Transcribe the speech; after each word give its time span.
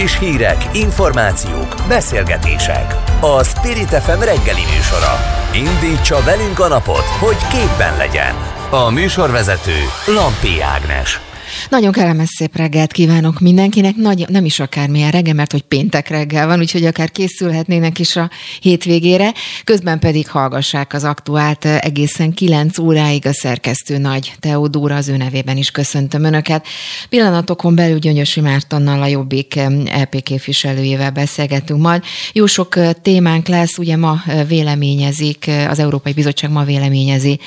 Friss 0.00 0.18
hírek, 0.18 0.64
információk, 0.72 1.74
beszélgetések. 1.88 2.94
A 3.20 3.44
Spirit 3.44 3.88
FM 3.88 4.20
reggeli 4.20 4.62
műsora. 4.74 5.14
Indítsa 5.54 6.22
velünk 6.24 6.58
a 6.58 6.68
napot, 6.68 7.04
hogy 7.04 7.36
képben 7.50 7.96
legyen. 7.96 8.34
A 8.70 8.90
műsorvezető 8.90 9.78
Lampi 10.06 10.60
Ágnes. 10.60 11.29
Nagyon 11.68 11.92
kellemes 11.92 12.28
szép 12.28 12.56
reggelt 12.56 12.92
kívánok 12.92 13.40
mindenkinek, 13.40 13.96
Nagy, 13.96 14.24
nem 14.28 14.44
is 14.44 14.60
akármilyen 14.60 15.10
reggel, 15.10 15.34
mert 15.34 15.52
hogy 15.52 15.62
péntek 15.62 16.08
reggel 16.08 16.46
van, 16.46 16.58
úgyhogy 16.58 16.84
akár 16.84 17.10
készülhetnének 17.10 17.98
is 17.98 18.16
a 18.16 18.30
hétvégére, 18.60 19.32
közben 19.64 19.98
pedig 19.98 20.28
hallgassák 20.28 20.92
az 20.92 21.04
aktuált 21.04 21.64
egészen 21.64 22.32
9 22.32 22.78
óráig 22.78 23.26
a 23.26 23.32
szerkesztő 23.32 23.98
Nagy 23.98 24.32
Teodóra, 24.40 24.96
az 24.96 25.08
ő 25.08 25.16
nevében 25.16 25.56
is 25.56 25.70
köszöntöm 25.70 26.24
Önöket. 26.24 26.66
Pillanatokon 27.08 27.74
belül 27.74 27.98
Gyöngyösi 27.98 28.40
Mártonnal 28.40 29.02
a 29.02 29.06
Jobbik 29.06 29.54
LP 30.00 30.22
képviselőjével 30.22 31.10
beszélgetünk 31.10 31.80
majd. 31.80 32.02
Jó 32.32 32.46
sok 32.46 32.78
témánk 33.02 33.48
lesz, 33.48 33.78
ugye 33.78 33.96
ma 33.96 34.22
véleményezik, 34.48 35.50
az 35.68 35.78
Európai 35.78 36.12
Bizottság 36.12 36.50
ma 36.50 36.64
véleményezi 36.64 37.38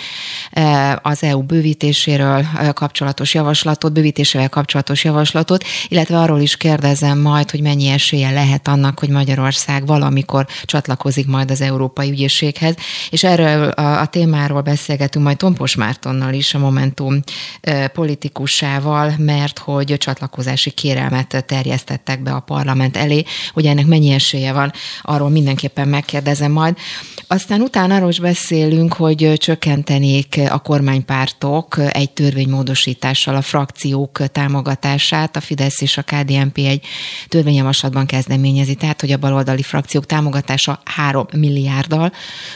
az 1.02 1.24
EU 1.24 1.42
bővítéséről 1.42 2.46
kapcsolatos 2.74 3.34
javaslatot, 3.34 3.94
bővítésével 4.04 4.50
kapcsolatos 4.50 5.04
javaslatot, 5.04 5.64
illetve 5.88 6.20
arról 6.20 6.40
is 6.40 6.58
kérdezem 6.58 7.20
majd, 7.20 7.52
hogy 7.52 7.62
mennyi 7.62 7.88
esélye 7.88 8.32
lehet 8.32 8.68
annak, 8.68 9.00
hogy 9.00 9.10
Magyarország 9.10 9.86
valamikor 9.86 10.48
csatlakozik 10.66 11.28
majd 11.28 11.52
az 11.52 11.62
Európai 11.62 12.10
Ügyészséghez, 12.10 12.76
és 13.10 13.24
erről 13.24 13.70
a, 13.70 14.02
a 14.02 14.06
témáról 14.06 14.62
beszélgetünk 14.62 15.26
majd 15.26 15.38
Tompos 15.38 15.76
Mártonnal 15.76 16.34
is, 16.34 16.54
a 16.54 16.60
Momentum 16.60 17.20
politikusával, 17.94 19.14
mert 19.18 19.60
hogy 19.60 19.96
csatlakozási 19.98 20.70
kérelmet 20.72 21.46
terjesztettek 21.48 22.24
be 22.24 22.32
a 22.32 22.40
parlament 22.40 22.98
elé, 22.98 23.24
hogy 23.54 23.66
ennek 23.66 23.86
mennyi 23.86 24.12
esélye 24.12 24.54
van, 24.54 24.72
arról 25.02 25.30
mindenképpen 25.30 25.88
megkérdezem 25.88 26.52
majd. 26.52 26.78
Aztán 27.34 27.62
utána 27.62 27.96
arról 27.96 28.10
is 28.10 28.20
beszélünk, 28.20 28.94
hogy 28.94 29.34
csökkentenék 29.38 30.40
a 30.50 30.60
kormánypártok 30.60 31.78
egy 31.90 32.12
törvénymódosítással 32.12 33.36
a 33.36 33.42
frakciók 33.42 34.28
támogatását. 34.32 35.36
A 35.36 35.42
Fidesz 35.42 35.82
és 35.82 35.98
a 35.98 36.02
KDNP 36.02 36.58
egy 36.58 36.86
törvényjavaslatban 37.28 38.06
kezdeményezi, 38.06 38.76
tehát 38.76 39.02
hogy 39.02 39.12
a 39.12 39.18
baloldali 39.18 39.62
frakciók 39.62 40.06
támogatása 40.06 40.82
3 40.86 41.26
milliárddal, 41.36 42.12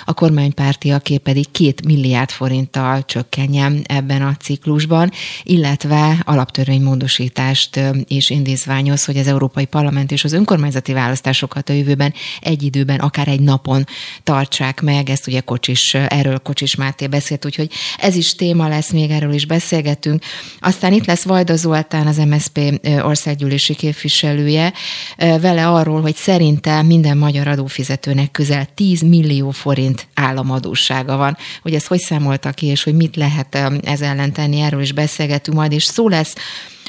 a 0.05 0.13
kormánypártiaké 0.13 1.17
pedig 1.17 1.51
2 1.51 1.73
milliárd 1.87 2.29
forinttal 2.29 3.05
csökkenjen 3.05 3.83
ebben 3.87 4.21
a 4.21 4.35
ciklusban, 4.39 5.11
illetve 5.43 6.21
alaptörvénymódosítást 6.25 7.79
és 8.07 8.29
indítványoz, 8.29 9.05
hogy 9.05 9.17
az 9.17 9.27
Európai 9.27 9.65
Parlament 9.65 10.11
és 10.11 10.23
az 10.23 10.33
önkormányzati 10.33 10.93
választásokat 10.93 11.69
a 11.69 11.73
jövőben 11.73 12.13
egy 12.39 12.63
időben, 12.63 12.99
akár 12.99 13.27
egy 13.27 13.41
napon 13.41 13.85
tartsák 14.23 14.65
meg. 14.81 15.09
Ezt 15.09 15.27
ugye 15.27 15.39
Kocsis, 15.39 15.93
erről 15.93 16.37
Kocsis 16.37 16.75
Máté 16.75 17.07
beszélt, 17.07 17.45
úgyhogy 17.45 17.71
ez 17.97 18.15
is 18.15 18.35
téma 18.35 18.67
lesz, 18.67 18.91
még 18.91 19.09
erről 19.09 19.33
is 19.33 19.45
beszélgetünk. 19.45 20.23
Aztán 20.59 20.93
itt 20.93 21.05
lesz 21.05 21.23
Vajda 21.23 21.55
Zoltán, 21.55 22.07
az 22.07 22.17
MSZP 22.17 22.59
országgyűlési 23.01 23.75
képviselője, 23.75 24.73
vele 25.17 25.67
arról, 25.67 26.01
hogy 26.01 26.15
szerinte 26.15 26.81
minden 26.81 27.17
magyar 27.17 27.47
adófizetőnek 27.47 28.31
közel 28.31 28.67
10 28.75 29.01
millió 29.01 29.49
forint 29.49 30.07
államadósága 30.13 31.17
van. 31.17 31.37
Hogy 31.61 31.73
ezt 31.73 31.87
hogy 31.87 31.99
számolta 31.99 32.51
ki, 32.51 32.65
és 32.65 32.83
hogy 32.83 32.95
mit 32.95 33.15
lehet 33.15 33.55
ez 33.83 34.01
ellen 34.01 34.33
tenni, 34.33 34.59
erről 34.59 34.81
is 34.81 34.91
beszélgetünk 34.91 35.57
majd, 35.57 35.71
és 35.71 35.83
szó 35.83 36.09
lesz 36.09 36.35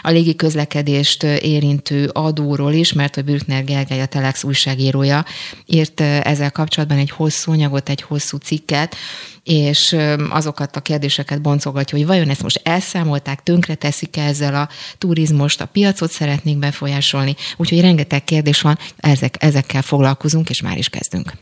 a 0.01 0.11
légi 0.11 0.37
közlekedést 0.37 1.23
érintő 1.23 2.11
adóról 2.13 2.73
is, 2.73 2.93
mert 2.93 3.17
a 3.17 3.23
Bürkner 3.23 3.65
Gergely, 3.65 4.01
a 4.01 4.07
Telex 4.07 4.45
újságírója 4.45 5.25
írt 5.67 6.01
ezzel 6.01 6.51
kapcsolatban 6.51 6.99
egy 6.99 7.11
hosszú 7.11 7.53
anyagot, 7.53 7.89
egy 7.89 8.03
hosszú 8.03 8.37
cikket, 8.37 8.97
és 9.43 9.97
azokat 10.31 10.77
a 10.77 10.81
kérdéseket 10.81 11.41
boncogatja, 11.43 11.99
hogy 11.99 12.07
vajon 12.07 12.29
ezt 12.29 12.43
most 12.43 12.61
elszámolták, 12.63 13.43
tönkre 13.43 13.75
teszik 13.75 14.17
-e 14.17 14.23
ezzel 14.23 14.55
a 14.55 14.69
turizmust, 14.99 15.61
a 15.61 15.67
piacot 15.67 16.11
szeretnék 16.11 16.59
befolyásolni, 16.59 17.37
úgyhogy 17.57 17.81
rengeteg 17.81 18.25
kérdés 18.25 18.61
van, 18.61 18.79
ezek, 18.97 19.37
ezekkel 19.39 19.83
foglalkozunk, 19.83 20.51
és 20.51 20.63
már 20.63 20.79
is 20.79 20.89
kezdünk. 20.89 21.33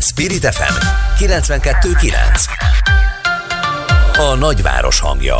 Spirit 0.00 0.44
FM 0.44 0.86
92.9 1.24 2.12
A 4.18 4.34
nagyváros 4.34 5.00
hangja 5.00 5.36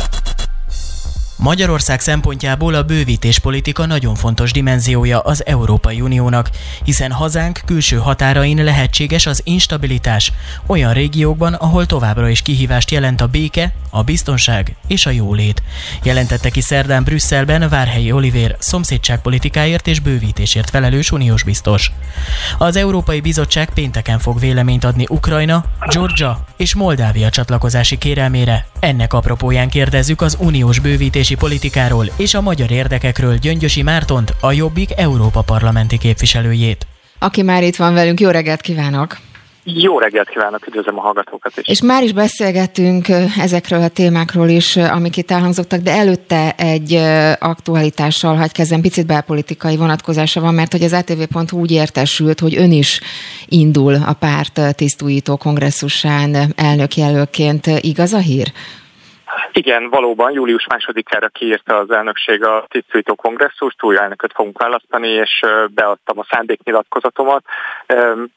Magyarország 1.41 1.99
szempontjából 1.99 2.73
a 2.73 2.83
bővítéspolitika 2.83 3.85
nagyon 3.85 4.15
fontos 4.15 4.51
dimenziója 4.51 5.19
az 5.19 5.45
Európai 5.45 6.01
Uniónak, 6.01 6.49
hiszen 6.83 7.11
hazánk 7.11 7.61
külső 7.65 7.97
határain 7.97 8.63
lehetséges 8.63 9.25
az 9.25 9.41
instabilitás 9.43 10.31
olyan 10.65 10.93
régiókban, 10.93 11.53
ahol 11.53 11.85
továbbra 11.85 12.29
is 12.29 12.41
kihívást 12.41 12.91
jelent 12.91 13.21
a 13.21 13.27
béke, 13.27 13.73
a 13.89 14.03
biztonság 14.03 14.75
és 14.87 15.05
a 15.05 15.09
jólét. 15.09 15.63
Jelentette 16.03 16.49
ki 16.49 16.61
szerdán 16.61 17.03
Brüsszelben 17.03 17.69
Várhelyi 17.69 18.11
Olivér 18.11 18.55
szomszédságpolitikáért 18.59 19.87
és 19.87 19.99
bővítésért 19.99 20.69
felelős 20.69 21.11
uniós 21.11 21.43
biztos. 21.43 21.91
Az 22.57 22.75
Európai 22.75 23.19
Bizottság 23.19 23.69
pénteken 23.73 24.19
fog 24.19 24.39
véleményt 24.39 24.83
adni 24.83 25.05
Ukrajna, 25.09 25.65
Georgia 25.93 26.45
és 26.57 26.75
Moldávia 26.75 27.29
csatlakozási 27.29 27.97
kérelmére. 27.97 28.65
Ennek 28.79 29.13
apropóján 29.13 29.69
kérdezzük 29.69 30.21
az 30.21 30.37
uniós 30.39 30.79
bővítés 30.79 31.29
bővítési 31.31 31.35
politikáról 31.35 32.05
és 32.17 32.33
a 32.33 32.41
magyar 32.41 32.71
érdekekről 32.71 33.35
Gyöngyösi 33.35 33.81
Mártont, 33.81 34.33
a 34.41 34.51
Jobbik 34.51 34.89
Európa 34.97 35.41
parlamenti 35.41 35.97
képviselőjét. 35.97 36.85
Aki 37.19 37.41
már 37.41 37.63
itt 37.63 37.75
van 37.75 37.93
velünk, 37.93 38.19
jó 38.19 38.29
reggelt 38.29 38.61
kívánok! 38.61 39.17
Jó 39.63 39.99
reggelt 39.99 40.29
kívánok, 40.29 40.67
üdvözlöm 40.67 40.97
a 40.97 41.01
hallgatókat 41.01 41.51
is. 41.55 41.67
És 41.67 41.81
már 41.81 42.03
is 42.03 42.13
beszélgettünk 42.13 43.07
ezekről 43.37 43.81
a 43.81 43.87
témákról 43.87 44.47
is, 44.49 44.77
amik 44.77 45.17
itt 45.17 45.31
elhangzottak, 45.31 45.79
de 45.79 45.91
előtte 45.91 46.51
egy 46.57 46.93
aktualitással 47.39 48.35
hagy 48.35 48.51
kezdem, 48.51 48.81
picit 48.81 49.05
belpolitikai 49.05 49.77
vonatkozása 49.77 50.41
van, 50.41 50.53
mert 50.53 50.71
hogy 50.71 50.83
az 50.83 50.93
ATV.hu 50.93 51.59
úgy 51.59 51.71
értesült, 51.71 52.39
hogy 52.39 52.55
ön 52.55 52.71
is 52.71 53.01
indul 53.45 53.93
a 53.93 54.13
párt 54.13 54.75
tisztújító 54.75 55.37
kongresszusán 55.37 56.53
elnökjelölként. 56.55 57.67
Igaz 57.67 58.13
a 58.13 58.19
hír? 58.19 58.51
Igen, 59.53 59.89
valóban 59.89 60.31
július 60.31 60.67
másodikára 60.67 61.27
kiírta 61.27 61.77
az 61.77 61.91
elnökség 61.91 62.43
a 62.43 62.65
tisztújtó 62.69 63.15
kongresszust, 63.15 63.83
új 63.83 63.97
elnököt 63.97 64.31
fogunk 64.33 64.57
választani, 64.57 65.07
és 65.07 65.45
beadtam 65.69 66.19
a 66.19 66.25
szándéknyilatkozatomat, 66.29 67.43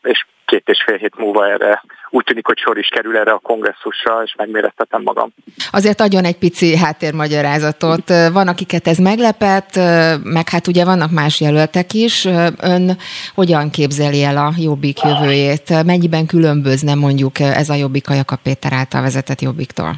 és 0.03 0.25
két 0.45 0.69
és 0.69 0.83
fél 0.87 0.97
hét 0.97 1.17
múlva 1.17 1.49
erre 1.49 1.83
úgy 2.11 2.25
tűnik, 2.25 2.47
hogy 2.47 2.59
sor 2.59 2.79
is 2.79 2.89
kerül 2.89 3.17
erre 3.17 3.33
a 3.33 3.39
kongresszusra, 3.39 4.23
és 4.25 4.35
megmérettetem 4.37 5.03
magam. 5.03 5.35
Azért 5.71 6.01
adjon 6.01 6.25
egy 6.25 6.39
pici 6.39 6.77
háttérmagyarázatot. 6.77 8.09
Van, 8.33 8.49
akiket 8.49 8.87
ez 8.87 8.99
meglepett, 8.99 9.75
meg 10.23 10.49
hát 10.49 10.67
ugye 10.67 10.85
vannak 10.85 11.11
más 11.11 11.41
jelöltek 11.41 11.93
is. 11.93 12.25
Ön 12.61 12.97
hogyan 13.35 13.71
képzeli 13.71 14.23
el 14.23 14.37
a 14.37 14.53
Jobbik 14.59 14.99
jövőjét? 15.03 15.85
Mennyiben 15.85 16.27
különbözne 16.27 16.95
mondjuk 16.95 17.39
ez 17.39 17.69
a 17.69 17.75
Jobbik 17.75 18.09
a 18.09 18.39
Péter 18.43 18.73
által 18.73 19.03
vezetett 19.03 19.41
Jobbiktól? 19.41 19.93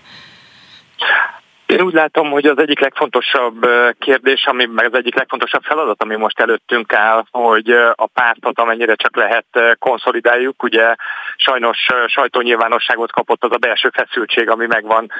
Én 1.67 1.81
úgy 1.81 1.95
látom, 1.95 2.31
hogy 2.31 2.47
az 2.47 2.59
egyik 2.59 2.81
legfontosabb 2.81 3.67
kérdés, 3.99 4.45
ami 4.45 4.65
meg 4.65 4.87
az 4.87 4.95
egyik 4.95 5.15
legfontosabb 5.15 5.63
feladat, 5.63 6.03
ami 6.03 6.17
most 6.17 6.41
előttünk 6.41 6.93
áll, 6.93 7.25
hogy 7.31 7.71
a 7.95 8.07
pártot 8.07 8.59
amennyire 8.59 8.95
csak 8.95 9.17
lehet 9.17 9.47
konszolidáljuk. 9.79 10.63
Ugye 10.63 10.95
sajnos 11.37 11.87
sajtónyilvánosságot 12.07 13.13
kapott 13.13 13.45
az 13.45 13.53
a 13.53 13.57
belső 13.57 13.91
feszültség, 13.93 14.51
ami 14.51 14.67
megvan, 14.67 15.11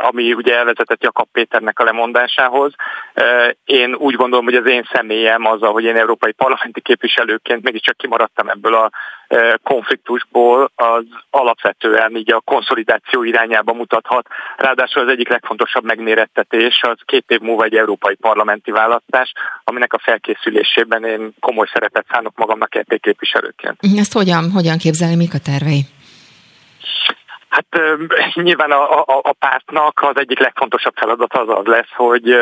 ami 0.00 0.32
ugye 0.32 0.56
elvezetett 0.56 1.02
Jakab 1.02 1.28
Péternek 1.32 1.78
a 1.78 1.84
lemondásához. 1.84 2.74
Én 3.64 3.94
úgy 3.94 4.14
gondolom, 4.14 4.44
hogy 4.44 4.54
az 4.54 4.66
én 4.66 4.88
személyem 4.92 5.46
az, 5.46 5.60
hogy 5.60 5.84
én 5.84 5.96
európai 5.96 6.32
parlamenti 6.32 6.80
képviselőként 6.80 7.62
mégiscsak 7.62 7.96
kimaradtam 7.96 8.48
ebből 8.48 8.74
a 8.74 8.90
konfliktusból, 9.62 10.70
az 10.74 11.04
alapvetően 11.30 12.16
így 12.16 12.32
a 12.32 12.40
konszolidáció 12.40 13.22
irányába 13.22 13.72
mutathat. 13.72 14.26
Ráadásul 14.56 15.02
az 15.02 15.08
egyik 15.08 15.28
legfontosabb 15.28 15.84
megmérettetés 15.84 16.80
az 16.82 16.98
két 17.04 17.24
év 17.28 17.40
múlva 17.40 17.64
egy 17.64 17.76
európai 17.76 18.14
parlamenti 18.14 18.70
választás, 18.70 19.32
aminek 19.64 19.92
a 19.92 19.98
felkészülésében 19.98 21.04
én 21.04 21.34
komoly 21.40 21.66
szerepet 21.72 22.06
szánok 22.10 22.36
magamnak 22.36 22.74
EP 22.74 23.00
képviselőként. 23.00 23.78
Ezt 23.96 24.12
hogyan, 24.12 24.50
hogyan 24.50 24.78
képzelni, 24.78 25.16
mik 25.16 25.34
a 25.34 25.38
tervei? 25.38 25.86
Hát 27.48 27.66
nyilván 28.34 28.70
a, 28.70 29.00
a, 29.00 29.20
a 29.22 29.32
pártnak 29.32 30.00
az 30.02 30.16
egyik 30.16 30.38
legfontosabb 30.38 30.94
feladata 30.96 31.40
az 31.40 31.58
az 31.58 31.64
lesz, 31.64 31.92
hogy 31.96 32.36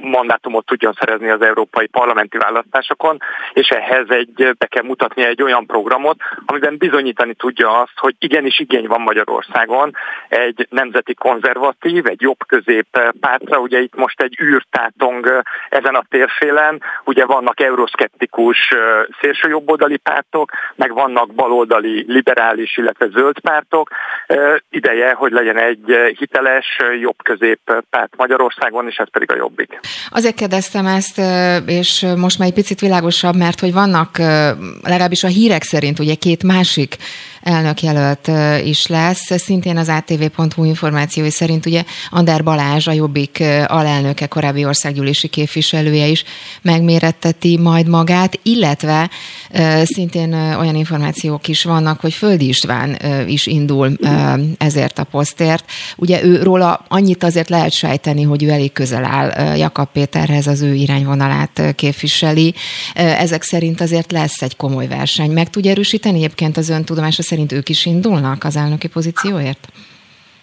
mandátumot 0.00 0.66
tudjon 0.66 0.96
szerezni 0.98 1.28
az 1.28 1.42
európai 1.42 1.86
parlamenti 1.86 2.38
választásokon, 2.38 3.18
és 3.52 3.68
ehhez 3.68 4.06
egy, 4.08 4.54
be 4.58 4.66
kell 4.66 4.82
mutatni 4.82 5.24
egy 5.24 5.42
olyan 5.42 5.66
programot, 5.66 6.16
amiben 6.46 6.76
bizonyítani 6.76 7.34
tudja 7.34 7.80
azt, 7.80 7.92
hogy 7.96 8.14
igenis 8.18 8.58
igény 8.58 8.86
van 8.86 9.00
Magyarországon 9.00 9.96
egy 10.28 10.66
nemzeti 10.70 11.14
konzervatív, 11.14 12.06
egy 12.06 12.20
jobb-közép 12.20 13.12
pártra. 13.20 13.58
Ugye 13.58 13.80
itt 13.80 13.94
most 13.94 14.22
egy 14.22 14.38
űrtátong 14.42 15.42
ezen 15.68 15.94
a 15.94 16.04
térfélen, 16.08 16.82
ugye 17.04 17.24
vannak 17.24 17.60
euroszkeptikus 17.60 18.74
szélsőjobboldali 19.20 19.96
pártok, 19.96 20.50
meg 20.74 20.92
vannak 20.92 21.34
baloldali 21.34 22.04
liberális, 22.08 22.76
illetve 22.76 23.06
zöld 23.06 23.40
pártok 23.40 23.90
ideje, 24.70 25.12
hogy 25.12 25.32
legyen 25.32 25.58
egy 25.58 25.84
hiteles, 26.18 26.66
jobb 27.00 27.22
közép 27.22 27.60
párt 27.90 28.16
Magyarországon, 28.16 28.86
és 28.86 28.96
ez 28.96 29.10
pedig 29.10 29.32
a 29.32 29.36
jobbik. 29.36 29.80
Azért 30.10 30.34
kérdeztem 30.34 30.86
ezt, 30.86 31.20
és 31.66 32.06
most 32.16 32.38
már 32.38 32.48
egy 32.48 32.54
picit 32.54 32.80
világosabb, 32.80 33.36
mert 33.36 33.60
hogy 33.60 33.72
vannak 33.72 34.18
legalábbis 34.82 35.24
a 35.24 35.28
hírek 35.28 35.62
szerint 35.62 35.98
ugye 35.98 36.14
két 36.14 36.42
másik 36.42 36.96
elnökjelölt 37.48 38.30
is 38.64 38.86
lesz. 38.86 39.40
Szintén 39.40 39.76
az 39.76 39.88
ATV.hu 39.88 40.64
információi 40.64 41.30
szerint 41.30 41.66
ugye 41.66 41.84
Ander 42.10 42.42
Balázs, 42.42 42.86
a 42.86 42.92
Jobbik 42.92 43.42
alelnöke, 43.66 44.26
korábbi 44.26 44.64
országgyűlési 44.64 45.28
képviselője 45.28 46.06
is 46.06 46.24
megméretteti 46.62 47.58
majd 47.58 47.88
magát, 47.88 48.38
illetve 48.42 49.10
szintén 49.84 50.32
olyan 50.32 50.74
információk 50.74 51.48
is 51.48 51.64
vannak, 51.64 52.00
hogy 52.00 52.12
Földi 52.12 52.48
István 52.48 52.98
is 53.26 53.46
indul 53.46 53.96
ezért 54.58 54.98
a 54.98 55.04
posztért. 55.04 55.64
Ugye 55.96 56.24
ő 56.24 56.42
róla 56.42 56.84
annyit 56.88 57.24
azért 57.24 57.48
lehet 57.48 57.72
sejteni, 57.72 58.22
hogy 58.22 58.42
ő 58.42 58.48
elég 58.48 58.72
közel 58.72 59.04
áll 59.04 59.56
Jakab 59.56 59.88
Péterhez, 59.92 60.46
az 60.46 60.60
ő 60.62 60.74
irányvonalát 60.74 61.74
képviseli. 61.74 62.54
Ezek 62.94 63.42
szerint 63.42 63.80
azért 63.80 64.12
lesz 64.12 64.42
egy 64.42 64.56
komoly 64.56 64.86
verseny. 64.86 65.30
Meg 65.30 65.50
tudja 65.50 65.70
erősíteni 65.70 66.16
egyébként 66.16 66.56
az 66.56 66.68
ön 66.68 66.84
tudomása 66.84 67.22
szerint 67.22 67.36
ők 67.52 67.68
is 67.68 67.86
indulnak 67.86 68.44
az 68.44 68.56
elnöki 68.56 68.88
pozícióért? 68.88 69.68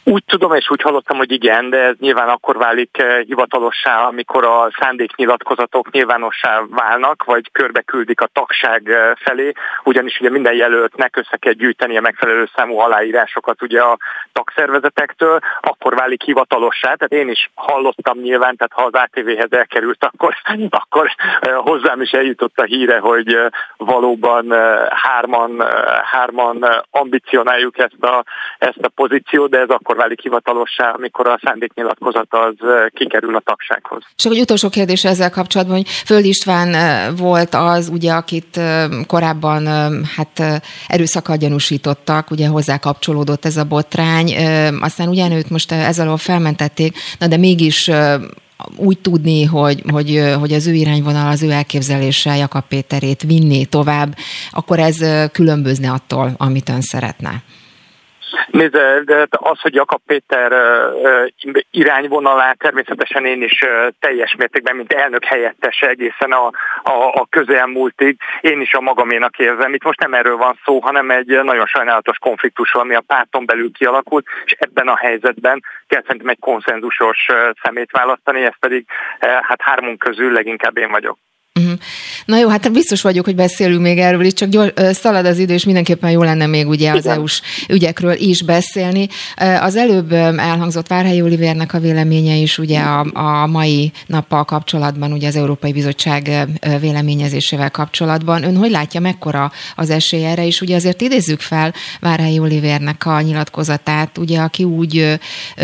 Úgy 0.07 0.23
tudom, 0.25 0.53
és 0.53 0.69
úgy 0.69 0.81
hallottam, 0.81 1.17
hogy 1.17 1.31
igen, 1.31 1.69
de 1.69 1.77
ez 1.77 1.95
nyilván 1.99 2.29
akkor 2.29 2.57
válik 2.57 2.97
eh, 2.97 3.21
hivatalossá, 3.21 4.07
amikor 4.07 4.45
a 4.45 4.71
szándéknyilatkozatok 4.79 5.91
nyilvánossá 5.91 6.61
válnak, 6.69 7.23
vagy 7.23 7.51
körbe 7.51 7.81
küldik 7.81 8.21
a 8.21 8.29
tagság 8.33 8.89
eh, 8.89 9.11
felé, 9.15 9.51
ugyanis 9.83 10.19
ugye 10.19 10.29
minden 10.29 10.53
jelöltnek 10.53 11.17
össze 11.17 11.37
kell 11.37 11.53
gyűjteni 11.53 11.97
a 11.97 12.01
megfelelő 12.01 12.49
számú 12.55 12.77
aláírásokat 12.77 13.61
ugye 13.61 13.81
a 13.81 13.97
tagszervezetektől, 14.33 15.39
akkor 15.61 15.95
válik 15.95 16.23
hivatalossá. 16.23 16.93
Tehát 16.93 17.13
én 17.13 17.29
is 17.29 17.49
hallottam 17.55 18.19
nyilván, 18.19 18.55
tehát 18.55 18.73
ha 18.73 18.83
az 18.83 18.93
ATV-hez 18.93 19.51
elkerült, 19.51 20.03
akkor, 20.03 20.35
akkor 20.69 21.15
eh, 21.39 21.55
hozzám 21.55 22.01
is 22.01 22.11
eljutott 22.11 22.57
a 22.57 22.63
híre, 22.63 22.97
hogy 22.97 23.37
valóban 23.77 24.51
hárman, 24.89 25.63
hárman 26.03 26.65
ambicionáljuk 26.91 27.77
ezt 27.77 28.03
a, 28.03 28.23
ezt 28.57 28.81
a 28.81 28.89
pozíciót, 28.95 29.49
de 29.49 29.59
ez 29.59 29.69
akkor 29.69 29.94
akkor 29.95 30.07
válik 30.07 30.21
hivatalossá, 30.21 30.89
amikor 30.89 31.27
a 31.27 31.39
szándéknyilatkozat 31.43 32.27
az 32.29 32.55
kikerül 32.93 33.35
a 33.35 33.39
tagsághoz. 33.39 34.03
És 34.17 34.25
egy 34.25 34.39
utolsó 34.39 34.69
kérdés 34.69 35.05
ezzel 35.05 35.29
kapcsolatban, 35.29 35.75
hogy 35.75 35.87
Föld 35.87 36.25
István 36.25 36.75
volt 37.15 37.53
az, 37.53 37.89
ugye, 37.89 38.11
akit 38.11 38.59
korábban 39.07 39.67
hát 40.15 40.61
erőszakkal 40.87 41.37
gyanúsítottak, 41.37 42.31
ugye 42.31 42.47
hozzá 42.47 42.77
kapcsolódott 42.77 43.45
ez 43.45 43.57
a 43.57 43.63
botrány, 43.63 44.35
aztán 44.81 45.07
ugyanőt 45.07 45.49
most 45.49 45.71
ezzel 45.71 46.05
alól 46.05 46.17
felmentették, 46.17 46.97
na 47.19 47.27
de 47.27 47.37
mégis 47.37 47.91
úgy 48.75 48.99
tudni, 48.99 49.43
hogy, 49.43 49.83
hogy, 49.91 50.33
hogy 50.39 50.53
az 50.53 50.67
ő 50.67 50.73
irányvonal, 50.73 51.27
az 51.27 51.43
ő 51.43 51.51
elképzelése 51.51 52.35
Jakab 52.35 52.63
Péterét 52.67 53.21
vinné 53.21 53.63
tovább, 53.63 54.15
akkor 54.51 54.79
ez 54.79 54.97
különbözne 55.31 55.91
attól, 55.91 56.33
amit 56.37 56.69
ön 56.69 56.81
szeretne. 56.81 57.43
Nézd, 58.47 58.77
de 59.05 59.27
az, 59.29 59.61
hogy 59.61 59.73
Jakab 59.73 60.01
Péter 60.05 60.51
irányvonalát 61.71 62.57
természetesen 62.57 63.25
én 63.25 63.43
is 63.43 63.65
teljes 63.99 64.35
mértékben, 64.35 64.75
mint 64.75 64.93
elnök 64.93 65.23
helyettese 65.23 65.87
egészen 65.87 66.31
a, 66.31 66.45
a, 66.83 67.13
a 67.13 67.27
közelmúltig, 67.29 68.17
én 68.41 68.61
is 68.61 68.73
a 68.73 68.81
magaménak 68.81 69.37
érzem. 69.37 69.73
Itt 69.73 69.83
most 69.83 69.99
nem 69.99 70.13
erről 70.13 70.37
van 70.37 70.59
szó, 70.65 70.79
hanem 70.79 71.11
egy 71.11 71.43
nagyon 71.43 71.65
sajnálatos 71.65 72.17
konfliktusról, 72.17 72.83
ami 72.83 72.95
a 72.95 73.03
párton 73.07 73.45
belül 73.45 73.71
kialakult, 73.71 74.25
és 74.45 74.55
ebben 74.59 74.87
a 74.87 74.97
helyzetben 74.97 75.63
kell 75.87 76.01
szerintem 76.01 76.29
egy 76.29 76.39
konszenzusos 76.39 77.27
szemét 77.63 77.91
választani, 77.91 78.43
ez 78.43 78.59
pedig 78.59 78.85
hát 79.19 79.61
hármunk 79.61 79.99
közül 79.99 80.31
leginkább 80.31 80.77
én 80.77 80.91
vagyok. 80.91 81.17
Uh-huh. 81.59 81.79
Na 82.25 82.37
jó, 82.37 82.49
hát 82.49 82.71
biztos 82.71 83.01
vagyok, 83.01 83.25
hogy 83.25 83.35
beszélünk 83.35 83.81
még 83.81 83.97
erről 83.97 84.25
is, 84.25 84.33
csak 84.33 84.49
gyors, 84.49 84.71
szalad 84.75 85.25
az 85.25 85.37
idő, 85.37 85.53
és 85.53 85.65
mindenképpen 85.65 86.11
jó 86.11 86.23
lenne 86.23 86.45
még 86.45 86.67
ugye 86.67 86.91
az 86.91 87.05
EU-s 87.05 87.41
ügyekről 87.69 88.13
is 88.13 88.43
beszélni. 88.43 89.07
Az 89.61 89.75
előbb 89.75 90.11
elhangzott 90.11 90.87
Várhelyi 90.87 91.21
Olivérnek 91.21 91.73
a 91.73 91.79
véleménye 91.79 92.35
is 92.35 92.57
ugye 92.57 92.79
a, 92.79 93.05
a 93.13 93.47
mai 93.47 93.91
nappal 94.07 94.45
kapcsolatban, 94.45 95.11
ugye 95.11 95.27
az 95.27 95.35
Európai 95.35 95.71
Bizottság 95.71 96.47
véleményezésével 96.79 97.71
kapcsolatban. 97.71 98.43
Ön 98.43 98.57
hogy 98.57 98.71
látja, 98.71 98.99
mekkora 98.99 99.51
az 99.75 99.89
esély 99.89 100.25
erre, 100.25 100.45
és 100.45 100.61
ugye 100.61 100.75
azért 100.75 101.01
idézzük 101.01 101.39
fel 101.39 101.73
Várhelyi 101.99 102.39
Olivérnek 102.39 103.05
a 103.05 103.21
nyilatkozatát, 103.21 104.17
ugye 104.17 104.39
aki 104.39 104.63
úgy 104.63 105.19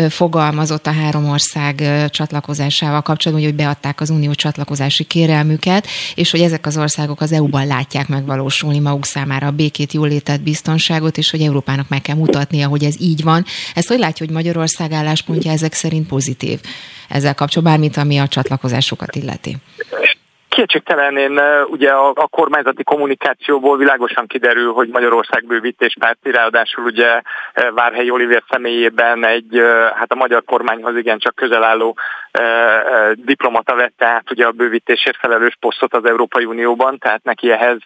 fogalmazott 0.08 0.86
a 0.86 0.92
három 0.92 1.28
ország 1.28 1.82
csatlakozásával 2.10 3.02
kapcsolatban, 3.02 3.46
hogy 3.46 3.56
beadták 3.56 4.00
az 4.00 4.10
unió 4.10 4.32
csatlakozási 4.32 5.04
kérelmüket, 5.04 5.81
helyzet, 5.82 6.18
és 6.18 6.30
hogy 6.30 6.40
ezek 6.40 6.66
az 6.66 6.76
országok 6.76 7.20
az 7.20 7.32
EU-ban 7.32 7.66
látják 7.66 8.08
megvalósulni 8.08 8.78
maguk 8.78 9.04
számára 9.04 9.46
a 9.46 9.50
békét, 9.50 9.92
jólétet, 9.92 10.42
biztonságot, 10.42 11.18
és 11.18 11.30
hogy 11.30 11.40
Európának 11.40 11.88
meg 11.88 12.02
kell 12.02 12.16
mutatnia, 12.16 12.68
hogy 12.68 12.84
ez 12.84 13.00
így 13.00 13.22
van. 13.22 13.44
Ezt 13.74 13.88
hogy 13.88 13.98
látja, 13.98 14.26
hogy 14.26 14.34
Magyarország 14.34 14.92
álláspontja 14.92 15.50
ezek 15.50 15.72
szerint 15.72 16.06
pozitív 16.06 16.60
ezzel 17.08 17.34
kapcsolatban, 17.34 17.72
bármint 17.72 17.96
ami 17.96 18.18
a 18.18 18.28
csatlakozásokat 18.28 19.16
illeti? 19.16 19.56
Kétségtelen 20.54 21.16
én 21.16 21.40
ugye 21.66 21.90
a, 21.90 22.08
a 22.08 22.26
kormányzati 22.26 22.82
kommunikációból 22.82 23.76
világosan 23.76 24.26
kiderül, 24.26 24.72
hogy 24.72 24.88
Magyarország 24.88 25.44
bővítés 25.46 25.96
párti, 25.98 26.30
ráadásul 26.30 26.84
ugye 26.84 27.22
Várhelyi 27.74 28.10
Olivér 28.10 28.42
személyében 28.50 29.26
egy, 29.26 29.62
hát 29.94 30.12
a 30.12 30.14
magyar 30.14 30.44
kormányhoz 30.44 30.96
igen 30.96 31.18
csak 31.18 31.34
közel 31.34 31.64
álló 31.64 31.96
diplomata 33.14 33.74
vette 33.74 34.06
át 34.06 34.30
ugye 34.30 34.46
a 34.46 34.50
bővítésért 34.50 35.16
felelős 35.16 35.56
posztot 35.60 35.94
az 35.94 36.04
Európai 36.04 36.44
Unióban, 36.44 36.98
tehát 36.98 37.22
neki 37.22 37.50
ehhez 37.50 37.78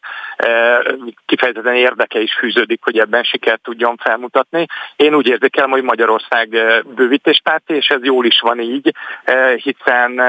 kifejezetten 1.26 1.74
érdeke 1.74 2.20
is 2.20 2.34
fűződik, 2.38 2.80
hogy 2.82 2.98
ebben 2.98 3.22
sikert 3.22 3.62
tudjon 3.62 3.96
felmutatni. 3.96 4.66
Én 4.96 5.14
úgy 5.14 5.28
érzékelem, 5.28 5.70
hogy 5.70 5.82
Magyarország 5.82 6.48
bővítéspárti, 6.94 7.74
és 7.74 7.86
ez 7.88 8.02
jól 8.02 8.24
is 8.24 8.40
van 8.40 8.60
így, 8.60 8.92
hiszen, 9.54 10.20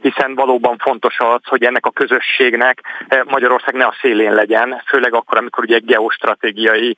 hiszen 0.00 0.34
valóban 0.34 0.76
fontos 0.78 1.18
az, 1.18 1.40
hogy 1.44 1.66
ennek 1.68 1.86
a 1.86 1.90
közösségnek 1.90 2.80
Magyarország 3.24 3.74
ne 3.74 3.84
a 3.84 3.96
szélén 4.00 4.34
legyen, 4.34 4.82
főleg 4.86 5.14
akkor, 5.14 5.38
amikor 5.38 5.64
ugye 5.64 5.78
geostratégiai 5.78 6.96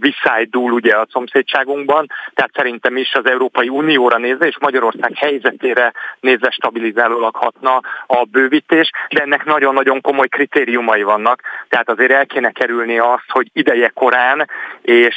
visszájdul 0.00 0.72
ugye 0.72 0.96
a 0.96 1.06
szomszédságunkban, 1.10 2.06
tehát 2.34 2.50
szerintem 2.54 2.96
is 2.96 3.14
az 3.14 3.26
Európai 3.26 3.68
Unióra 3.68 4.18
nézve 4.18 4.46
és 4.46 4.56
Magyarország 4.60 5.12
helyzetére 5.14 5.92
nézve 6.20 6.50
stabilizálólag 6.50 7.36
hatna 7.36 7.80
a 8.06 8.24
bővítés, 8.24 8.90
de 9.08 9.22
ennek 9.22 9.44
nagyon-nagyon 9.44 10.00
komoly 10.00 10.28
kritériumai 10.28 11.02
vannak, 11.02 11.40
tehát 11.68 11.90
azért 11.90 12.12
el 12.12 12.26
kéne 12.26 12.50
kerülni 12.50 12.98
azt, 12.98 13.28
hogy 13.28 13.50
ideje 13.52 13.88
korán 13.88 14.50
és 14.82 15.16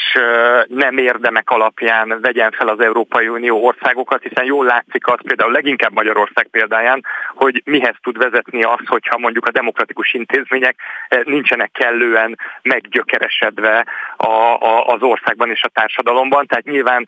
nem 0.67 0.97
érdemek 0.97 1.49
alapján 1.49 2.17
vegyen 2.21 2.51
fel 2.51 2.67
az 2.67 2.79
Európai 2.79 3.27
Unió 3.27 3.65
országokat, 3.65 4.21
hiszen 4.21 4.45
jól 4.45 4.65
látszik 4.65 5.07
az 5.07 5.19
például 5.23 5.51
leginkább 5.51 5.93
Magyarország 5.93 6.47
példáján, 6.51 7.03
hogy 7.33 7.61
mihez 7.65 7.88
tud 8.01 8.17
vezetni 8.17 8.63
az, 8.63 8.85
hogyha 8.85 9.17
mondjuk 9.17 9.45
a 9.45 9.51
demokratikus 9.51 10.13
intézmények 10.13 10.75
nincsenek 11.23 11.71
kellően 11.71 12.37
meggyökeresedve 12.61 13.85
a, 14.17 14.33
a, 14.53 14.85
az 14.85 15.01
országban 15.01 15.49
és 15.49 15.63
a 15.63 15.69
társadalomban. 15.73 16.45
Tehát 16.45 16.65
nyilván 16.65 17.07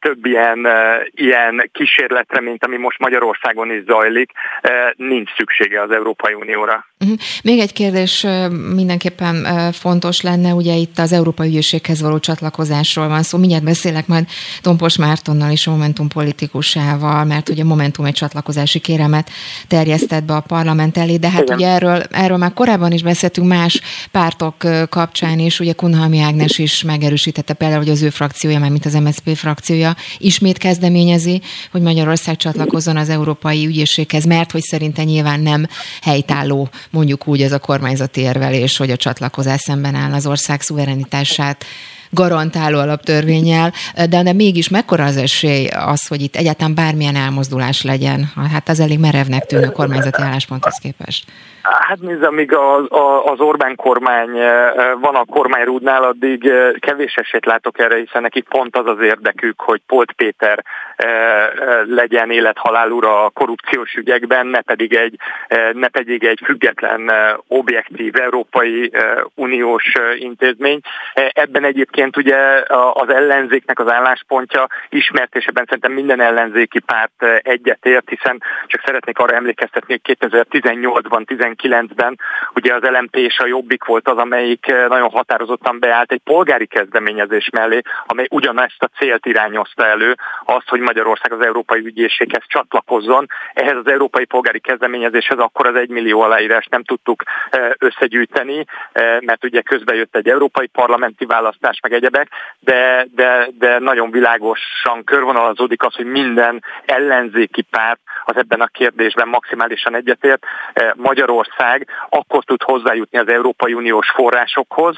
több 0.00 0.26
ilyen, 0.26 0.68
ilyen 1.10 1.70
kísérlet 1.72 2.24
kísérletre, 2.24 2.40
mint 2.40 2.64
ami 2.64 2.76
most 2.76 2.98
Magyarországon 2.98 3.70
is 3.70 3.84
zajlik, 3.86 4.32
eh, 4.60 4.72
nincs 4.96 5.30
szüksége 5.36 5.82
az 5.82 5.90
Európai 5.90 6.34
Unióra. 6.34 6.86
Mhm. 6.98 7.12
Még 7.42 7.58
egy 7.58 7.72
kérdés 7.72 8.26
mindenképpen 8.74 9.72
fontos 9.72 10.20
lenne, 10.20 10.52
ugye 10.52 10.74
itt 10.74 10.98
az 10.98 11.12
Európai 11.12 11.48
Ügyészséghez 11.48 12.02
való 12.02 12.18
csatlakozásról 12.18 13.08
van 13.08 13.22
szó. 13.22 13.38
Mindjárt 13.38 13.64
beszélek 13.64 14.06
majd 14.06 14.24
Tompos 14.60 14.96
Mártonnal 14.96 15.50
is, 15.50 15.66
a 15.66 15.70
Momentum 15.70 16.08
politikusával, 16.08 17.24
mert 17.24 17.48
ugye 17.48 17.64
Momentum 17.64 18.04
egy 18.04 18.14
csatlakozási 18.14 18.78
kéremet 18.80 19.30
vezetett 20.14 20.24
be 20.24 20.34
a 20.34 20.40
parlament 20.40 20.96
elé, 20.96 21.16
de 21.16 21.30
hát 21.30 21.42
Igen. 21.42 21.56
ugye 21.56 21.68
erről, 21.68 22.02
erről 22.10 22.36
már 22.36 22.52
korábban 22.52 22.92
is 22.92 23.02
beszéltünk 23.02 23.46
más 23.46 23.80
pártok 24.10 24.54
kapcsán 24.88 25.38
is, 25.38 25.60
ugye 25.60 25.72
Kunhalmi 25.72 26.20
Ágnes 26.20 26.58
is 26.58 26.82
megerősítette 26.82 27.52
például, 27.54 27.80
hogy 27.80 27.90
az 27.90 28.02
ő 28.02 28.10
frakciója, 28.10 28.58
már 28.58 28.70
mint 28.70 28.86
az 28.86 28.94
MSZP 28.94 29.36
frakciója 29.36 29.96
ismét 30.18 30.58
kezdeményezi, 30.58 31.40
hogy 31.70 31.82
Magyarország 31.82 32.36
csatlakozzon 32.36 32.96
az 32.96 33.08
Európai 33.08 33.66
Ügyészséghez, 33.66 34.24
mert 34.24 34.50
hogy 34.50 34.62
szerinte 34.62 35.04
nyilván 35.04 35.40
nem 35.40 35.66
helytálló, 36.02 36.68
mondjuk 36.90 37.26
úgy 37.26 37.42
ez 37.42 37.52
a 37.52 37.58
kormányzati 37.58 38.20
érvelés, 38.20 38.76
hogy 38.76 38.90
a 38.90 38.96
csatlakozás 38.96 39.60
szemben 39.60 39.94
áll 39.94 40.12
az 40.12 40.26
ország 40.26 40.60
szuverenitását 40.60 41.64
garantáló 42.14 42.78
alaptörvényel, 42.78 43.72
de, 43.94 44.22
de 44.22 44.32
mégis 44.32 44.68
mekkora 44.68 45.04
az 45.04 45.16
esély 45.16 45.66
az, 45.66 46.06
hogy 46.06 46.22
itt 46.22 46.36
egyáltalán 46.36 46.74
bármilyen 46.74 47.16
elmozdulás 47.16 47.82
legyen? 47.82 48.32
Hát 48.52 48.68
az 48.68 48.80
elég 48.80 48.98
merevnek 48.98 49.46
tűnő 49.46 49.68
kormányzati 49.68 50.22
állásponthoz 50.22 50.78
képest. 50.82 51.24
Hát 51.64 52.00
nézd, 52.00 52.22
amíg 52.22 52.54
az, 52.54 52.86
az 53.24 53.40
Orbán 53.40 53.76
kormány 53.76 54.30
van 55.00 55.14
a 55.14 55.24
kormányrúdnál, 55.24 56.02
addig 56.02 56.52
kevés 56.78 57.14
esélyt 57.14 57.46
látok 57.46 57.78
erre, 57.78 57.96
hiszen 57.96 58.22
neki 58.22 58.40
pont 58.40 58.76
az 58.76 58.86
az 58.86 59.00
érdekük, 59.00 59.60
hogy 59.60 59.80
Polt 59.86 60.12
Péter 60.12 60.64
legyen 61.84 62.30
élethalál 62.30 62.90
ura 62.90 63.24
a 63.24 63.30
korrupciós 63.30 63.94
ügyekben, 63.94 64.46
ne 64.46 64.60
pedig 64.60 64.94
egy, 64.94 65.16
ne 65.72 65.88
pedig 65.88 66.24
egy 66.24 66.40
független, 66.44 67.12
objektív 67.48 68.16
Európai 68.16 68.92
Uniós 69.34 69.92
intézmény. 70.18 70.80
Ebben 71.14 71.64
egyébként 71.64 72.16
ugye 72.16 72.36
az 72.92 73.08
ellenzéknek 73.08 73.78
az 73.78 73.90
álláspontja 73.90 74.66
ismert, 74.88 75.36
és 75.36 75.44
ebben 75.44 75.64
szerintem 75.64 75.92
minden 75.92 76.20
ellenzéki 76.20 76.80
párt 76.80 77.24
egyetért, 77.42 78.08
hiszen 78.08 78.42
csak 78.66 78.82
szeretnék 78.84 79.18
arra 79.18 79.34
emlékeztetni, 79.34 80.00
hogy 80.02 80.16
2018-ban, 80.20 81.22
2019-ben 81.62 82.18
ugye 82.54 82.74
az 82.74 82.82
LMP 82.82 83.16
és 83.16 83.38
a 83.38 83.46
Jobbik 83.46 83.84
volt 83.84 84.08
az, 84.08 84.16
amelyik 84.16 84.68
eh, 84.68 84.88
nagyon 84.88 85.10
határozottan 85.10 85.78
beállt 85.78 86.12
egy 86.12 86.20
polgári 86.24 86.66
kezdeményezés 86.66 87.48
mellé, 87.52 87.80
amely 88.06 88.26
ugyanezt 88.30 88.82
a 88.82 88.90
célt 88.98 89.26
irányozta 89.26 89.86
elő, 89.86 90.14
azt, 90.44 90.68
hogy 90.68 90.80
Magyarország 90.80 91.32
az 91.32 91.40
Európai 91.40 91.80
Ügyészséghez 91.84 92.42
csatlakozzon. 92.46 93.26
Ehhez 93.54 93.76
az 93.76 93.86
Európai 93.86 94.24
Polgári 94.24 94.60
Kezdeményezéshez 94.60 95.38
akkor 95.38 95.66
az 95.66 95.74
egymillió 95.74 96.20
aláírás 96.20 96.66
nem 96.70 96.84
tudtuk 96.84 97.22
eh, 97.50 97.70
összegyűjteni, 97.78 98.64
eh, 98.92 99.20
mert 99.20 99.44
ugye 99.44 99.60
közben 99.60 99.96
jött 99.96 100.16
egy 100.16 100.28
európai 100.28 100.66
parlamenti 100.66 101.24
választás, 101.24 101.78
meg 101.80 101.92
egyebek, 101.92 102.28
de, 102.60 103.06
de, 103.14 103.48
de 103.58 103.78
nagyon 103.78 104.10
világosan 104.10 105.04
körvonalazódik 105.04 105.82
az, 105.82 105.94
hogy 105.94 106.06
minden 106.06 106.62
ellenzéki 106.86 107.62
párt 107.62 108.00
az 108.24 108.36
ebben 108.36 108.60
a 108.60 108.66
kérdésben 108.66 109.28
maximálisan 109.28 109.94
egyetért. 109.94 110.44
Magyarország 110.94 111.52
ország 111.64 111.88
akkor 112.08 112.44
tud 112.44 112.62
hozzájutni 112.62 113.18
az 113.18 113.28
Európai 113.28 113.74
Uniós 113.74 114.10
forrásokhoz, 114.10 114.96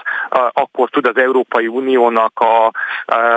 akkor 0.53 0.91
tud 0.91 1.07
az 1.07 1.17
Európai 1.17 1.67
Uniónak, 1.67 2.41
a, 2.41 2.71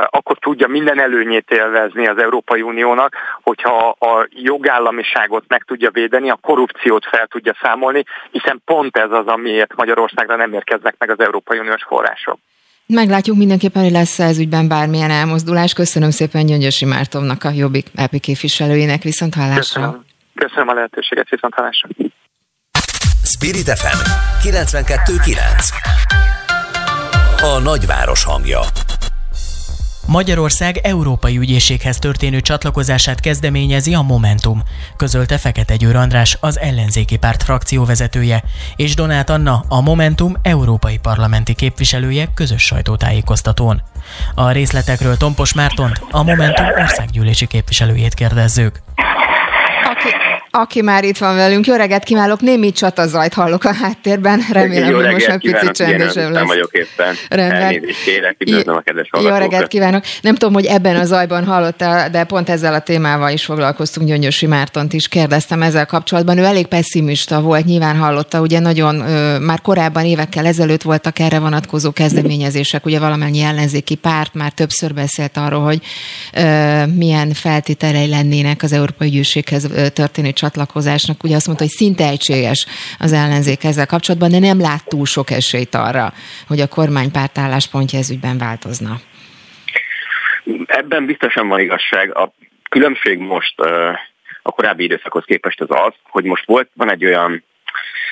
akkor 0.10 0.38
tudja 0.38 0.68
minden 0.68 1.00
előnyét 1.00 1.52
élvezni 1.52 2.08
az 2.08 2.18
Európai 2.18 2.62
Uniónak, 2.62 3.16
hogyha 3.44 3.90
a 3.90 4.28
jogállamiságot 4.30 5.44
meg 5.48 5.64
tudja 5.64 5.90
védeni, 5.92 6.30
a 6.30 6.40
korrupciót 6.42 7.06
fel 7.06 7.28
tudja 7.28 7.56
számolni, 7.62 8.04
hiszen 8.32 8.62
pont 8.66 8.98
ez 8.98 9.12
az, 9.12 9.28
amiért 9.28 9.76
Magyarországra 9.76 10.36
nem 10.36 10.54
érkeznek 10.54 10.96
meg 10.98 11.10
az 11.10 11.20
Európai 11.20 11.60
Uniós 11.60 11.84
források. 11.84 12.40
Meglátjuk 12.94 13.38
mindenképpen, 13.38 13.84
hogy 13.84 13.92
lesz 13.92 14.20
ez 14.20 14.38
ügyben 14.38 14.68
bármilyen 14.68 15.12
elmozdulás. 15.12 15.74
Köszönöm 15.74 16.10
szépen 16.10 16.46
Gyöngyösi 16.46 16.86
Mártomnak, 16.86 17.44
a 17.44 17.52
Jobbik 17.52 17.88
EP 17.96 18.20
képviselőjének. 18.20 19.04
Viszont 19.04 19.36
hallásra. 19.36 19.60
Köszönöm. 19.60 20.06
Köszönöm 20.36 20.68
a 20.68 20.74
lehetőséget, 20.74 21.30
viszont 21.30 21.54
hallásra. 21.54 21.90
Spirit 23.24 23.70
FM 23.70 23.98
92.9 24.48 25.38
A 27.42 27.60
nagyváros 27.60 28.24
hangja 28.24 28.60
Magyarország 30.08 30.78
Európai 30.78 31.38
Ügyészséghez 31.38 32.00
történő 32.00 32.42
csatlakozását 32.42 33.20
kezdeményezi 33.20 33.94
a 33.94 34.02
Momentum, 34.02 34.64
közölte 34.98 35.38
Fekete 35.38 35.76
Győr 35.76 35.96
András, 35.96 36.38
az 36.40 36.60
ellenzéki 36.60 37.18
párt 37.18 37.44
frakcióvezetője, 37.44 38.44
és 38.76 38.96
Donát 38.96 39.30
Anna, 39.30 39.64
a 39.68 39.82
Momentum 39.82 40.34
európai 40.42 40.98
parlamenti 40.98 41.54
képviselője 41.54 42.28
közös 42.34 42.66
sajtótájékoztatón. 42.66 43.82
A 44.36 44.52
részletekről 44.52 45.18
Tompos 45.18 45.54
Mártont, 45.54 46.02
a 46.12 46.24
Momentum 46.24 46.66
országgyűlési 46.78 47.48
képviselőjét 47.48 48.14
kérdezzük. 48.14 48.80
Aki 49.84 50.29
már 50.84 51.04
itt 51.04 51.18
van 51.18 51.36
velünk, 51.36 51.68
jó 51.68 51.76
reggelt 51.76 52.04
kívánok, 52.04 52.42
némi 52.42 52.72
csatazajt 52.72 53.34
hallok 53.34 53.64
a 53.64 53.74
háttérben, 53.74 54.42
remélem, 54.52 54.94
hogy 54.94 55.12
most 55.12 55.28
egy 55.28 55.52
picit 55.52 55.72
csendesebb 55.72 56.32
lesz. 56.32 56.48
vagyok 56.48 56.72
éppen. 56.72 57.16
Rendben. 57.30 57.82
kérek, 58.06 58.38
a 58.66 58.82
kedves 58.82 59.10
Jó 59.22 59.36
reggelt 59.36 59.68
kívánok. 59.68 60.04
Nem 60.22 60.36
tudom, 60.36 60.54
hogy 60.54 60.66
ebben 60.66 60.96
a 60.96 61.06
zajban 61.06 61.46
hallotta, 61.46 62.10
de 62.12 62.24
pont 62.24 62.50
ezzel 62.50 62.74
a 62.74 62.80
témával 62.80 63.32
is 63.32 63.46
foglalkoztunk, 63.46 64.08
Gyöngyösi 64.08 64.46
Mártont 64.46 64.94
is 64.94 65.08
kérdeztem 65.08 65.62
ezzel 65.62 65.86
kapcsolatban. 65.86 66.38
Ő 66.38 66.44
elég 66.44 66.68
pessimista 66.68 67.42
volt, 67.42 67.66
nyilván 67.66 67.98
hallotta, 67.98 68.42
ugye 68.42 68.60
nagyon, 68.60 68.96
már 69.42 69.62
korábban 69.62 70.06
évekkel 70.06 70.46
ezelőtt 70.46 70.82
voltak 70.82 71.20
erre 71.20 71.40
vonatkozó 71.40 71.92
kezdeményezések, 71.92 72.86
ugye 72.86 73.00
valamennyi 73.00 73.42
ellenzéki 73.42 73.96
párt 73.96 74.34
már 74.34 74.52
többször 74.52 74.94
beszélt 74.94 75.38
arról, 75.38 75.64
hogy 75.64 75.82
milyen 76.96 77.34
feltételei 77.34 78.08
lennének 78.08 78.64
az 78.64 78.72
Európai 78.72 79.10
Gyűjséghez 79.10 79.68
történő 79.94 80.32
csatlakozásnak 80.40 81.24
ugye 81.24 81.36
azt 81.36 81.46
mondta, 81.46 81.66
hogy 81.66 81.74
szinte 81.74 82.04
egységes 82.08 82.66
az 83.00 83.14
ellenzék 83.14 83.64
ezzel 83.64 83.86
kapcsolatban, 83.86 84.32
de 84.32 84.40
nem 84.40 84.60
lát 84.60 84.88
túl 84.88 85.06
sok 85.06 85.32
esélyt 85.32 85.76
arra, 85.76 86.14
hogy 86.48 86.60
a 86.60 86.68
kormánypárt 86.68 87.38
álláspontja 87.38 88.00
ez 88.00 88.10
ügyben 88.10 88.38
változna. 88.38 89.00
Ebben 90.66 91.06
biztosan 91.06 91.48
van 91.48 91.60
igazság. 91.60 92.16
A 92.16 92.32
különbség 92.70 93.18
most 93.20 93.60
a 94.42 94.52
korábbi 94.52 94.84
időszakhoz 94.84 95.24
képest 95.26 95.62
az 95.62 95.68
az, 95.70 95.94
hogy 96.04 96.24
most 96.24 96.46
volt, 96.46 96.70
van 96.74 96.92
egy 96.92 97.06
olyan 97.06 97.44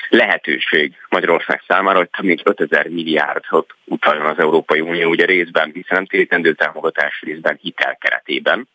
lehetőség 0.08 0.94
Magyarország 1.08 1.62
számára, 1.66 1.98
hogy 1.98 2.10
több 2.10 2.24
mint 2.24 2.40
5000 2.44 2.88
milliárdot 2.88 3.74
utaljon 3.84 4.26
az 4.26 4.38
Európai 4.38 4.80
Unió, 4.80 5.08
ugye 5.08 5.24
részben 5.24 5.70
hiszen 5.74 6.06
térítendő 6.06 6.52
támogatás 6.52 7.20
részben 7.20 7.58
hitel 7.60 7.96
keretében, 8.00 8.68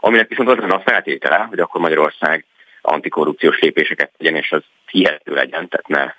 aminek 0.00 0.28
viszont 0.28 0.48
az 0.48 0.58
lenne 0.58 0.74
a 0.74 0.82
feltétele, 0.86 1.36
hogy 1.36 1.58
akkor 1.58 1.80
Magyarország 1.80 2.44
antikorrupciós 2.80 3.58
lépéseket 3.58 4.10
tegyen, 4.16 4.36
és 4.36 4.52
az 4.52 4.62
hihető 4.90 5.34
legyen, 5.34 5.68
tehát 5.68 5.88
ne 5.88 6.14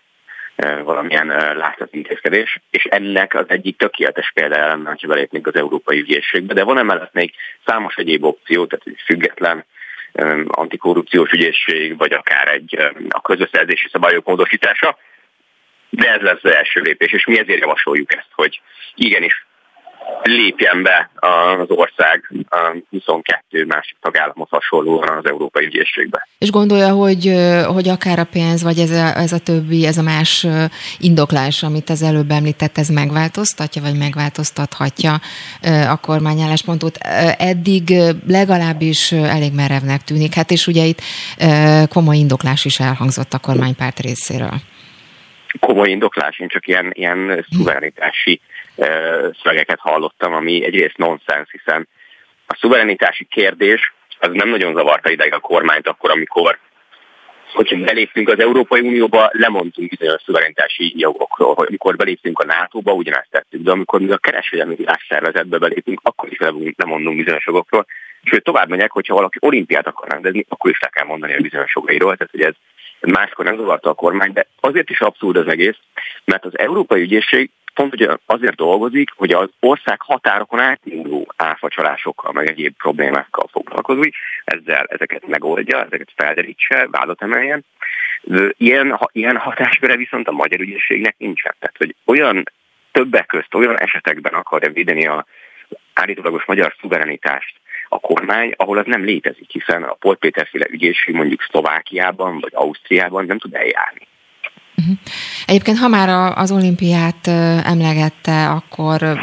e, 0.55 0.81
valamilyen 0.81 1.31
e, 1.31 1.53
látható 1.53 1.97
intézkedés, 1.97 2.59
és 2.69 2.83
ennek 2.83 3.33
az 3.33 3.45
egyik 3.47 3.77
tökéletes 3.77 4.31
példája 4.33 4.67
lenne, 4.67 4.95
ha 5.01 5.07
belépnénk 5.07 5.47
az 5.47 5.55
Európai 5.55 5.99
Ügyészségbe, 5.99 6.53
de 6.53 6.63
van 6.63 6.77
emellett 6.77 7.13
még 7.13 7.33
számos 7.65 7.95
egyéb 7.95 8.23
opció, 8.23 8.65
tehát 8.65 8.85
egy 8.87 9.01
független 9.05 9.65
e, 10.13 10.35
antikorrupciós 10.47 11.31
ügyészség, 11.31 11.97
vagy 11.97 12.13
akár 12.13 12.47
egy 12.47 12.77
a 13.09 13.21
közösszerzési 13.21 13.87
szabályok 13.91 14.25
módosítása, 14.25 14.97
de 15.89 16.13
ez 16.13 16.21
lesz 16.21 16.43
az 16.43 16.51
első 16.51 16.81
lépés, 16.81 17.11
és 17.11 17.25
mi 17.25 17.39
ezért 17.39 17.59
javasoljuk 17.59 18.13
ezt, 18.13 18.29
hogy 18.31 18.61
igenis 18.95 19.47
lépjen 20.23 20.83
be 20.83 21.09
az 21.15 21.69
ország 21.69 22.31
a 22.49 22.75
22 22.89 23.65
másik 23.65 23.97
tagállamhoz 24.01 24.49
hasonlóan 24.49 25.17
az 25.17 25.25
Európai 25.25 25.65
Ügyészségbe. 25.65 26.27
És 26.37 26.51
gondolja, 26.51 26.89
hogy, 26.89 27.33
hogy 27.65 27.89
akár 27.89 28.19
a 28.19 28.23
pénz, 28.23 28.63
vagy 28.63 28.79
ez 28.79 28.91
a, 28.91 29.17
ez 29.17 29.31
a 29.31 29.39
többi, 29.39 29.85
ez 29.85 29.97
a 29.97 30.01
más 30.01 30.47
indoklás, 30.99 31.63
amit 31.63 31.89
az 31.89 32.01
előbb 32.01 32.31
említett, 32.31 32.77
ez 32.77 32.89
megváltoztatja, 32.89 33.81
vagy 33.81 33.97
megváltoztathatja 33.97 35.13
a 35.89 35.97
kormányálláspontot. 35.97 36.97
Eddig 37.37 37.93
legalábbis 38.27 39.11
elég 39.11 39.53
merevnek 39.53 40.01
tűnik. 40.01 40.33
Hát 40.33 40.51
és 40.51 40.67
ugye 40.67 40.83
itt 40.83 41.01
komoly 41.89 42.17
indoklás 42.17 42.65
is 42.65 42.79
elhangzott 42.79 43.33
a 43.33 43.39
kormánypárt 43.39 43.99
részéről. 43.99 44.57
Komoly 45.59 45.89
indoklás, 45.89 46.39
én 46.39 46.47
csak 46.47 46.67
ilyen, 46.67 46.91
ilyen 46.93 47.45
szuverenitási 47.51 48.41
szövegeket 49.41 49.79
hallottam, 49.79 50.33
ami 50.33 50.65
egyrészt 50.65 50.97
nonsens, 50.97 51.51
hiszen 51.51 51.87
a 52.47 52.55
szuverenitási 52.59 53.25
kérdés 53.25 53.93
az 54.19 54.29
nem 54.31 54.49
nagyon 54.49 54.73
zavarta 54.73 55.09
ideig 55.09 55.33
a 55.33 55.39
kormányt 55.39 55.87
akkor, 55.87 56.11
amikor 56.11 56.59
hogyha 57.53 57.77
beléptünk 57.77 58.29
az 58.29 58.39
Európai 58.39 58.79
Unióba, 58.79 59.29
lemondtunk 59.31 59.89
bizonyos 59.89 60.21
szuverenitási 60.25 60.93
jogokról. 60.95 61.53
Hogy 61.53 61.67
amikor 61.67 61.95
beléptünk 61.95 62.39
a 62.39 62.45
NATO-ba, 62.45 62.93
ugyanezt 62.93 63.27
tettük, 63.31 63.61
de 63.61 63.71
amikor 63.71 63.99
mi 63.99 64.11
a 64.11 64.17
kereskedelmi 64.17 64.75
világszervezetbe 64.75 65.57
belépünk, 65.57 65.99
akkor 66.03 66.29
is 66.31 66.37
lemondunk 66.77 67.17
bizonyos 67.17 67.45
jogokról. 67.45 67.85
Sőt, 68.23 68.43
tovább 68.43 68.69
megyek, 68.69 68.91
hogyha 68.91 69.13
valaki 69.13 69.37
olimpiát 69.41 69.87
akar 69.87 70.09
rendezni, 70.09 70.45
akkor 70.49 70.71
is 70.71 70.79
le 70.79 70.87
kell 70.87 71.05
mondani 71.05 71.33
a 71.33 71.41
bizonyos 71.41 71.71
jogairól. 71.75 72.15
Tehát, 72.15 72.31
hogy 72.31 72.41
ez 72.41 72.53
máskor 72.99 73.45
nem 73.45 73.57
zavarta 73.57 73.89
a 73.89 73.93
kormány, 73.93 74.33
de 74.33 74.47
azért 74.59 74.89
is 74.89 75.01
abszurd 75.01 75.37
az 75.37 75.47
egész, 75.47 75.77
mert 76.25 76.45
az 76.45 76.57
Európai 76.59 77.01
Ügyészség 77.01 77.49
pont 77.79 77.93
ugye 77.93 78.15
azért 78.25 78.55
dolgozik, 78.55 79.09
hogy 79.15 79.31
az 79.31 79.49
ország 79.59 80.01
határokon 80.01 80.59
átinduló 80.59 81.33
áfacsalásokkal, 81.35 82.31
meg 82.31 82.47
egyéb 82.47 82.75
problémákkal 82.77 83.47
foglalkozik, 83.51 84.15
ezzel 84.45 84.85
ezeket 84.89 85.27
megoldja, 85.27 85.83
ezeket 85.83 86.11
felderítse, 86.15 86.87
vádat 86.91 87.21
emeljen. 87.21 87.65
Ilyen, 88.57 88.99
ilyen 89.11 89.37
hatásköre 89.37 89.95
viszont 89.95 90.27
a 90.27 90.31
magyar 90.31 90.59
ügyészségnek 90.59 91.15
nincsen. 91.17 91.55
Tehát, 91.59 91.77
hogy 91.77 91.95
olyan 92.05 92.43
többek 92.91 93.25
közt 93.25 93.53
olyan 93.53 93.79
esetekben 93.79 94.33
akarja 94.33 94.71
védeni 94.71 95.07
a 95.07 95.25
állítólagos 95.93 96.45
magyar 96.45 96.75
szuverenitást 96.81 97.55
a 97.89 97.99
kormány, 97.99 98.53
ahol 98.55 98.77
az 98.77 98.85
nem 98.85 99.03
létezik, 99.03 99.51
hiszen 99.51 99.83
a 99.83 99.93
Pol 99.93 100.15
Péterféle 100.15 100.65
ügyészség 100.69 101.15
mondjuk 101.15 101.41
Szlovákiában 101.49 102.39
vagy 102.39 102.51
Ausztriában 102.53 103.25
nem 103.25 103.39
tud 103.39 103.53
eljárni. 103.53 104.07
Uh-huh. 104.79 104.97
Egyébként, 105.45 105.77
ha 105.77 105.87
már 105.87 106.33
az 106.35 106.51
olimpiát 106.51 107.27
emlegette, 107.63 108.49
akkor 108.49 109.19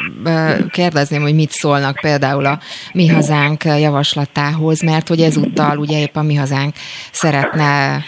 kérdezném, 0.70 1.22
hogy 1.22 1.34
mit 1.34 1.50
szólnak 1.50 1.98
például 2.00 2.46
a 2.46 2.60
Mi 2.92 3.06
Hazánk 3.06 3.64
javaslatához, 3.64 4.82
mert 4.82 5.08
hogy 5.08 5.20
ezúttal 5.20 5.78
ugye 5.78 5.98
épp 5.98 6.16
a 6.16 6.22
Mi 6.22 6.34
Hazánk 6.34 6.74
szeretne 7.12 8.04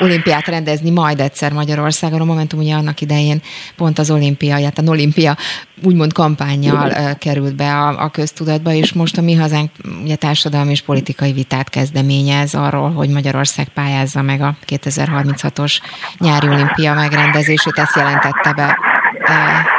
olimpiát 0.00 0.46
rendezni 0.46 0.90
majd 0.90 1.20
egyszer 1.20 1.52
Magyarországon. 1.52 2.20
A 2.20 2.24
Momentum 2.24 2.58
ugye 2.58 2.74
annak 2.74 3.00
idején 3.00 3.42
pont 3.76 3.98
az 3.98 4.10
olimpia, 4.10 4.62
hát 4.64 4.78
a 4.78 4.82
olimpia 4.86 5.36
úgymond 5.82 6.12
kampányjal 6.12 7.14
került 7.18 7.56
be 7.56 7.74
a, 7.74 8.02
a 8.02 8.08
köztudatba, 8.08 8.72
és 8.72 8.92
most 8.92 9.18
a 9.18 9.22
mi 9.22 9.34
hazánk 9.34 9.70
ugye 10.02 10.16
társadalmi 10.16 10.70
és 10.70 10.82
politikai 10.82 11.32
vitát 11.32 11.68
kezdeményez 11.68 12.54
arról, 12.54 12.90
hogy 12.90 13.08
Magyarország 13.08 13.68
pályázza 13.68 14.22
meg 14.22 14.40
a 14.40 14.56
2036-os 14.66 15.78
nyári 16.18 16.48
olimpia 16.48 16.94
megrendezését, 16.94 17.78
ezt 17.78 17.96
jelentette 17.96 18.52
be 18.52 18.78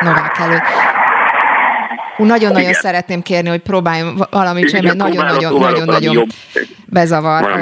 Novák 0.01 0.37
előtt. 0.37 0.63
Nagyon-nagyon 2.17 2.73
szeretném 2.73 3.21
kérni, 3.21 3.49
hogy 3.49 3.61
próbáljunk 3.61 4.27
valamit 4.31 4.69
sem, 4.69 4.83
mert 4.83 4.95
nagyon-nagyon-nagyon-nagyon 4.95 6.27
bezavar 6.85 7.59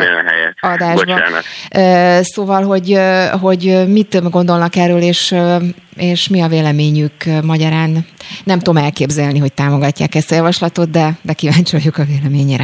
adásba. 0.72 1.20
Szóval, 2.22 2.64
hogy, 2.64 3.00
hogy 3.42 3.88
mit 3.88 4.30
gondolnak 4.30 4.76
erről, 4.76 5.02
és, 5.02 5.36
és 5.98 6.28
mi 6.28 6.42
a 6.42 6.48
véleményük 6.48 7.14
magyarán. 7.44 8.06
Nem 8.44 8.60
tudom 8.60 8.84
elképzelni, 8.84 9.40
hogy 9.40 9.54
támogatják 9.54 10.16
ezt 10.16 10.32
a 10.32 10.36
javaslatot, 10.36 10.90
de, 10.90 11.10
de 11.22 11.34
kíváncsi 11.34 11.76
vagyok 11.76 11.98
a 11.98 12.04
véleményére. 12.04 12.64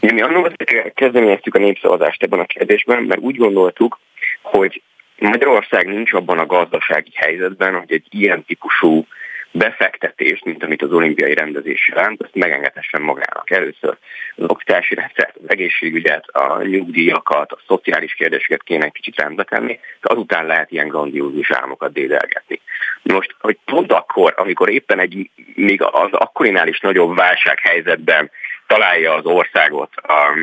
Mi 0.00 0.20
annól 0.20 0.52
kezdeményeztük 0.94 1.54
a 1.54 1.58
népszavazást 1.58 2.22
ebben 2.22 2.40
a 2.40 2.44
kérdésben, 2.44 3.02
mert 3.02 3.20
úgy 3.20 3.36
gondoltuk, 3.36 3.98
hogy 4.42 4.82
Magyarország 5.18 5.86
nincs 5.86 6.12
abban 6.12 6.38
a 6.38 6.46
gazdasági 6.46 7.12
helyzetben, 7.14 7.74
hogy 7.74 7.92
egy 7.92 8.06
ilyen 8.10 8.44
típusú 8.44 9.06
befektetést, 9.52 10.44
mint 10.44 10.64
amit 10.64 10.82
az 10.82 10.92
olimpiai 10.92 11.34
rendezés 11.34 11.88
jelent, 11.88 12.22
azt 12.22 12.34
megengedhessen 12.34 13.02
magának. 13.02 13.50
Először 13.50 13.96
az 14.36 14.44
oktatási 14.50 14.94
rendszert, 14.94 15.36
az 15.36 15.50
egészségügyet, 15.50 16.26
a 16.28 16.62
nyugdíjakat, 16.62 17.52
a 17.52 17.58
szociális 17.66 18.14
kérdéseket 18.14 18.62
kéne 18.62 18.84
egy 18.84 18.92
kicsit 18.92 19.16
rendbe 19.16 19.44
tenni, 19.44 19.72
és 19.72 19.98
azután 20.00 20.46
lehet 20.46 20.70
ilyen 20.70 20.88
grandiózus 20.88 21.50
álmokat 21.50 21.92
dédelgetni. 21.92 22.60
Most, 23.02 23.34
hogy 23.38 23.58
pont 23.64 23.92
akkor, 23.92 24.34
amikor 24.36 24.70
éppen 24.70 24.98
egy 24.98 25.30
még 25.54 25.82
az 25.82 26.12
akkorinál 26.12 26.68
is 26.68 26.80
nagyobb 26.80 27.16
válsághelyzetben 27.16 28.30
találja 28.66 29.14
az 29.14 29.24
országot 29.24 29.96
a 29.96 30.34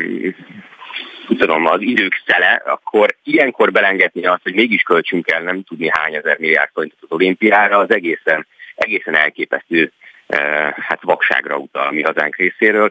tudom, 1.38 1.66
az 1.66 1.80
idők 1.80 2.22
szele, 2.26 2.62
akkor 2.64 3.14
ilyenkor 3.24 3.72
belengedni 3.72 4.26
azt, 4.26 4.42
hogy 4.42 4.54
mégis 4.54 4.82
költsünk 4.82 5.30
el 5.30 5.42
nem 5.42 5.62
tudni 5.62 5.88
hány 5.90 6.14
ezer 6.14 6.38
milliárd 6.38 6.70
forintot 6.72 6.98
az 7.02 7.12
olimpiára, 7.12 7.78
az 7.78 7.90
egészen 7.90 8.46
egészen 8.80 9.14
elképesztő 9.14 9.92
eh, 10.26 10.72
hát 10.76 11.02
vakságra 11.02 11.56
utal 11.56 11.86
a 11.86 11.90
mi 11.90 12.02
hazánk 12.02 12.36
részéről. 12.36 12.90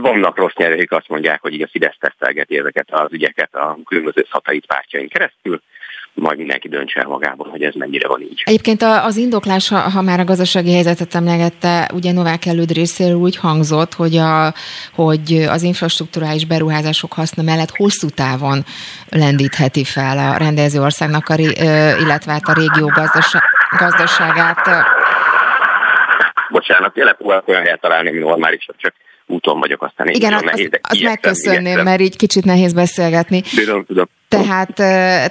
Vannak 0.00 0.36
rossz 0.36 0.54
nyelvek, 0.56 0.92
azt 0.92 1.08
mondják, 1.08 1.40
hogy 1.40 1.52
így 1.52 1.62
a 1.62 1.68
Fidesz 1.68 1.96
tesztelgeti 1.98 2.58
ezeket 2.58 2.86
az 2.90 3.12
ügyeket 3.12 3.54
a 3.54 3.78
különböző 3.84 4.26
szatellit 4.30 4.66
pártjain 4.66 5.08
keresztül, 5.08 5.60
majd 6.16 6.38
mindenki 6.38 6.68
döntse 6.68 7.00
el 7.00 7.06
magában, 7.06 7.48
hogy 7.48 7.62
ez 7.62 7.74
mennyire 7.74 8.08
van 8.08 8.20
így. 8.20 8.42
Egyébként 8.44 8.82
az 8.82 9.16
indoklás, 9.16 9.68
ha, 9.68 9.78
ha 9.78 10.02
már 10.02 10.20
a 10.20 10.24
gazdasági 10.24 10.72
helyzetet 10.72 11.14
emlegette, 11.14 11.90
ugye 11.94 12.12
Novák 12.12 12.46
előd 12.46 12.72
részéről 12.72 13.16
úgy 13.16 13.36
hangzott, 13.36 13.94
hogy, 13.94 14.16
a, 14.16 14.54
hogy 14.94 15.46
az 15.48 15.62
infrastruktúrális 15.62 16.44
beruházások 16.44 17.12
haszna 17.12 17.42
mellett 17.42 17.76
hosszú 17.76 18.08
távon 18.08 18.64
lendítheti 19.10 19.84
fel 19.84 20.18
a 20.18 20.36
rendező 20.36 20.80
országnak, 20.80 21.28
a, 21.28 21.34
illetve 22.00 22.32
hát 22.32 22.48
a 22.48 22.52
régió 22.52 22.92
gazdaságát 23.78 24.68
bocsánat, 26.58 26.92
tényleg 26.92 27.16
próbálok 27.16 27.48
olyan 27.48 27.62
helyet 27.62 27.80
találni, 27.80 28.08
ami 28.08 28.18
normális, 28.18 28.68
csak 28.76 28.94
úton 29.26 29.60
vagyok, 29.60 29.82
aztán 29.82 30.08
Igen, 30.08 30.32
azt, 30.32 30.44
nehéz, 30.44 30.68
azt 30.82 31.02
megköszönném, 31.02 31.82
mert 31.82 32.00
így 32.00 32.16
kicsit 32.16 32.44
nehéz 32.44 32.72
beszélgetni. 32.72 33.40
Tudom, 33.40 33.84
tudom. 33.84 34.08
Tehát, 34.28 34.74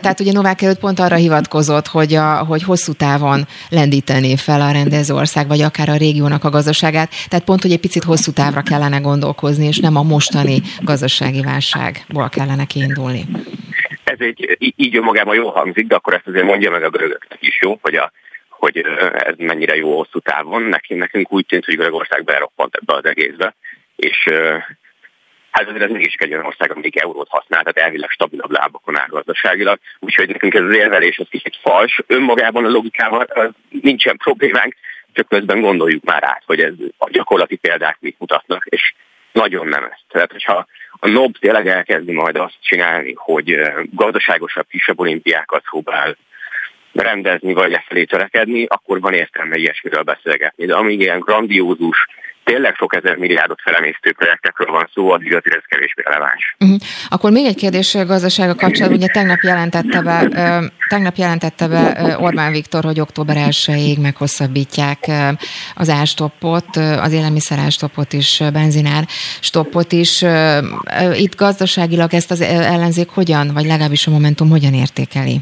tehát 0.02 0.20
ugye 0.20 0.32
Novák 0.32 0.62
előtt 0.62 0.80
pont 0.80 1.00
arra 1.00 1.16
hivatkozott, 1.16 1.88
hogy, 1.88 2.14
a, 2.14 2.44
hogy 2.50 2.64
hosszú 2.64 2.94
távon 2.94 3.46
lendítené 3.70 4.36
fel 4.36 4.62
a 4.62 4.72
rendező 4.72 5.14
ország, 5.14 5.48
vagy 5.48 5.62
akár 5.62 5.90
a 5.90 5.98
régiónak 5.98 6.44
a 6.44 6.50
gazdaságát. 6.50 7.10
Tehát 7.30 7.46
pont, 7.46 7.62
hogy 7.62 7.72
egy 7.72 7.80
picit 7.80 8.04
hosszú 8.04 8.32
távra 8.32 8.62
kellene 8.62 9.00
gondolkozni, 9.00 9.66
és 9.68 9.80
nem 9.80 9.96
a 9.96 10.04
mostani 10.04 10.62
gazdasági 10.82 11.42
válságból 11.42 12.30
kellene 12.30 12.66
kiindulni. 12.66 13.26
Ez 14.04 14.18
egy, 14.20 14.58
így 14.76 14.98
önmagában 14.98 15.36
jól 15.36 15.52
hangzik, 15.52 15.88
de 15.88 15.96
akkor 15.96 16.14
ezt 16.14 16.28
azért 16.28 16.46
mondja 16.46 16.72
meg 16.72 16.84
a 16.84 16.90
görögöknek 16.90 17.42
is, 17.42 17.60
jó, 17.62 17.80
hogy 17.82 17.96
a 17.96 18.12
hogy 18.58 18.78
ez 19.14 19.36
mennyire 19.38 19.76
jó 19.76 19.98
hosszú 19.98 20.20
távon. 20.20 20.62
Nekünk, 20.62 21.00
nekünk 21.00 21.32
úgy 21.32 21.46
tűnt, 21.46 21.66
hogy 21.66 21.76
Görögország 21.76 22.24
beroppant 22.24 22.76
ebbe 22.76 22.94
az 22.94 23.06
egészbe, 23.06 23.56
és 23.96 24.30
hát 25.52 25.68
azért 25.68 25.84
ez 25.84 25.90
mégis 25.90 26.14
egy 26.14 26.32
olyan 26.32 26.46
ország, 26.46 26.72
amelyik 26.72 27.02
eurót 27.02 27.30
használ, 27.30 27.64
tehát 27.64 27.88
elvileg 27.90 28.10
stabilabb 28.10 28.52
lábakon 28.52 29.00
áll 29.00 29.08
gazdaságilag, 29.08 29.80
úgyhogy 30.00 30.28
nekünk 30.28 30.54
ez 30.54 30.64
az 30.64 30.76
érvelés 30.76 31.18
az 31.18 31.28
kicsit 31.30 31.58
fals. 31.62 32.00
Önmagában 32.08 32.66
a 32.66 32.70
logikával 32.70 33.54
nincsen 33.70 34.18
problémánk, 34.18 34.76
csak 35.14 35.28
közben 35.28 35.62
gondoljuk 35.62 36.04
már 36.04 36.24
át, 36.24 36.44
hogy 36.46 36.60
ez 36.60 36.74
a 36.98 37.10
gyakorlati 37.10 37.56
példák 37.56 37.98
mit 38.00 38.20
mutatnak, 38.20 38.66
és 38.66 38.94
nagyon 39.32 39.68
nem 39.68 39.84
ez. 39.84 40.00
Tehát, 40.10 40.32
hogyha 40.32 40.68
a 41.00 41.08
NOB 41.08 41.38
tényleg 41.38 41.68
elkezdi 41.68 42.12
majd 42.12 42.36
azt 42.36 42.58
csinálni, 42.62 43.14
hogy 43.16 43.62
gazdaságosabb, 43.92 44.68
kisebb 44.70 45.00
olimpiákat 45.00 45.64
próbál 45.70 46.18
rendezni, 47.02 47.54
vagy 47.54 47.72
lefelé 47.72 48.04
törekedni, 48.04 48.66
akkor 48.68 49.00
van 49.00 49.14
értelme 49.14 49.56
ilyesmiről 49.56 50.04
beszélgetni. 50.04 50.66
De 50.66 50.76
amíg 50.76 51.00
ilyen 51.00 51.20
grandiózus, 51.20 52.08
tényleg 52.44 52.76
sok 52.76 52.96
ezer 52.96 53.16
milliárdot 53.16 53.62
felemésztő 53.62 54.14
projektekről 54.14 54.72
van 54.72 54.90
szó, 54.94 55.12
addig 55.12 55.36
azért 55.36 55.56
ez 55.56 55.62
kevésbé 55.68 56.02
releváns. 56.06 56.56
Uh-huh. 56.60 56.80
Akkor 57.10 57.32
még 57.32 57.46
egy 57.46 57.56
kérdés 57.56 57.98
gazdasága 58.08 58.56
kapcsolatban. 58.56 59.00
Ugye 59.00 59.08
tegnap 59.08 59.40
jelentette 59.42 60.02
be, 60.02 60.28
tegnap 60.90 61.16
jelentette 61.16 61.68
be 61.68 62.18
Orbán 62.20 62.52
Viktor, 62.52 62.84
hogy 62.84 63.00
október 63.00 63.36
1-ig 63.40 64.02
meghosszabbítják 64.02 65.12
az 65.76 65.90
árstoppot, 65.90 66.76
az 66.76 67.12
élelmiszer 67.12 67.60
árstoppot 67.60 68.14
is, 68.14 68.42
benzinár 68.54 69.04
stoppot 69.40 69.92
is. 69.92 70.26
Itt 71.14 71.36
gazdaságilag 71.36 72.14
ezt 72.14 72.32
az 72.32 72.42
ellenzék 72.42 73.10
hogyan, 73.10 73.54
vagy 73.54 73.66
legalábbis 73.66 74.08
a 74.08 74.12
Momentum 74.12 74.50
hogyan 74.50 74.74
értékeli? 74.74 75.40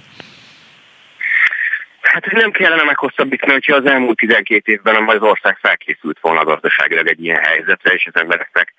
Hát 2.13 2.31
nem 2.31 2.51
kellene 2.51 2.83
meghosszabbítani, 2.83 3.51
hogyha 3.51 3.75
az 3.75 3.85
elmúlt 3.85 4.17
12 4.17 4.71
évben 4.71 5.07
az 5.09 5.21
ország 5.21 5.57
felkészült 5.57 6.19
volna 6.21 6.43
gazdaságilag 6.43 7.07
egy 7.07 7.23
ilyen 7.23 7.43
helyzetre, 7.43 7.93
és 7.93 8.09
az 8.13 8.21
embereknek 8.21 8.73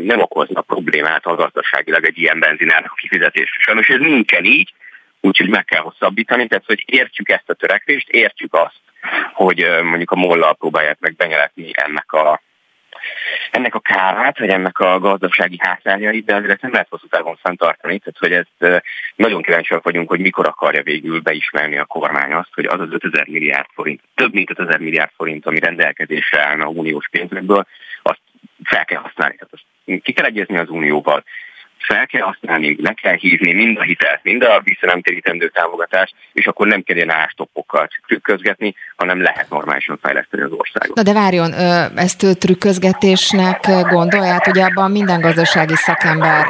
nem 0.00 0.20
okozna 0.20 0.60
problémát 0.60 1.26
a 1.26 1.34
gazdaságilag 1.34 2.04
egy 2.04 2.18
ilyen 2.18 2.38
benzinárnak 2.38 2.94
kifizetés. 2.96 3.56
Sajnos 3.58 3.88
ez 3.88 3.98
nincsen 3.98 4.44
így, 4.44 4.74
úgyhogy 5.20 5.48
meg 5.48 5.64
kell 5.64 5.80
hosszabbítani, 5.80 6.46
tehát 6.46 6.66
hogy 6.66 6.82
értjük 6.86 7.28
ezt 7.28 7.50
a 7.50 7.54
törekvést, 7.54 8.08
értjük 8.08 8.54
azt, 8.54 8.80
hogy 9.32 9.66
mondjuk 9.82 10.10
a 10.10 10.16
mollal 10.16 10.54
próbálják 10.54 10.98
meg 11.00 11.16
benyeletni 11.16 11.70
ennek 11.72 12.12
a 12.12 12.40
ennek 13.50 13.74
a 13.74 13.80
kárát, 13.80 14.38
vagy 14.38 14.48
ennek 14.48 14.78
a 14.78 14.98
gazdasági 14.98 15.56
hátrányait, 15.58 16.24
de 16.24 16.34
azért 16.34 16.62
nem 16.62 16.72
lehet 16.72 16.88
hosszú 16.90 17.06
távon 17.06 17.36
fenntartani, 17.42 17.98
tehát 17.98 18.18
hogy 18.18 18.32
ezt 18.32 18.82
nagyon 19.16 19.42
kíváncsiak 19.42 19.84
vagyunk, 19.84 20.08
hogy 20.08 20.20
mikor 20.20 20.46
akarja 20.46 20.82
végül 20.82 21.20
beismerni 21.20 21.78
a 21.78 21.84
kormány 21.84 22.32
azt, 22.32 22.54
hogy 22.54 22.64
az 22.64 22.80
az 22.80 22.88
5000 22.90 23.26
milliárd 23.28 23.66
forint, 23.74 24.00
több 24.14 24.32
mint 24.32 24.50
5000 24.50 24.78
milliárd 24.78 25.10
forint, 25.16 25.46
ami 25.46 25.58
rendelkezésre 25.58 26.46
állna 26.46 26.64
a 26.64 26.70
uniós 26.70 27.08
pénzekből, 27.08 27.66
azt 28.02 28.20
fel 28.64 28.84
kell 28.84 29.00
használni. 29.00 29.34
Tehát 29.34 29.52
azt 29.52 30.02
ki 30.02 30.12
kell 30.12 30.24
egyezni 30.24 30.56
az 30.56 30.68
unióval, 30.68 31.24
fel 31.86 32.06
kell 32.06 32.22
használni, 32.22 32.76
le 32.82 32.92
kell 32.92 33.14
hívni 33.14 33.52
mind 33.52 33.78
a 33.78 33.82
hitelt, 33.82 34.20
mind 34.22 34.42
a 34.42 34.60
visszanemtérítendő 34.64 35.48
támogatást, 35.48 36.14
és 36.32 36.46
akkor 36.46 36.66
nem 36.66 36.82
kell 36.82 36.96
ilyen 36.96 37.10
ástoppokkal 37.10 37.88
trükközgetni, 38.06 38.74
hanem 38.96 39.22
lehet 39.22 39.50
normálisan 39.50 39.98
fejleszteni 40.02 40.42
az 40.42 40.52
országot. 40.52 40.96
Na 40.96 41.02
de 41.02 41.12
várjon, 41.12 41.52
ezt 41.96 42.38
trükközgetésnek 42.38 43.66
gondolját, 43.90 44.46
ugye 44.46 44.64
abban 44.64 44.90
minden 44.90 45.20
gazdasági 45.20 45.76
szakember 45.76 46.46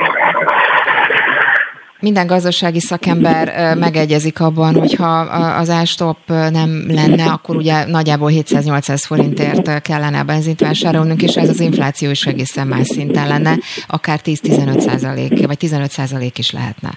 Minden 2.00 2.26
gazdasági 2.26 2.80
szakember 2.80 3.76
megegyezik 3.76 4.40
abban, 4.40 4.74
hogyha 4.74 5.18
az 5.58 5.70
ástop 5.70 6.18
nem 6.26 6.84
lenne, 6.88 7.24
akkor 7.24 7.56
ugye 7.56 7.86
nagyjából 7.86 8.30
700-800 8.32 9.02
forintért 9.06 9.82
kellene 9.82 10.18
a 10.18 10.24
benzint 10.24 10.60
vásárolnunk, 10.60 11.22
és 11.22 11.36
ez 11.36 11.48
az 11.48 11.60
infláció 11.60 12.10
is 12.10 12.26
egészen 12.26 12.66
más 12.66 12.86
szinten 12.86 13.28
lenne, 13.28 13.54
akár 13.88 14.18
10-15 14.24 14.78
százalék, 14.78 15.46
vagy 15.46 15.58
15 15.58 15.90
százalék 15.90 16.38
is 16.38 16.50
lehetne. 16.52 16.90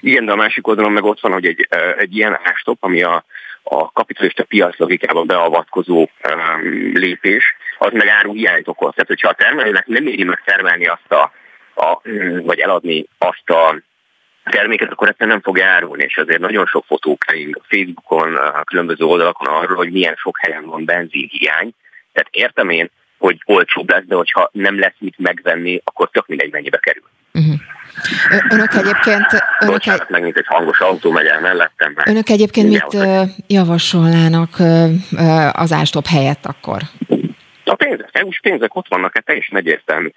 Igen, 0.00 0.24
de 0.24 0.32
a 0.32 0.36
másik 0.36 0.66
oldalon 0.66 0.92
meg 0.92 1.04
ott 1.04 1.20
van, 1.20 1.32
hogy 1.32 1.46
egy, 1.46 1.68
egy 1.98 2.16
ilyen 2.16 2.38
ástop, 2.42 2.76
ami 2.80 3.02
a, 3.02 3.24
a 3.62 3.92
kapitalista 3.92 4.44
piac 4.44 4.78
logikába 4.78 5.22
beavatkozó 5.22 5.98
um, 6.00 6.92
lépés, 6.94 7.44
az 7.78 7.92
meg 7.92 8.08
áruhiányt 8.08 8.68
okoz. 8.68 8.92
Tehát, 8.94 9.08
hogyha 9.08 9.28
a 9.28 9.34
termelőnek 9.34 9.86
nem 9.86 10.06
éri 10.06 10.24
meg 10.24 10.42
termelni 10.44 10.86
azt 10.86 11.12
a, 11.12 11.32
a 11.74 12.00
vagy 12.42 12.58
eladni 12.58 13.06
azt 13.18 13.50
a 13.50 13.80
terméket, 14.50 14.90
akkor 14.90 15.08
ezt 15.08 15.18
nem 15.18 15.40
fog 15.40 15.60
árulni, 15.60 16.04
és 16.04 16.16
azért 16.16 16.40
nagyon 16.40 16.66
sok 16.66 16.84
fotó 16.86 17.16
kering 17.26 17.56
a 17.56 17.64
Facebookon, 17.68 18.34
a 18.34 18.64
különböző 18.64 19.04
oldalakon 19.04 19.46
arról, 19.46 19.76
hogy 19.76 19.92
milyen 19.92 20.14
sok 20.16 20.38
helyen 20.40 20.66
van 20.66 20.84
benzinhiány. 20.84 21.70
Tehát 22.12 22.28
értem 22.30 22.68
én, 22.70 22.90
hogy 23.18 23.42
olcsóbb 23.44 23.90
lesz, 23.90 24.04
de 24.06 24.14
hogyha 24.14 24.50
nem 24.52 24.78
lesz 24.78 24.94
mit 24.98 25.18
megvenni, 25.18 25.80
akkor 25.84 26.10
tök 26.10 26.26
mindegy 26.26 26.52
mennyibe 26.52 26.78
kerül. 26.78 27.02
Uh-huh. 27.32 27.54
Önök 28.50 28.74
egyébként... 28.74 29.26
Önök 29.60 29.74
Bocsánat, 29.74 30.00
egy... 30.00 30.08
megint 30.08 30.36
egy 30.36 30.46
hangos 30.46 30.80
autó 30.80 31.10
megy 31.10 31.26
el 31.26 31.40
mellettem. 31.40 31.92
Mert 31.94 32.08
önök 32.08 32.28
egyébként 32.28 32.68
mit 32.68 33.06
javasolnának 33.46 34.56
az 35.52 35.72
ástop 35.72 36.06
helyett 36.06 36.46
akkor? 36.46 36.80
A 37.64 37.74
pénzek, 37.74 38.08
EU-s 38.12 38.40
pénzek 38.40 38.74
ott 38.74 38.88
vannak, 38.88 39.14
hát 39.14 39.24
teljesen 39.24 39.56
egyértelmű 39.56 40.08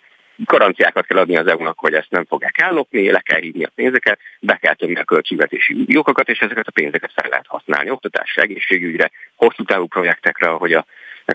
garanciákat 0.45 1.05
kell 1.05 1.17
adni 1.17 1.37
az 1.37 1.47
EU-nak, 1.47 1.79
hogy 1.79 1.93
ezt 1.93 2.09
nem 2.09 2.25
fogják 2.25 2.57
ellopni, 2.57 3.11
le 3.11 3.19
kell 3.19 3.39
hívni 3.39 3.63
a 3.63 3.71
pénzeket, 3.75 4.19
be 4.39 4.55
kell 4.61 4.73
tömni 4.73 4.99
a 4.99 5.03
költségvetési 5.03 5.83
jogokat, 5.87 6.29
és 6.29 6.39
ezeket 6.39 6.67
a 6.67 6.71
pénzeket 6.71 7.11
fel 7.15 7.29
lehet 7.29 7.47
használni 7.47 7.89
oktatásra, 7.89 8.41
egészségügyre, 8.41 9.11
hosszú 9.35 9.63
távú 9.63 9.85
projektekre, 9.87 10.49
ahogy 10.49 10.73
a 10.73 10.85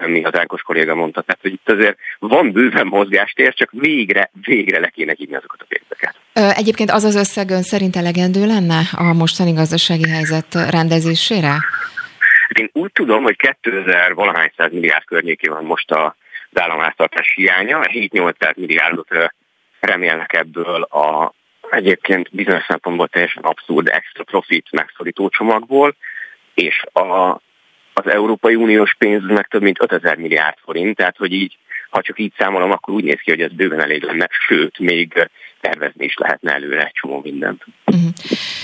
mi 0.07 0.25
az 0.25 0.39
Ákos 0.39 0.63
kolléga 0.63 0.95
mondta. 0.95 1.21
Tehát, 1.21 1.43
hogy 1.43 1.53
itt 1.53 1.71
azért 1.71 1.99
van 2.19 2.53
bőven 2.53 2.87
mozgástér, 2.87 3.55
csak 3.55 3.71
végre, 3.73 4.31
végre 4.45 4.79
le 4.79 4.89
kéne 4.89 5.15
hívni 5.17 5.37
azokat 5.37 5.61
a 5.61 5.67
pénzeket. 5.69 6.15
Egyébként 6.59 6.91
az 6.91 7.05
az 7.05 7.15
összeg 7.15 7.51
ön 7.51 7.63
szerint 7.63 7.97
elegendő 7.97 8.47
lenne 8.47 8.81
a 8.93 9.13
mostani 9.13 9.53
gazdasági 9.53 10.09
helyzet 10.09 10.55
rendezésére? 10.71 11.51
Hát 12.49 12.59
én 12.59 12.71
úgy 12.73 12.93
tudom, 12.93 13.23
hogy 13.23 13.37
2000 13.37 14.15
valahány 14.15 14.53
száz 14.57 14.73
milliárd 14.73 15.05
környékén 15.05 15.53
van 15.53 15.65
most 15.65 15.91
a 15.91 16.17
az 16.51 16.61
államháztartás 16.61 17.33
hiánya. 17.35 17.81
7-800 17.83 18.55
milliárdot 18.55 19.09
remélnek 19.81 20.33
ebből 20.33 20.83
a 20.83 21.35
egyébként 21.71 22.29
bizonyos 22.33 22.65
szempontból 22.69 23.09
teljesen 23.09 23.43
abszurd 23.43 23.89
extra 23.89 24.25
profit 24.25 24.67
megszorító 24.71 25.29
csomagból, 25.29 25.97
és 26.55 26.85
a, 26.93 27.41
az 27.93 28.07
Európai 28.07 28.55
Uniós 28.55 28.95
pénznek 28.99 29.47
több 29.47 29.63
mint 29.63 29.83
5000 29.83 30.17
milliárd 30.17 30.57
forint, 30.65 30.97
tehát 30.97 31.17
hogy 31.17 31.33
így, 31.33 31.59
ha 31.91 32.03
csak 32.03 32.19
így 32.19 32.33
számolom, 32.39 32.71
akkor 32.71 32.95
úgy 32.95 33.05
néz 33.05 33.21
ki, 33.25 33.31
hogy 33.31 33.41
ez 33.41 33.53
bőven 33.53 33.81
elég 33.81 34.03
lenne, 34.03 34.29
sőt, 34.47 34.79
még 34.79 35.29
tervezni 35.61 36.05
is 36.05 36.15
lehetne 36.17 36.53
előre 36.53 36.85
egy 36.85 36.93
csomó 36.93 37.21
mindent. 37.25 37.65
Uh-huh. 37.87 38.11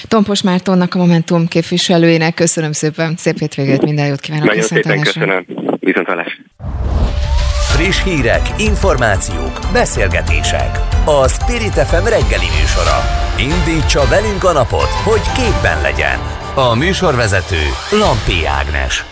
Tompos 0.08 0.42
Mártonnak, 0.42 0.94
a 0.94 0.98
Momentum 0.98 1.46
képviselőjének 1.48 2.34
köszönöm 2.34 2.72
szépen, 2.72 3.16
szép 3.16 3.38
hétvégét, 3.38 3.82
minden 3.82 4.06
jót 4.06 4.20
kívánok. 4.20 4.46
Nagyon 4.46 4.62
szépen 4.62 5.00
köszönöm, 5.00 5.46
viszontlátásra. 5.80 6.42
Friss 7.82 8.02
hírek, 8.02 8.60
információk, 8.60 9.60
beszélgetések. 9.72 10.78
A 11.04 11.28
Spirit 11.28 11.72
FM 11.72 12.04
reggeli 12.04 12.46
műsora. 12.60 12.98
Indítsa 13.38 14.06
velünk 14.08 14.44
a 14.44 14.52
napot, 14.52 14.88
hogy 14.88 15.32
képben 15.32 15.80
legyen. 15.80 16.18
A 16.54 16.74
műsorvezető 16.74 17.62
Lampi 17.90 18.46
Ágnes. 18.46 19.11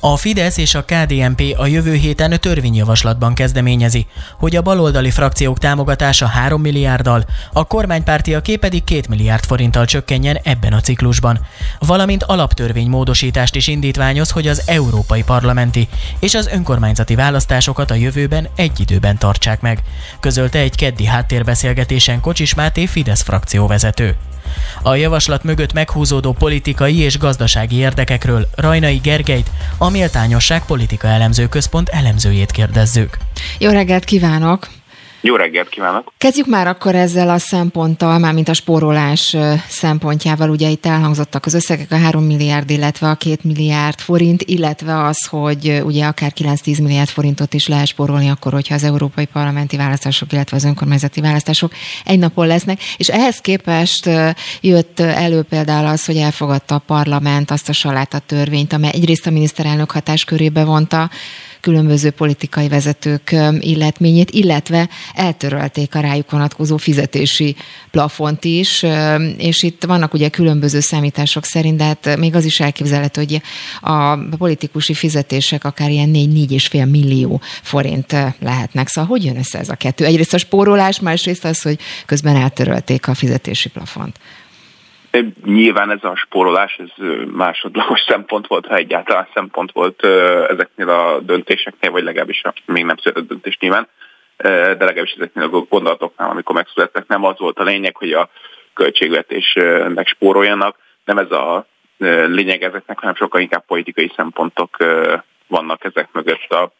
A 0.00 0.16
Fidesz 0.16 0.56
és 0.56 0.74
a 0.74 0.84
KDNP 0.84 1.54
a 1.56 1.66
jövő 1.66 1.94
héten 1.94 2.40
törvényjavaslatban 2.40 3.34
kezdeményezi, 3.34 4.06
hogy 4.38 4.56
a 4.56 4.62
baloldali 4.62 5.10
frakciók 5.10 5.58
támogatása 5.58 6.26
3 6.26 6.60
milliárddal, 6.60 7.24
a 7.52 7.64
kormánypártiaké 7.64 8.56
pedig 8.56 8.84
2 8.84 9.00
milliárd 9.08 9.44
forinttal 9.44 9.84
csökkenjen 9.84 10.38
ebben 10.42 10.72
a 10.72 10.80
ciklusban. 10.80 11.38
Valamint 11.78 12.22
alaptörvénymódosítást 12.22 13.54
is 13.54 13.66
indítványoz, 13.66 14.30
hogy 14.30 14.46
az 14.46 14.62
európai 14.66 15.22
parlamenti 15.22 15.88
és 16.18 16.34
az 16.34 16.46
önkormányzati 16.46 17.14
választásokat 17.14 17.90
a 17.90 17.94
jövőben 17.94 18.48
egy 18.56 18.80
időben 18.80 19.18
tartsák 19.18 19.60
meg, 19.60 19.82
közölte 20.20 20.58
egy 20.58 20.74
keddi 20.74 21.06
háttérbeszélgetésen 21.06 22.20
Kocsis 22.20 22.54
Máté 22.54 22.86
Fidesz 22.86 23.22
frakcióvezető. 23.22 24.16
A 24.82 24.94
javaslat 24.94 25.44
mögött 25.44 25.72
meghúzódó 25.72 26.32
politikai 26.32 26.98
és 26.98 27.18
gazdasági 27.18 27.76
érdekekről 27.76 28.48
Rajnai 28.54 28.96
Gergelyt, 28.96 29.50
a 29.78 29.88
Méltányosság 29.88 30.64
Politika 30.64 31.08
Elemző 31.08 31.48
Központ 31.48 31.88
elemzőjét 31.88 32.50
kérdezzük. 32.50 33.16
Jó 33.58 33.70
reggelt 33.70 34.04
kívánok! 34.04 34.68
Jó 35.20 35.36
reggelt 35.36 35.68
kívánok! 35.68 36.12
Kezdjük 36.18 36.46
már 36.46 36.66
akkor 36.66 36.94
ezzel 36.94 37.28
a 37.30 37.38
szemponttal, 37.38 38.18
mármint 38.18 38.48
a 38.48 38.54
spórolás 38.54 39.36
szempontjával. 39.68 40.50
Ugye 40.50 40.68
itt 40.68 40.86
elhangzottak 40.86 41.46
az 41.46 41.54
összegek, 41.54 41.90
a 41.90 41.96
3 41.96 42.24
milliárd, 42.24 42.70
illetve 42.70 43.08
a 43.08 43.14
2 43.14 43.36
milliárd 43.42 43.98
forint, 43.98 44.42
illetve 44.42 45.04
az, 45.04 45.26
hogy 45.26 45.80
ugye 45.84 46.04
akár 46.04 46.32
9-10 46.36 46.82
milliárd 46.82 47.08
forintot 47.08 47.54
is 47.54 47.68
lehet 47.68 47.86
spórolni 47.86 48.28
akkor, 48.28 48.52
hogyha 48.52 48.74
az 48.74 48.84
európai 48.84 49.26
parlamenti 49.26 49.76
választások, 49.76 50.32
illetve 50.32 50.56
az 50.56 50.64
önkormányzati 50.64 51.20
választások 51.20 51.72
egy 52.04 52.18
napon 52.18 52.46
lesznek. 52.46 52.80
És 52.96 53.08
ehhez 53.08 53.40
képest 53.40 54.10
jött 54.60 55.00
elő 55.00 55.42
például 55.42 55.86
az, 55.86 56.04
hogy 56.04 56.16
elfogadta 56.16 56.74
a 56.74 56.82
parlament 56.86 57.50
azt 57.50 57.68
a 57.68 57.72
saláta 57.72 58.18
törvényt, 58.18 58.72
amely 58.72 58.90
egyrészt 58.94 59.26
a 59.26 59.30
miniszterelnök 59.30 59.90
hatáskörébe 59.90 60.64
vonta, 60.64 61.10
különböző 61.60 62.10
politikai 62.10 62.68
vezetők 62.68 63.36
illetményét, 63.60 64.30
illetve 64.30 64.88
eltörölték 65.14 65.94
a 65.94 66.00
rájuk 66.00 66.30
vonatkozó 66.30 66.76
fizetési 66.76 67.56
plafont 67.90 68.44
is, 68.44 68.84
és 69.36 69.62
itt 69.62 69.84
vannak 69.84 70.14
ugye 70.14 70.28
különböző 70.28 70.80
számítások 70.80 71.44
szerint, 71.44 71.76
de 71.76 71.84
hát 71.84 72.16
még 72.16 72.34
az 72.34 72.44
is 72.44 72.60
elképzelhető, 72.60 73.20
hogy 73.20 73.42
a 73.80 74.18
politikusi 74.36 74.94
fizetések 74.94 75.64
akár 75.64 75.90
ilyen 75.90 76.10
4-4,5 76.12 76.90
millió 76.90 77.40
forint 77.62 78.16
lehetnek. 78.40 78.88
Szóval 78.88 79.10
hogy 79.10 79.24
jön 79.24 79.36
össze 79.36 79.58
ez 79.58 79.68
a 79.68 79.74
kettő? 79.74 80.04
Egyrészt 80.04 80.34
a 80.34 80.38
spórolás, 80.38 81.00
másrészt 81.00 81.44
az, 81.44 81.62
hogy 81.62 81.78
közben 82.06 82.36
eltörölték 82.36 83.08
a 83.08 83.14
fizetési 83.14 83.68
plafont. 83.68 84.16
Nyilván 85.44 85.90
ez 85.90 86.04
a 86.04 86.16
spórolás, 86.16 86.78
ez 86.78 87.06
másodlagos 87.32 88.00
szempont 88.08 88.46
volt, 88.46 88.66
ha 88.66 88.76
egyáltalán 88.76 89.28
szempont 89.34 89.72
volt 89.72 90.04
ezeknél 90.48 90.88
a 90.88 91.20
döntéseknél, 91.20 91.90
vagy 91.90 92.02
legalábbis 92.02 92.42
még 92.66 92.84
nem 92.84 92.96
született 92.96 93.28
döntés 93.28 93.58
nyilván, 93.58 93.88
de 94.38 94.84
legalábbis 94.84 95.12
ezeknél 95.12 95.44
a 95.44 95.48
gondolatoknál, 95.48 96.30
amikor 96.30 96.54
megszülettek, 96.54 97.06
nem 97.06 97.24
az 97.24 97.38
volt 97.38 97.58
a 97.58 97.62
lényeg, 97.62 97.96
hogy 97.96 98.12
a 98.12 98.28
költségvetésnek 98.74 100.08
spóroljanak, 100.08 100.76
nem 101.04 101.18
ez 101.18 101.30
a 101.30 101.66
lényeg 102.26 102.62
ezeknek, 102.62 102.98
hanem 102.98 103.14
sokkal 103.14 103.40
inkább 103.40 103.66
politikai 103.66 104.12
szempontok 104.16 104.76
vannak 105.46 105.84
ezek 105.84 106.08
mögött 106.12 106.52
a 106.52 106.72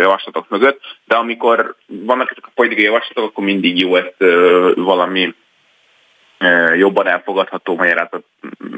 javaslatok 0.00 0.48
mögött, 0.48 0.80
de 1.04 1.16
amikor 1.16 1.74
vannak 1.86 2.30
ezek 2.30 2.46
a 2.46 2.52
politikai 2.54 2.84
javaslatok, 2.84 3.24
akkor 3.24 3.44
mindig 3.44 3.78
jó 3.78 3.96
ezt 3.96 4.14
valami 4.74 5.34
jobban 6.76 7.06
elfogadható 7.06 7.76
magyarázat 7.76 8.24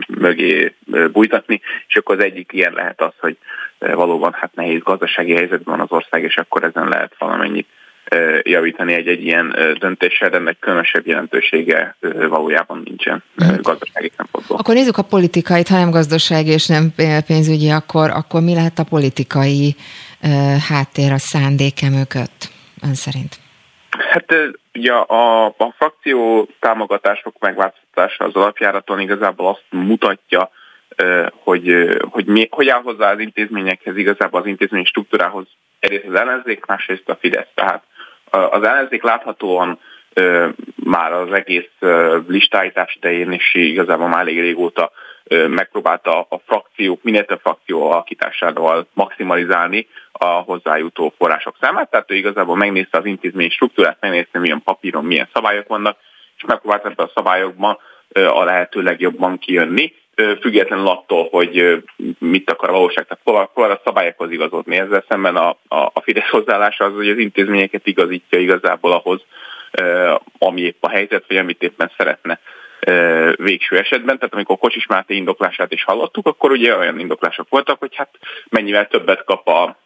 mögé 0.09 0.75
bújtatni, 1.13 1.61
és 1.89 1.97
akkor 1.97 2.17
az 2.17 2.25
egyik 2.25 2.53
ilyen 2.53 2.73
lehet 2.73 3.01
az, 3.01 3.13
hogy 3.21 3.37
valóban 3.79 4.33
hát 4.33 4.55
nehéz 4.55 4.83
gazdasági 4.83 5.33
helyzetben 5.33 5.77
van 5.77 5.81
az 5.81 5.93
ország, 5.93 6.23
és 6.23 6.37
akkor 6.37 6.65
ezen 6.65 6.89
lehet 6.89 7.15
valamennyit 7.19 7.69
javítani 8.43 8.95
egy-egy 8.95 9.25
ilyen 9.25 9.57
döntéssel, 9.79 10.29
de 10.29 10.37
ennek 10.37 10.59
különösebb 10.59 11.07
jelentősége 11.07 11.97
valójában 12.29 12.83
nincsen 12.85 13.23
mhm. 13.35 13.61
gazdasági 13.63 14.13
szempontból. 14.17 14.59
Akkor 14.59 14.75
nézzük 14.75 14.97
a 14.97 15.03
politikait, 15.03 15.69
ha 15.69 15.77
nem 15.77 15.91
gazdasági 15.91 16.51
és 16.51 16.67
nem 16.67 16.93
pénzügyi, 17.27 17.71
akkor, 17.71 18.11
akkor 18.11 18.41
mi 18.41 18.55
lehet 18.55 18.79
a 18.79 18.85
politikai 18.85 19.75
háttér 20.69 21.13
a 21.13 21.19
szándéke 21.19 21.89
mögött 21.89 22.49
ön 22.83 22.95
szerint? 22.95 23.45
Hát 23.99 24.35
ugye 24.75 24.93
a, 24.93 25.45
a 25.47 25.75
frakció 25.77 26.49
támogatások 26.61 27.39
megváltoztatása 27.39 28.25
az 28.25 28.35
alapjáraton 28.35 29.01
igazából 29.01 29.49
azt 29.49 29.65
mutatja, 29.71 30.51
hogy, 31.33 31.97
hogy, 32.11 32.27
mi, 32.27 32.49
hogy 32.51 32.69
áll 32.69 32.83
hozzá 32.83 33.13
az 33.13 33.19
intézményekhez, 33.19 33.97
igazából 33.97 34.41
az 34.41 34.47
intézmény 34.47 34.85
struktúrához 34.85 35.47
egyrészt 35.79 36.07
az 36.07 36.15
ellenzék, 36.15 36.67
másrészt 36.67 37.09
a 37.09 37.17
Fidesz. 37.21 37.49
Tehát 37.55 37.83
az 38.31 38.63
ellenzék 38.63 39.03
láthatóan 39.03 39.79
már 40.75 41.13
az 41.13 41.33
egész 41.33 41.71
listáítás 42.29 42.95
idején 42.97 43.33
is 43.33 43.55
igazából 43.55 44.09
már 44.09 44.21
elég 44.21 44.41
régóta 44.41 44.91
megpróbálta 45.29 46.21
a 46.21 46.41
frakciók, 46.47 47.03
minél 47.03 47.25
több 47.25 47.41
frakció 47.41 47.91
alakításával 47.91 48.87
maximalizálni 48.93 49.89
a 50.13 50.25
hozzájutó 50.25 51.15
források 51.19 51.57
számát. 51.61 51.91
Tehát 51.91 52.11
ő 52.11 52.15
igazából 52.15 52.57
megnézte 52.57 52.99
az 52.99 53.05
intézmény 53.05 53.51
struktúrát, 53.51 53.97
megnézte 54.01 54.39
milyen 54.39 54.63
papíron, 54.63 55.05
milyen 55.05 55.29
szabályok 55.33 55.69
vannak, 55.69 55.99
és 56.37 56.45
megpróbált 56.45 56.85
ebben 56.85 57.07
a 57.07 57.11
szabályokban 57.15 57.79
a 58.13 58.45
lehető 58.45 58.83
legjobban 58.83 59.39
kijönni, 59.39 59.95
függetlenül 60.41 60.87
attól, 60.87 61.29
hogy 61.31 61.83
mit 62.19 62.51
akar 62.51 62.69
a 62.69 62.73
valóság. 62.73 63.07
Tehát 63.07 63.45
próbál 63.53 63.71
a 63.71 63.81
szabályokhoz 63.85 64.31
igazodni. 64.31 64.77
Ezzel 64.77 65.05
szemben 65.09 65.37
a, 65.37 65.49
a, 65.49 65.77
a 65.93 66.01
Fidesz 66.03 66.29
hozzáállása 66.29 66.85
az, 66.85 66.95
hogy 66.95 67.09
az 67.09 67.19
intézményeket 67.19 67.87
igazítja 67.87 68.39
igazából 68.39 68.93
ahhoz, 68.93 69.25
ami 70.39 70.61
épp 70.61 70.85
a 70.85 70.89
helyzet, 70.89 71.25
vagy 71.29 71.37
amit 71.37 71.63
éppen 71.63 71.93
szeretne 71.97 72.41
végső 73.37 73.79
esetben. 73.79 74.19
Tehát 74.19 74.35
amikor 74.35 74.59
Kocsis 74.59 74.87
Máté 74.87 75.15
indoklását 75.15 75.73
is 75.73 75.85
hallottuk, 75.85 76.27
akkor 76.27 76.51
ugye 76.51 76.77
olyan 76.77 76.99
indoklások 76.99 77.49
voltak, 77.49 77.79
hogy 77.79 77.95
hát 77.95 78.19
mennyivel 78.49 78.89
többet 78.89 79.25
kap 79.25 79.49
a, 79.49 79.77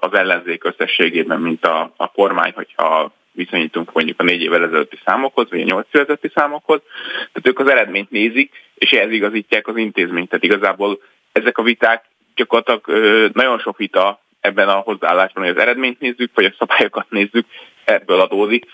az 0.00 0.12
ellenzék 0.12 0.64
összességében, 0.64 1.40
mint 1.40 1.66
a, 1.66 1.92
a 1.96 2.12
kormány, 2.12 2.52
hogyha 2.54 3.12
viszonyítunk 3.32 3.92
mondjuk 3.92 4.20
a 4.20 4.24
négy 4.24 4.42
évvel 4.42 4.64
ezelőtti 4.64 4.98
számokhoz, 5.04 5.50
vagy 5.50 5.60
a 5.60 5.64
nyolc 5.64 5.86
évvel 5.86 6.02
ezelőtti 6.02 6.30
számokhoz. 6.34 6.80
Tehát 7.16 7.48
ők 7.48 7.58
az 7.58 7.70
eredményt 7.70 8.10
nézik, 8.10 8.52
és 8.74 8.90
ehhez 8.90 9.10
igazítják 9.12 9.68
az 9.68 9.76
intézményt. 9.76 10.28
Tehát 10.28 10.44
igazából 10.44 11.00
ezek 11.32 11.58
a 11.58 11.62
viták 11.62 12.04
gyakorlatilag 12.34 12.86
nagyon 13.34 13.58
sok 13.58 13.76
vita 13.76 14.20
ebben 14.40 14.68
a 14.68 14.78
hozzáállásban, 14.78 15.44
hogy 15.44 15.52
az 15.56 15.62
eredményt 15.62 16.00
nézzük, 16.00 16.30
vagy 16.34 16.44
a 16.44 16.54
szabályokat 16.58 17.10
nézzük, 17.10 17.46
ebből 17.92 18.20
adódik. 18.20 18.66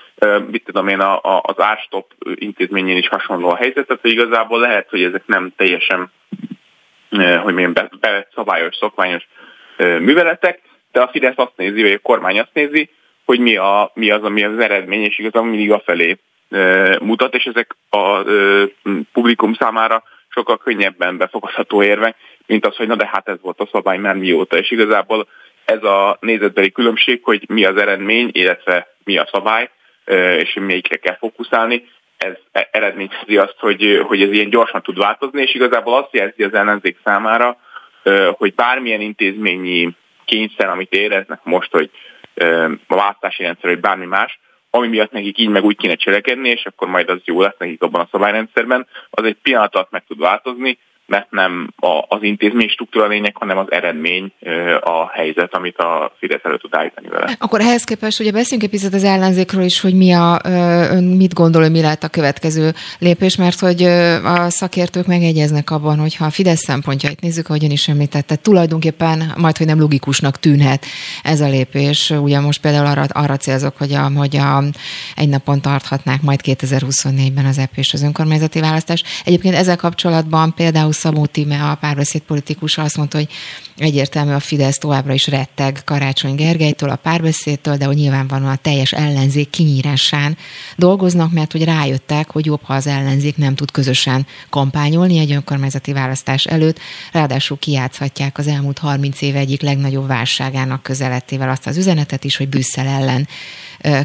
Mit 0.51 0.65
tudom 0.65 0.89
én, 0.89 1.01
a, 1.01 1.41
az 1.41 1.61
árstop 1.61 2.13
intézményén 2.35 2.97
is 2.97 3.09
hasonló 3.09 3.49
a 3.49 3.57
helyzet, 3.57 3.87
tehát 3.87 4.05
igazából 4.05 4.61
lehet, 4.61 4.89
hogy 4.91 5.03
ezek 5.03 5.23
nem 5.27 5.53
teljesen 5.57 6.11
hogy 7.43 7.55
milyen 7.55 7.73
be, 7.73 7.91
be, 8.01 8.29
szabályos, 8.35 8.77
szokványos 8.77 9.29
műveletek, 9.79 10.61
de 10.93 11.01
a 11.01 11.09
Fidesz 11.09 11.37
azt 11.37 11.57
nézi, 11.57 11.83
vagy 11.83 11.93
a 11.93 11.99
kormány 11.99 12.39
azt 12.39 12.51
nézi, 12.53 12.91
hogy 13.25 13.39
mi, 13.39 13.57
a, 13.57 13.91
mi 13.95 14.11
az, 14.11 14.23
ami 14.23 14.45
az 14.45 14.59
eredmény, 14.59 15.03
és 15.03 15.19
igazából 15.19 15.51
mindig 15.51 15.73
a 15.73 15.83
felé 15.85 16.17
mutat, 17.01 17.35
és 17.35 17.45
ezek 17.45 17.77
a 17.91 18.23
publikum 19.13 19.55
számára 19.55 20.03
sokkal 20.29 20.59
könnyebben 20.59 21.17
befogadható 21.17 21.83
érvek, 21.83 22.17
mint 22.47 22.67
az, 22.67 22.77
hogy 22.77 22.87
na 22.87 22.95
de 22.95 23.09
hát 23.13 23.29
ez 23.29 23.37
volt 23.41 23.61
a 23.61 23.69
szabály 23.73 23.99
már 23.99 24.15
mióta, 24.15 24.57
és 24.57 24.71
igazából 24.71 25.29
ez 25.67 25.83
a 25.83 26.17
nézetbeli 26.21 26.73
különbség, 26.73 27.21
hogy 27.23 27.45
mi 27.49 27.65
az 27.65 27.77
eredmény, 27.77 28.29
illetve 28.33 28.97
mi 29.05 29.19
a 29.19 29.29
szabály, 29.33 29.71
és 30.39 30.57
melyikre 30.61 30.97
kell 30.97 31.17
fókuszálni, 31.17 31.89
ez 32.17 32.35
e, 32.53 32.69
eredményezi 32.73 33.37
azt, 33.37 33.57
hogy, 33.59 34.03
hogy 34.07 34.23
ez 34.23 34.33
ilyen 34.33 34.51
gyorsan 34.51 34.83
tud 34.83 34.99
változni, 34.99 35.43
és 35.43 35.55
igazából 35.55 35.97
azt 35.97 36.15
jelzi 36.15 36.43
az 36.43 36.55
ellenzék 36.55 36.99
számára, 37.05 37.59
hogy 38.33 38.55
bármilyen 38.55 39.01
intézményi 39.01 39.97
kényszer, 40.25 40.69
amit 40.69 40.93
éreznek 40.93 41.41
most, 41.43 41.71
hogy 41.71 41.91
a 42.87 42.95
választási 42.95 43.43
rendszer, 43.43 43.71
vagy 43.71 43.81
bármi 43.81 44.07
más, 44.07 44.39
ami 44.71 44.89
miatt 44.89 45.11
nekik 45.11 45.39
így 45.39 45.49
meg 45.49 45.65
úgy 45.65 45.77
kéne 45.77 45.95
cselekedni, 45.95 46.49
és 46.49 46.67
akkor 46.67 46.89
majd 46.89 47.09
az 47.09 47.21
jó 47.25 47.41
lesz 47.41 47.57
nekik 47.59 47.83
abban 47.83 48.01
a 48.01 48.09
szabályrendszerben, 48.11 48.87
az 49.11 49.25
egy 49.25 49.37
pillanat 49.43 49.75
alatt 49.75 49.91
meg 49.91 50.05
tud 50.09 50.19
változni, 50.19 50.79
mert 51.07 51.31
nem 51.31 51.73
a, 51.77 52.05
az 52.09 52.23
intézmény 52.23 52.69
struktúra 52.69 53.07
lényeg, 53.07 53.37
hanem 53.37 53.59
az 53.59 53.67
eredmény 53.73 54.33
a 54.81 55.11
helyzet, 55.13 55.55
amit 55.55 55.79
a 55.79 56.13
Fidesz 56.19 56.41
elő 56.43 56.57
tud 56.57 56.75
állítani 56.75 57.09
vele. 57.09 57.37
Akkor 57.39 57.61
ehhez 57.61 57.85
képest 57.85 58.21
ugye 58.21 58.33
beszéljünk 58.33 58.73
egy 58.73 58.81
picit 58.81 58.95
az 58.95 59.05
ellenzékről 59.05 59.65
is, 59.65 59.81
hogy 59.81 59.95
mi 59.95 60.13
a, 60.13 60.41
ön 60.91 61.05
mit 61.05 61.35
gondol, 61.35 61.63
hogy 61.63 61.71
mi 61.71 61.81
lehet 61.81 62.03
a 62.03 62.09
következő 62.09 62.73
lépés, 62.99 63.37
mert 63.37 63.61
hogy 63.61 63.83
a 64.25 64.51
szakértők 64.51 65.07
megegyeznek 65.07 65.71
abban, 65.71 65.99
hogy 65.99 66.17
ha 66.17 66.25
a 66.25 66.31
Fidesz 66.31 66.63
szempontjait 66.63 67.21
nézzük, 67.21 67.49
ahogyan 67.49 67.71
is 67.71 67.89
említette, 67.89 68.37
tulajdonképpen 68.37 69.33
majd, 69.37 69.57
hogy 69.57 69.67
nem 69.67 69.81
logikusnak 69.81 70.39
tűnhet 70.39 70.87
ez 71.23 71.41
a 71.41 71.49
lépés. 71.49 72.11
Ugye 72.11 72.41
most 72.41 72.61
például 72.61 72.87
arra, 72.87 73.05
arra 73.09 73.37
célzok, 73.37 73.77
hogy, 73.77 73.93
a, 73.93 74.11
hogy 74.17 74.37
a, 74.37 74.63
egy 75.17 75.29
napon 75.29 75.61
tarthatnák 75.61 76.23
majd 76.23 76.41
2024-ben 76.45 77.45
az 77.45 77.59
EP 77.59 77.71
és 77.75 77.93
az 77.93 78.03
önkormányzati 78.03 78.61
választás. 78.61 79.03
Egyébként 79.25 79.55
ezzel 79.55 79.77
kapcsolatban 79.77 80.55
például 80.55 80.93
Szabó 80.97 81.27
Tíme, 81.27 81.71
a 81.71 81.75
párbeszéd 81.75 82.21
politikus 82.23 82.79
azt 82.79 82.97
mondta, 82.97 83.17
hogy 83.17 83.29
egyértelmű 83.77 84.33
a 84.33 84.41
Fidesz 84.41 84.79
továbbra 84.79 85.13
is 85.13 85.27
retteg 85.27 85.81
Karácsony 85.85 86.35
Gergelytől, 86.35 86.91
a 86.91 86.97
párbeszédtől, 86.97 87.77
de 87.77 87.85
hogy 87.85 87.97
nyilvánvalóan 87.97 88.51
a 88.51 88.57
teljes 88.57 88.93
ellenzék 88.93 89.51
kinyírásán 89.51 90.37
dolgoznak, 90.77 91.33
mert 91.33 91.53
hogy 91.53 91.65
rájöttek, 91.65 92.31
hogy 92.31 92.47
jobb, 92.47 92.61
ha 92.63 92.75
az 92.75 92.87
ellenzék 92.87 93.37
nem 93.37 93.55
tud 93.55 93.71
közösen 93.71 94.27
kampányolni 94.51 95.19
egy 95.19 95.33
önkormányzati 95.33 95.93
választás 95.93 96.45
előtt, 96.45 96.79
ráadásul 97.13 97.59
kiátszhatják 97.59 98.39
az 98.39 98.47
elmúlt 98.47 98.79
30 98.79 99.23
év 99.23 99.37
egyik 99.37 99.63
legnagyobb 99.63 100.07
válságának 100.07 100.83
közelettével 100.83 101.49
azt 101.49 101.67
az 101.67 101.77
üzenetet 101.77 102.25
is, 102.25 102.37
hogy 102.37 102.49
Brüsszel 102.49 102.87
ellen 102.87 103.29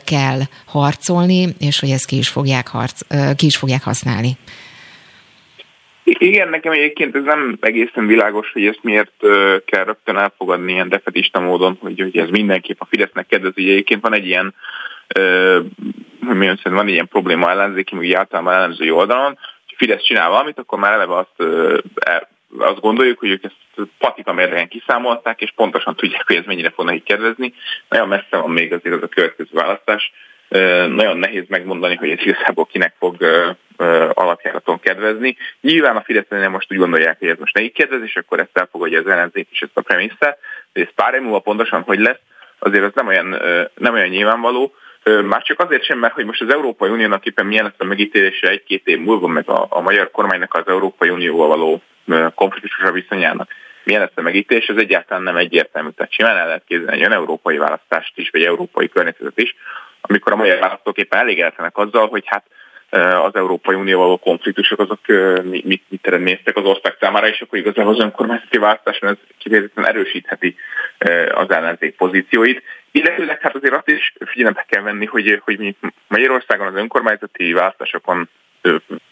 kell 0.04 0.42
harcolni, 0.66 1.56
és 1.60 1.80
hogy 1.80 1.90
ezt 1.90 2.06
ki 2.06 2.18
is 2.18 2.28
fogják, 2.28 2.68
harc, 2.68 3.02
ki 3.36 3.46
is 3.46 3.56
fogják 3.56 3.84
használni. 3.84 4.38
Igen, 6.24 6.50
nekem 6.50 6.72
egyébként 6.72 7.16
ez 7.16 7.24
nem 7.24 7.58
egészen 7.62 8.08
világos, 8.08 8.52
hogy 8.52 8.66
ezt 8.66 8.84
miért 8.84 9.14
kell 9.66 9.84
rögtön 9.84 10.18
elfogadni 10.18 10.72
ilyen 10.72 10.90
defetista 10.90 11.40
módon, 11.40 11.78
hogy, 11.80 12.02
hogy 12.02 12.18
ez 12.18 12.30
mindenképp 12.30 12.80
a 12.80 12.86
Fidesznek 12.86 13.28
kedvezi. 13.28 13.70
Egyébként 13.70 14.02
van 14.02 14.14
egy 14.14 14.26
ilyen 14.26 14.54
hogy 16.64 16.72
van 16.72 16.88
ilyen 16.88 17.08
probléma 17.08 17.50
ellenzéki, 17.50 17.96
még 17.96 18.16
általában 18.16 18.54
ellenzői 18.54 18.92
oldalon, 18.92 19.38
hogy 19.66 19.76
Fidesz 19.78 20.04
csinál 20.04 20.30
valamit, 20.30 20.60
akkor 20.60 20.80
már 20.80 20.94
eleve 20.94 21.16
azt, 21.16 21.42
e, 21.96 22.30
azt 22.58 22.80
gondoljuk, 22.80 23.20
hogy 23.20 23.30
ők 23.30 23.44
ezt 23.44 23.90
patika 23.98 24.34
mérlegen 24.34 24.68
kiszámolták, 24.68 25.42
és 25.42 25.52
pontosan 25.56 25.96
tudják, 25.96 26.28
hogy 26.28 26.36
ez 26.36 26.46
mennyire 26.46 26.70
fog 26.70 26.86
nekik 26.86 27.04
kedvezni. 27.04 27.54
Nagyon 27.90 28.08
messze 28.08 28.38
van 28.38 28.52
még 28.52 28.74
azért 28.74 28.96
az 28.96 29.04
a 29.04 29.08
következő 29.08 29.50
választás. 29.52 30.12
Nagyon 30.88 31.18
nehéz 31.18 31.44
megmondani, 31.48 31.96
hogy 31.96 32.10
ez 32.10 32.26
igazából 32.26 32.66
kinek 32.66 32.94
fog 33.00 33.16
alapjáraton 34.14 34.80
kedvezni. 34.80 35.38
Nyilván 35.62 35.96
a 35.96 36.02
Fidesznél 36.02 36.50
most 36.50 36.72
úgy 36.72 36.78
gondolják, 36.78 37.20
hogy 37.20 37.28
ez 37.28 37.38
most 37.40 37.54
nekik 37.54 37.74
kedvez, 37.74 38.02
és 38.04 38.16
akkor 38.16 38.40
ezt 38.40 38.50
elfogadja 38.58 39.00
az 39.00 39.08
ellenzék 39.08 39.48
és 39.52 39.62
ezt 39.62 39.78
a 39.78 39.82
premisszát, 39.82 40.38
de 40.74 40.82
ez 40.82 40.94
pár 40.96 41.14
év 41.14 41.22
múlva 41.22 41.40
pontosan 41.40 41.82
hogy 41.82 42.00
lesz, 42.00 42.20
azért 42.60 42.84
az 42.84 42.92
nem 42.96 43.08
olyan, 43.08 43.38
nem 43.76 43.94
olyan 43.94 44.08
nyilvánvaló, 44.08 44.74
már 45.04 45.44
csak 45.44 45.60
azért 45.60 45.84
sem, 45.84 46.00
mert 46.00 46.14
hogy 46.14 46.26
most 46.26 46.42
az 46.42 46.54
Európai 46.54 46.90
Uniónak 46.90 47.26
éppen 47.26 47.46
milyen 47.46 47.64
lesz 47.64 47.74
a 47.78 47.86
megítélése 47.86 48.48
egy-két 48.48 48.88
év 48.88 49.00
múlva, 49.00 49.28
meg 49.28 49.50
a, 49.50 49.66
a 49.70 49.82
magyar 49.82 50.12
kormánynak 50.12 50.54
az 50.54 50.68
Európai 50.68 51.10
Unióval 51.10 51.48
való 51.48 51.82
konfliktusra 52.36 52.92
viszonyának 52.92 53.50
milyen 53.84 54.02
lesz 54.02 54.12
a 54.16 54.22
megítélés, 54.22 54.66
ez 54.66 54.78
egyáltalán 54.78 55.24
nem 55.24 55.36
egyértelmű. 55.36 55.90
Tehát 55.90 56.14
simán 56.14 56.38
el 56.38 56.46
lehet 56.46 56.64
képzelni 56.68 56.94
egy 56.94 57.00
olyan 57.00 57.12
európai 57.12 57.58
választást 57.58 58.18
is, 58.18 58.30
vagy 58.30 58.44
európai 58.44 58.90
környezetet 58.90 59.40
is, 59.40 59.56
amikor 60.02 60.32
a 60.32 60.36
magyar 60.36 60.60
választók 60.60 60.98
éppen 60.98 61.20
elégedetlenek 61.20 61.78
azzal, 61.78 62.08
hogy 62.08 62.24
hát 62.26 62.46
az 63.24 63.36
Európai 63.36 63.76
Unióval 63.76 64.06
való 64.06 64.18
konfliktusok 64.18 64.80
azok 64.80 65.00
mit, 65.44 65.66
mit 65.66 66.08
eredményeztek 66.08 66.58
az 66.58 66.66
ország 66.66 66.96
számára, 67.00 67.28
és 67.28 67.42
akkor 67.42 67.60
igazából 67.60 67.94
az 67.94 68.00
önkormányzati 68.00 68.58
választáson 68.58 69.10
ez 69.10 69.16
kifejezetten 69.38 69.88
erősítheti 69.88 70.56
az 71.32 71.50
ellenzék 71.50 71.96
pozícióit. 71.96 72.64
Illetőleg 72.92 73.42
hát 73.42 73.56
azért 73.56 73.74
azt 73.74 73.88
is 73.88 74.14
figyelembe 74.26 74.66
kell 74.68 74.82
venni, 74.82 75.06
hogy, 75.06 75.42
hogy 75.44 75.76
Magyarországon 76.08 76.68
az 76.68 76.76
önkormányzati 76.76 77.54
választásokon 77.54 78.30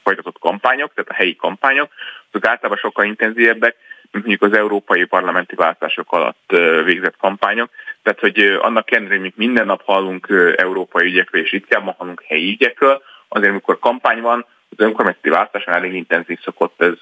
folytatott 0.04 0.40
kampányok, 0.40 0.94
tehát 0.94 1.12
a 1.12 1.14
helyi 1.14 1.36
kampányok, 1.36 1.92
azok 2.32 2.48
általában 2.48 2.78
sokkal 2.78 3.06
intenzívebbek, 3.06 3.76
mondjuk 4.12 4.42
az 4.42 4.54
európai 4.54 5.06
parlamenti 5.06 5.56
választások 5.56 6.12
alatt 6.12 6.56
végzett 6.84 7.18
kampányok. 7.18 7.70
Tehát, 8.04 8.20
hogy 8.20 8.40
annak 8.62 8.92
ellenére, 8.92 9.20
hogy 9.20 9.34
minden 9.36 9.66
nap 9.66 9.82
hallunk 9.86 10.54
európai 10.56 11.08
ügyekről, 11.08 11.42
és 11.42 11.52
ritkábban 11.52 11.96
hallunk 11.98 12.24
helyi 12.28 12.52
ügyekről, 12.52 13.02
azért 13.28 13.52
amikor 13.52 13.80
kampány 13.80 14.22
van, 14.22 14.46
az 14.70 14.86
önkormányzati 14.86 15.30
választáson 15.30 15.74
elég 15.74 15.94
intenzív 15.94 16.40
szokott 16.42 16.82
ez 16.82 16.94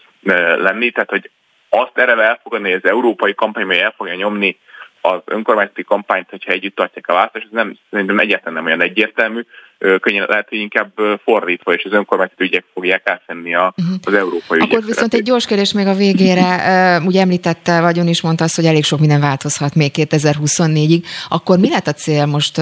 lenni, 0.57 0.91
tehát 0.91 1.09
hogy 1.09 1.31
azt 1.69 1.97
erre 1.97 2.21
elfogadni, 2.21 2.71
hogy 2.71 2.81
az 2.83 2.89
európai 2.89 3.35
kampány, 3.35 3.71
el 3.71 3.93
fogja 3.97 4.15
nyomni 4.15 4.57
az 5.01 5.21
önkormányzati 5.25 5.83
kampányt, 5.83 6.29
hogyha 6.29 6.51
együtt 6.51 6.75
tartják 6.75 7.07
a 7.07 7.13
választást, 7.13 7.45
ez 7.45 7.51
nem, 7.51 7.77
szerintem 7.89 8.19
egyáltalán 8.19 8.53
nem 8.53 8.65
olyan 8.65 8.81
egyértelmű. 8.81 9.41
Könnyen 9.77 10.25
lehet, 10.27 10.49
hogy 10.49 10.57
inkább 10.57 10.91
fordítva, 11.23 11.73
és 11.73 11.83
az 11.83 11.91
önkormányzati 11.91 12.43
ügyek 12.43 12.65
fogják 12.73 13.09
átvenni 13.09 13.55
a, 13.55 13.73
uh-huh. 13.77 13.95
az 14.03 14.13
európai 14.13 14.59
Akkor 14.59 14.83
viszont 14.83 15.13
egy 15.13 15.23
gyors 15.23 15.45
kérdés 15.45 15.73
még 15.73 15.87
a 15.87 15.93
végére. 15.93 17.01
Ugye 17.05 17.21
említette, 17.21 17.81
vagy 17.81 17.99
ön 17.99 18.07
is 18.07 18.21
mondta 18.21 18.43
azt, 18.43 18.55
hogy 18.55 18.65
elég 18.65 18.83
sok 18.83 18.99
minden 18.99 19.19
változhat 19.19 19.75
még 19.75 19.91
2024-ig. 19.95 21.03
Akkor 21.29 21.59
mi 21.59 21.69
lett 21.69 21.87
a 21.87 21.91
cél 21.91 22.25
most, 22.25 22.57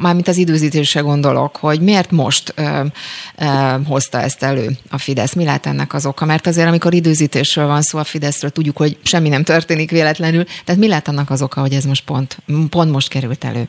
mármint 0.00 0.28
az 0.28 0.36
időzítésre 0.36 1.00
gondolok, 1.00 1.56
hogy 1.56 1.80
miért 1.80 2.10
most 2.10 2.52
ö, 2.56 2.62
ö, 3.38 3.44
hozta 3.86 4.20
ezt 4.20 4.42
elő 4.42 4.68
a 4.90 4.98
Fidesz? 4.98 5.34
Mi 5.34 5.44
lehet 5.44 5.66
ennek 5.66 5.94
az 5.94 6.06
oka? 6.06 6.24
Mert 6.24 6.46
azért, 6.46 6.68
amikor 6.68 6.94
időzítésről 6.94 7.66
van 7.66 7.82
szó 7.82 7.98
a 7.98 8.04
Fideszről, 8.04 8.50
tudjuk, 8.50 8.76
hogy 8.76 8.96
semmi 9.02 9.28
nem 9.28 9.42
történik 9.44 9.90
véletlenül. 9.90 10.44
Tehát 10.64 10.80
mi 10.80 10.88
lehet 10.88 11.08
annak 11.08 11.30
az 11.30 11.42
oka, 11.42 11.60
hogy 11.60 11.72
ez 11.72 11.84
most 11.84 12.04
pont, 12.04 12.38
pont 12.70 12.90
most 12.90 13.08
került 13.08 13.44
elő? 13.44 13.68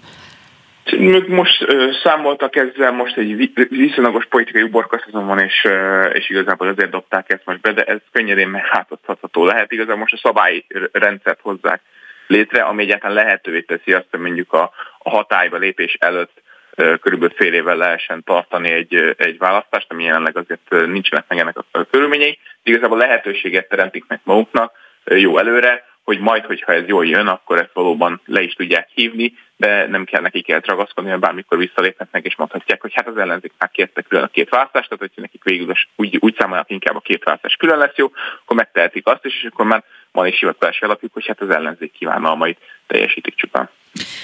Most 1.28 1.62
ö, 1.62 1.90
számoltak 2.04 2.56
ezzel, 2.56 2.92
most 2.92 3.18
egy 3.18 3.52
viszonylagos 3.70 4.26
politikai 4.26 4.62
uborkasztatom 4.62 5.26
van, 5.26 5.40
és, 5.40 5.68
és 6.14 6.30
igazából 6.30 6.68
azért 6.68 6.90
dobták 6.90 7.32
ezt 7.32 7.46
most 7.46 7.62
be, 7.62 7.72
de 7.72 7.84
ez 7.84 8.00
könnyedén 8.12 8.48
megváltoztatható 8.48 9.46
lehet. 9.46 9.72
Igazából 9.72 9.98
most 9.98 10.14
a 10.14 10.28
szabályrendszert 10.28 11.40
hozzák 11.42 11.82
létre, 12.28 12.62
ami 12.62 12.84
egyáltalán 12.84 13.16
lehetővé 13.16 13.62
teszi 13.62 13.94
azt, 13.94 14.08
hogy 14.12 14.20
mondjuk 14.20 14.54
a, 14.54 14.72
a 14.98 15.10
hatályba 15.10 15.58
lépés 15.58 15.94
előtt 16.00 16.42
körülbelül 16.76 17.36
fél 17.36 17.54
évvel 17.54 17.76
lehessen 17.76 18.24
tartani 18.24 18.72
egy, 18.72 19.16
egy 19.18 19.38
választást, 19.38 19.92
ami 19.92 20.04
jelenleg 20.04 20.38
azért 20.38 20.86
nincsenek 20.86 21.26
meg 21.28 21.40
ennek 21.40 21.58
a 21.72 21.86
körülményei. 21.92 22.40
Igazából 22.64 22.98
lehetőséget 22.98 23.70
teremtik 23.70 24.06
meg 24.08 24.20
maguknak 24.24 24.72
jó 25.06 25.38
előre, 25.38 25.91
hogy 26.12 26.20
majd, 26.20 26.46
hogyha 26.46 26.74
ez 26.74 26.88
jól 26.88 27.06
jön, 27.06 27.28
akkor 27.28 27.58
ezt 27.60 27.74
valóban 27.74 28.22
le 28.26 28.42
is 28.42 28.54
tudják 28.54 28.90
hívni, 28.94 29.34
de 29.58 29.88
nem 29.88 30.06
kell 30.06 30.22
nekik 30.22 30.50
eltragaszkodni, 30.50 31.10
mert 31.10 31.22
bármikor 31.22 31.58
visszaléphetnek 31.58 32.26
és 32.26 32.36
mondhatják, 32.36 32.82
hogy 32.82 32.94
hát 32.94 33.08
az 33.08 33.18
ellenzék 33.18 33.54
már 33.58 33.70
kérte 33.72 34.02
külön 34.02 34.24
a 34.24 34.28
két 34.28 34.50
választást, 34.50 34.90
tehát 34.90 35.04
hogyha 35.04 35.22
nekik 35.22 35.44
végül 35.44 35.74
úgy, 35.96 36.18
úgy 36.20 36.36
számolják 36.38 36.70
inkább 36.70 36.96
a 36.96 37.00
két 37.00 37.24
választás 37.24 37.56
külön 37.56 37.78
lesz 37.78 37.96
jó, 37.96 38.12
akkor 38.44 38.58
megtehetik 38.58 39.08
azt 39.08 39.26
is, 39.26 39.34
és 39.44 39.50
akkor 39.52 39.66
már 39.66 39.84
van 40.12 40.28
is 40.28 40.40
hivatalási 40.40 40.84
alapjuk, 40.84 41.14
hogy 41.14 41.28
hát 41.28 41.42
az 41.42 41.50
ellenzék 41.50 41.92
kívánalmait 41.92 42.60
teljesítik 42.88 43.36
csupán. 43.36 43.70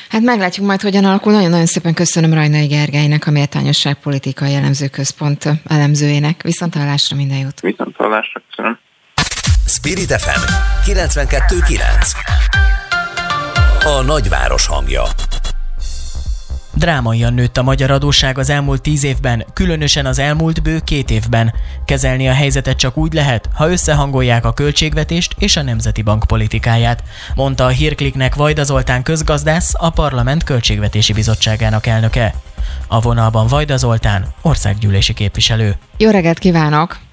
Hát 0.09 0.21
meglátjuk 0.21 0.65
majd, 0.65 0.81
hogyan 0.81 1.05
alakul. 1.05 1.31
Nagyon-nagyon 1.31 1.65
szépen 1.65 1.93
köszönöm 1.93 2.33
Rajnai 2.33 2.67
Gergelynek, 2.67 3.27
a 3.27 3.31
Méltányosságpolitikai 3.31 4.53
Elemzőközpont 4.53 5.43
elemzőjének. 5.67 6.41
Viszont 6.41 6.73
hallásra 6.73 7.15
minden 7.15 7.37
jót. 7.37 7.59
Viszont 7.61 7.95
hallásra, 7.95 8.41
köszönöm. 8.49 8.79
Spirit 9.67 10.11
FM 10.11 10.51
92.9 10.91 11.79
A 13.83 14.01
nagyváros 14.01 14.65
hangja 14.65 15.03
Drámaian 16.73 17.33
nőtt 17.33 17.57
a 17.57 17.63
magyar 17.63 17.91
adósság 17.91 18.37
az 18.37 18.49
elmúlt 18.49 18.81
tíz 18.81 19.03
évben, 19.03 19.45
különösen 19.53 20.05
az 20.05 20.19
elmúlt 20.19 20.63
bő 20.63 20.79
két 20.79 21.11
évben. 21.11 21.53
Kezelni 21.85 22.27
a 22.27 22.33
helyzetet 22.33 22.77
csak 22.77 22.97
úgy 22.97 23.13
lehet, 23.13 23.49
ha 23.53 23.69
összehangolják 23.69 24.45
a 24.45 24.53
költségvetést 24.53 25.35
és 25.37 25.55
a 25.55 25.61
Nemzeti 25.61 26.01
Bank 26.01 26.23
politikáját, 26.27 27.03
mondta 27.35 27.65
a 27.65 27.69
Hírkliknek 27.69 28.35
Vajda 28.35 28.63
Zoltán 28.63 29.03
közgazdász, 29.03 29.73
a 29.77 29.89
Parlament 29.89 30.43
Költségvetési 30.43 31.13
Bizottságának 31.13 31.85
elnöke. 31.85 32.33
A 32.87 32.99
vonalban 32.99 33.47
Vajda 33.47 33.77
Zoltán, 33.77 34.25
országgyűlési 34.41 35.13
képviselő. 35.13 35.75
Jó 35.97 36.09
reggelt 36.09 36.39
kívánok! 36.39 37.05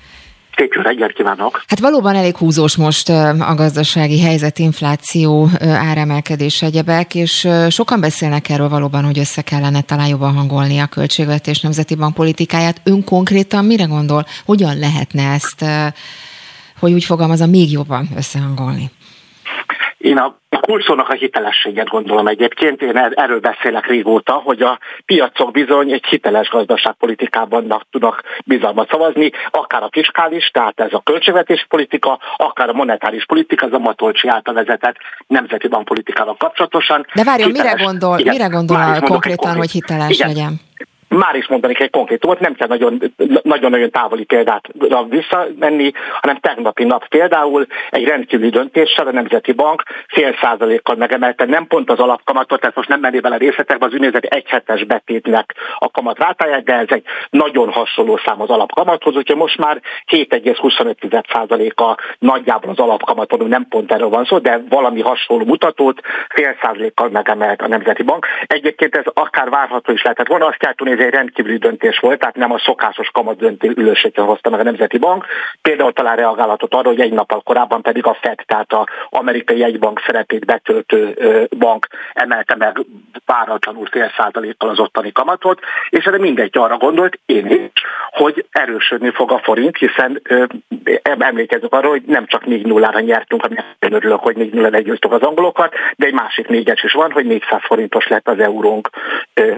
Szép 0.57 0.73
jó 0.73 0.83
reggelt 0.83 1.12
kívánok! 1.12 1.62
Hát 1.67 1.81
valóban 1.81 2.14
elég 2.14 2.37
húzós 2.37 2.77
most 2.77 3.09
a 3.09 3.55
gazdasági 3.57 4.21
helyzet, 4.21 4.59
infláció, 4.59 5.49
áremelkedés 5.61 6.62
egyebek, 6.62 7.14
és 7.14 7.49
sokan 7.69 8.01
beszélnek 8.01 8.49
erről 8.49 8.69
valóban, 8.69 9.05
hogy 9.05 9.19
össze 9.19 9.43
kellene 9.43 9.81
talán 9.81 10.09
jobban 10.09 10.35
hangolni 10.35 10.79
a 10.79 10.87
költségvetés 10.87 11.61
nemzeti 11.61 11.95
bankpolitikáját. 11.95 12.81
Ön 12.85 13.05
konkrétan 13.05 13.64
mire 13.64 13.85
gondol? 13.85 14.27
Hogyan 14.45 14.79
lehetne 14.79 15.33
ezt, 15.33 15.64
hogy 16.79 16.93
úgy 16.93 17.05
fogalmazom, 17.05 17.51
még 17.51 17.73
jobban 17.73 18.09
összehangolni? 18.17 18.90
Én 20.05 20.17
a 20.17 20.37
kulcsónak 20.61 21.09
a 21.09 21.12
hitelességet 21.12 21.88
gondolom 21.88 22.27
egyébként. 22.27 22.83
Én 22.83 22.97
er-, 22.97 23.12
erről 23.17 23.40
beszélek 23.40 23.87
régóta, 23.87 24.33
hogy 24.33 24.62
a 24.62 24.79
piacok 25.05 25.51
bizony 25.51 25.93
egy 25.93 26.05
hiteles 26.05 26.49
gazdaságpolitikában 26.49 27.83
tudnak 27.90 28.23
bizalmat 28.47 28.90
szavazni, 28.90 29.31
akár 29.51 29.83
a 29.83 29.88
fiskális, 29.90 30.51
tehát 30.53 30.81
ez 30.81 30.93
a 30.93 31.01
költségvetés 31.05 31.67
politika, 31.69 32.19
akár 32.37 32.69
a 32.69 32.73
monetáris 32.73 33.27
politika, 33.27 33.67
ez 33.67 33.73
a 33.73 33.79
Matolcsi 33.79 34.29
által 34.29 34.55
vezetett 34.55 34.97
nemzeti 35.27 35.69
bankpolitikával 35.69 36.37
kapcsolatosan. 36.37 37.07
De 37.14 37.25
várjon, 37.25 37.51
mire 37.51 37.73
gondol, 37.73 38.19
igen, 38.19 38.33
mire 38.33 38.47
gondol 38.47 39.01
konkrétan, 39.01 39.57
hogy 39.57 39.71
hiteles 39.71 40.11
igen. 40.11 40.29
legyen? 40.29 40.61
Már 41.16 41.35
is 41.35 41.48
mondanék 41.48 41.81
egy 41.81 41.90
konkrétumot, 41.90 42.40
nem 42.40 42.55
kell 42.55 42.68
nagyon-nagyon 43.42 43.90
távoli 43.90 44.24
példát 44.24 44.68
visszamenni, 45.09 45.92
hanem 46.20 46.37
tegnapi 46.37 46.85
nap 46.85 47.09
például 47.09 47.66
egy 47.90 48.05
rendkívüli 48.05 48.50
döntéssel 48.50 49.07
a 49.07 49.12
Nemzeti 49.12 49.53
Bank 49.53 49.83
fél 50.09 50.37
százalékkal 50.40 50.96
megemelte, 50.96 51.44
nem 51.44 51.66
pont 51.66 51.90
az 51.90 51.98
alapkamatot, 51.98 52.61
tehát 52.61 52.77
most 52.77 52.88
nem 52.88 53.00
menné 53.00 53.20
bele 53.20 53.37
részletekbe, 53.37 53.87
az 53.87 53.92
úgynevezett 53.92 54.24
egyhetes 54.24 54.85
betétnek 54.85 55.55
a 55.79 55.90
kamat 55.90 56.18
rátáját, 56.18 56.64
de 56.64 56.74
ez 56.74 56.88
egy 56.88 57.05
nagyon 57.31 57.72
hasonló 57.72 58.20
szám 58.24 58.40
az 58.40 58.48
alapkamathoz, 58.48 59.16
úgyhogy 59.16 59.37
most 59.37 59.59
már 59.59 59.81
7,25 60.11 61.33
százaléka 61.33 61.96
nagyjából 62.18 62.70
az 62.70 62.79
alapkamaton, 62.79 63.48
nem 63.48 63.66
pont 63.68 63.92
erről 63.92 64.09
van 64.09 64.24
szó, 64.24 64.38
de 64.38 64.61
valami 64.68 65.00
hasonló 65.00 65.44
mutatót 65.44 66.00
fél 66.29 66.57
százalékkal 66.62 67.09
megemelt 67.09 67.62
a 67.62 67.68
Nemzeti 67.68 68.03
Bank. 68.03 68.27
Egyébként 68.46 68.96
ez 68.96 69.05
akár 69.14 69.50
várható 69.50 69.92
is 69.92 70.03
lehetett 70.03 70.27
volna, 70.27 70.46
azt 70.46 70.57
kell 70.57 70.74
tudni, 70.74 70.94
egy 71.05 71.12
rendkívüli 71.12 71.57
döntés 71.57 71.99
volt, 71.99 72.19
tehát 72.19 72.37
nem 72.37 72.53
a 72.53 72.59
szokásos 72.59 73.09
kamat 73.12 73.37
döntő 73.37 73.73
ülőségre 73.77 74.23
hozta 74.23 74.51
meg 74.51 74.61
a 74.61 74.62
Nemzeti 74.62 74.99
Bank. 74.99 75.27
Például 75.62 75.93
talán 75.93 76.17
reagálatot 76.17 76.75
arra, 76.75 76.88
hogy 76.88 77.01
egy 77.01 77.12
nappal 77.12 77.40
korábban 77.40 77.83
pedig 77.83 78.07
a 78.07 78.17
FED, 78.21 78.38
tehát 78.47 78.73
a 78.73 78.88
amerikai 79.11 79.62
egybank 79.62 80.03
szerepét 80.07 80.45
betöltő 80.45 81.14
bank 81.59 81.87
emelte 82.12 82.57
meg 82.57 82.79
váratlanul 83.27 83.87
fél 83.87 84.12
százalékkal 84.17 84.69
az 84.69 84.79
ottani 84.79 85.12
kamatot, 85.12 85.61
és 85.90 86.05
erre 86.05 86.19
mindegy 86.19 86.59
arra 86.59 86.77
gondolt, 86.77 87.19
én 87.27 87.47
is, 87.47 87.83
hogy 88.11 88.47
erősödni 88.51 89.11
fog 89.11 89.33
a 89.33 89.38
forint, 89.38 89.77
hiszen 89.77 90.23
emlékezzük 91.03 91.73
arra, 91.73 91.88
hogy 91.88 92.03
nem 92.07 92.27
csak 92.27 92.45
4 92.45 92.67
nullára 92.67 93.01
nyertünk, 93.01 93.45
ami 93.45 93.57
örülök, 93.79 94.21
hogy 94.21 94.37
4 94.37 94.53
0 94.53 94.69
legyőztük 94.69 95.12
az 95.12 95.23
angolokat, 95.23 95.75
de 95.97 96.07
egy 96.07 96.12
másik 96.12 96.49
négyes 96.49 96.83
is 96.83 96.93
van, 96.93 97.11
hogy 97.11 97.25
400 97.27 97.61
forintos 97.62 98.07
lett 98.09 98.29
az 98.29 98.38
eurónk 98.38 98.90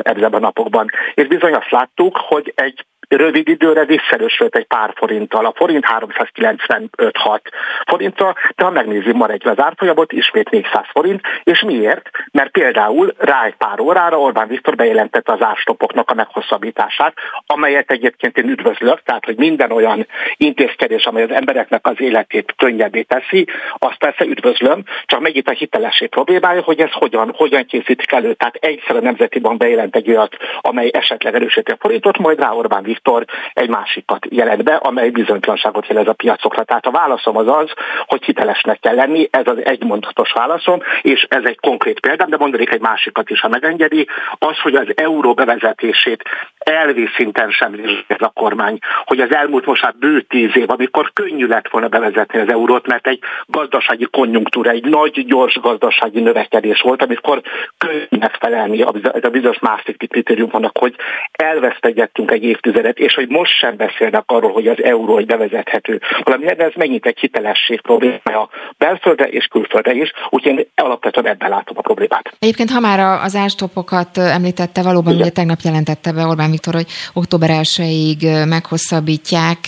ebben 0.02 0.34
a 0.34 0.38
napokban. 0.38 0.90
És 1.14 1.26
bizony 1.38 1.54
azt 1.54 1.70
láttuk, 1.70 2.16
hogy 2.16 2.52
egy 2.54 2.86
rövid 3.08 3.48
időre 3.48 3.84
visszerősödött 3.84 4.56
egy 4.56 4.66
pár 4.66 4.92
forinttal. 4.96 5.46
A 5.46 5.52
forint 5.54 5.84
395-6 5.98 7.40
forintra, 7.86 8.34
de 8.56 8.64
ha 8.64 8.70
megnézzük 8.70 9.14
ma 9.14 9.28
egy 9.28 9.48
az 9.48 9.60
árfolyamot, 9.60 10.12
ismét 10.12 10.50
400 10.50 10.84
forint. 10.92 11.20
És 11.42 11.62
miért? 11.62 12.10
Mert 12.30 12.50
például 12.50 13.14
rá 13.18 13.44
egy 13.44 13.54
pár 13.54 13.80
órára 13.80 14.18
Orbán 14.18 14.48
Viktor 14.48 14.74
bejelentette 14.74 15.32
az 15.32 15.42
árstopoknak 15.42 16.10
a 16.10 16.14
meghosszabbítását, 16.14 17.14
amelyet 17.46 17.90
egyébként 17.90 18.38
én 18.38 18.48
üdvözlök, 18.48 19.02
tehát 19.02 19.24
hogy 19.24 19.36
minden 19.36 19.72
olyan 19.72 20.06
intézkedés, 20.36 21.04
amely 21.04 21.22
az 21.22 21.30
embereknek 21.30 21.86
az 21.86 22.00
életét 22.00 22.54
könnyebbé 22.56 23.02
teszi, 23.02 23.46
azt 23.78 23.98
persze 23.98 24.24
üdvözlöm, 24.24 24.82
csak 25.04 25.20
meg 25.20 25.36
itt 25.36 25.48
a 25.48 25.52
hitelesség 25.52 26.08
problémája, 26.08 26.62
hogy 26.62 26.80
ez 26.80 26.92
hogyan, 26.92 27.32
hogyan 27.36 27.66
készítik 27.66 28.12
elő. 28.12 28.34
Tehát 28.34 28.54
egyszer 28.54 28.96
a 28.96 29.00
Nemzeti 29.00 29.38
Bank 29.38 29.58
bejelent 29.58 29.96
egy 29.96 30.10
olyat, 30.10 30.36
amely 30.60 30.90
esetleg 30.92 31.34
erősíti 31.34 31.70
a 31.70 31.76
forintot, 31.78 32.18
majd 32.18 32.40
rá 32.40 32.50
Orbán 32.50 32.82
Viktor 32.82 32.95
Viktor 32.96 33.24
egy 33.52 33.68
másikat 33.68 34.26
jelent 34.30 34.64
be, 34.64 34.74
amely 34.74 35.10
bizonytalanságot 35.10 35.86
jelez 35.86 36.06
a 36.06 36.12
piacokra. 36.12 36.64
Tehát 36.64 36.86
a 36.86 36.90
válaszom 36.90 37.36
az 37.36 37.48
az, 37.48 37.70
hogy 38.06 38.24
hitelesnek 38.24 38.80
kell 38.80 38.94
lenni, 38.94 39.28
ez 39.30 39.46
az 39.46 39.64
egymondatos 39.64 40.32
válaszom, 40.32 40.80
és 41.02 41.26
ez 41.28 41.44
egy 41.44 41.58
konkrét 41.60 42.00
példám, 42.00 42.28
de 42.28 42.36
mondanék 42.36 42.70
egy 42.70 42.80
másikat 42.80 43.30
is, 43.30 43.40
ha 43.40 43.48
megengedi, 43.48 44.08
az, 44.38 44.58
hogy 44.58 44.74
az 44.74 44.86
euró 44.94 45.34
bevezetését 45.34 46.22
elvi 46.68 47.08
szinten 47.16 47.50
sem 47.50 47.80
ez 48.06 48.20
a 48.20 48.28
kormány, 48.34 48.78
hogy 49.04 49.20
az 49.20 49.34
elmúlt 49.34 49.66
most 49.66 49.82
már 49.82 49.94
bő 49.98 50.20
tíz 50.20 50.56
év, 50.56 50.70
amikor 50.70 51.12
könnyű 51.12 51.46
lett 51.46 51.68
volna 51.68 51.88
bevezetni 51.88 52.40
az 52.40 52.48
eurót, 52.48 52.86
mert 52.86 53.06
egy 53.06 53.20
gazdasági 53.46 54.06
konjunktúra, 54.10 54.70
egy 54.70 54.84
nagy, 54.84 55.24
gyors 55.26 55.60
gazdasági 55.60 56.20
növekedés 56.20 56.80
volt, 56.80 57.02
amikor 57.02 57.42
könnyű 57.78 58.06
megfelelni 58.18 58.82
a 58.82 59.28
bizonyos 59.30 59.58
másik 59.58 60.08
kritérium 60.08 60.48
vannak, 60.52 60.78
hogy 60.78 60.94
elvesztegettünk 61.32 62.30
egy 62.30 62.42
évtizedet 62.42 62.98
és 62.98 63.14
hogy 63.14 63.28
most 63.28 63.52
sem 63.52 63.76
beszélnek 63.76 64.22
arról, 64.26 64.52
hogy 64.52 64.66
az 64.66 64.82
euró 64.82 65.18
egy 65.18 65.26
bevezethető 65.26 66.00
valami, 66.22 66.44
de 66.44 66.64
ez 66.64 66.72
megint 66.76 67.06
egy 67.06 67.18
hitelesség 67.18 67.80
problémája 67.80 68.48
belföldre 68.78 69.28
és 69.28 69.46
külföldre 69.46 69.92
is, 69.92 70.12
úgyhogy 70.30 70.58
én 70.58 70.66
alapvetően 70.74 71.26
ebben 71.26 71.50
látom 71.50 71.76
a 71.78 71.80
problémát. 71.80 72.36
Egyébként, 72.38 72.70
ha 72.70 72.80
már 72.80 73.20
az 73.24 73.36
ástopokat 73.36 74.18
említette, 74.18 74.82
valóban 74.82 75.12
Igen. 75.12 75.22
ugye 75.22 75.30
tegnap 75.30 75.58
jelentette 75.60 76.12
be 76.12 76.26
Orbán 76.26 76.50
Viktor, 76.56 76.74
hogy 76.74 76.86
október 77.12 77.50
1-ig 77.52 78.48
meghosszabbítják, 78.48 79.58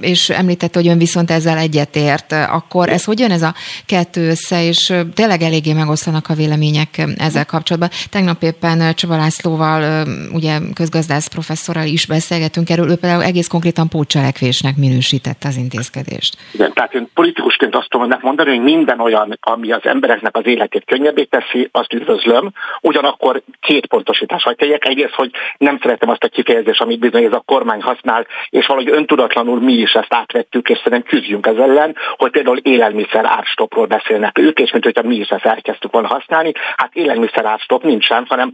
és 0.00 0.30
említette, 0.30 0.78
hogy 0.78 0.88
ön 0.88 0.98
viszont 0.98 1.30
ezzel 1.30 1.58
egyetért, 1.58 2.32
akkor 2.32 2.88
ez 2.88 3.04
hogyan 3.04 3.30
ez 3.30 3.42
a 3.42 3.54
kettő 3.86 4.28
össze, 4.28 4.64
és 4.64 4.92
tényleg 5.14 5.42
eléggé 5.42 5.72
megoszlanak 5.72 6.28
a 6.28 6.34
vélemények 6.34 7.02
ezzel 7.16 7.46
kapcsolatban. 7.46 7.90
Tegnap 8.10 8.42
éppen 8.42 8.94
Csaba 8.94 9.16
Lászlóval, 9.16 10.06
ugye 10.32 10.58
közgazdász 10.74 11.26
professzorral 11.26 11.86
is 11.86 12.06
beszél 12.06 12.28
beszélgetünk 12.30 12.70
erről, 12.70 12.90
ő 12.90 12.96
például 12.96 13.22
egész 13.22 13.46
konkrétan 13.46 13.88
pótcselekvésnek 13.88 14.76
minősítette 14.76 15.48
az 15.48 15.56
intézkedést. 15.56 16.36
Igen, 16.52 16.72
tehát 16.72 16.94
én 16.94 17.08
politikusként 17.14 17.74
azt 17.74 17.88
tudom 17.88 18.08
mondani, 18.20 18.50
hogy 18.50 18.62
minden 18.62 19.00
olyan, 19.00 19.38
ami 19.40 19.72
az 19.72 19.84
embereknek 19.84 20.36
az 20.36 20.46
életét 20.46 20.84
könnyebbé 20.84 21.24
teszi, 21.24 21.68
azt 21.72 21.92
üdvözlöm. 21.92 22.52
Ugyanakkor 22.80 23.42
két 23.60 23.86
pontosítás 23.86 24.42
vagy 24.44 24.56
tegyek. 24.56 24.84
Egyrészt, 24.84 25.14
hogy 25.14 25.30
nem 25.58 25.78
szeretem 25.82 26.08
azt 26.10 26.24
a 26.24 26.28
kifejezést, 26.28 26.80
amit 26.80 26.98
bizony 26.98 27.24
ez 27.24 27.32
a 27.32 27.42
kormány 27.46 27.82
használ, 27.82 28.26
és 28.50 28.66
valahogy 28.66 28.90
öntudatlanul 28.90 29.60
mi 29.60 29.72
is 29.72 29.92
ezt 29.92 30.14
átvettük, 30.14 30.68
és 30.68 30.76
szerintem 30.76 31.10
küzdjünk 31.10 31.46
ez 31.46 31.56
ellen, 31.56 31.96
hogy 32.16 32.30
például 32.30 32.58
élelmiszer 32.58 33.24
árstopról 33.24 33.86
beszélnek 33.86 34.38
ők, 34.38 34.58
és 34.58 34.72
mint 34.72 34.84
hogyha 34.84 35.02
mi 35.02 35.14
is 35.14 35.28
ezt 35.28 35.44
elkezdtük 35.44 35.92
volna 35.92 36.08
használni. 36.08 36.52
Hát 36.76 36.94
élelmiszer 36.94 37.44
árstop 37.44 37.82
nincsen, 37.82 38.26
hanem 38.28 38.52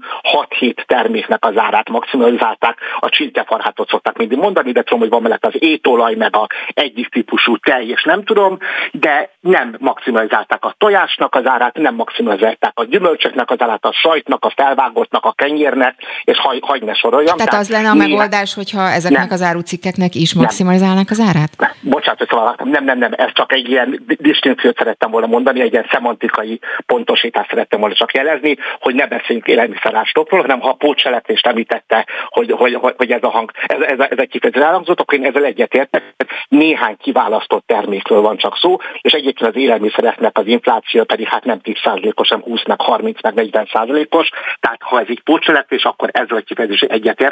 6-7 0.48 0.74
terméknek 0.86 1.44
az 1.44 1.56
árát 1.56 1.88
maximalizálták, 1.88 2.78
a 3.00 3.08
csintefarhát 3.08 3.76
sajátot 3.76 3.88
szokták 3.88 4.16
mindig 4.16 4.38
mondani, 4.38 4.72
de 4.72 4.82
tudom, 4.82 5.00
hogy 5.00 5.08
van 5.08 5.22
mellett 5.22 5.46
az 5.46 5.54
étolaj, 5.58 6.14
meg 6.14 6.36
a 6.36 6.46
egyik 6.74 7.08
típusú 7.08 7.56
tej, 7.56 7.86
és 7.86 8.02
nem 8.02 8.24
tudom, 8.24 8.58
de 8.92 9.30
nem 9.40 9.74
maximalizálták 9.78 10.64
a 10.64 10.74
tojásnak 10.78 11.34
az 11.34 11.46
árát, 11.46 11.76
nem 11.76 11.94
maximalizálták 11.94 12.72
a 12.74 12.84
gyümölcsöknek 12.84 13.50
az 13.50 13.60
árát, 13.60 13.84
a 13.84 13.92
sajtnak, 13.92 14.44
a 14.44 14.52
felvágottnak, 14.56 15.24
a 15.24 15.32
kenyérnek, 15.32 15.94
és 16.24 16.38
hagy, 16.38 16.58
hagy 16.62 16.82
ne 16.82 16.94
soroljam. 16.94 17.35
Tehát, 17.36 17.54
az 17.54 17.70
lenne 17.70 17.90
a 17.90 17.94
megoldás, 17.94 18.54
hogyha 18.54 18.90
ezeknek 18.90 19.20
nem. 19.20 19.32
az 19.32 19.42
árucikkeknek 19.42 20.14
is 20.14 20.34
maximalizálnak 20.34 21.10
az 21.10 21.20
árát? 21.20 21.74
Bocsánat, 21.80 22.28
szóval 22.28 22.56
nem, 22.64 22.84
nem, 22.84 22.98
nem, 22.98 23.12
ez 23.16 23.30
csak 23.32 23.52
egy 23.52 23.68
ilyen 23.68 24.04
distinkciót 24.18 24.76
szerettem 24.76 25.10
volna 25.10 25.26
mondani, 25.26 25.60
egy 25.60 25.72
ilyen 25.72 25.88
szemantikai 25.90 26.60
pontosítást 26.86 27.50
szerettem 27.50 27.80
volna 27.80 27.94
csak 27.94 28.14
jelezni, 28.14 28.56
hogy 28.80 28.94
ne 28.94 29.06
beszéljünk 29.06 29.46
élelmiszerástopról, 29.46 30.40
hanem 30.40 30.60
ha 30.60 30.68
a 30.68 30.72
pótselekvést 30.72 31.46
említette, 31.46 32.06
hogy, 32.28 32.50
hogy, 32.50 32.74
hogy, 32.74 32.94
hogy 32.96 33.10
ez 33.10 33.22
a 33.22 33.30
hang, 33.30 33.50
ez, 33.66 33.80
ez, 33.80 33.98
ez 33.98 34.18
egy 34.18 34.28
kifejezés 34.28 34.62
elhangzott, 34.62 35.00
akkor 35.00 35.18
én 35.18 35.24
ezzel 35.24 35.44
egyetértek. 35.44 36.02
Néhány 36.48 36.96
kiválasztott 36.96 37.66
termékről 37.66 38.20
van 38.20 38.36
csak 38.36 38.56
szó, 38.56 38.76
és 39.00 39.12
egyébként 39.12 39.50
az 39.50 39.60
élelmiszereknek 39.60 40.38
az 40.38 40.46
infláció 40.46 41.04
pedig 41.04 41.28
hát 41.28 41.44
nem 41.44 41.60
10%-os, 41.62 42.28
hanem 42.28 42.44
20 42.44 42.64
meg 42.66 42.80
30 42.80 43.22
meg 43.22 43.34
40 43.34 43.68
százalékos, 43.72 44.28
tehát 44.60 44.82
ha 44.82 45.00
ez 45.00 45.06
egy 45.08 45.20
pótselekvés, 45.24 45.84
akkor 45.84 46.08
ezzel 46.12 46.36
a 46.36 46.40
kifejezés 46.40 46.80
egyetértek, 46.80 47.25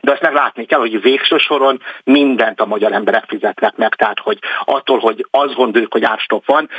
de 0.00 0.12
azt 0.12 0.22
meg 0.22 0.32
látni 0.32 0.64
kell, 0.64 0.78
hogy 0.78 1.00
végső 1.00 1.38
soron 1.38 1.82
mindent 2.04 2.60
a 2.60 2.66
magyar 2.66 2.92
emberek 2.92 3.24
fizetnek 3.28 3.76
meg, 3.76 3.94
tehát 3.94 4.18
hogy 4.18 4.38
attól, 4.64 4.98
hogy 4.98 5.26
azt 5.30 5.54
gondoljuk, 5.54 5.92
hogy 5.92 6.04
árstop 6.04 6.46
van, 6.46 6.70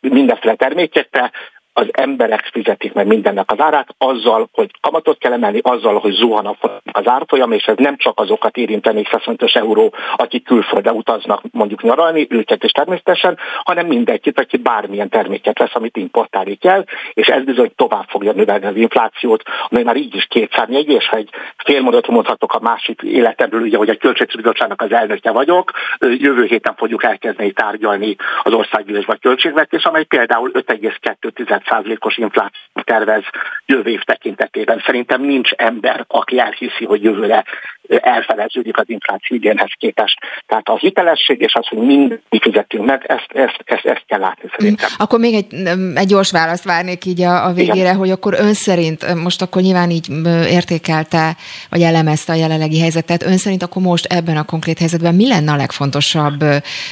mindenféle 0.00 0.54
termékekkel, 0.54 1.32
az 1.78 1.88
emberek 1.92 2.48
fizetik 2.52 2.92
meg 2.92 3.06
mindennek 3.06 3.50
az 3.50 3.60
árát, 3.60 3.88
azzal, 3.98 4.48
hogy 4.52 4.70
kamatot 4.80 5.18
kell 5.18 5.32
emelni, 5.32 5.60
azzal, 5.62 5.98
hogy 5.98 6.12
zuhan 6.12 6.46
a 6.46 6.56
az 6.92 7.08
árfolyam, 7.08 7.52
és 7.52 7.64
ez 7.64 7.76
nem 7.76 7.96
csak 7.96 8.20
azokat 8.20 8.56
érinteni 8.56 9.04
125 9.10 9.50
euró, 9.54 9.94
akik 10.16 10.44
külföldre 10.44 10.92
utaznak 10.92 11.42
mondjuk 11.52 11.82
nyaralni, 11.82 12.26
őket 12.30 12.64
is 12.64 12.70
természetesen, 12.70 13.38
hanem 13.64 13.86
mindenkit, 13.86 14.40
aki 14.40 14.56
bármilyen 14.56 15.08
terméket 15.08 15.58
vesz, 15.58 15.74
amit 15.74 15.96
importálni 15.96 16.54
kell, 16.54 16.84
és 17.12 17.26
ez 17.26 17.44
bizony 17.44 17.72
tovább 17.76 18.08
fogja 18.08 18.32
növelni 18.32 18.66
az 18.66 18.76
inflációt, 18.76 19.42
ami 19.68 19.82
már 19.82 19.96
így 19.96 20.14
is 20.14 20.26
kétszárnyegy, 20.30 20.88
és 20.88 21.08
ha 21.08 21.16
egy 21.16 21.30
fél 21.56 21.80
mondatot 21.80 22.14
mondhatok 22.14 22.54
a 22.54 22.60
másik 22.60 23.02
életemről, 23.02 23.60
ugye, 23.60 23.76
hogy 23.76 23.88
a 23.88 23.96
Költségbizottságnak 23.96 24.82
az 24.82 24.92
elnöke 24.92 25.30
vagyok, 25.30 25.70
jövő 26.00 26.44
héten 26.44 26.74
fogjuk 26.76 27.04
elkezdeni 27.04 27.52
tárgyalni 27.52 28.16
az 28.42 28.52
országgyűlés 28.52 29.04
vagy 29.04 29.20
költségvetés, 29.20 29.84
amely 29.84 30.04
például 30.04 30.50
5,2 30.52 31.64
5%-os 31.70 32.16
infláció 32.16 32.60
tervez 32.84 33.22
jövő 33.66 33.90
év 33.90 34.00
tekintetében. 34.00 34.82
Szerintem 34.86 35.22
nincs 35.22 35.50
ember, 35.50 36.04
aki 36.08 36.38
elhiszi, 36.38 36.84
hogy 36.84 37.02
jövőre 37.02 37.44
elfeleződik 37.88 38.78
az 38.78 38.84
infláció 38.86 39.36
idénhez 39.36 39.70
képest. 39.78 40.18
Tehát 40.46 40.68
a 40.68 40.76
hitelesség 40.76 41.40
és 41.40 41.54
az, 41.54 41.66
hogy 41.66 41.78
mindig 41.78 42.20
fizetünk 42.40 42.84
meg, 42.84 43.04
ezt, 43.06 43.26
ezt, 43.28 43.60
ezt, 43.64 43.84
ezt 43.84 44.04
kell 44.06 44.18
látni 44.18 44.48
szerintem. 44.58 44.88
Akkor 44.96 45.18
még 45.18 45.34
egy, 45.34 45.54
egy 45.94 46.06
gyors 46.06 46.30
választ 46.30 46.64
várnék 46.64 47.04
így 47.04 47.22
a, 47.22 47.46
a 47.46 47.52
végére, 47.52 47.76
Igen. 47.76 47.96
hogy 47.96 48.10
akkor 48.10 48.34
ön 48.38 48.54
szerint, 48.54 49.14
most 49.14 49.42
akkor 49.42 49.62
nyilván 49.62 49.90
így 49.90 50.08
értékelte, 50.48 51.36
vagy 51.70 51.82
elemezte 51.82 52.32
a 52.32 52.36
jelenlegi 52.36 52.80
helyzetet, 52.80 53.22
ön 53.22 53.36
szerint 53.36 53.62
akkor 53.62 53.82
most 53.82 54.04
ebben 54.04 54.36
a 54.36 54.44
konkrét 54.44 54.78
helyzetben 54.78 55.14
mi 55.14 55.28
lenne 55.28 55.52
a 55.52 55.56
legfontosabb 55.56 56.44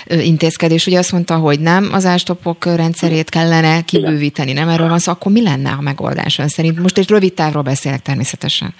intézkedés? 0.06 0.86
Ugye 0.86 0.98
azt 0.98 1.12
mondta, 1.12 1.36
hogy 1.36 1.60
nem 1.60 1.88
az 1.92 2.06
ástopok 2.06 2.64
rendszerét 2.64 3.28
kellene 3.28 3.82
kibővíteni, 3.82 4.52
nem 4.52 4.63
erről 4.68 4.88
van 4.88 4.98
szó, 4.98 5.12
akkor 5.12 5.32
mi 5.32 5.42
lenne 5.42 5.70
a 5.70 5.80
megoldás 5.80 6.38
ön 6.38 6.48
szerint? 6.48 6.78
Most 6.78 6.98
egy 6.98 7.10
rövid 7.10 7.34
távról 7.34 7.62
beszélek 7.62 8.00
természetesen. 8.00 8.74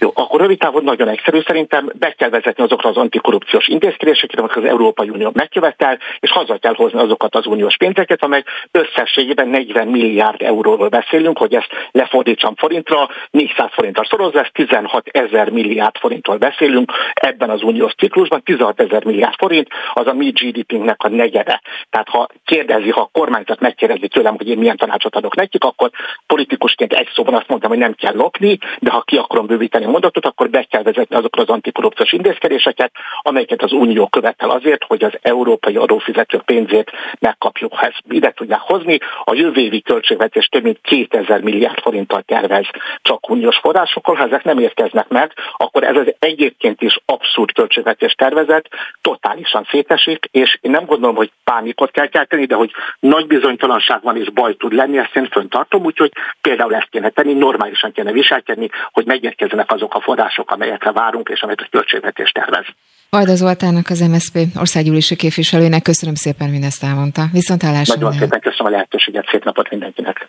Jó, 0.00 0.10
akkor 0.14 0.40
rövid 0.40 0.58
távon 0.58 0.84
nagyon 0.84 1.08
egyszerű. 1.08 1.40
Szerintem 1.46 1.90
be 1.98 2.14
kell 2.18 2.28
vezetni 2.28 2.64
azokra 2.64 2.88
az 2.88 2.96
antikorrupciós 2.96 3.68
intézkedéseket, 3.68 4.38
amiket 4.38 4.56
az 4.56 4.64
Európai 4.64 5.08
Unió 5.08 5.30
megkövetel, 5.34 5.98
és 6.20 6.30
haza 6.30 6.58
kell 6.58 6.74
hozni 6.74 6.98
azokat 6.98 7.34
az 7.34 7.46
uniós 7.46 7.76
pénzeket, 7.76 8.22
amely 8.22 8.42
összességében 8.70 9.48
40 9.48 9.88
milliárd 9.88 10.42
euróról 10.42 10.88
beszélünk, 10.88 11.38
hogy 11.38 11.54
ezt 11.54 11.68
lefordítsam 11.90 12.54
forintra, 12.56 13.08
400 13.30 13.68
forintra 13.72 14.04
szorozza, 14.10 14.40
ez 14.40 14.48
16 14.52 15.06
ezer 15.06 15.50
milliárd 15.50 15.96
forintról 15.96 16.36
beszélünk 16.36 16.92
ebben 17.14 17.50
az 17.50 17.62
uniós 17.62 17.94
ciklusban, 17.94 18.42
16 18.42 18.80
ezer 18.80 19.04
milliárd 19.04 19.34
forint, 19.38 19.68
az 19.94 20.06
a 20.06 20.12
mi 20.12 20.30
GDP-nek 20.30 21.02
a 21.02 21.08
negyede. 21.08 21.60
Tehát 21.90 22.08
ha 22.08 22.28
kérdezi, 22.44 22.90
ha 22.90 23.00
a 23.00 23.10
kormányzat 23.12 23.60
megkérdezi 23.60 24.08
tőlem, 24.08 24.36
hogy 24.36 24.48
én 24.48 24.58
milyen 24.58 24.76
tanácsot 24.76 25.16
adok 25.16 25.27
nekik, 25.34 25.64
akkor 25.64 25.90
politikusként 26.26 26.92
egy 26.92 27.08
szóban 27.14 27.34
azt 27.34 27.48
mondtam, 27.48 27.70
hogy 27.70 27.78
nem 27.78 27.94
kell 27.94 28.14
lopni, 28.14 28.58
de 28.78 28.90
ha 28.90 29.00
ki 29.00 29.16
akarom 29.16 29.46
bővíteni 29.46 29.84
mondatot, 29.84 30.26
akkor 30.26 30.50
be 30.50 30.62
kell 30.62 30.82
vezetni 30.82 31.16
azokra 31.16 31.42
az 31.42 31.48
antikorrupciós 31.48 32.12
intézkedéseket, 32.12 32.92
amelyeket 33.22 33.62
az 33.62 33.72
Unió 33.72 34.06
követel 34.06 34.50
azért, 34.50 34.84
hogy 34.84 35.04
az 35.04 35.12
európai 35.22 35.76
adófizetők 35.76 36.42
pénzét 36.42 36.90
megkapjuk. 37.18 37.74
Ha 37.74 37.86
ezt 37.86 38.02
ide 38.08 38.30
tudják 38.30 38.60
hozni, 38.60 38.98
a 39.24 39.34
jövő 39.34 39.60
évi 39.60 39.82
költségvetés 39.82 40.46
több 40.46 40.62
mint 40.62 40.78
2000 40.82 41.40
milliárd 41.40 41.80
forinttal 41.80 42.22
tervez 42.22 42.66
csak 43.02 43.30
uniós 43.30 43.56
forrásokkal. 43.56 44.14
Ha 44.14 44.24
ezek 44.24 44.44
nem 44.44 44.58
érkeznek 44.58 45.08
meg, 45.08 45.32
akkor 45.56 45.84
ez 45.84 45.96
az 45.96 46.14
egyébként 46.18 46.82
is 46.82 46.98
abszurd 47.04 47.52
költségvetés 47.52 48.12
tervezet 48.12 48.68
totálisan 49.00 49.66
szétesik, 49.70 50.28
és 50.30 50.58
én 50.60 50.70
nem 50.70 50.84
gondolom, 50.84 51.16
hogy 51.16 51.30
pánikot 51.44 51.90
kell 51.90 52.06
kelteni, 52.06 52.44
de 52.44 52.54
hogy 52.54 52.70
nagy 53.00 53.26
bizonytalanság 53.26 54.02
van 54.02 54.16
és 54.16 54.30
baj 54.30 54.56
tud 54.56 54.72
lenni, 54.72 54.98
ezt 54.98 55.14
én 55.18 55.28
föntartom, 55.32 55.84
úgyhogy 55.84 56.12
például 56.40 56.74
ezt 56.74 56.88
kéne 56.90 57.08
tenni, 57.08 57.32
normálisan 57.32 57.92
kéne 57.92 58.12
viselkedni, 58.12 58.68
hogy 58.90 59.06
megérkezzenek 59.06 59.72
azok 59.72 59.94
a 59.94 60.00
források, 60.00 60.50
amelyekre 60.50 60.92
várunk, 60.92 61.28
és 61.28 61.40
amelyet 61.40 61.60
a 61.60 61.68
költségvetés 61.70 62.30
tervez. 62.30 62.66
Vajda 63.10 63.34
Zoltánnak, 63.34 63.88
az 63.88 64.00
MSZP 64.00 64.38
országgyűlési 64.58 65.16
képviselőnek 65.16 65.82
köszönöm 65.82 66.14
szépen, 66.14 66.50
mindezt 66.50 66.84
elmondta. 66.84 67.22
Viszont 67.32 67.62
hallásra. 67.62 67.94
Nagyon 67.94 68.12
szépen 68.12 68.40
köszönöm 68.40 68.66
a 68.66 68.70
lehetőséget, 68.70 69.28
szép 69.30 69.44
napot 69.44 69.70
mindenkinek. 69.70 70.28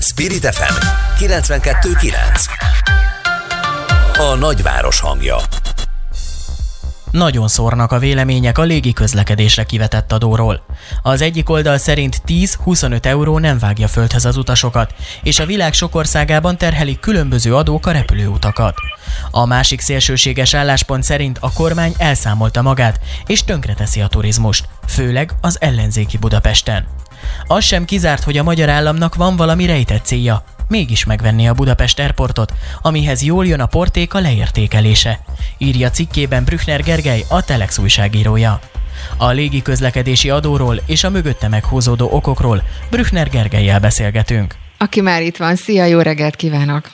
Spirit 0.00 0.44
FM 0.54 0.74
92.9 1.24 2.62
A 4.18 4.36
nagyváros 4.38 5.00
hangja 5.00 5.36
nagyon 7.12 7.48
szórnak 7.48 7.92
a 7.92 7.98
vélemények 7.98 8.58
a 8.58 8.62
légi 8.62 8.92
közlekedésre 8.92 9.64
kivetett 9.64 10.12
adóról. 10.12 10.64
Az 11.02 11.20
egyik 11.20 11.50
oldal 11.50 11.78
szerint 11.78 12.22
10-25 12.26 13.04
euró 13.04 13.38
nem 13.38 13.58
vágja 13.58 13.88
földhez 13.88 14.24
az 14.24 14.36
utasokat, 14.36 14.94
és 15.22 15.38
a 15.38 15.46
világ 15.46 15.72
sok 15.72 15.94
országában 15.94 16.58
terhelik 16.58 17.00
különböző 17.00 17.54
adók 17.54 17.86
a 17.86 17.90
repülőutakat. 17.90 18.74
A 19.30 19.46
másik 19.46 19.80
szélsőséges 19.80 20.54
álláspont 20.54 21.02
szerint 21.02 21.38
a 21.40 21.52
kormány 21.52 21.94
elszámolta 21.96 22.62
magát, 22.62 23.00
és 23.26 23.44
tönkreteszi 23.44 24.00
a 24.00 24.06
turizmust, 24.06 24.68
főleg 24.86 25.32
az 25.40 25.56
ellenzéki 25.60 26.18
Budapesten. 26.18 26.86
Az 27.46 27.64
sem 27.64 27.84
kizárt, 27.84 28.24
hogy 28.24 28.38
a 28.38 28.42
magyar 28.42 28.68
államnak 28.68 29.14
van 29.14 29.36
valami 29.36 29.66
rejtett 29.66 30.04
célja, 30.04 30.44
mégis 30.72 31.04
megvenni 31.04 31.48
a 31.48 31.54
Budapest 31.54 31.98
Airportot, 31.98 32.52
amihez 32.82 33.22
jól 33.22 33.46
jön 33.46 33.60
a 33.60 33.66
portéka 33.66 34.18
leértékelése, 34.18 35.18
írja 35.58 35.90
cikkében 35.90 36.44
Brückner 36.44 36.82
Gergely, 36.82 37.24
a 37.28 37.44
Telex 37.44 37.78
újságírója. 37.78 38.60
A 39.16 39.30
légi 39.30 39.62
közlekedési 39.62 40.30
adóról 40.30 40.82
és 40.86 41.04
a 41.04 41.10
mögötte 41.10 41.48
meghúzódó 41.48 42.08
okokról 42.10 42.62
Brückner 42.90 43.28
Gergelyel 43.28 43.80
beszélgetünk. 43.80 44.54
Aki 44.78 45.00
már 45.00 45.22
itt 45.22 45.36
van, 45.36 45.56
szia, 45.56 45.84
jó 45.84 46.00
reggelt 46.00 46.36
kívánok! 46.36 46.90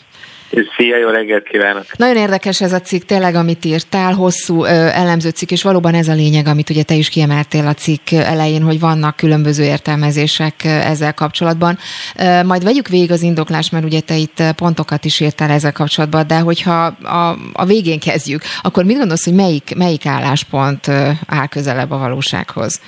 Szia, 0.51 0.97
jó 0.97 1.09
reggelt 1.09 1.49
kívánok! 1.49 1.85
Nagyon 1.97 2.17
érdekes 2.17 2.61
ez 2.61 2.73
a 2.73 2.81
cikk, 2.81 3.03
tényleg, 3.03 3.35
amit 3.35 3.65
írtál, 3.65 4.13
hosszú 4.13 4.65
ö, 4.65 4.69
elemző 4.93 5.29
cikk, 5.29 5.51
és 5.51 5.63
valóban 5.63 5.95
ez 5.95 6.09
a 6.09 6.15
lényeg, 6.15 6.47
amit 6.47 6.71
ugye 6.71 6.83
te 6.83 6.95
is 6.95 7.09
kiemeltél 7.09 7.67
a 7.67 7.75
cikk 7.75 8.11
elején, 8.11 8.63
hogy 8.63 8.81
vannak 8.81 9.17
különböző 9.17 9.65
értelmezések 9.65 10.65
ezzel 10.65 11.15
kapcsolatban. 11.15 11.79
Ö, 12.19 12.43
majd 12.43 12.65
vegyük 12.65 12.89
végig 12.89 13.11
az 13.11 13.23
indoklást, 13.23 13.73
mert 13.73 13.85
ugye 13.85 14.01
te 14.01 14.17
itt 14.17 14.43
pontokat 14.57 15.05
is 15.05 15.21
írtál 15.21 15.51
ezzel 15.51 15.73
kapcsolatban, 15.73 16.27
de 16.27 16.39
hogyha 16.39 16.85
a, 17.03 17.37
a 17.53 17.65
végén 17.65 18.01
kezdjük, 18.01 18.43
akkor 18.63 18.85
mit 18.85 18.97
gondolsz, 18.97 19.25
hogy 19.25 19.35
melyik, 19.35 19.75
melyik 19.77 20.07
álláspont 20.07 20.89
áll 21.27 21.47
közelebb 21.47 21.91
a 21.91 21.99
valósághoz? 21.99 22.81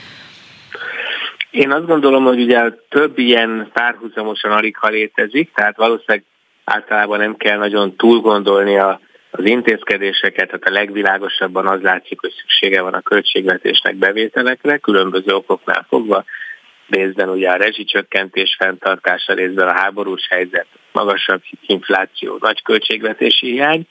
Én 1.50 1.70
azt 1.72 1.86
gondolom, 1.86 2.24
hogy 2.24 2.40
ugye 2.40 2.58
több 2.88 3.18
ilyen 3.18 3.70
párhuzamosan 3.72 4.50
alig 4.50 4.76
ha 4.76 4.88
létezik, 4.88 5.50
tehát 5.54 5.76
valószínűleg 5.76 6.24
általában 6.72 7.18
nem 7.18 7.36
kell 7.36 7.58
nagyon 7.58 7.96
túl 7.96 8.20
gondolni 8.20 8.78
a, 8.78 9.00
az 9.30 9.44
intézkedéseket, 9.44 10.46
tehát 10.46 10.64
a 10.64 10.80
legvilágosabban 10.80 11.66
az 11.66 11.80
látszik, 11.80 12.20
hogy 12.20 12.32
szüksége 12.40 12.82
van 12.82 12.94
a 12.94 13.00
költségvetésnek 13.00 13.94
bevételekre, 13.94 14.76
különböző 14.76 15.34
okoknál 15.34 15.86
fogva, 15.88 16.24
részben 16.88 17.28
ugye 17.28 17.50
a 17.50 17.56
rezsicsökkentés 17.56 18.56
fenntartása, 18.58 19.32
részben 19.32 19.68
a 19.68 19.78
háborús 19.78 20.26
helyzet, 20.28 20.66
magasabb 20.92 21.42
infláció, 21.66 22.36
nagy 22.40 22.62
költségvetési 22.62 23.50
hiány, 23.50 23.86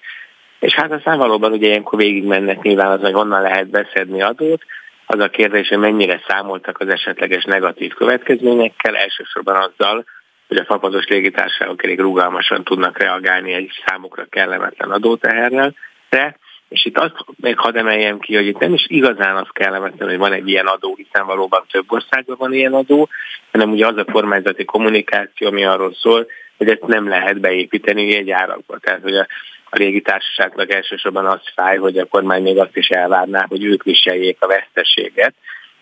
és 0.59 0.73
hát 0.73 0.91
aztán 0.91 1.17
valóban 1.17 1.51
ugye 1.51 1.67
ilyenkor 1.67 1.99
végig 1.99 2.23
mennek 2.23 2.61
nyilván 2.61 2.91
az, 2.91 3.01
hogy 3.01 3.13
honnan 3.13 3.41
lehet 3.41 3.67
beszedni 3.67 4.21
adót, 4.21 4.63
az 5.05 5.19
a 5.19 5.29
kérdés, 5.29 5.67
hogy 5.67 5.77
mennyire 5.77 6.21
számoltak 6.27 6.79
az 6.79 6.87
esetleges 6.87 7.43
negatív 7.43 7.93
következményekkel, 7.93 8.95
elsősorban 8.95 9.55
azzal, 9.55 10.05
hogy 10.49 10.57
a 10.57 10.65
fapados 10.65 11.07
légitársaságok 11.07 11.83
elég 11.83 11.99
rugalmasan 11.99 12.63
tudnak 12.63 12.97
reagálni 12.97 13.53
egy 13.53 13.71
számukra 13.85 14.25
kellemetlen 14.29 14.91
adóteherrel, 14.91 15.73
de 16.09 16.35
És 16.69 16.85
itt 16.85 16.97
azt 16.97 17.15
meg 17.41 17.57
hadd 17.57 17.77
emeljem 17.77 18.19
ki, 18.19 18.35
hogy 18.35 18.45
itt 18.45 18.59
nem 18.59 18.73
is 18.73 18.85
igazán 18.87 19.35
azt 19.35 19.53
kell 19.53 19.71
levetni, 19.71 20.05
hogy 20.05 20.17
van 20.17 20.33
egy 20.33 20.47
ilyen 20.47 20.65
adó, 20.65 20.95
hiszen 20.95 21.25
valóban 21.25 21.63
több 21.71 21.85
országban 21.87 22.35
van 22.39 22.53
ilyen 22.53 22.73
adó, 22.73 23.09
hanem 23.51 23.71
ugye 23.71 23.87
az 23.87 23.97
a 23.97 24.03
kormányzati 24.03 24.65
kommunikáció, 24.65 25.47
ami 25.47 25.65
arról 25.65 25.93
szól, 25.93 26.25
hogy 26.57 26.69
ezt 26.69 26.85
nem 26.87 27.07
lehet 27.07 27.39
beépíteni 27.39 28.15
egy 28.15 28.31
árakba. 28.31 28.77
Tehát, 28.77 29.01
hogy 29.01 29.15
a, 29.15 29.27
a 29.69 29.77
légitársaságnak 29.77 30.73
elsősorban 30.73 31.25
az 31.25 31.41
fáj, 31.55 31.77
hogy 31.77 31.97
a 31.97 32.05
kormány 32.05 32.41
még 32.41 32.57
azt 32.57 32.77
is 32.77 32.87
elvárná, 32.87 33.45
hogy 33.49 33.63
ők 33.63 33.83
viseljék 33.83 34.37
a 34.39 34.47
veszteséget, 34.47 35.33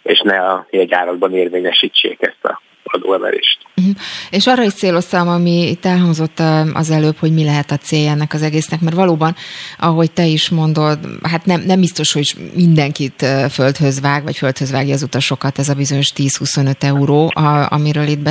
és 0.03 0.19
ne 0.19 0.37
a 0.39 0.67
jegyárakban 0.69 1.35
érvényesítsék 1.35 2.21
ezt 2.21 2.45
a 2.45 2.61
adóemelést. 3.01 3.57
Uh-huh. 3.75 3.95
És 4.29 4.47
arra 4.47 4.63
is 4.63 4.73
céloztam, 4.73 5.27
ami 5.27 5.69
itt 5.69 5.85
elhangzott 5.85 6.41
az 6.73 6.89
előbb, 6.89 7.17
hogy 7.17 7.33
mi 7.33 7.43
lehet 7.43 7.71
a 7.71 7.77
célja 7.77 8.11
ennek 8.11 8.33
az 8.33 8.41
egésznek, 8.41 8.81
mert 8.81 8.95
valóban, 8.95 9.35
ahogy 9.77 10.11
te 10.11 10.25
is 10.25 10.49
mondod, 10.49 10.99
hát 11.21 11.45
nem, 11.45 11.61
nem 11.61 11.79
biztos, 11.79 12.13
hogy 12.13 12.35
mindenkit 12.53 13.25
földhöz 13.49 13.99
vág, 13.99 14.23
vagy 14.23 14.37
földhöz 14.37 14.71
vágja 14.71 14.93
az 14.93 15.03
utasokat 15.03 15.59
ez 15.59 15.69
a 15.69 15.73
bizonyos 15.73 16.11
10-25 16.15 16.83
euró, 16.83 17.31
a, 17.33 17.71
amiről 17.71 18.07
itt 18.07 18.29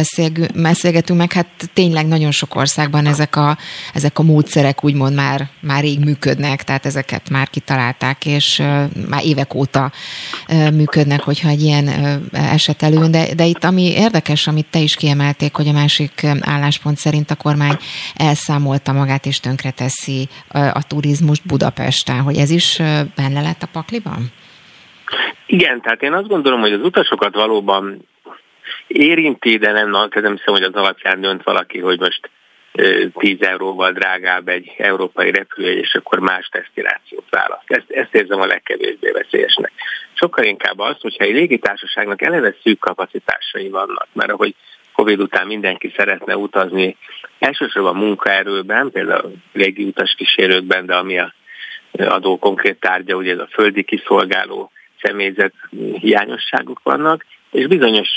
beszélgetünk, 0.54 1.18
meg 1.18 1.32
hát 1.32 1.46
tényleg 1.72 2.06
nagyon 2.06 2.30
sok 2.30 2.54
országban 2.54 3.06
ezek 3.06 3.36
a, 3.36 3.58
ezek 3.94 4.18
a 4.18 4.22
módszerek 4.22 4.84
úgymond 4.84 5.14
már, 5.14 5.48
már 5.60 5.82
rég 5.82 5.98
működnek, 5.98 6.64
tehát 6.64 6.86
ezeket 6.86 7.30
már 7.30 7.48
kitalálták, 7.48 8.26
és 8.26 8.62
már 9.08 9.24
évek 9.24 9.54
óta 9.54 9.92
működnek, 10.72 11.22
hogyha 11.22 11.48
egy 11.48 11.62
ilyen 11.62 11.88
eset 12.32 12.82
előn, 12.82 13.10
de, 13.10 13.34
de 13.34 13.44
itt 13.44 13.64
ami 13.64 13.82
érdekes, 13.82 14.46
amit 14.56 14.70
te 14.70 14.78
is 14.78 14.94
kiemelték, 14.96 15.54
hogy 15.54 15.68
a 15.68 15.72
másik 15.72 16.12
álláspont 16.40 16.96
szerint 16.96 17.30
a 17.30 17.36
kormány 17.36 17.76
elszámolta 18.14 18.92
magát 18.92 19.26
és 19.26 19.40
tönkreteszi 19.40 20.28
a 20.72 20.86
turizmust 20.86 21.46
Budapesten, 21.46 22.20
hogy 22.20 22.36
ez 22.36 22.50
is 22.50 22.76
benne 23.16 23.40
lett 23.40 23.62
a 23.62 23.68
pakliban? 23.72 24.20
Igen, 25.46 25.80
tehát 25.80 26.02
én 26.02 26.12
azt 26.12 26.28
gondolom, 26.28 26.60
hogy 26.60 26.72
az 26.72 26.80
utasokat 26.80 27.34
valóban 27.34 28.08
érinti, 28.86 29.56
de 29.58 29.72
nem, 29.72 29.90
nem 29.90 30.36
hiszem, 30.36 30.54
hogy 30.54 30.62
az 30.62 30.74
alapján 30.74 31.20
dönt 31.20 31.42
valaki, 31.42 31.78
hogy 31.78 31.98
most 31.98 32.30
10 33.18 33.40
euróval 33.40 33.92
drágább 33.92 34.48
egy 34.48 34.74
európai 34.78 35.30
repülő, 35.30 35.78
és 35.78 35.94
akkor 35.94 36.18
más 36.18 36.48
destinációt 36.52 37.26
választ. 37.30 37.70
Ezt, 37.70 37.90
ezt 37.90 38.14
érzem 38.14 38.40
a 38.40 38.46
legkevésbé 38.46 39.10
veszélyesnek. 39.10 39.72
Sokkal 40.18 40.44
inkább 40.44 40.78
az, 40.78 40.96
hogyha 41.00 41.24
egy 41.24 41.34
légitársaságnak 41.34 42.22
eleve 42.22 42.54
szűk 42.62 42.78
kapacitásai 42.78 43.68
vannak, 43.68 44.08
mert 44.12 44.30
ahogy 44.30 44.54
Covid 44.92 45.20
után 45.20 45.46
mindenki 45.46 45.92
szeretne 45.96 46.36
utazni, 46.36 46.96
elsősorban 47.38 47.96
munkaerőben, 47.96 48.90
például 48.90 49.32
légi 49.52 49.84
utas 49.84 50.14
kísérőkben, 50.16 50.86
de 50.86 50.94
ami 50.94 51.18
a 51.18 51.34
adó 51.98 52.38
konkrét 52.38 52.80
tárgya, 52.80 53.16
ugye 53.16 53.32
ez 53.32 53.38
a 53.38 53.48
földi 53.50 53.82
kiszolgáló 53.82 54.70
személyzet 55.02 55.52
hiányosságok 56.00 56.80
vannak, 56.82 57.24
és 57.50 57.66
bizonyos 57.66 58.08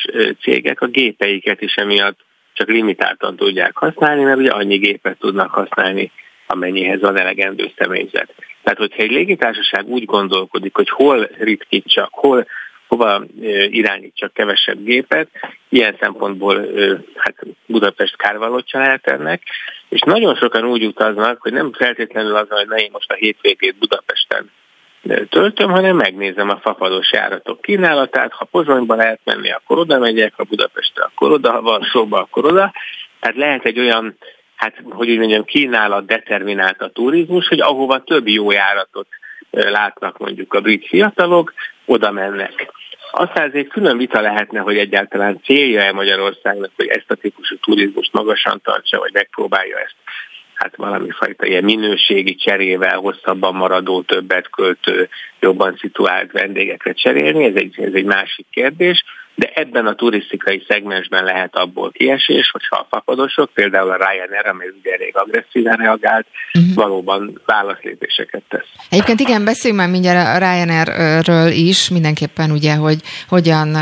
cégek 0.41 0.81
a 0.81 0.87
gépeiket 0.87 1.61
is 1.61 1.75
emiatt 1.75 2.19
csak 2.53 2.67
limitáltan 2.67 3.35
tudják 3.35 3.75
használni, 3.77 4.23
mert 4.23 4.37
ugye 4.37 4.51
annyi 4.51 4.77
gépet 4.77 5.17
tudnak 5.19 5.51
használni, 5.51 6.11
amennyihez 6.47 7.01
van 7.01 7.17
elegendő 7.17 7.71
személyzet. 7.77 8.33
Tehát, 8.63 8.79
hogyha 8.79 9.03
egy 9.03 9.11
légitársaság 9.11 9.87
úgy 9.87 10.05
gondolkodik, 10.05 10.75
hogy 10.75 10.89
hol 10.89 11.29
ritkítsak, 11.37 12.09
hol 12.11 12.47
hova 12.87 13.23
irányítsak 13.69 14.33
kevesebb 14.33 14.83
gépet, 14.83 15.29
ilyen 15.69 15.95
szempontból 15.99 16.67
hát 17.15 17.35
Budapest 17.65 18.17
kárvalótja 18.17 18.79
lehet 18.79 19.07
ennek, 19.07 19.43
és 19.89 20.01
nagyon 20.01 20.35
sokan 20.35 20.65
úgy 20.65 20.85
utaznak, 20.85 21.41
hogy 21.41 21.53
nem 21.53 21.73
feltétlenül 21.73 22.35
az, 22.35 22.49
hogy 22.49 22.67
ne 22.67 22.75
én 22.75 22.89
most 22.91 23.11
a 23.11 23.15
hétvégét 23.15 23.75
Budapesten 23.79 24.51
töltöm, 25.29 25.69
hanem 25.69 25.95
megnézem 25.95 26.49
a 26.49 26.59
fapados 26.61 27.11
járatok 27.11 27.61
kínálatát, 27.61 28.31
ha 28.33 28.45
Pozsonyba 28.45 28.95
lehet 28.95 29.19
menni, 29.23 29.51
akkor 29.51 29.77
oda 29.77 29.99
megyek, 29.99 30.33
ha 30.35 30.43
Budapestre, 30.43 31.03
akkor 31.03 31.31
oda, 31.31 31.51
ha 31.51 31.61
van 31.61 31.87
szóba, 31.91 32.19
akkor 32.19 32.45
oda. 32.45 32.73
Tehát 33.19 33.37
lehet 33.37 33.65
egy 33.65 33.79
olyan, 33.79 34.17
hát 34.59 34.73
hogy 34.89 35.09
úgy 35.09 35.17
mondjam, 35.17 35.43
kínálat 35.43 36.05
determinált 36.05 36.81
a 36.81 36.89
turizmus, 36.89 37.47
hogy 37.47 37.59
ahova 37.59 38.03
több 38.03 38.27
jó 38.27 38.51
járatot 38.51 39.07
látnak 39.51 40.17
mondjuk 40.17 40.53
a 40.53 40.61
brit 40.61 40.87
fiatalok, 40.87 41.53
oda 41.85 42.11
mennek. 42.11 42.71
Aztán 43.11 43.47
ez 43.47 43.53
egy 43.53 43.67
külön 43.67 43.97
vita 43.97 44.21
lehetne, 44.21 44.59
hogy 44.59 44.77
egyáltalán 44.77 45.41
célja-e 45.43 45.91
Magyarországnak, 45.91 46.71
hogy 46.75 46.87
ezt 46.87 47.11
a 47.11 47.15
típusú 47.15 47.55
turizmust 47.55 48.13
magasan 48.13 48.61
tartsa, 48.63 48.99
vagy 48.99 49.13
megpróbálja 49.13 49.77
ezt 49.77 49.95
hát 50.53 50.75
valami 50.75 51.09
fajta 51.09 51.45
ilyen 51.45 51.63
minőségi 51.63 52.35
cserével 52.35 52.97
hosszabban 52.97 53.55
maradó, 53.55 54.01
többet 54.01 54.49
költő, 54.49 55.09
jobban 55.39 55.77
szituált 55.79 56.31
vendégekre 56.31 56.93
cserélni, 56.93 57.43
ez 57.43 57.55
egy, 57.55 57.75
ez 57.81 57.93
egy 57.93 58.05
másik 58.05 58.45
kérdés, 58.51 59.03
de 59.35 59.51
ebben 59.53 59.85
a 59.87 59.95
turisztikai 59.95 60.63
szegmensben 60.67 61.23
lehet 61.23 61.55
abból 61.55 61.91
kiesés, 61.91 62.49
hogyha 62.51 62.75
a 62.75 62.87
fapadosok, 62.89 63.51
például 63.53 63.89
a 63.89 63.95
Ryanair, 63.95 64.47
amely 64.47 64.67
ugye 64.79 64.91
elég 64.93 65.17
agresszíven 65.17 65.77
reagált, 65.77 66.25
uh-huh. 66.53 66.73
valóban 66.73 67.41
válaszlépéseket 67.45 68.41
tesz. 68.49 68.67
Egyébként 68.89 69.19
igen, 69.19 69.45
beszéljünk 69.45 69.81
már 69.81 69.91
mindjárt 69.91 70.35
a 70.35 70.37
Ryanairről 70.37 71.51
is, 71.51 71.89
mindenképpen 71.89 72.51
ugye, 72.51 72.75
hogy 72.75 72.99
hogyan 73.27 73.77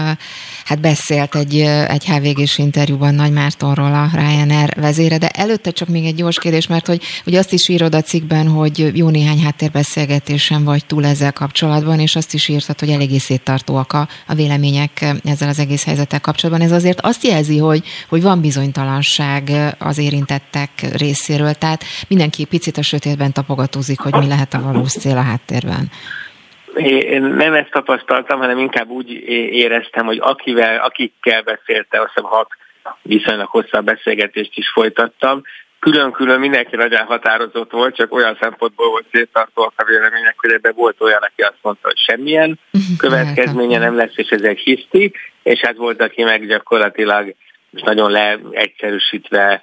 hát 0.68 0.80
beszélt 0.80 1.36
egy, 1.36 1.60
egy 1.88 2.06
HVG-s 2.06 2.58
interjúban 2.58 3.16
Nagy 3.16 3.32
Mártonról 3.32 3.94
a 3.94 4.10
Ryanair 4.14 4.74
vezére, 4.76 5.18
de 5.18 5.30
előtte 5.30 5.72
csak 5.72 5.88
még 5.88 6.06
egy 6.06 6.16
gyors 6.16 6.40
kérdés, 6.40 6.68
mert 6.68 6.88
hogy 6.88 7.02
ugye 7.26 7.40
azt 7.40 7.54
is 7.54 7.68
írod 7.68 7.96
a 7.96 8.02
cikkben, 8.02 8.48
hogy 8.48 8.92
jó 8.98 9.10
néhány 9.10 9.44
háttérbeszélgetésen 9.44 10.64
vagy 10.64 10.86
túl 10.86 11.06
ezzel 11.06 11.34
kapcsolatban, 11.34 12.00
és 12.00 12.16
azt 12.16 12.34
is 12.34 12.48
írtad, 12.48 12.80
hogy 12.80 12.90
eléggé 12.90 13.18
széttartóak 13.18 13.94
a, 13.94 14.08
a 14.28 14.34
vélemények 14.34 15.16
ezzel 15.24 15.50
az 15.50 15.60
egész 15.60 15.84
helyzettel 15.84 16.20
kapcsolatban. 16.20 16.66
Ez 16.66 16.72
azért 16.72 17.02
azt 17.02 17.24
jelzi, 17.24 17.58
hogy, 17.58 17.84
hogy 18.10 18.22
van 18.22 18.42
bizonytalanság 18.42 19.52
az 19.78 19.98
érintettek 19.98 20.70
részéről, 20.98 21.54
tehát 21.54 21.84
mindenki 22.08 22.46
picit 22.46 22.78
a 22.78 22.82
sötétben 22.82 23.32
tapogatózik, 23.32 24.00
hogy 24.00 24.14
mi 24.14 24.28
lehet 24.28 24.54
a 24.54 24.62
valós 24.62 24.92
cél 24.92 25.18
a 25.18 25.22
háttérben. 25.22 25.90
Én 26.78 27.22
nem 27.22 27.54
ezt 27.54 27.72
tapasztaltam, 27.72 28.40
hanem 28.40 28.58
inkább 28.58 28.90
úgy 28.90 29.12
éreztem, 29.52 30.06
hogy 30.06 30.20
akivel, 30.22 30.80
akikkel 30.80 31.42
beszélte, 31.42 32.02
azt 32.02 32.12
hiszem 32.14 32.30
hat 32.30 32.50
viszonylag 33.02 33.48
hosszabb 33.48 33.86
beszélgetést 33.86 34.52
is 34.58 34.70
folytattam, 34.70 35.42
külön-külön 35.80 36.40
mindenki 36.40 36.76
nagyon 36.76 37.06
határozott 37.06 37.72
volt, 37.72 37.96
csak 37.96 38.14
olyan 38.14 38.38
szempontból 38.40 38.90
volt 38.90 39.06
széttartóak 39.12 39.74
a 39.76 39.84
vélemények, 39.84 40.36
hogy 40.38 40.52
ebben 40.52 40.74
volt 40.76 41.02
olyan, 41.02 41.22
aki 41.22 41.42
azt 41.42 41.60
mondta, 41.62 41.88
hogy 41.88 41.98
semmilyen 41.98 42.60
következménye 42.98 43.78
nem 43.78 43.96
lesz, 43.96 44.14
és 44.16 44.30
ez 44.30 44.42
egy 44.42 44.60
hiszti, 44.60 45.14
és 45.44 45.60
hát 45.60 45.76
volt, 45.76 46.02
aki 46.02 46.24
meg 46.24 46.48
gyakorlatilag 46.48 47.36
most 47.70 47.86
nagyon 47.86 48.12
leegyszerűsítve 48.12 49.62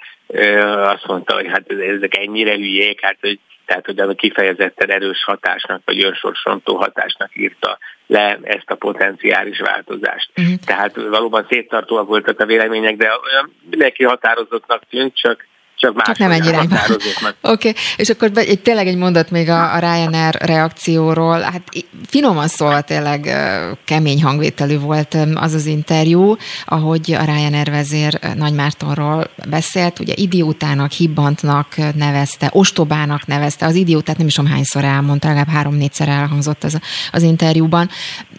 azt 0.76 1.06
mondta, 1.06 1.34
hogy 1.34 1.46
hát 1.48 1.72
ezek 1.72 2.16
ennyire 2.16 2.54
hülyék, 2.54 3.00
hát 3.00 3.16
hogy 3.20 3.38
tehát 3.66 3.86
hogy 3.86 4.14
kifejezetten 4.14 4.90
erős 4.90 5.24
hatásnak, 5.24 5.82
vagy 5.84 6.04
önsorsontó 6.04 6.76
hatásnak 6.76 7.30
írta 7.36 7.78
le 8.06 8.38
ezt 8.42 8.70
a 8.70 8.74
potenciális 8.74 9.60
változást. 9.60 10.30
Uh-huh. 10.36 10.54
Tehát 10.64 10.96
valóban 10.96 11.46
széttartóak 11.50 12.06
voltak 12.06 12.40
a 12.40 12.46
vélemények, 12.46 12.96
de 12.96 13.08
olyan 13.08 13.54
mindenki 13.70 14.04
határozottnak 14.04 14.82
tűnt, 14.90 15.16
csak 15.16 15.46
csak, 15.84 16.02
csak 16.02 16.18
nem 16.18 16.30
egy 16.30 16.46
irányba. 16.46 16.76
Oké, 16.86 17.30
okay. 17.40 17.74
és 17.96 18.08
akkor 18.08 18.30
egy, 18.34 18.60
tényleg 18.60 18.86
egy 18.86 18.96
mondat 18.96 19.30
még 19.30 19.48
a, 19.48 19.74
a 19.74 19.78
Ryanair 19.78 20.34
reakcióról. 20.34 21.40
Hát 21.40 21.62
finoman 22.06 22.48
szólva 22.48 22.80
tényleg 22.80 23.36
kemény 23.84 24.22
hangvételű 24.22 24.78
volt 24.78 25.16
az 25.34 25.52
az 25.52 25.66
interjú, 25.66 26.36
ahogy 26.66 27.12
a 27.12 27.24
Ryanair 27.24 27.70
vezér 27.70 28.18
Nagy 28.36 28.54
Mártonról 28.54 29.30
beszélt, 29.48 29.98
ugye 29.98 30.12
idiótának, 30.16 30.90
hibbantnak 30.90 31.76
nevezte, 31.94 32.50
ostobának 32.52 33.26
nevezte, 33.26 33.66
az 33.66 33.74
idiótát 33.74 34.18
nem 34.18 34.26
is 34.26 34.34
tudom 34.34 34.50
hányszor 34.50 34.84
elmondta, 34.84 35.28
legalább 35.28 35.48
három-négyszer 35.48 36.08
elhangzott 36.08 36.64
az, 36.64 36.78
az 37.12 37.22
interjúban. 37.22 37.90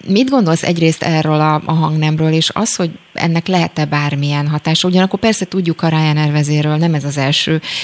Mit 0.07 0.29
gondolsz 0.29 0.63
egyrészt 0.63 1.03
erről 1.03 1.39
a, 1.39 1.61
a 1.65 1.73
hangnemről, 1.73 2.31
és 2.31 2.49
az, 2.53 2.75
hogy 2.75 2.91
ennek 3.13 3.47
lehet-e 3.47 3.85
bármilyen 3.85 4.47
hatása? 4.47 4.87
Ugyanakkor 4.87 5.19
persze 5.19 5.45
tudjuk 5.45 5.81
a 5.81 5.87
Ryanair 5.87 6.31
vezéről, 6.31 6.75
nem 6.75 6.93
ez 6.93 7.03
az 7.03 7.17
első 7.17 7.34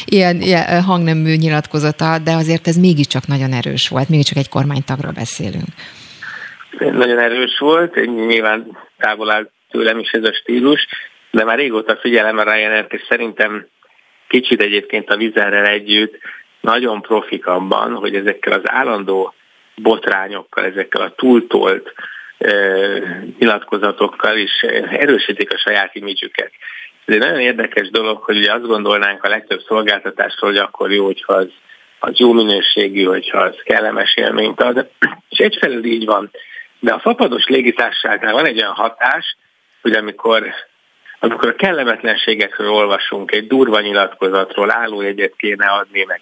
ilyen, 0.05 0.41
ilyen 0.41 0.81
hangnemű 0.83 1.35
nyilatkozata, 1.35 2.19
de 2.19 2.31
azért 2.31 2.67
ez 2.67 2.75
mégiscsak 2.75 3.27
nagyon 3.27 3.53
erős 3.53 3.87
volt, 3.87 4.09
mégiscsak 4.09 4.37
egy 4.37 4.49
kormánytagról 4.49 5.11
beszélünk. 5.11 5.71
Nagyon 6.79 7.19
erős 7.19 7.57
volt, 7.59 7.95
nyilván 8.27 8.77
távol 8.97 9.31
áll 9.31 9.49
tőlem 9.71 9.99
is 9.99 10.11
ez 10.11 10.23
a 10.23 10.33
stílus, 10.33 10.87
de 11.31 11.43
már 11.43 11.57
régóta 11.57 11.97
figyelem 12.01 12.37
a 12.37 12.43
ryanair 12.43 12.85
és 12.89 13.01
szerintem 13.09 13.67
kicsit 14.27 14.61
egyébként 14.61 15.09
a 15.09 15.17
vizerrel 15.17 15.65
együtt 15.65 16.17
nagyon 16.61 17.01
profik 17.01 17.45
abban, 17.45 17.93
hogy 17.93 18.15
ezekkel 18.15 18.53
az 18.53 18.61
állandó 18.63 19.33
botrányokkal, 19.75 20.65
ezekkel 20.65 21.01
a 21.01 21.15
túltolt 21.15 21.93
nyilatkozatokkal 23.39 24.37
is 24.37 24.61
erősítik 24.89 25.53
a 25.53 25.57
saját 25.57 25.95
imidzsüket. 25.95 26.51
Ez 27.11 27.17
egy 27.17 27.23
nagyon 27.23 27.39
érdekes 27.39 27.89
dolog, 27.89 28.23
hogy 28.23 28.37
ugye 28.37 28.53
azt 28.53 28.67
gondolnánk 28.67 29.23
a 29.23 29.29
legtöbb 29.29 29.61
szolgáltatásról, 29.67 30.51
hogy 30.51 30.59
akkor 30.59 30.91
jó, 30.91 31.05
hogyha 31.05 31.33
az 31.33 31.47
az 32.03 32.17
jó 32.17 32.33
minőségű, 32.33 33.03
hogyha 33.03 33.37
az 33.37 33.55
kellemes 33.63 34.15
élményt 34.15 34.61
ad. 34.61 34.89
És 35.29 35.37
egyfelől 35.37 35.83
így 35.85 36.05
van. 36.05 36.31
De 36.79 36.93
a 36.93 36.99
fapados 36.99 37.45
légitársaságnál 37.45 38.33
van 38.33 38.45
egy 38.45 38.61
olyan 38.61 38.73
hatás, 38.73 39.37
hogy 39.81 39.91
amikor, 39.91 40.53
amikor 41.19 41.49
a 41.49 41.55
kellemetlenségekről 41.55 42.69
olvasunk, 42.69 43.31
egy 43.31 43.47
durva 43.47 43.79
nyilatkozatról 43.79 44.71
állójegyet 44.71 45.33
kéne 45.37 45.65
adni, 45.65 46.03
meg 46.03 46.21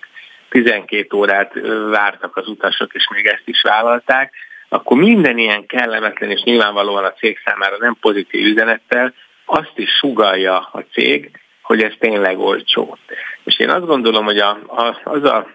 12 0.49 1.17
órát 1.17 1.53
vártak 1.89 2.37
az 2.37 2.47
utasok, 2.47 2.93
és 2.93 3.07
még 3.13 3.25
ezt 3.25 3.47
is 3.47 3.61
vállalták, 3.61 4.33
akkor 4.69 4.97
minden 4.97 5.37
ilyen 5.37 5.65
kellemetlen 5.65 6.31
és 6.31 6.41
nyilvánvalóan 6.41 7.03
a 7.03 7.13
cég 7.13 7.39
számára 7.45 7.75
nem 7.79 7.97
pozitív 8.01 8.45
üzenettel 8.45 9.13
azt 9.49 9.73
is 9.75 9.89
sugalja 9.89 10.57
a 10.57 10.83
cég, 10.93 11.31
hogy 11.61 11.81
ez 11.81 11.93
tényleg 11.99 12.39
olcsó. 12.39 12.97
És 13.43 13.59
én 13.59 13.69
azt 13.69 13.85
gondolom, 13.85 14.25
hogy 14.25 14.37
a, 14.37 14.49
a, 14.67 14.99
az 15.03 15.23
a 15.23 15.47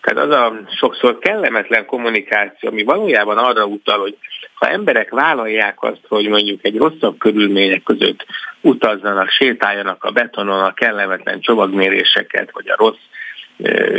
tehát 0.00 0.28
az 0.28 0.30
a 0.30 0.60
sokszor 0.76 1.18
kellemetlen 1.18 1.86
kommunikáció, 1.86 2.68
ami 2.68 2.82
valójában 2.82 3.38
arra 3.38 3.64
utal, 3.64 3.98
hogy 3.98 4.16
ha 4.54 4.68
emberek 4.68 5.10
vállalják 5.10 5.82
azt, 5.82 6.00
hogy 6.08 6.28
mondjuk 6.28 6.64
egy 6.64 6.76
rosszabb 6.76 7.18
körülmények 7.18 7.82
között 7.82 8.26
utazzanak, 8.60 9.28
sétáljanak 9.28 10.04
a 10.04 10.10
betonon 10.10 10.64
a 10.64 10.74
kellemetlen 10.74 11.40
csomagméréseket, 11.40 12.50
vagy 12.52 12.68
a 12.68 12.76
rossz 12.76 13.04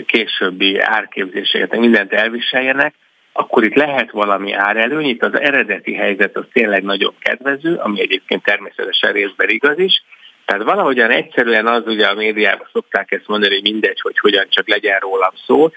későbbi 0.06 0.80
árképzéseket, 0.80 1.80
mindent 1.80 2.14
elviseljenek, 2.14 2.94
akkor 3.34 3.64
itt 3.64 3.76
lehet 3.76 4.12
valami 4.12 4.54
árelőny, 4.54 5.06
itt 5.06 5.24
az 5.24 5.40
eredeti 5.40 5.94
helyzet 5.94 6.38
az 6.38 6.46
tényleg 6.54 6.84
nagyon 6.84 7.14
kedvező, 7.20 7.76
ami 7.76 8.02
egyébként 8.02 8.44
természetesen 8.44 9.12
részben 9.12 9.50
igaz 9.50 9.80
is, 9.80 10.04
tehát 10.46 10.64
valahogyan 10.64 11.10
egyszerűen 11.10 11.68
az 11.68 11.84
ugye 11.86 12.06
a 12.06 12.16
médiában 12.16 12.68
szokták 12.72 13.12
ezt 13.12 13.28
mondani, 13.28 13.54
hogy 13.54 13.72
mindegy, 13.72 14.02
hogy 14.02 14.20
hogyan 14.20 14.46
csak 14.50 14.70
legyen 14.70 15.00
rólam 15.00 15.34
szó, 15.46 15.70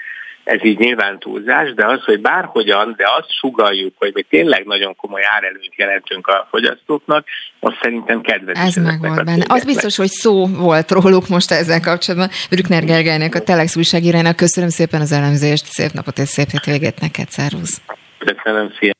ez 0.44 0.64
így 0.64 0.78
nyilván 0.78 1.18
túlzás, 1.18 1.74
de 1.74 1.86
az, 1.86 2.04
hogy 2.04 2.20
bárhogyan, 2.20 2.94
de 2.96 3.04
azt 3.18 3.30
sugaljuk, 3.38 3.94
hogy 3.98 4.10
mi 4.14 4.22
tényleg 4.22 4.64
nagyon 4.64 4.96
komoly 4.96 5.22
árelőnyt 5.36 5.74
jelentünk 5.76 6.26
a 6.26 6.46
fogyasztóknak, 6.50 7.26
az 7.60 7.72
szerintem 7.82 8.20
kedvező. 8.20 8.60
Ez 8.60 8.74
meg 8.74 9.00
volt 9.00 9.24
benne. 9.24 9.44
Az 9.48 9.64
biztos, 9.64 9.96
hogy 9.96 10.08
szó 10.08 10.46
volt 10.46 10.90
róluk 10.90 11.28
most 11.28 11.50
ezzel 11.50 11.80
kapcsolatban. 11.80 12.28
Brückner 12.50 12.84
Gergelynek, 12.84 13.34
a 13.34 13.40
Telex 13.40 13.76
újságírának 13.76 14.36
köszönöm 14.36 14.68
szépen 14.68 15.00
az 15.00 15.12
elemzést, 15.12 15.64
szép 15.64 15.90
napot 15.92 16.18
és 16.18 16.28
szép 16.28 16.50
hétvégét 16.50 17.00
neked, 17.00 17.28
szervusz! 17.28 17.80
Köszönöm, 18.18 18.72
szia! 18.78 18.92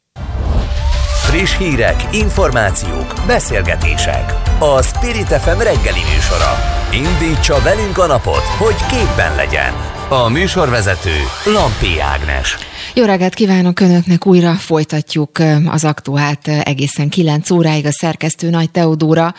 Friss 1.26 1.58
hírek, 1.58 1.96
információk, 2.12 3.12
beszélgetések. 3.26 4.32
A 4.58 4.82
Spirit 4.82 5.32
FM 5.42 5.58
reggeli 5.58 6.04
műsora. 6.12 6.52
Indítsa 6.92 7.56
velünk 7.62 7.98
a 7.98 8.06
napot, 8.06 8.46
hogy 8.58 8.76
képben 8.90 9.36
legyen. 9.36 9.93
A 10.08 10.28
műsorvezető 10.28 11.16
Lampi 11.44 12.00
Ágnes. 12.00 12.56
Jó 12.94 13.04
reggelt 13.04 13.34
kívánok 13.34 13.80
Önöknek, 13.80 14.26
újra 14.26 14.52
folytatjuk 14.52 15.30
az 15.66 15.84
aktuált 15.84 16.48
egészen 16.48 17.08
9 17.08 17.50
óráig 17.50 17.86
a 17.86 17.92
szerkesztő 17.92 18.50
Nagy 18.50 18.70
Teodóra. 18.70 19.34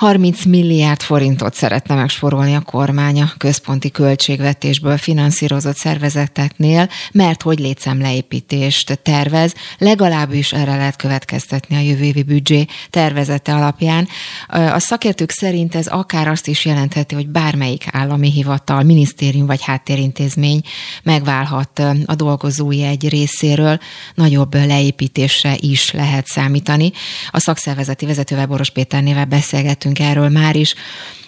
30 0.00 0.44
milliárd 0.44 1.00
forintot 1.00 1.54
szeretne 1.54 1.94
megsporolni 1.94 2.54
a 2.54 2.60
kormány 2.60 3.20
a 3.22 3.32
központi 3.36 3.90
költségvetésből 3.90 4.96
finanszírozott 4.96 5.76
szervezeteknél, 5.76 6.88
mert 7.12 7.42
hogy 7.42 7.58
létszámleépítést 7.58 9.00
tervez, 9.02 9.54
legalábbis 9.78 10.52
erre 10.52 10.76
lehet 10.76 10.96
következtetni 10.96 11.76
a 11.76 11.80
jövő 11.80 12.04
évi 12.04 12.22
büdzsé 12.22 12.66
tervezete 12.90 13.54
alapján. 13.54 14.08
A 14.48 14.78
szakértők 14.78 15.30
szerint 15.30 15.74
ez 15.74 15.86
akár 15.86 16.28
azt 16.28 16.46
is 16.46 16.64
jelentheti, 16.64 17.14
hogy 17.14 17.28
bármelyik 17.28 17.84
állami 17.90 18.30
hivatal, 18.30 18.82
minisztérium 18.82 19.46
vagy 19.46 19.62
háttérintézmény 19.62 20.60
megválhat 21.02 21.78
a 22.04 22.14
dolgozói 22.14 22.82
egy 22.82 23.08
részéről, 23.08 23.78
nagyobb 24.14 24.54
leépítésre 24.54 25.56
is 25.58 25.92
lehet 25.92 26.26
számítani. 26.26 26.92
A 27.30 27.38
szakszervezeti 27.38 28.06
vezetővel 28.06 28.46
Boros 28.46 28.70
Péternével 28.70 29.24
beszélgetünk 29.24 29.88
beszélgettünk 29.90 29.98
erről 29.98 30.28
már 30.28 30.56
is. 30.56 30.74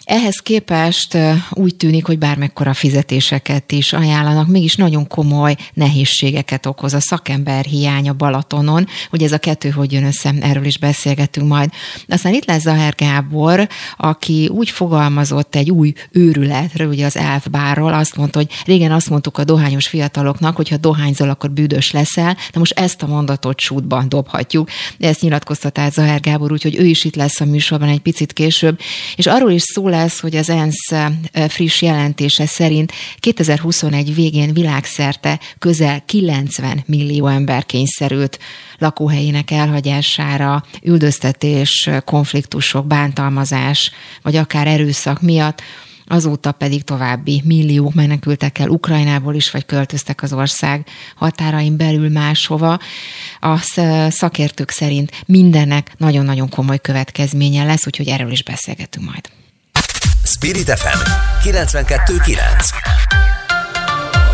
Ehhez 0.04 0.38
képest 0.38 1.18
úgy 1.50 1.76
tűnik, 1.76 2.06
hogy 2.06 2.18
bármekkora 2.18 2.74
fizetéseket 2.74 3.72
is 3.72 3.92
ajánlanak, 3.92 4.46
mégis 4.46 4.76
nagyon 4.76 5.06
komoly 5.06 5.56
nehézségeket 5.74 6.66
okoz 6.66 6.94
a 6.94 7.00
szakember 7.00 7.64
hiánya 7.64 8.12
Balatonon. 8.12 8.86
Ugye 9.12 9.26
ez 9.26 9.32
a 9.32 9.38
kettő 9.38 9.68
hogy 9.68 9.92
jön 9.92 10.04
össze, 10.04 10.34
erről 10.40 10.64
is 10.64 10.78
beszélgetünk 10.78 11.48
majd. 11.48 11.70
Aztán 12.08 12.34
itt 12.34 12.44
lesz 12.44 12.62
Zaher 12.62 12.94
Gábor, 12.94 13.68
aki 13.96 14.48
úgy 14.48 14.70
fogalmazott 14.70 15.54
egy 15.54 15.70
új 15.70 15.92
őrületről, 16.10 16.88
ugye 16.88 17.06
az 17.06 17.16
elfbárról, 17.16 17.92
azt 17.92 18.16
mondta, 18.16 18.38
hogy 18.38 18.48
régen 18.64 18.92
azt 18.92 19.10
mondtuk 19.10 19.38
a 19.38 19.44
dohányos 19.44 19.86
fiataloknak, 19.86 20.56
hogy 20.56 20.68
ha 20.68 20.76
dohányzol, 20.76 21.30
akkor 21.30 21.50
büdös 21.50 21.90
leszel, 21.90 22.36
de 22.52 22.58
most 22.58 22.78
ezt 22.78 23.02
a 23.02 23.06
mondatot 23.06 23.60
sútban 23.60 24.08
dobhatjuk. 24.08 24.68
Ezt 24.98 25.20
nyilatkoztat 25.20 25.78
át 25.78 25.92
Zaher 25.92 26.20
Gábor, 26.20 26.52
úgyhogy 26.52 26.76
ő 26.76 26.84
is 26.84 27.04
itt 27.04 27.16
lesz 27.16 27.40
a 27.40 27.44
műsorban 27.44 27.88
egy 27.88 28.00
picit 28.00 28.32
később, 28.32 28.80
és 29.16 29.26
arról 29.26 29.50
is 29.50 29.62
szól 29.62 29.91
lesz, 29.92 30.20
hogy 30.20 30.36
az 30.36 30.50
ENSZ 30.50 30.92
friss 31.48 31.82
jelentése 31.82 32.46
szerint 32.46 32.92
2021 33.18 34.14
végén 34.14 34.52
világszerte 34.52 35.40
közel 35.58 36.04
90 36.04 36.82
millió 36.86 37.26
ember 37.26 37.66
kényszerült 37.66 38.38
lakóhelyének 38.78 39.50
elhagyására, 39.50 40.64
üldöztetés, 40.82 41.90
konfliktusok, 42.04 42.86
bántalmazás, 42.86 43.90
vagy 44.22 44.36
akár 44.36 44.66
erőszak 44.66 45.20
miatt 45.20 45.62
azóta 46.06 46.52
pedig 46.52 46.82
további 46.82 47.42
milliók 47.44 47.94
menekültek 47.94 48.58
el 48.58 48.68
Ukrajnából 48.68 49.34
is, 49.34 49.50
vagy 49.50 49.64
költöztek 49.64 50.22
az 50.22 50.32
ország 50.32 50.86
határain 51.16 51.76
belül 51.76 52.08
máshova. 52.08 52.78
A 53.40 53.56
szakértők 54.10 54.70
szerint 54.70 55.10
mindennek 55.26 55.92
nagyon-nagyon 55.98 56.48
komoly 56.48 56.80
következménye 56.80 57.64
lesz, 57.64 57.86
úgyhogy 57.86 58.08
erről 58.08 58.30
is 58.30 58.42
beszélgetünk 58.42 59.06
majd. 59.06 59.41
Spirit 60.42 60.78
FM 60.78 60.98
92.9 61.48 62.38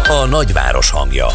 A 0.08 0.26
nagyváros 0.26 0.90
hangja 0.90 1.26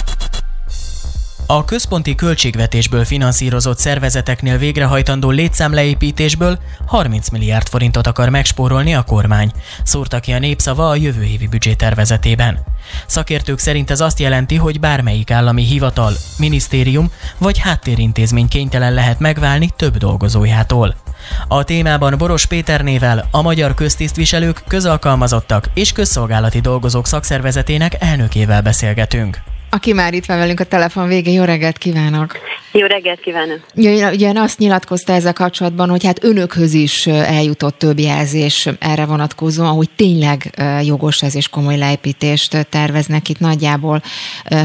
a 1.45 1.65
központi 1.65 2.15
költségvetésből 2.15 3.05
finanszírozott 3.05 3.77
szervezeteknél 3.77 4.57
végrehajtandó 4.57 5.29
létszámleépítésből 5.29 6.59
30 6.85 7.29
milliárd 7.29 7.67
forintot 7.67 8.07
akar 8.07 8.29
megspórolni 8.29 8.95
a 8.95 9.01
kormány, 9.01 9.51
szórta 9.83 10.19
ki 10.19 10.31
a 10.31 10.39
népszava 10.39 10.89
a 10.89 10.95
jövő 10.95 11.23
évi 11.23 11.75
tervezetében. 11.75 12.59
Szakértők 13.05 13.59
szerint 13.59 13.91
ez 13.91 13.99
azt 13.99 14.19
jelenti, 14.19 14.55
hogy 14.55 14.79
bármelyik 14.79 15.31
állami 15.31 15.63
hivatal, 15.63 16.13
minisztérium 16.37 17.11
vagy 17.37 17.57
háttérintézmény 17.57 18.47
kénytelen 18.47 18.93
lehet 18.93 19.19
megválni 19.19 19.69
több 19.75 19.97
dolgozójától. 19.97 21.02
A 21.47 21.63
témában 21.63 22.17
Boros 22.17 22.45
Péternével 22.45 23.27
a 23.31 23.41
Magyar 23.41 23.73
Köztisztviselők, 23.73 24.63
Közalkalmazottak 24.67 25.69
és 25.73 25.91
Közszolgálati 25.91 26.59
Dolgozók 26.59 27.07
Szakszervezetének 27.07 27.95
elnökével 27.99 28.61
beszélgetünk 28.61 29.37
aki 29.73 29.93
már 29.93 30.13
itt 30.13 30.25
van 30.25 30.37
velünk 30.37 30.59
a 30.59 30.63
telefon 30.63 31.07
vége. 31.07 31.31
Jó 31.31 31.43
reggelt 31.43 31.77
kívánok! 31.77 32.37
Jó 32.75 32.85
reggelt 32.85 33.19
kívánok! 33.19 33.59
Ugye 33.75 34.31
azt 34.35 34.59
nyilatkozta 34.59 35.13
ezzel 35.13 35.33
kapcsolatban, 35.33 35.89
hogy 35.89 36.05
hát 36.05 36.23
önökhöz 36.23 36.73
is 36.73 37.07
eljutott 37.07 37.77
több 37.77 37.99
jelzés 37.99 38.69
erre 38.79 39.05
vonatkozóan, 39.05 39.75
hogy 39.75 39.89
tényleg 39.95 40.37
jogos 40.85 41.21
ez 41.21 41.35
és 41.35 41.49
komoly 41.49 41.77
leépítést 41.77 42.67
terveznek 42.69 43.29
itt 43.29 43.39
nagyjából 43.39 44.01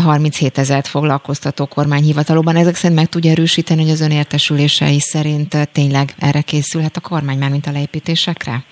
37 0.04 0.58
ezeret 0.58 0.86
foglalkoztató 0.86 1.66
kormányhivatalóban. 1.66 2.56
Ezek 2.56 2.74
szerint 2.74 2.98
meg 2.98 3.08
tudja 3.08 3.30
erősíteni, 3.30 3.82
hogy 3.82 3.90
az 3.90 4.00
önértesülései 4.00 5.00
szerint 5.00 5.56
tényleg 5.72 6.08
erre 6.18 6.40
készülhet 6.40 6.96
a 6.96 7.08
kormány, 7.08 7.38
már 7.38 7.50
mint 7.50 7.66
a 7.66 7.72
leépítésekre? 7.72 8.64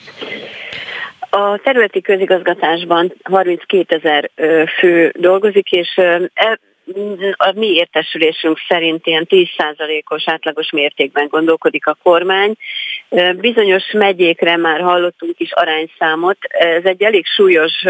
A 1.30 1.60
területi 1.64 2.00
közigazgatásban 2.00 3.14
32 3.22 3.96
ezer 3.96 4.30
fő 4.78 5.12
dolgozik, 5.18 5.70
és 5.70 5.96
e, 6.34 6.58
a 7.36 7.52
mi 7.54 7.66
értesülésünk 7.66 8.58
szerint 8.68 9.06
ilyen 9.06 9.26
10%-os 9.28 10.28
átlagos 10.28 10.70
mértékben 10.70 11.28
gondolkodik 11.28 11.86
a 11.86 11.96
kormány. 12.02 12.54
Bizonyos 13.36 13.90
megyékre 13.92 14.56
már 14.56 14.80
hallottunk 14.80 15.34
is 15.38 15.52
arányszámot. 15.52 16.36
Ez 16.48 16.84
egy 16.84 17.02
elég 17.02 17.26
súlyos 17.26 17.84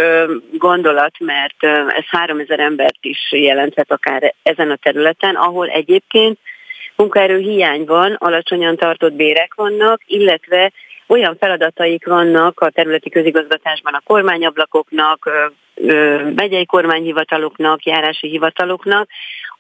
gondolat, 0.52 1.14
mert 1.18 1.64
ez 1.96 2.04
3000 2.06 2.60
embert 2.60 2.98
is 3.00 3.18
jelenthet 3.30 3.90
akár 3.92 4.34
ezen 4.42 4.70
a 4.70 4.76
területen, 4.76 5.34
ahol 5.34 5.68
egyébként 5.68 6.38
munkaerő 6.96 7.38
hiány 7.38 7.84
van, 7.84 8.12
alacsonyan 8.18 8.76
tartott 8.76 9.12
bérek 9.12 9.54
vannak, 9.54 10.00
illetve 10.06 10.72
olyan 11.06 11.36
feladataik 11.36 12.06
vannak 12.06 12.60
a 12.60 12.70
területi 12.70 13.10
közigazgatásban 13.10 13.94
a 13.94 14.02
kormányablakoknak, 14.04 15.30
megyei 16.34 16.66
kormányhivataloknak, 16.66 17.84
járási 17.84 18.28
hivataloknak, 18.28 19.08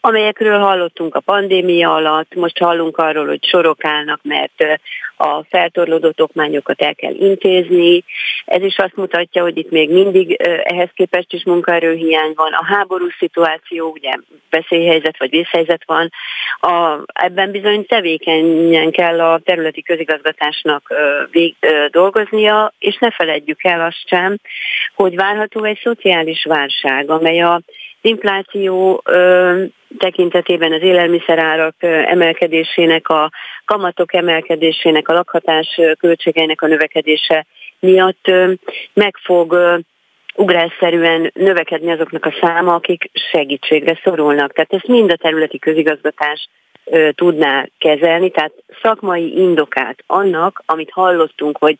amelyekről 0.06 0.58
hallottunk 0.58 1.14
a 1.14 1.20
pandémia 1.20 1.94
alatt, 1.94 2.34
most 2.34 2.58
hallunk 2.58 2.96
arról, 2.96 3.26
hogy 3.26 3.44
sorok 3.44 3.84
állnak, 3.84 4.20
mert 4.22 4.80
a 5.16 5.42
feltorlódott 5.48 6.22
okmányokat 6.22 6.82
el 6.82 6.94
kell 6.94 7.14
intézni. 7.14 8.04
Ez 8.44 8.62
is 8.62 8.78
azt 8.78 8.96
mutatja, 8.96 9.42
hogy 9.42 9.56
itt 9.56 9.70
még 9.70 9.90
mindig 9.90 10.32
ehhez 10.62 10.88
képest 10.94 11.32
is 11.32 11.44
munkaerőhiány 11.44 12.32
van. 12.34 12.52
A 12.52 12.64
háború 12.64 13.06
szituáció, 13.18 13.90
ugye 13.90 14.12
veszélyhelyzet 14.50 15.18
vagy 15.18 15.30
vészhelyzet 15.30 15.82
van. 15.86 16.10
A, 16.60 16.98
ebben 17.12 17.50
bizony 17.50 17.86
tevékenyen 17.86 18.90
kell 18.90 19.20
a 19.20 19.40
területi 19.44 19.82
közigazgatásnak 19.82 20.94
vég, 21.30 21.54
dolgoznia, 21.90 22.72
és 22.78 22.96
ne 23.00 23.10
feledjük 23.10 23.64
el 23.64 23.80
azt 23.80 24.08
sem, 24.08 24.36
hogy 24.94 25.14
várható 25.16 25.64
egy 25.64 25.80
szociális 25.82 26.44
válság, 26.44 27.10
amely 27.10 27.40
a 27.40 27.60
infláció 28.06 29.02
ö, 29.04 29.64
tekintetében 29.98 30.72
az 30.72 30.82
élelmiszerárak 30.82 31.74
emelkedésének, 31.82 33.08
a 33.08 33.30
kamatok 33.64 34.14
emelkedésének, 34.14 35.08
a 35.08 35.12
lakhatás 35.12 35.80
költségeinek 35.98 36.62
a 36.62 36.66
növekedése 36.66 37.46
miatt 37.80 38.28
ö, 38.28 38.52
meg 38.92 39.16
fog 39.22 39.52
ö, 39.52 39.76
ugrásszerűen 40.34 41.30
növekedni 41.34 41.90
azoknak 41.90 42.24
a 42.24 42.34
száma, 42.40 42.74
akik 42.74 43.10
segítségre 43.30 44.00
szorulnak. 44.04 44.52
Tehát 44.52 44.72
ezt 44.72 44.86
mind 44.86 45.10
a 45.10 45.16
területi 45.16 45.58
közigazgatás 45.58 46.48
ö, 46.84 47.08
tudná 47.14 47.66
kezelni, 47.78 48.30
tehát 48.30 48.52
szakmai 48.82 49.38
indokát 49.38 49.98
annak, 50.06 50.62
amit 50.66 50.90
hallottunk, 50.90 51.58
hogy 51.58 51.78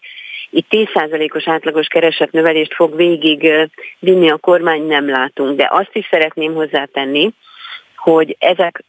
itt 0.51 0.67
10%-os 0.71 1.49
átlagos 1.49 1.87
keresetnövelést 1.87 2.75
fog 2.75 2.97
végig 2.97 3.71
vinni 3.99 4.31
a 4.31 4.37
kormány, 4.37 4.87
nem 4.87 5.09
látunk. 5.09 5.57
De 5.57 5.69
azt 5.71 5.91
is 5.93 6.09
szeretném 6.11 6.55
hozzátenni, 6.55 7.31
hogy 7.97 8.37
ezek, 8.39 8.85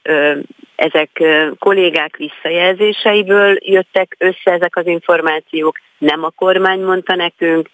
ezek 0.76 1.24
kollégák 1.60 2.18
visszajelzéseiből 2.18 3.58
jöttek 3.60 4.16
össze 4.18 4.52
ezek 4.52 4.76
az 4.76 4.88
információk, 4.88 5.78
nem 5.98 6.24
a 6.24 6.30
kormány 6.30 6.80
mondta 6.80 7.16
nekünk, 7.16 7.70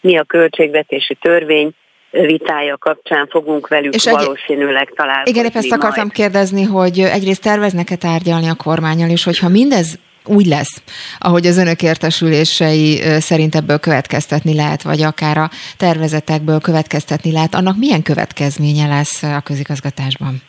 mi 0.00 0.16
a 0.16 0.24
költségvetési 0.24 1.14
törvény 1.14 1.70
vitája 2.10 2.76
kapcsán 2.76 3.26
fogunk 3.26 3.68
velük 3.68 3.94
és 3.94 4.04
valószínűleg 4.04 4.92
találkozni. 4.96 5.38
Igen, 5.38 5.50
ezt 5.54 5.72
akartam 5.72 6.02
majd. 6.02 6.12
kérdezni, 6.12 6.62
hogy 6.62 6.98
egyrészt 6.98 7.42
terveznek-e 7.42 7.96
tárgyalni 7.96 8.48
a 8.48 8.54
kormányal, 8.54 9.10
és 9.10 9.24
hogyha 9.24 9.48
mindez 9.48 9.98
úgy 10.28 10.46
lesz, 10.46 10.82
ahogy 11.18 11.46
az 11.46 11.58
önök 11.58 11.82
értesülései 11.82 13.00
szerint 13.18 13.54
ebből 13.54 13.78
következtetni 13.78 14.54
lehet, 14.54 14.82
vagy 14.82 15.02
akár 15.02 15.36
a 15.36 15.50
tervezetekből 15.76 16.60
következtetni 16.60 17.32
lehet, 17.32 17.54
annak 17.54 17.76
milyen 17.78 18.02
következménye 18.02 18.86
lesz 18.86 19.22
a 19.22 19.40
közigazgatásban? 19.44 20.42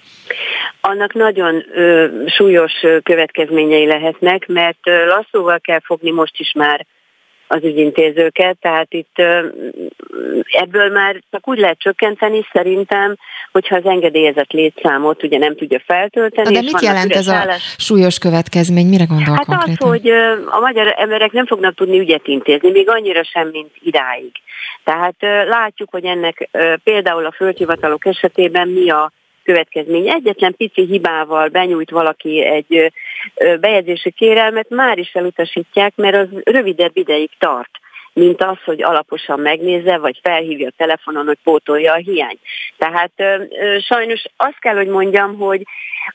annak 0.82 1.14
nagyon 1.14 1.66
ö, 1.74 2.08
súlyos 2.28 2.72
következményei 3.04 3.86
lehetnek, 3.86 4.48
mert 4.48 4.80
lasszóval 5.08 5.60
kell 5.60 5.80
fogni 5.84 6.12
most 6.12 6.40
is 6.40 6.52
már 6.52 6.86
az 7.52 7.64
ügyintézőket, 7.64 8.58
tehát 8.62 8.94
itt 8.94 9.16
ebből 10.52 10.92
már 10.92 11.22
csak 11.32 11.48
úgy 11.48 11.58
lehet 11.58 11.80
csökkenteni 11.80 12.46
szerintem, 12.54 13.16
hogyha 13.52 13.76
az 13.76 13.86
engedélyezett 13.86 14.52
létszámot 14.52 15.24
ugye 15.24 15.38
nem 15.38 15.56
tudja 15.56 15.82
feltölteni. 15.86 16.54
De 16.54 16.62
mit 16.62 16.82
jelent 16.82 17.16
ez 17.16 17.28
a 17.28 17.46
súlyos 17.78 18.18
következmény? 18.18 18.88
Mire 18.88 19.04
gondol 19.04 19.36
Hát 19.36 19.46
konkrétan? 19.46 19.88
az, 19.88 19.94
hogy 19.94 20.10
a 20.46 20.60
magyar 20.60 20.94
emberek 20.98 21.32
nem 21.32 21.46
fognak 21.46 21.76
tudni 21.76 22.00
ügyet 22.00 22.28
intézni, 22.28 22.72
még 22.72 22.90
annyira 22.90 23.24
sem, 23.24 23.48
mint 23.48 23.72
idáig. 23.82 24.32
Tehát 24.84 25.16
látjuk, 25.48 25.90
hogy 25.92 26.06
ennek 26.06 26.50
például 26.84 27.26
a 27.26 27.34
földhivatalok 27.36 28.06
esetében 28.06 28.68
mi 28.68 28.90
a 28.90 29.12
következmény. 29.52 30.10
Egyetlen 30.10 30.56
pici 30.56 30.86
hibával 30.86 31.48
benyújt 31.48 31.90
valaki 31.90 32.46
egy 32.46 32.92
bejegyzési 33.60 34.12
kérelmet, 34.12 34.70
már 34.70 34.98
is 34.98 35.12
elutasítják, 35.14 35.96
mert 35.96 36.16
az 36.16 36.28
rövidebb 36.44 36.98
ideig 36.98 37.30
tart 37.40 37.70
mint 38.14 38.44
az, 38.44 38.58
hogy 38.66 38.84
alaposan 38.84 39.40
megnézze, 39.40 39.98
vagy 39.98 40.20
felhívja 40.24 40.68
a 40.68 40.74
telefonon, 40.78 41.26
hogy 41.26 41.38
pótolja 41.44 41.94
a 41.94 41.96
hiány. 41.96 42.40
Tehát 42.78 43.12
ö, 43.16 43.44
ö, 43.50 43.80
sajnos 43.80 44.24
azt 44.38 44.60
kell, 44.60 44.76
hogy 44.76 44.88
mondjam, 44.88 45.38
hogy 45.38 45.62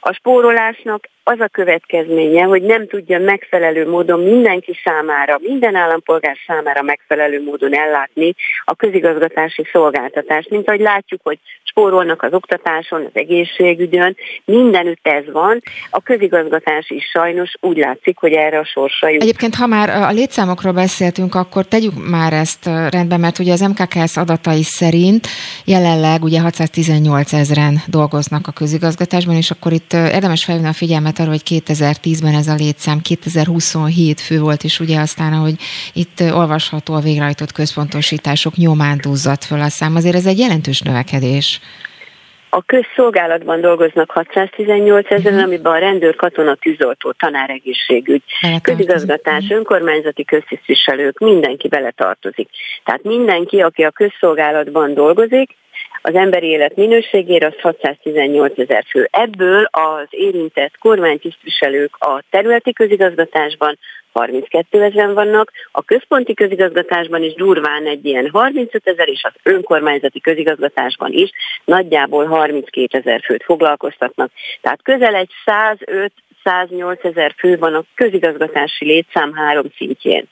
a 0.01 0.13
spórolásnak 0.13 1.09
az 1.25 1.41
a 1.41 1.49
következménye, 1.49 2.43
hogy 2.43 2.63
nem 2.63 2.87
tudja 2.87 3.19
megfelelő 3.19 3.89
módon 3.89 4.21
mindenki 4.21 4.79
számára, 4.85 5.39
minden 5.41 5.75
állampolgár 5.75 6.37
számára 6.47 6.83
megfelelő 6.83 7.43
módon 7.43 7.75
ellátni 7.75 8.35
a 8.65 8.75
közigazgatási 8.75 9.67
szolgáltatást. 9.73 10.51
Mint 10.51 10.69
ahogy 10.69 10.81
látjuk, 10.81 11.21
hogy 11.23 11.39
spórolnak 11.63 12.23
az 12.23 12.33
oktatáson, 12.33 13.01
az 13.01 13.11
egészségügyön, 13.13 14.17
mindenütt 14.45 15.07
ez 15.07 15.25
van. 15.33 15.63
A 15.91 16.03
közigazgatás 16.03 16.91
is 16.91 17.05
sajnos 17.05 17.53
úgy 17.61 17.77
látszik, 17.77 18.19
hogy 18.19 18.33
erre 18.33 18.59
a 18.59 18.65
sorsa 18.65 19.09
jut. 19.09 19.23
Egyébként, 19.23 19.55
ha 19.55 19.67
már 19.67 19.89
a 19.89 20.11
létszámokról 20.11 20.73
beszéltünk, 20.73 21.35
akkor 21.35 21.65
tegyük 21.65 21.93
már 22.11 22.33
ezt 22.33 22.65
rendben, 22.65 23.21
mert 23.21 23.39
ugye 23.39 23.53
az 23.53 23.61
MKKS 23.61 24.17
adatai 24.17 24.63
szerint 24.63 25.27
jelenleg 25.65 26.23
ugye 26.23 26.41
618 26.41 27.33
ezeren 27.33 27.77
dolgoznak 27.87 28.47
a 28.47 28.53
közigazgatásban, 28.53 29.37
és 29.37 29.51
akkor 29.51 29.73
itt 29.73 29.93
érdemes 29.93 30.45
felhívni 30.45 30.69
a 30.69 30.73
figyelmet 30.73 31.14
arra, 31.19 31.31
hogy 31.31 31.43
2010-ben 31.45 32.35
ez 32.35 32.49
a 32.49 32.55
létszám 32.55 33.01
2027 33.01 34.21
fő 34.21 34.41
volt, 34.41 34.63
és 34.63 34.81
ugye 34.81 35.01
aztán, 35.01 35.33
ahogy 35.33 35.55
itt 35.93 36.21
olvasható 36.21 36.95
a 36.95 37.01
végrehajtott 37.01 37.53
központosítások 37.53 38.55
nyomán 38.57 38.99
duzzadt 39.01 39.45
föl 39.45 39.61
a 39.61 39.69
szám, 39.69 39.97
azért 39.97 40.15
ez 40.15 40.27
egy 40.27 40.39
jelentős 40.39 40.81
növekedés. 40.81 41.61
A 42.49 42.63
közszolgálatban 42.63 43.61
dolgoznak 43.61 44.11
618 44.11 45.11
ezeren, 45.11 45.25
uh-huh. 45.25 45.43
amiben 45.43 45.73
a 45.73 45.79
rendőr, 45.79 46.17
katona, 46.17 46.55
tűzoltó, 46.55 47.13
tanáregészségügy, 47.13 48.23
közigazgatás, 48.63 49.45
önkormányzati 49.51 50.25
köztisztviselők, 50.25 51.19
mindenki 51.19 51.69
beletartozik. 51.69 52.49
Tehát 52.85 53.03
mindenki, 53.03 53.61
aki 53.61 53.83
a 53.83 53.91
közszolgálatban 53.91 54.95
dolgozik, 54.95 55.57
az 56.03 56.15
emberi 56.15 56.47
élet 56.47 56.77
minőségére 56.77 57.47
az 57.47 57.61
618 57.61 58.59
ezer 58.59 58.85
fő. 58.89 59.09
Ebből 59.11 59.69
az 59.71 60.07
érintett 60.11 60.79
kormánytisztviselők 60.79 61.97
a 61.99 62.23
területi 62.31 62.73
közigazgatásban 62.73 63.79
32 64.13 64.83
ezeren 64.83 65.15
vannak, 65.15 65.53
a 65.73 65.83
központi 65.83 66.35
közigazgatásban 66.35 67.23
is 67.23 67.35
durván 67.35 67.87
egy 67.87 68.05
ilyen 68.05 68.31
35 68.33 68.89
ezer, 68.89 69.09
és 69.09 69.23
az 69.25 69.33
önkormányzati 69.43 70.21
közigazgatásban 70.21 71.13
is 71.13 71.31
nagyjából 71.65 72.27
32 72.27 72.99
ezer 72.99 73.21
főt 73.25 73.45
foglalkoztatnak. 73.45 74.31
Tehát 74.61 74.83
közel 74.83 75.15
egy 75.15 75.31
105-108 76.45 77.05
ezer 77.05 77.35
fő 77.39 77.59
van 77.59 77.75
a 77.75 77.85
közigazgatási 77.95 78.85
létszám 78.85 79.33
három 79.35 79.67
szintjén. 79.77 80.29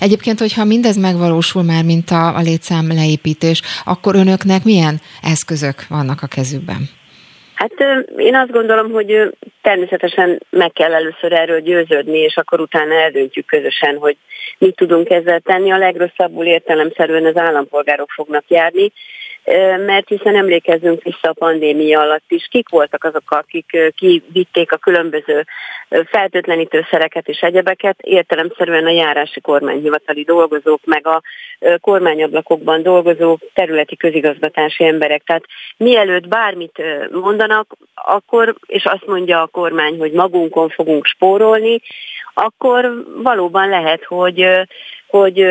Egyébként, 0.00 0.38
hogyha 0.38 0.64
mindez 0.64 0.96
megvalósul 0.96 1.62
már, 1.62 1.84
mint 1.84 2.10
a, 2.10 2.36
a 2.36 2.40
létszám 2.40 2.86
leépítés, 2.88 3.62
akkor 3.84 4.14
önöknek 4.14 4.64
milyen 4.64 5.00
eszközök 5.22 5.86
vannak 5.88 6.22
a 6.22 6.26
kezükben? 6.26 6.88
Hát 7.54 7.72
én 8.16 8.34
azt 8.34 8.50
gondolom, 8.50 8.90
hogy 8.90 9.34
természetesen 9.62 10.42
meg 10.50 10.72
kell 10.72 10.94
először 10.94 11.32
erről 11.32 11.60
győződni, 11.60 12.18
és 12.18 12.36
akkor 12.36 12.60
utána 12.60 12.94
eldöntjük 12.94 13.46
közösen, 13.46 13.96
hogy 13.96 14.16
mit 14.58 14.76
tudunk 14.76 15.10
ezzel 15.10 15.40
tenni. 15.40 15.70
A 15.70 15.78
legrosszabbul 15.78 16.44
értelemszerűen 16.44 17.26
az 17.26 17.36
állampolgárok 17.36 18.10
fognak 18.10 18.44
járni, 18.48 18.92
mert 19.86 20.08
hiszen 20.08 20.36
emlékezzünk 20.36 21.02
vissza 21.02 21.28
a 21.28 21.32
pandémia 21.32 22.00
alatt 22.00 22.24
is, 22.28 22.48
kik 22.50 22.68
voltak 22.68 23.04
azok, 23.04 23.30
akik 23.30 23.92
kivitték 23.96 24.72
a 24.72 24.76
különböző 24.76 25.46
feltétlenítőszereket 25.88 27.28
és 27.28 27.40
egyebeket, 27.40 28.00
értelemszerűen 28.00 28.86
a 28.86 28.90
járási 28.90 29.40
kormányhivatali 29.40 30.22
dolgozók, 30.22 30.80
meg 30.84 31.06
a 31.06 31.22
kormányablakokban 31.80 32.82
dolgozó 32.82 33.38
területi 33.54 33.96
közigazgatási 33.96 34.84
emberek. 34.84 35.22
Tehát 35.22 35.44
mielőtt 35.76 36.28
bármit 36.28 36.82
mondanak, 37.10 37.76
akkor, 37.94 38.54
és 38.66 38.84
azt 38.84 39.06
mondja 39.06 39.42
a 39.42 39.46
kormány, 39.46 39.98
hogy 39.98 40.12
magunkon 40.12 40.68
fogunk 40.68 41.06
spórolni, 41.06 41.80
akkor 42.34 43.04
valóban 43.22 43.68
lehet, 43.68 44.04
hogy 44.04 44.66
hogy 45.10 45.46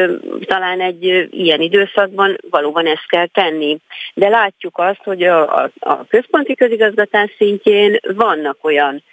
talán 0.45 0.81
egy 0.81 1.27
ilyen 1.31 1.61
időszakban 1.61 2.37
valóban 2.49 2.85
ezt 2.87 3.07
kell 3.07 3.25
tenni. 3.25 3.77
De 4.13 4.29
látjuk 4.29 4.77
azt, 4.77 5.03
hogy 5.03 5.23
a, 5.23 5.63
a, 5.63 5.71
a 5.79 6.05
központi 6.07 6.55
közigazgatás 6.55 7.31
szintjén 7.37 7.99
vannak 8.15 8.57
olyan 8.61 9.03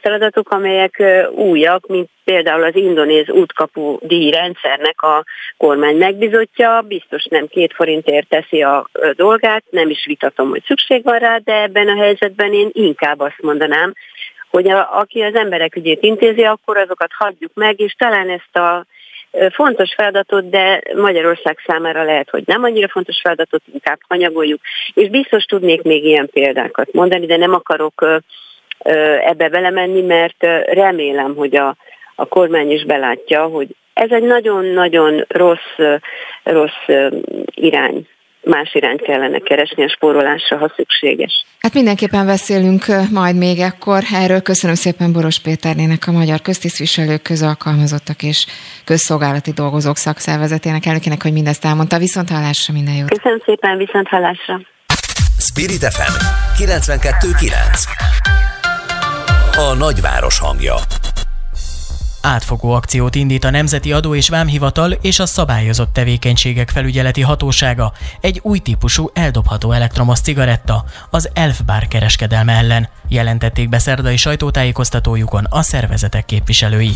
feladatok, 0.00 0.50
amelyek 0.50 1.02
újak, 1.34 1.86
mint 1.86 2.08
például 2.24 2.64
az 2.64 2.76
indonéz 2.76 3.30
útkapu 3.30 3.98
díjrendszernek 4.00 5.02
a 5.02 5.24
kormány 5.56 5.96
megbizotja, 5.96 6.84
biztos 6.88 7.24
nem 7.24 7.46
két 7.46 7.72
forintért 7.74 8.28
teszi 8.28 8.62
a 8.62 8.88
dolgát, 9.12 9.64
nem 9.70 9.90
is 9.90 10.04
vitatom, 10.06 10.48
hogy 10.48 10.62
szükség 10.66 11.04
van 11.04 11.18
rá, 11.18 11.38
de 11.38 11.62
ebben 11.62 11.88
a 11.88 11.96
helyzetben 11.96 12.52
én 12.52 12.68
inkább 12.72 13.20
azt 13.20 13.42
mondanám, 13.42 13.94
hogy 14.50 14.68
a, 14.68 14.98
aki 14.98 15.20
az 15.20 15.34
emberek 15.34 15.76
ügyét 15.76 16.02
intézi, 16.02 16.42
akkor 16.42 16.76
azokat 16.76 17.10
hagyjuk 17.14 17.50
meg, 17.54 17.80
és 17.80 17.94
talán 17.98 18.28
ezt 18.30 18.56
a 18.56 18.86
fontos 19.52 19.94
feladatot, 19.94 20.48
de 20.48 20.82
Magyarország 20.94 21.58
számára 21.66 22.02
lehet, 22.02 22.30
hogy 22.30 22.42
nem 22.46 22.62
annyira 22.62 22.88
fontos 22.88 23.20
feladatot, 23.22 23.62
inkább 23.72 23.98
hanyagoljuk. 24.08 24.60
És 24.94 25.08
biztos 25.08 25.44
tudnék 25.44 25.82
még 25.82 26.04
ilyen 26.04 26.28
példákat 26.32 26.92
mondani, 26.92 27.26
de 27.26 27.36
nem 27.36 27.54
akarok 27.54 28.20
ebbe 29.24 29.48
belemenni, 29.48 30.00
mert 30.00 30.42
remélem, 30.66 31.34
hogy 31.34 31.56
a, 31.56 31.76
a 32.14 32.26
kormány 32.26 32.70
is 32.70 32.84
belátja, 32.84 33.44
hogy 33.44 33.68
ez 33.94 34.10
egy 34.10 34.22
nagyon-nagyon 34.22 35.24
rossz, 35.28 35.98
rossz 36.42 36.88
irány 37.54 38.06
más 38.44 38.74
irányt 38.74 39.02
kellene 39.02 39.38
keresni 39.38 39.84
a 39.84 39.88
spórolásra, 39.88 40.56
ha 40.56 40.72
szükséges. 40.76 41.44
Hát 41.58 41.74
mindenképpen 41.74 42.26
beszélünk 42.26 42.84
majd 43.10 43.36
még 43.36 43.58
ekkor. 43.58 44.02
Erről 44.14 44.42
köszönöm 44.42 44.76
szépen 44.76 45.12
Boros 45.12 45.38
Péternének, 45.38 46.06
a 46.06 46.12
Magyar 46.12 46.40
Köztisztviselők, 46.40 47.22
Közalkalmazottak 47.22 48.22
és 48.22 48.46
Közszolgálati 48.84 49.50
Dolgozók 49.50 49.96
Szakszervezetének 49.96 50.86
elnökének, 50.86 51.22
hogy 51.22 51.32
mindezt 51.32 51.64
elmondta. 51.64 51.98
Viszont 51.98 52.30
hallásra 52.30 52.72
minden 52.74 52.94
jót. 52.94 53.10
Köszönöm 53.10 53.40
szépen, 53.44 53.76
viszont 53.76 54.08
hallásra. 54.08 54.60
Spirit 55.38 55.84
FM 55.84 56.14
92.9 56.62 57.50
A 59.56 59.74
nagyváros 59.74 60.38
hangja 60.38 60.74
Átfogó 62.22 62.72
akciót 62.72 63.14
indít 63.14 63.44
a 63.44 63.50
Nemzeti 63.50 63.92
Adó 63.92 64.14
és 64.14 64.28
Vámhivatal 64.28 64.92
és 64.92 65.18
a 65.18 65.26
Szabályozott 65.26 65.92
Tevékenységek 65.92 66.70
Felügyeleti 66.70 67.20
Hatósága 67.20 67.92
egy 68.20 68.40
új 68.42 68.58
típusú 68.58 69.10
eldobható 69.14 69.72
elektromos 69.72 70.20
cigaretta, 70.20 70.84
az 71.10 71.30
Elfbár 71.32 71.88
kereskedelme 71.88 72.52
ellen, 72.52 72.88
jelentették 73.08 73.68
be 73.68 73.78
szerdai 73.78 74.16
sajtótájékoztatójukon 74.16 75.46
a 75.48 75.62
szervezetek 75.62 76.24
képviselői. 76.24 76.92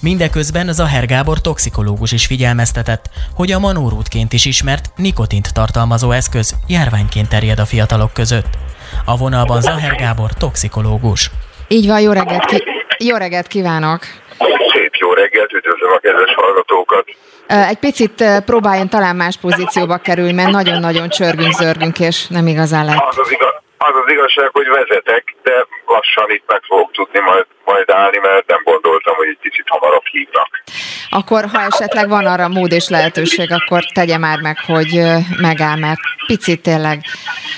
Mindeközben 0.00 0.72
Zaher 0.72 1.06
Gábor 1.06 1.40
toxikológus 1.40 2.12
is 2.12 2.26
figyelmeztetett, 2.26 3.10
hogy 3.34 3.52
a 3.52 3.58
manórútként 3.58 4.32
is 4.32 4.44
ismert 4.44 4.90
nikotint 4.96 5.52
tartalmazó 5.52 6.10
eszköz 6.10 6.54
járványként 6.66 7.28
terjed 7.28 7.58
a 7.58 7.66
fiatalok 7.66 8.12
között. 8.12 8.58
A 9.04 9.16
vonalban 9.16 9.60
Zaher 9.60 9.96
Gábor 9.96 10.32
toxikológus. 10.32 11.30
Így 11.68 11.86
van, 11.86 12.00
jó 12.00 12.12
reggelt, 12.12 12.44
ki- 12.44 12.64
jó 12.98 13.16
reggelt 13.16 13.46
kívánok! 13.46 14.23
Szép 14.72 14.94
jó 14.94 15.12
reggelt, 15.12 15.52
üdvözlöm 15.52 15.92
a 15.92 15.98
kedves 15.98 16.34
hallgatókat. 16.34 17.04
Egy 17.46 17.78
picit 17.78 18.24
próbáljon 18.44 18.88
talán 18.88 19.16
más 19.16 19.36
pozícióba 19.36 19.96
kerülni, 19.96 20.32
mert 20.32 20.50
nagyon-nagyon 20.50 21.08
csörgünk, 21.08 21.52
zörgünk, 21.52 22.00
és 22.00 22.26
nem 22.26 22.46
igazán 22.46 22.84
lehet. 22.84 23.02
Az 23.08 23.18
az, 23.18 23.30
igaz, 23.30 23.54
az 23.78 23.94
az 24.04 24.12
igazság, 24.12 24.48
hogy 24.52 24.68
vezetek, 24.68 25.34
de 25.42 25.66
lassan 25.86 26.30
itt 26.30 26.44
meg 26.46 26.62
fogok 26.66 26.92
tudni 26.92 27.20
majd, 27.20 27.46
majd 27.64 27.90
állni, 27.90 28.18
mert 28.18 28.46
nem 28.46 28.60
gondoltam, 28.64 29.14
hogy 29.14 29.26
egy 29.26 29.38
picit 29.40 29.64
hamarabb 29.68 30.06
hívnak. 30.10 30.62
Akkor, 31.10 31.44
ha 31.52 31.60
esetleg 31.60 32.08
van 32.08 32.26
arra 32.26 32.48
mód 32.48 32.72
és 32.72 32.88
lehetőség, 32.88 33.52
akkor 33.52 33.84
tegye 33.84 34.18
már 34.18 34.40
meg, 34.40 34.56
hogy 34.66 35.02
megáll, 35.40 35.78
mert 35.78 36.00
picit 36.26 36.62
tényleg 36.62 37.00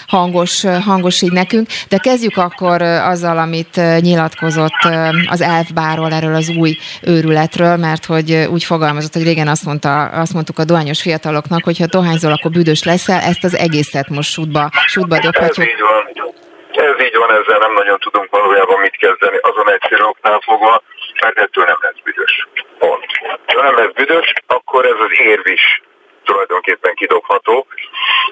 hangos, 0.07 0.65
hangos 0.85 1.23
így 1.23 1.33
nekünk. 1.33 1.69
De 1.89 1.99
kezdjük 1.99 2.37
akkor 2.37 2.83
azzal, 2.83 3.39
amit 3.39 3.81
nyilatkozott 4.01 4.89
az 5.27 5.41
elfbáról, 5.41 6.13
erről 6.13 6.35
az 6.35 6.49
új 6.49 6.77
őrületről, 7.03 7.77
mert 7.77 8.05
hogy 8.05 8.47
úgy 8.51 8.65
fogalmazott, 8.65 9.13
hogy 9.13 9.25
régen 9.25 9.49
azt, 9.49 9.65
mondta, 9.65 10.03
azt 10.05 10.33
mondtuk 10.33 10.59
a 10.59 10.65
dohányos 10.65 11.03
fiataloknak, 11.03 11.65
hogy 11.65 11.79
ha 11.79 11.87
dohányzol, 11.87 12.33
akkor 12.33 12.51
büdös 12.51 12.83
leszel, 12.83 13.21
ezt 13.21 13.45
az 13.45 13.57
egészet 13.57 14.09
most 14.09 14.33
sútba, 14.33 14.71
sútba 14.87 15.19
dobhatjuk. 15.19 15.67
Ez 15.67 15.73
így 15.73 15.81
van. 15.81 16.36
Ez 16.77 17.01
így 17.01 17.17
van, 17.17 17.31
ezzel 17.31 17.59
nem 17.59 17.73
nagyon 17.73 17.99
tudunk 17.99 18.31
valójában 18.31 18.81
mit 18.81 18.97
kezdeni, 18.97 19.37
azon 19.37 19.71
egyszerű 19.71 20.03
oknál 20.03 20.41
fogva, 20.41 20.83
mert 21.21 21.39
ettől 21.39 21.65
nem 21.65 21.77
lesz 21.81 22.01
büdös. 22.05 22.49
Pont. 22.79 23.07
Ha 23.47 23.63
nem 23.63 23.77
lesz 23.77 23.93
büdös, 23.93 24.33
akkor 24.47 24.87
ez 24.87 25.01
az 25.01 25.19
érv 25.19 25.47
is 25.47 25.83
tulajdonképpen 26.25 26.95
kidobható, 26.95 27.67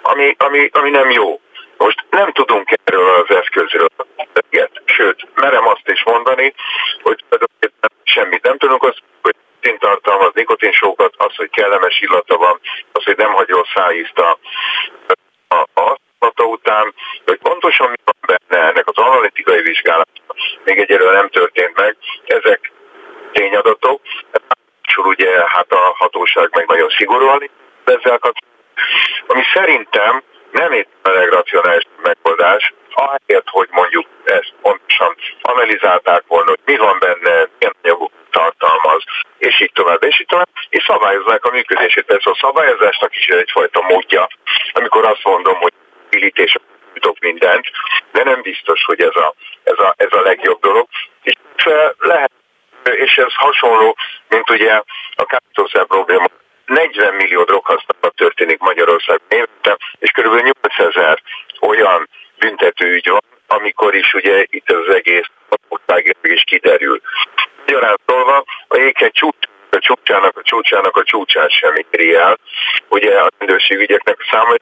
ami, 0.02 0.34
ami, 0.38 0.68
ami 0.72 0.90
nem 0.90 1.10
jó. 1.10 1.40
Most 1.76 2.04
nem 2.10 2.32
tudunk 2.32 2.68
erről 2.84 3.08
az 3.08 3.36
eszközről, 3.36 3.88
sőt, 4.84 5.26
merem 5.34 5.66
azt 5.66 5.88
is 5.88 6.04
mondani, 6.04 6.54
hogy 7.02 7.24
semmit 8.02 8.42
nem 8.42 8.58
tudunk, 8.58 8.82
az, 8.82 8.96
hogy 9.22 9.34
tartalmaz, 9.78 10.30
nikotinsókat, 10.34 11.14
az, 11.16 11.36
hogy 11.36 11.50
kellemes 11.50 12.00
illata 12.00 12.36
van, 12.36 12.60
az, 12.92 13.04
hogy 13.04 13.16
nem 13.16 13.32
hagyja 13.32 13.64
szájízt 13.74 14.18
a, 14.18 14.38
a, 15.48 15.80
a 15.80 15.98
után, 16.36 16.94
hogy 17.24 17.38
pontosan 17.38 17.88
mi 17.88 17.96
van 18.04 18.38
benne 18.48 18.62
ennek 18.62 18.88
az 18.88 18.96
analitikai 18.96 19.62
vizsgálat, 19.62 20.08
még 20.64 20.78
egyelőre 20.78 21.12
nem 21.12 21.28
történt 21.28 21.76
meg, 21.76 21.96
ezek 22.24 22.72
tényadatok, 23.32 24.00
és 24.82 24.96
ugye 24.96 25.48
hát 25.48 25.72
a 25.72 25.94
hatóság 25.96 26.48
meg 26.52 26.66
nagyon 26.66 26.88
szigorúan 26.88 27.50
ezzel 27.84 28.18
kapcsolatban, 28.18 28.52
ami 29.26 29.42
szerintem 29.54 30.22
nem 30.50 30.72
éppen 30.72 31.12
a 31.12 31.18
legracionális 31.18 31.84
megoldás, 32.02 32.72
ahelyett, 32.94 33.48
hogy 33.48 33.68
mondjuk 33.70 34.06
ezt 34.24 34.52
pontosan 34.62 35.16
analizálták 35.42 36.24
volna, 36.26 36.48
hogy 36.48 36.60
mi 36.64 36.76
van 36.76 36.98
benne, 36.98 37.48
milyen 37.58 37.74
anyagok 37.82 38.12
tartalmaz, 38.30 39.02
és 39.38 39.60
így 39.60 39.72
tovább, 39.72 40.04
és 40.04 40.20
így 40.20 40.26
tovább, 40.26 40.48
és 40.68 40.84
szabályozzák 40.84 41.44
a 41.44 41.50
működését. 41.50 42.04
Persze 42.04 42.30
a 42.30 42.38
szabályozásnak 42.40 43.16
is 43.16 43.26
egyfajta 43.26 43.80
módja, 43.82 44.28
amikor 44.72 45.04
azt 45.04 45.24
mondom, 45.24 45.56
hogy 45.56 45.72
pirítés 46.14 46.56
tudok 46.92 47.18
mindent, 47.18 47.66
de 48.12 48.24
nem 48.24 48.40
biztos, 48.42 48.84
hogy 48.84 49.00
ez 49.00 49.16
a, 49.16 49.34
ez 49.62 49.78
a, 49.78 49.94
ez 49.96 50.12
a 50.12 50.20
legjobb 50.20 50.60
dolog. 50.60 50.86
És 51.22 51.34
lehet, 51.98 52.32
és 52.82 53.16
ez 53.16 53.34
hasonló, 53.34 53.96
mint 54.28 54.50
ugye 54.50 54.82
a 55.14 55.24
kábítószer 55.24 55.86
probléma 55.86 56.26
40 56.66 57.14
millió 57.14 57.42
droghasználat 57.42 58.14
történik 58.16 58.58
Magyarországon 58.58 59.26
évente, 59.28 59.76
és 59.98 60.10
kb. 60.10 60.52
8000 60.62 61.22
olyan 61.60 62.08
büntetőügy 62.38 63.08
van, 63.08 63.22
amikor 63.46 63.94
is 63.94 64.14
ugye 64.14 64.44
itt 64.50 64.70
az 64.70 64.94
egész 64.94 65.30
ország 65.68 66.16
is 66.22 66.42
kiderül. 66.42 67.00
Magyarán 67.58 67.96
szólva, 68.06 68.44
a 68.68 68.76
jéghegy 68.76 69.34
a 69.70 69.78
csúcsának, 69.78 70.38
a 70.38 70.42
csúcsának 70.42 70.96
a 70.96 71.02
csúcsát 71.02 71.50
sem 71.50 71.74
éri 71.90 72.14
el. 72.14 72.38
Ugye 72.88 73.18
a 73.18 73.28
rendőrségügyeknek 73.38 74.16
a 74.18 74.28
száma, 74.30 74.54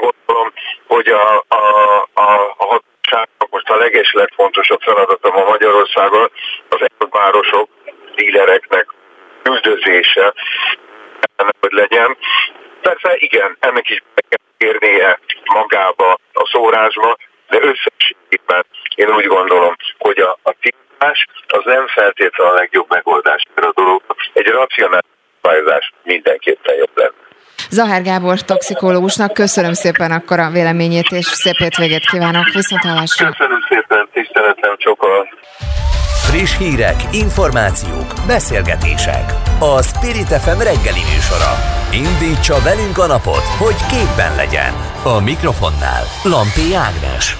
gondolom, 0.00 0.52
hogy 0.86 1.08
a, 1.08 1.44
a, 1.48 1.56
a, 2.14 2.54
a 2.56 2.64
hatóságnak 2.64 3.48
most 3.50 3.68
a 3.68 3.76
leges 3.76 4.12
legfontosabb 4.12 4.80
feladata 4.80 5.30
ma 5.30 5.44
Magyarországon 5.44 6.30
az 6.68 6.88
elvárosok, 6.98 7.68
dílereknek 8.14 8.86
üldözése, 9.44 10.34
hogy 11.60 11.72
legyen. 11.72 12.16
Persze 12.80 13.14
igen, 13.16 13.56
ennek 13.60 13.90
is 13.90 14.02
be 14.14 14.22
kell 14.28 14.46
kérnie 14.56 15.18
magába 15.44 16.18
a 16.32 16.48
szórásba, 16.52 17.16
de 17.48 17.56
összességében 17.56 18.64
én 18.94 19.14
úgy 19.14 19.26
gondolom, 19.26 19.74
hogy 19.98 20.18
a, 20.18 20.38
a 20.42 20.54
tiltás 20.60 21.26
az 21.46 21.64
nem 21.64 21.86
feltétlenül 21.86 22.52
a 22.52 22.58
legjobb 22.58 22.86
megoldás 22.88 23.42
erre 23.54 23.68
a 23.68 23.72
dolog. 23.74 24.02
Egy 24.32 24.46
racionális 24.46 25.10
szabályozás 25.42 25.92
mindenképpen 26.02 26.76
jobb 26.76 26.90
lenne. 26.94 27.30
Zahár 27.72 28.02
Gábor 28.02 28.40
toxikológusnak 28.40 29.32
köszönöm 29.32 29.72
szépen 29.72 30.10
akkor 30.10 30.38
a 30.38 30.50
véleményét, 30.50 31.10
és 31.10 31.26
szép 31.26 31.56
hétvégét 31.56 32.06
kívánok. 32.10 32.44
Viszontlátásra! 32.54 33.30
Köszönöm 33.30 33.60
szépen, 33.68 34.08
tiszteletem 34.12 34.74
csokol! 34.76 35.28
Friss 36.28 36.56
hírek, 36.56 36.96
információk, 37.12 38.12
beszélgetések. 38.26 39.34
A 39.58 39.82
Spirit 39.82 40.26
FM 40.26 40.58
reggeli 40.58 41.02
műsora. 41.14 41.52
Indítsa 41.92 42.60
velünk 42.64 42.98
a 42.98 43.06
napot, 43.06 43.44
hogy 43.58 43.76
képben 43.90 44.36
legyen. 44.36 44.72
A 45.02 45.20
mikrofonnál 45.20 46.02
Lampi 46.24 46.74
Ágnes. 46.74 47.36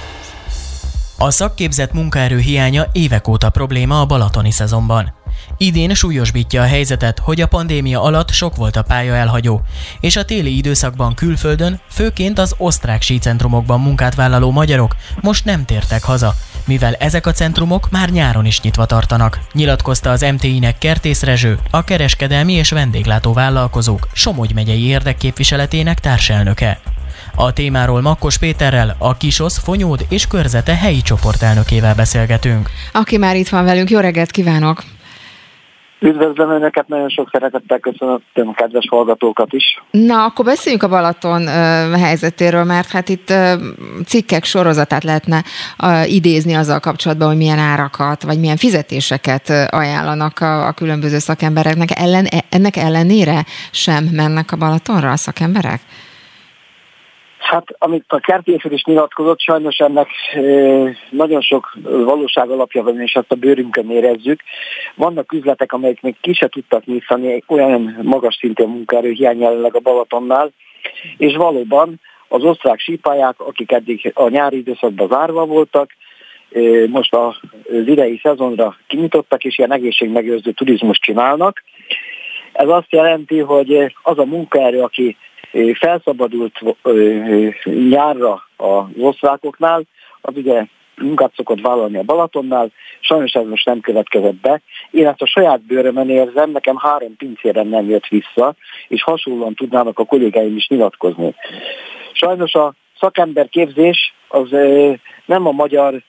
A 1.17 1.31
szakképzett 1.31 1.93
munkaerő 1.93 2.37
hiánya 2.37 2.83
évek 2.91 3.27
óta 3.27 3.49
probléma 3.49 3.99
a 3.99 4.05
balatoni 4.05 4.51
szezonban. 4.51 5.22
Idén 5.57 5.93
súlyosbítja 5.93 6.61
a 6.61 6.65
helyzetet, 6.65 7.19
hogy 7.19 7.41
a 7.41 7.47
pandémia 7.47 8.01
alatt 8.01 8.31
sok 8.31 8.55
volt 8.55 8.75
a 8.75 8.81
pálya 8.81 9.15
elhagyó, 9.15 9.61
és 9.99 10.15
a 10.15 10.25
téli 10.25 10.57
időszakban 10.57 11.13
külföldön, 11.13 11.79
főként 11.89 12.39
az 12.39 12.55
osztrák 12.57 13.01
sícentrumokban 13.01 13.81
munkát 13.81 14.15
vállaló 14.15 14.51
magyarok 14.51 14.95
most 15.21 15.45
nem 15.45 15.65
tértek 15.65 16.03
haza, 16.03 16.35
mivel 16.65 16.93
ezek 16.93 17.25
a 17.25 17.31
centrumok 17.31 17.89
már 17.91 18.09
nyáron 18.09 18.45
is 18.45 18.61
nyitva 18.61 18.85
tartanak, 18.85 19.39
nyilatkozta 19.53 20.09
az 20.09 20.25
MTI-nek 20.33 20.77
Kertész 20.77 21.23
Rezső, 21.23 21.59
a 21.69 21.83
kereskedelmi 21.83 22.53
és 22.53 22.69
vendéglátó 22.69 23.33
vállalkozók 23.33 24.07
Somogy 24.13 24.53
megyei 24.53 24.85
érdekképviseletének 24.85 25.99
társelnöke. 25.99 26.79
A 27.35 27.53
témáról 27.53 28.01
Makkos 28.01 28.37
Péterrel, 28.37 28.95
a 28.97 29.17
Kisosz, 29.17 29.57
Fonyód 29.57 30.05
és 30.09 30.27
Körzete 30.27 30.75
helyi 30.75 31.01
csoportelnökével 31.01 31.95
beszélgetünk. 31.95 32.69
Aki 32.91 33.17
már 33.17 33.35
itt 33.35 33.49
van 33.49 33.63
velünk, 33.63 33.89
jó 33.89 33.99
reggelt 33.99 34.31
kívánok! 34.31 34.83
Üdvözlöm 36.03 36.49
Önöket, 36.49 36.87
nagyon 36.87 37.09
sok 37.09 37.29
szeretettel 37.31 37.79
köszönöm 37.79 38.21
a 38.33 38.53
kedves 38.53 38.87
hallgatókat 38.89 39.53
is. 39.53 39.83
Na, 39.91 40.23
akkor 40.23 40.45
beszéljünk 40.45 40.83
a 40.83 40.87
Balaton 40.87 41.41
uh, 41.41 41.49
helyzetéről, 41.99 42.63
mert 42.63 42.89
hát 42.89 43.09
itt 43.09 43.29
uh, 43.29 43.53
cikkek 44.05 44.43
sorozatát 44.43 45.03
lehetne 45.03 45.43
uh, 45.83 46.13
idézni 46.13 46.53
azzal 46.53 46.79
kapcsolatban, 46.79 47.27
hogy 47.27 47.37
milyen 47.37 47.59
árakat, 47.59 48.23
vagy 48.23 48.39
milyen 48.39 48.57
fizetéseket 48.57 49.49
ajánlanak 49.69 50.39
a, 50.39 50.67
a 50.67 50.71
különböző 50.71 51.17
szakembereknek. 51.17 51.99
Ellen, 51.99 52.25
e, 52.25 52.43
ennek 52.49 52.75
ellenére 52.75 53.45
sem 53.71 54.03
mennek 54.03 54.51
a 54.51 54.57
Balatonra 54.57 55.11
a 55.11 55.17
szakemberek? 55.17 55.81
Hát, 57.43 57.67
amit 57.77 58.05
a 58.07 58.19
kertészet 58.19 58.71
is 58.71 58.83
nyilatkozott, 58.83 59.39
sajnos 59.39 59.77
ennek 59.77 60.07
nagyon 61.09 61.41
sok 61.41 61.73
valóság 61.83 62.49
alapja 62.49 62.83
van, 62.83 63.01
és 63.01 63.15
azt 63.15 63.31
a 63.31 63.35
bőrünkön 63.35 63.91
érezzük. 63.91 64.41
Vannak 64.95 65.31
üzletek, 65.31 65.73
amelyek 65.73 66.01
még 66.01 66.15
ki 66.21 66.33
se 66.33 66.47
tudtak 66.47 66.85
nyitani, 66.85 67.43
olyan 67.47 67.99
magas 68.01 68.35
szintű 68.35 68.63
munkaerő 68.63 69.11
hiány 69.11 69.39
jelenleg 69.39 69.75
a 69.75 69.79
Balatonnál, 69.79 70.51
és 71.17 71.35
valóban 71.35 71.99
az 72.27 72.43
osztrák 72.43 72.79
sípályák, 72.79 73.39
akik 73.39 73.71
eddig 73.71 74.11
a 74.13 74.29
nyári 74.29 74.57
időszakban 74.57 75.07
zárva 75.07 75.45
voltak, 75.45 75.89
most 76.87 77.15
az 77.15 77.35
idei 77.85 78.19
szezonra 78.23 78.77
kinyitottak, 78.87 79.43
és 79.43 79.57
ilyen 79.57 79.73
egészségmegőrző 79.73 80.51
turizmus 80.51 80.97
csinálnak. 80.99 81.63
Ez 82.53 82.67
azt 82.67 82.91
jelenti, 82.91 83.39
hogy 83.39 83.95
az 84.03 84.19
a 84.19 84.25
munkaerő, 84.25 84.81
aki 84.81 85.17
felszabadult 85.73 86.59
nyárra 87.63 88.47
az 88.55 88.85
osztrákoknál, 88.97 89.83
az 90.21 90.35
ugye 90.35 90.65
munkát 90.97 91.33
szokott 91.35 91.61
vállalni 91.61 91.97
a 91.97 92.03
Balatonnál, 92.03 92.71
sajnos 92.99 93.33
ez 93.33 93.45
most 93.45 93.65
nem 93.65 93.79
következett 93.79 94.35
be. 94.35 94.61
Én 94.91 95.07
ezt 95.07 95.21
a 95.21 95.25
saját 95.25 95.61
bőrömen 95.61 96.09
érzem, 96.09 96.51
nekem 96.51 96.77
három 96.77 97.15
pincérem 97.15 97.67
nem 97.67 97.89
jött 97.89 98.07
vissza, 98.07 98.55
és 98.87 99.03
hasonlóan 99.03 99.53
tudnának 99.53 99.99
a 99.99 100.05
kollégáim 100.05 100.55
is 100.55 100.67
nyilatkozni. 100.67 101.35
Sajnos 102.13 102.53
a 102.53 102.73
szakemberképzés 103.03 104.13
az 104.27 104.49
nem 105.25 105.47
a 105.47 105.51
magyar 105.51 106.01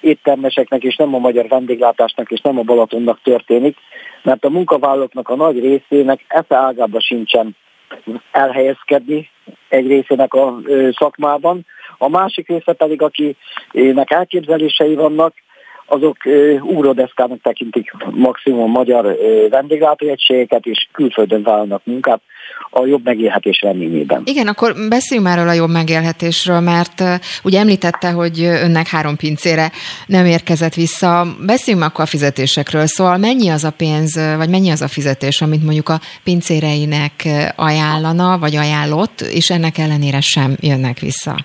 éttermeseknek, 0.00 0.82
és 0.82 0.96
nem 0.96 1.14
a 1.14 1.18
magyar 1.18 1.48
vendéglátásnak, 1.48 2.30
és 2.30 2.40
nem 2.40 2.58
a 2.58 2.62
Balatonnak 2.62 3.20
történik, 3.22 3.76
mert 4.22 4.44
a 4.44 4.50
munkavállalóknak 4.50 5.28
a 5.28 5.36
nagy 5.36 5.60
részének 5.60 6.24
esze 6.28 6.56
ágába 6.56 7.00
sincsen 7.00 7.56
elhelyezkedni 8.30 9.28
egy 9.68 9.86
részének 9.86 10.34
a 10.34 10.58
szakmában. 10.98 11.66
A 11.98 12.08
másik 12.08 12.48
része 12.48 12.72
pedig, 12.72 13.02
akinek 13.02 14.10
elképzelései 14.10 14.94
vannak, 14.94 15.34
azok 15.90 16.16
úrodeszkának 16.62 17.40
tekintik 17.42 17.92
maximum 18.10 18.70
magyar 18.70 19.16
vendéglátóegységeket, 19.50 20.66
és 20.66 20.88
külföldön 20.92 21.42
vállalnak 21.42 21.80
munkát 21.84 22.20
a 22.70 22.86
jobb 22.86 23.04
megélhetés 23.04 23.60
reményében. 23.62 24.22
Igen, 24.24 24.46
akkor 24.46 24.74
beszéljünk 24.88 25.28
már 25.28 25.48
a 25.48 25.52
jobb 25.52 25.70
megélhetésről, 25.70 26.60
mert 26.60 27.02
ugye 27.44 27.58
említette, 27.58 28.10
hogy 28.10 28.40
önnek 28.42 28.86
három 28.86 29.16
pincére 29.16 29.70
nem 30.06 30.26
érkezett 30.26 30.74
vissza. 30.74 31.26
Beszéljünk 31.46 31.86
akkor 31.86 32.04
a 32.04 32.06
fizetésekről. 32.06 32.86
Szóval 32.86 33.16
mennyi 33.16 33.48
az 33.48 33.64
a 33.64 33.72
pénz, 33.76 34.36
vagy 34.36 34.48
mennyi 34.48 34.70
az 34.70 34.82
a 34.82 34.88
fizetés, 34.88 35.42
amit 35.42 35.64
mondjuk 35.64 35.88
a 35.88 36.00
pincéreinek 36.24 37.12
ajánlana, 37.56 38.38
vagy 38.38 38.56
ajánlott, 38.56 39.20
és 39.20 39.50
ennek 39.50 39.78
ellenére 39.78 40.20
sem 40.20 40.56
jönnek 40.60 40.98
vissza? 40.98 41.44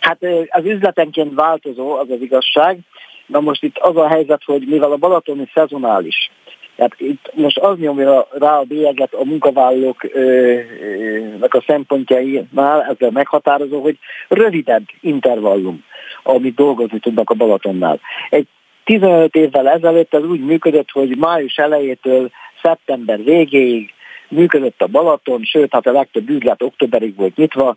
Hát 0.00 0.18
az 0.48 0.64
üzletenként 0.64 1.34
változó, 1.34 1.92
az 1.92 2.10
az 2.10 2.20
igazság. 2.20 2.78
Na 3.26 3.40
most 3.40 3.62
itt 3.62 3.78
az 3.78 3.96
a 3.96 4.08
helyzet, 4.08 4.42
hogy 4.44 4.62
mivel 4.66 4.92
a 4.92 4.96
balatoni 4.96 5.50
szezonális, 5.54 6.30
tehát 6.76 6.94
itt 6.96 7.30
most 7.34 7.58
az 7.58 7.78
nyomja 7.78 8.28
rá 8.38 8.58
a 8.58 8.62
bélyeget 8.62 9.14
a 9.14 9.24
munkavállalóknak 9.24 11.54
a 11.54 11.64
szempontjainál, 11.66 12.82
ezzel 12.82 13.10
meghatározó, 13.10 13.80
hogy 13.80 13.98
rövidebb 14.28 14.84
intervallum, 15.00 15.84
amit 16.22 16.54
dolgozni 16.54 16.98
tudnak 16.98 17.30
a 17.30 17.34
Balatonnál. 17.34 18.00
Egy 18.30 18.46
15 18.84 19.34
évvel 19.34 19.68
ezelőtt 19.68 20.14
ez 20.14 20.24
úgy 20.24 20.40
működött, 20.40 20.90
hogy 20.90 21.16
május 21.16 21.56
elejétől 21.56 22.30
szeptember 22.62 23.24
végéig 23.24 23.94
működött 24.28 24.82
a 24.82 24.86
Balaton, 24.86 25.42
sőt, 25.42 25.72
hát 25.72 25.86
a 25.86 25.92
legtöbb 25.92 26.28
üzlet 26.28 26.62
októberig 26.62 27.16
volt 27.16 27.36
nyitva, 27.36 27.76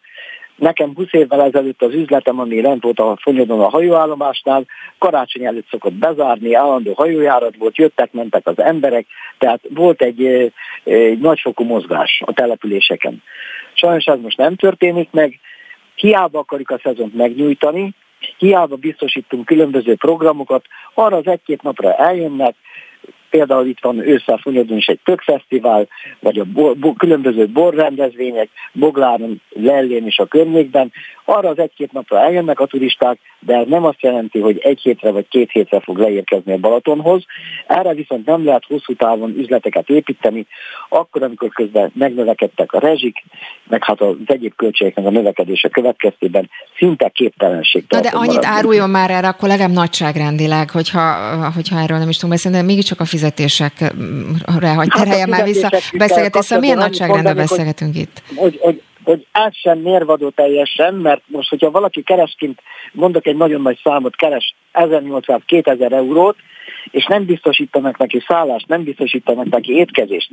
Nekem 0.59 0.91
20 0.95 1.07
évvel 1.11 1.41
ezelőtt 1.41 1.81
az 1.81 1.93
üzletem, 1.93 2.39
ami 2.39 2.61
lent 2.61 2.83
volt 2.83 2.99
a 2.99 3.17
Fonyodon 3.21 3.59
a 3.59 3.69
hajóállomásnál, 3.69 4.65
karácsony 4.97 5.45
előtt 5.45 5.67
szokott 5.69 5.93
bezárni, 5.93 6.53
állandó 6.53 6.93
hajójárat 6.93 7.55
volt, 7.57 7.77
jöttek, 7.77 8.11
mentek 8.11 8.47
az 8.47 8.59
emberek, 8.59 9.05
tehát 9.37 9.59
volt 9.69 10.01
egy, 10.01 10.51
egy 10.83 11.19
nagyfokú 11.19 11.63
mozgás 11.63 12.21
a 12.25 12.33
településeken. 12.33 13.23
Sajnos 13.73 14.05
ez 14.05 14.19
most 14.21 14.37
nem 14.37 14.55
történik 14.55 15.11
meg, 15.11 15.39
hiába 15.95 16.39
akarjuk 16.39 16.69
a 16.69 16.79
szezont 16.83 17.15
megnyújtani, 17.15 17.93
hiába 18.37 18.75
biztosítunk 18.75 19.45
különböző 19.45 19.95
programokat, 19.95 20.65
arra 20.93 21.17
az 21.17 21.27
egy-két 21.27 21.61
napra 21.61 21.95
eljönnek, 21.95 22.55
Például 23.29 23.65
itt 23.65 23.79
van 23.81 24.07
ősszel 24.07 24.39
is 24.69 24.87
egy 24.87 24.99
tökfesztivál, 25.03 25.87
vagy 26.19 26.39
a 26.39 26.43
bo- 26.43 26.77
bo- 26.77 26.97
különböző 26.97 27.47
borrendezvények, 27.47 28.49
Bogláron, 28.71 29.41
Lellén 29.49 30.05
és 30.05 30.17
a 30.17 30.25
környékben. 30.25 30.91
Arra 31.29 31.49
az 31.49 31.59
egy-két 31.59 31.91
napra 31.91 32.19
eljönnek 32.19 32.59
a 32.59 32.65
turisták, 32.65 33.19
de 33.39 33.55
ez 33.55 33.67
nem 33.67 33.85
azt 33.85 34.01
jelenti, 34.01 34.39
hogy 34.39 34.59
egy 34.61 34.79
hétre 34.81 35.11
vagy 35.11 35.27
két 35.27 35.51
hétre 35.51 35.79
fog 35.79 35.97
leérkezni 35.97 36.53
a 36.53 36.57
Balatonhoz. 36.57 37.25
Erre 37.67 37.93
viszont 37.93 38.25
nem 38.25 38.45
lehet 38.45 38.63
hosszú 38.67 38.93
távon 38.93 39.37
üzleteket 39.37 39.89
építeni, 39.89 40.47
akkor, 40.89 41.23
amikor 41.23 41.49
közben 41.49 41.91
megnövekedtek 41.93 42.73
a 42.73 42.79
rezsik, 42.79 43.23
meg 43.69 43.83
hát 43.83 44.01
az 44.01 44.15
egyéb 44.25 44.55
költségeknek 44.55 45.05
a 45.05 45.09
növekedése 45.09 45.69
következtében 45.69 46.49
szinte 46.77 47.09
képtelenség. 47.09 47.85
Na 47.89 47.99
de 47.99 48.09
annyit 48.09 48.27
maradni. 48.27 48.55
áruljon 48.55 48.89
már 48.89 49.11
erre, 49.11 49.27
akkor 49.27 49.49
legalább 49.49 49.73
nagyságrendileg, 49.73 50.69
hogyha, 50.69 51.01
hogyha 51.55 51.79
erről 51.79 51.97
nem 51.97 52.09
is 52.09 52.15
tudunk 52.15 52.33
beszélni, 52.33 52.57
de 52.57 52.63
mégiscsak 52.63 52.99
a 52.99 53.05
fizetésekre, 53.05 54.73
hogy 54.75 54.87
terhelje 54.87 55.19
hát 55.19 55.29
már 55.29 55.43
vissza 55.43 55.69
beszélgetés. 55.97 56.45
Szóval 56.45 56.59
milyen 56.59 56.77
nagyságrendben 56.77 57.35
beszélgetünk 57.35 57.95
itt? 57.95 58.21
Hogy, 58.35 58.57
hogy, 58.61 58.81
hogy 59.09 59.25
ez 59.31 59.55
sem 59.55 59.79
mérvadó 59.79 60.29
teljesen, 60.29 60.93
mert 60.93 61.21
most, 61.25 61.49
hogyha 61.49 61.71
valaki 61.71 62.01
keresként, 62.01 62.61
mondok 62.91 63.27
egy 63.27 63.37
nagyon 63.37 63.61
nagy 63.61 63.79
számot, 63.83 64.15
keres 64.15 64.55
1800-2000 64.73 65.91
eurót, 65.91 66.35
és 66.91 67.05
nem 67.05 67.25
biztosítanak 67.25 67.97
neki 67.97 68.23
szállást, 68.27 68.67
nem 68.67 68.83
biztosítanak 68.83 69.49
neki 69.49 69.73
étkezést. 69.73 70.31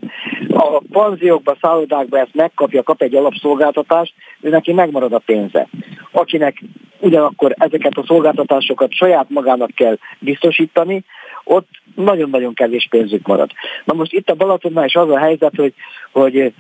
A 0.49 0.83
panziókba, 0.93 1.57
szállodákba 1.61 2.19
ezt 2.19 2.35
megkapja, 2.35 2.83
kap 2.83 3.03
egy 3.03 3.15
alapszolgáltatást, 3.15 4.15
ő 4.41 4.49
neki 4.49 4.73
megmarad 4.73 5.13
a 5.13 5.23
pénze. 5.27 5.69
Akinek 6.11 6.63
ugyanakkor 6.99 7.55
ezeket 7.59 7.97
a 7.97 8.05
szolgáltatásokat 8.07 8.93
saját 8.93 9.29
magának 9.29 9.71
kell 9.75 9.99
biztosítani, 10.19 11.05
ott 11.45 11.69
nagyon-nagyon 11.97 12.55
kevés 12.55 12.87
pénzük 12.91 13.27
marad. 13.27 13.51
Na 13.85 13.95
most 13.95 14.13
itt 14.13 14.31
a 14.31 14.35
Balatonnál 14.35 14.85
is 14.85 14.95
az 14.95 15.11
a 15.11 15.19
helyzet, 15.19 15.55
hogy, 15.57 15.75
hogy 16.13 16.53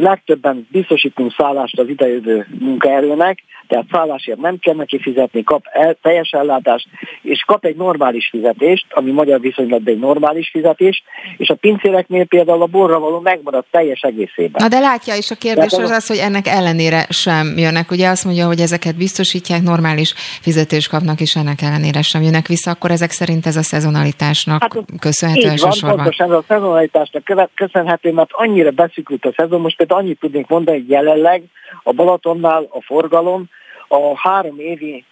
legtöbben 0.00 0.66
biztosítunk 0.70 1.34
szállást 1.36 1.78
az 1.78 1.88
idejövő 1.88 2.46
munkaerőnek, 2.58 3.42
tehát 3.66 3.84
szállásért 3.92 4.38
nem 4.38 4.58
kell 4.58 4.74
neki 4.74 5.00
fizetni, 5.00 5.42
kap 5.42 5.64
el, 5.72 5.96
teljes 6.02 6.30
ellátást, 6.30 6.88
és 7.22 7.42
kap 7.46 7.64
egy 7.64 7.76
normális 7.76 8.28
fizetést, 8.30 8.86
ami 8.90 9.10
magyar 9.10 9.40
viszonylatban 9.40 9.94
egy 9.94 10.00
normális 10.00 10.50
fizetés, 10.52 11.02
és 11.36 11.48
a 11.48 11.54
pincéreknél 11.54 12.24
például 12.24 12.62
a 12.62 12.66
borra 12.66 12.98
való 12.98 13.20
megmarad 13.20 13.64
teljes 13.70 14.00
egészében. 14.00 14.62
Na 14.62 14.68
de 14.68 14.78
látja, 14.78 15.16
és 15.16 15.30
a 15.30 15.34
kérdés 15.34 15.72
az 15.72 15.90
az, 15.90 16.06
hogy 16.06 16.16
ennek 16.16 16.46
ellenére 16.46 17.06
sem 17.08 17.58
jönnek. 17.58 17.90
Ugye 17.90 18.08
azt 18.08 18.24
mondja, 18.24 18.46
hogy 18.46 18.60
ezeket 18.60 18.96
biztosítják, 18.96 19.62
normális 19.62 20.14
fizetést 20.40 20.88
kapnak, 20.88 21.20
és 21.20 21.36
ennek 21.36 21.62
ellenére 21.62 22.02
sem 22.02 22.22
jönnek 22.22 22.46
vissza, 22.46 22.70
akkor 22.70 22.90
ezek 22.90 23.10
szerint 23.10 23.46
ez 23.46 23.56
a 23.56 23.62
szezonalitásnak 23.62 24.55
hát, 24.60 24.84
köszönhető 25.00 25.50
így. 25.50 25.60
Van, 25.60 25.96
pontosan 25.96 26.30
ez 26.30 26.36
a 26.36 26.44
szezonalitásnak 26.48 27.50
köszönhető, 27.54 28.12
mert 28.12 28.30
annyira 28.32 28.70
beszűkült 28.70 29.24
a 29.24 29.32
szezon, 29.36 29.60
most 29.60 29.76
például 29.76 30.00
annyit 30.00 30.20
tudnék 30.20 30.46
mondani, 30.46 30.78
hogy 30.78 30.88
jelenleg 30.88 31.42
a 31.82 31.92
Balatonnál 31.92 32.66
a 32.70 32.82
forgalom 32.82 33.48
a 33.88 34.18
három 34.18 34.58
évi 34.58 35.04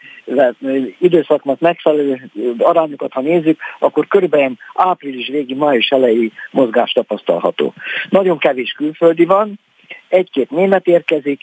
időszaknak 0.98 1.60
megfelelő 1.60 2.30
arányokat, 2.58 3.12
ha 3.12 3.20
nézzük, 3.20 3.60
akkor 3.78 4.06
körülbelül 4.06 4.54
április 4.74 5.28
végi, 5.28 5.54
május 5.54 5.88
elejé 5.88 6.32
mozgás 6.50 6.92
tapasztalható. 6.92 7.74
Nagyon 8.08 8.38
kevés 8.38 8.72
külföldi 8.72 9.24
van, 9.24 9.60
egy-két 10.08 10.50
német 10.50 10.86
érkezik, 10.86 11.40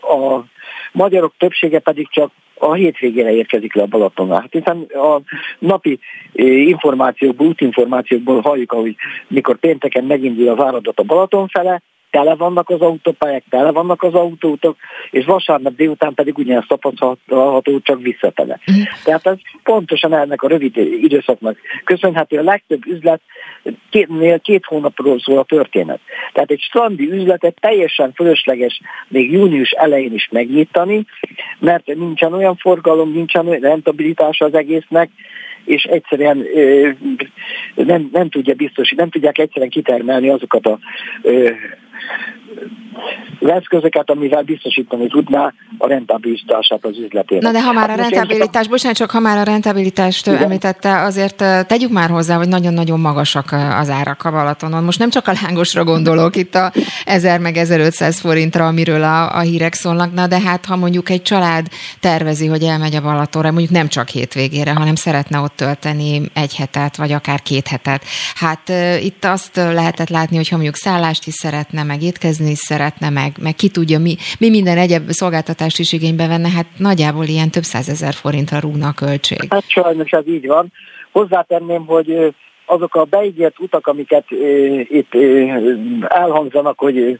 a 0.00 0.40
magyarok 0.92 1.32
többsége 1.38 1.78
pedig 1.78 2.08
csak 2.10 2.30
a 2.58 2.72
hétvégére 2.72 3.32
érkezik 3.32 3.74
le 3.74 3.82
a 3.82 3.86
Balatonnál. 3.86 4.40
Hát 4.40 4.52
hiszen 4.52 4.82
a 4.82 5.20
napi 5.58 5.98
információkból, 6.32 7.46
útinformációkból 7.46 8.40
halljuk, 8.40 8.72
hogy 8.72 8.94
mikor 9.28 9.56
pénteken 9.56 10.04
megindul 10.04 10.48
az 10.48 10.64
áradat 10.64 10.98
a 10.98 11.02
Balaton 11.02 11.48
fele, 11.48 11.82
tele 12.10 12.34
vannak 12.34 12.70
az 12.70 12.80
autópályák, 12.80 13.44
tele 13.50 13.70
vannak 13.70 14.02
az 14.02 14.14
autótok, 14.14 14.76
és 15.10 15.24
vasárnap 15.24 15.74
délután 15.74 16.14
pedig 16.14 16.38
ugyanezt 16.38 16.68
tapasztalható 16.68 17.80
csak 17.80 18.02
visszatele. 18.02 18.58
Uh-huh. 18.66 18.84
Tehát 19.04 19.26
ez 19.26 19.36
pontosan 19.62 20.14
ennek 20.14 20.42
a 20.42 20.48
rövid 20.48 20.76
időszaknak 20.76 21.58
köszönhető. 21.84 22.38
A 22.38 22.42
legtöbb 22.42 22.86
üzlet 22.86 23.20
két, 23.90 24.08
két 24.42 24.64
hónapról 24.64 25.20
szól 25.20 25.38
a 25.38 25.44
történet. 25.44 26.00
Tehát 26.32 26.50
egy 26.50 26.60
strandi 26.60 27.10
üzletet 27.10 27.56
teljesen 27.60 28.12
fölösleges 28.12 28.80
még 29.08 29.32
június 29.32 29.70
elején 29.70 30.12
is 30.12 30.28
megnyitani, 30.30 31.04
mert 31.58 31.86
nincsen 31.86 32.32
olyan 32.32 32.56
forgalom, 32.56 33.12
nincsen 33.12 33.48
olyan 33.48 33.60
rentabilitása 33.60 34.44
az 34.44 34.54
egésznek, 34.54 35.10
és 35.64 35.82
egyszerűen 35.82 36.38
ö, 36.54 36.88
nem, 37.74 38.08
nem 38.12 38.28
tudja 38.28 38.54
biztosítani, 38.54 39.00
nem 39.00 39.10
tudják 39.10 39.38
egyszerűen 39.38 39.70
kitermelni 39.70 40.28
azokat 40.28 40.66
a 40.66 40.78
ö, 41.22 41.50
eszközöket, 43.40 44.10
amivel 44.10 44.42
biztosítani 44.42 45.06
tudná 45.06 45.52
a 45.78 45.86
rentabilitását 45.86 46.84
az 46.84 46.98
üzletének. 46.98 47.42
Na 47.42 47.50
de 47.50 47.62
ha 47.62 47.72
már 47.72 47.90
a 47.90 47.92
hát 47.92 48.10
rentabilitás, 48.10 48.62
csak... 48.62 48.70
bocsánat, 48.70 48.96
csak 48.96 49.10
ha 49.10 49.20
már 49.20 49.38
a 49.38 49.42
rentabilitást 49.42 50.26
Igen. 50.26 50.42
említette, 50.42 51.02
azért 51.02 51.44
tegyük 51.66 51.90
már 51.90 52.10
hozzá, 52.10 52.36
hogy 52.36 52.48
nagyon-nagyon 52.48 53.00
magasak 53.00 53.52
az 53.80 53.90
árak 53.90 54.24
a 54.24 54.30
Balatonon. 54.30 54.84
Most 54.84 54.98
nem 54.98 55.10
csak 55.10 55.28
a 55.28 55.32
lángosra 55.42 55.84
gondolok, 55.84 56.36
itt 56.36 56.54
a 56.54 56.72
1000 57.04 57.40
meg 57.40 57.56
1500 57.56 58.20
forintra, 58.20 58.66
amiről 58.66 59.02
a, 59.02 59.36
a 59.36 59.40
hírek 59.40 59.74
szólnak, 59.74 60.14
na 60.14 60.26
de 60.26 60.40
hát 60.40 60.64
ha 60.64 60.76
mondjuk 60.76 61.10
egy 61.10 61.22
család 61.22 61.66
tervezi, 62.00 62.46
hogy 62.46 62.62
elmegy 62.62 62.94
a 62.94 63.00
Balatonra, 63.00 63.50
mondjuk 63.50 63.72
nem 63.72 63.88
csak 63.88 64.08
hétvégére, 64.08 64.72
hanem 64.72 64.94
szeretne 64.94 65.38
ott 65.38 65.56
tölteni 65.56 66.20
egy 66.34 66.56
hetet, 66.56 66.96
vagy 66.96 67.12
akár 67.12 67.42
két 67.42 67.68
hetet. 67.68 68.04
Hát 68.34 68.72
itt 69.02 69.24
azt 69.24 69.56
lehetett 69.56 70.08
látni, 70.08 70.36
hogy 70.36 70.48
ha 70.48 70.54
mondjuk 70.54 70.76
szállást 70.76 71.26
is 71.26 71.34
szeretne, 71.34 71.82
meg 71.88 72.02
étkezni 72.02 72.50
is 72.50 72.58
szeretne, 72.58 73.08
meg, 73.10 73.32
meg 73.40 73.54
ki 73.54 73.68
tudja, 73.68 73.98
mi, 73.98 74.14
mi 74.38 74.48
minden 74.50 74.78
egyéb 74.78 75.10
szolgáltatást 75.10 75.78
is 75.78 75.92
igénybe 75.92 76.26
venne, 76.26 76.48
hát 76.48 76.66
nagyjából 76.76 77.24
ilyen 77.24 77.50
több 77.50 77.62
százezer 77.62 78.14
forintra 78.14 78.58
rúgna 78.60 78.88
a 78.88 78.92
költség. 78.92 79.46
Hát 79.50 79.68
sajnos 79.68 80.10
ez 80.10 80.26
így 80.26 80.46
van. 80.46 80.72
Hozzátenném, 81.12 81.86
hogy 81.86 82.34
azok 82.68 82.94
a 82.94 83.04
beígért 83.04 83.58
utak, 83.58 83.86
amiket 83.86 84.24
itt 84.88 85.14
elhangzanak, 86.08 86.78
hogy, 86.78 87.18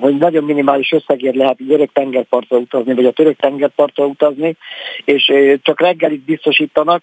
hogy 0.00 0.16
nagyon 0.16 0.44
minimális 0.44 0.92
összegért 0.92 1.36
lehet 1.36 1.66
görög 1.66 1.90
tengerpartra 1.92 2.56
utazni, 2.56 2.94
vagy 2.94 3.06
a 3.06 3.12
török 3.12 3.36
tengerpartra 3.36 4.06
utazni, 4.06 4.56
és 5.04 5.32
csak 5.62 5.80
reggelit 5.80 6.24
biztosítanak, 6.24 7.02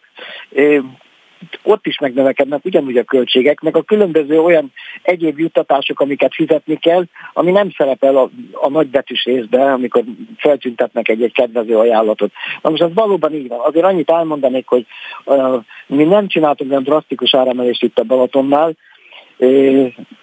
ott 1.64 1.88
is 1.88 2.00
megnövekednek 2.00 2.66
ugyanúgy 2.66 2.98
a 2.98 3.04
költségek, 3.04 3.60
meg 3.60 3.76
a 3.76 3.82
különböző 3.82 4.40
olyan 4.40 4.72
egyéb 5.02 5.40
juttatások, 5.40 6.00
amiket 6.00 6.34
fizetni 6.34 6.76
kell, 6.76 7.04
ami 7.34 7.52
nem 7.52 7.72
szerepel 7.78 8.18
a, 8.18 8.30
a 8.54 8.70
nagybetűs 8.70 9.24
részbe, 9.24 9.72
amikor 9.72 10.04
feltüntetnek 10.38 11.08
egy-egy 11.08 11.34
kedvező 11.34 11.78
ajánlatot. 11.78 12.32
Na 12.62 12.70
most 12.70 12.82
ez 12.82 12.94
valóban 12.94 13.34
így 13.34 13.48
van. 13.48 13.60
Azért 13.60 13.86
annyit 13.86 14.10
elmondanék, 14.10 14.68
hogy 14.68 14.86
uh, 15.26 15.64
mi 15.88 16.04
nem 16.04 16.28
csináltunk 16.28 16.72
olyan 16.72 16.84
drasztikus 16.84 17.36
áremelést 17.36 17.84
itt 17.84 18.00
a 18.00 18.04
Balatonnál, 18.04 18.76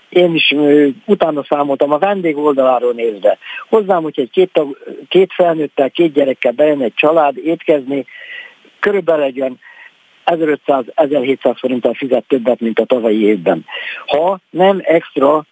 én 0.09 0.35
is 0.35 0.51
uh, 0.51 0.89
utána 1.07 1.45
számoltam 1.49 1.93
a 1.93 1.99
vendég 1.99 2.37
oldaláról 2.37 2.93
nézve. 2.93 3.39
Hozzám, 3.69 4.03
hogy 4.03 4.21
egy 4.21 4.31
két, 4.31 4.53
tag, 4.53 4.79
két 5.09 5.33
felnőttel, 5.33 5.91
két 5.91 6.13
gyerekkel 6.13 6.53
bejön 6.53 6.83
egy 6.83 6.95
család 6.95 7.37
étkezni, 7.37 8.07
körülbelül 8.81 9.25
egy 9.25 9.41
olyan 9.41 9.59
1500-1700 10.29 11.57
forinttal 11.59 11.95
fizet 11.95 12.25
többet, 12.29 12.61
mint 12.61 12.79
a 12.79 12.85
tavalyi 12.85 13.25
évben. 13.25 13.65
Ha 14.07 14.39
nem 14.51 14.81
extra 14.83 15.45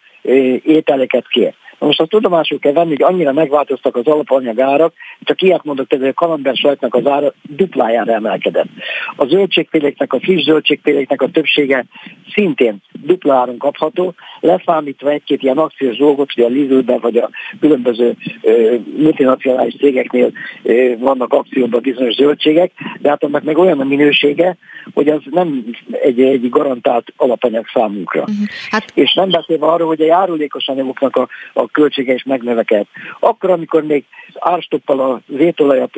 ételeket 0.62 1.28
kér. 1.28 1.54
Na 1.78 1.86
most 1.86 2.00
azt 2.00 2.10
tudomásul 2.10 2.58
kell 2.58 2.72
venni, 2.72 2.88
hogy 2.88 3.02
annyira 3.02 3.32
megváltoztak 3.32 3.96
az 3.96 4.06
alapanyagárak, 4.06 4.92
csak 5.20 5.42
ilyet 5.42 5.64
mondok, 5.64 5.86
hogy 5.88 6.06
a 6.06 6.12
kalamber 6.12 6.56
sajtnak 6.56 6.94
az 6.94 7.06
ára 7.06 7.32
duplájára 7.42 8.12
emelkedett. 8.12 8.68
A 9.16 9.26
zöldségféléknek, 9.26 10.12
a 10.12 10.20
friss 10.20 10.44
zöldségféléknek 10.44 11.22
a 11.22 11.28
többsége 11.28 11.84
szintén 12.32 12.76
dupla 13.02 13.34
áron 13.34 13.58
kapható, 13.58 14.14
leszámítva 14.40 15.10
egy-két 15.10 15.42
ilyen 15.42 15.58
akciós 15.58 15.96
dolgot, 15.96 16.32
hogy 16.32 16.44
a 16.44 16.48
lidl 16.48 16.98
vagy 17.00 17.16
a 17.16 17.30
különböző 17.60 18.16
ö, 18.42 18.74
multinacionális 18.96 19.76
cégeknél 19.76 20.32
ö, 20.62 20.94
vannak 20.98 21.32
akcióban 21.32 21.80
bizonyos 21.82 22.14
zöldségek, 22.14 22.72
de 23.00 23.08
hát 23.08 23.24
annak 23.24 23.42
meg 23.42 23.58
olyan 23.58 23.80
a 23.80 23.84
minősége, 23.84 24.56
hogy 24.94 25.08
az 25.08 25.20
nem 25.30 25.64
egy, 25.90 26.20
egy 26.20 26.48
garantált 26.48 27.12
alapanyag 27.16 27.66
számunkra. 27.72 28.20
Uh-huh. 28.20 28.46
Hát... 28.70 28.92
És 28.94 29.14
nem 29.14 29.30
beszélve 29.30 29.66
arról, 29.66 29.88
hogy 29.88 30.00
a 30.00 30.04
járulékos 30.04 30.68
anyagoknak 30.68 31.16
a, 31.16 31.28
a 31.52 31.65
költsége 31.72 32.14
is 32.14 32.22
megnövekedett. 32.24 32.88
Akkor, 33.20 33.50
amikor 33.50 33.82
még 33.82 34.04
árstoppal 34.34 35.00
az 35.00 35.38
étolajat 35.38 35.90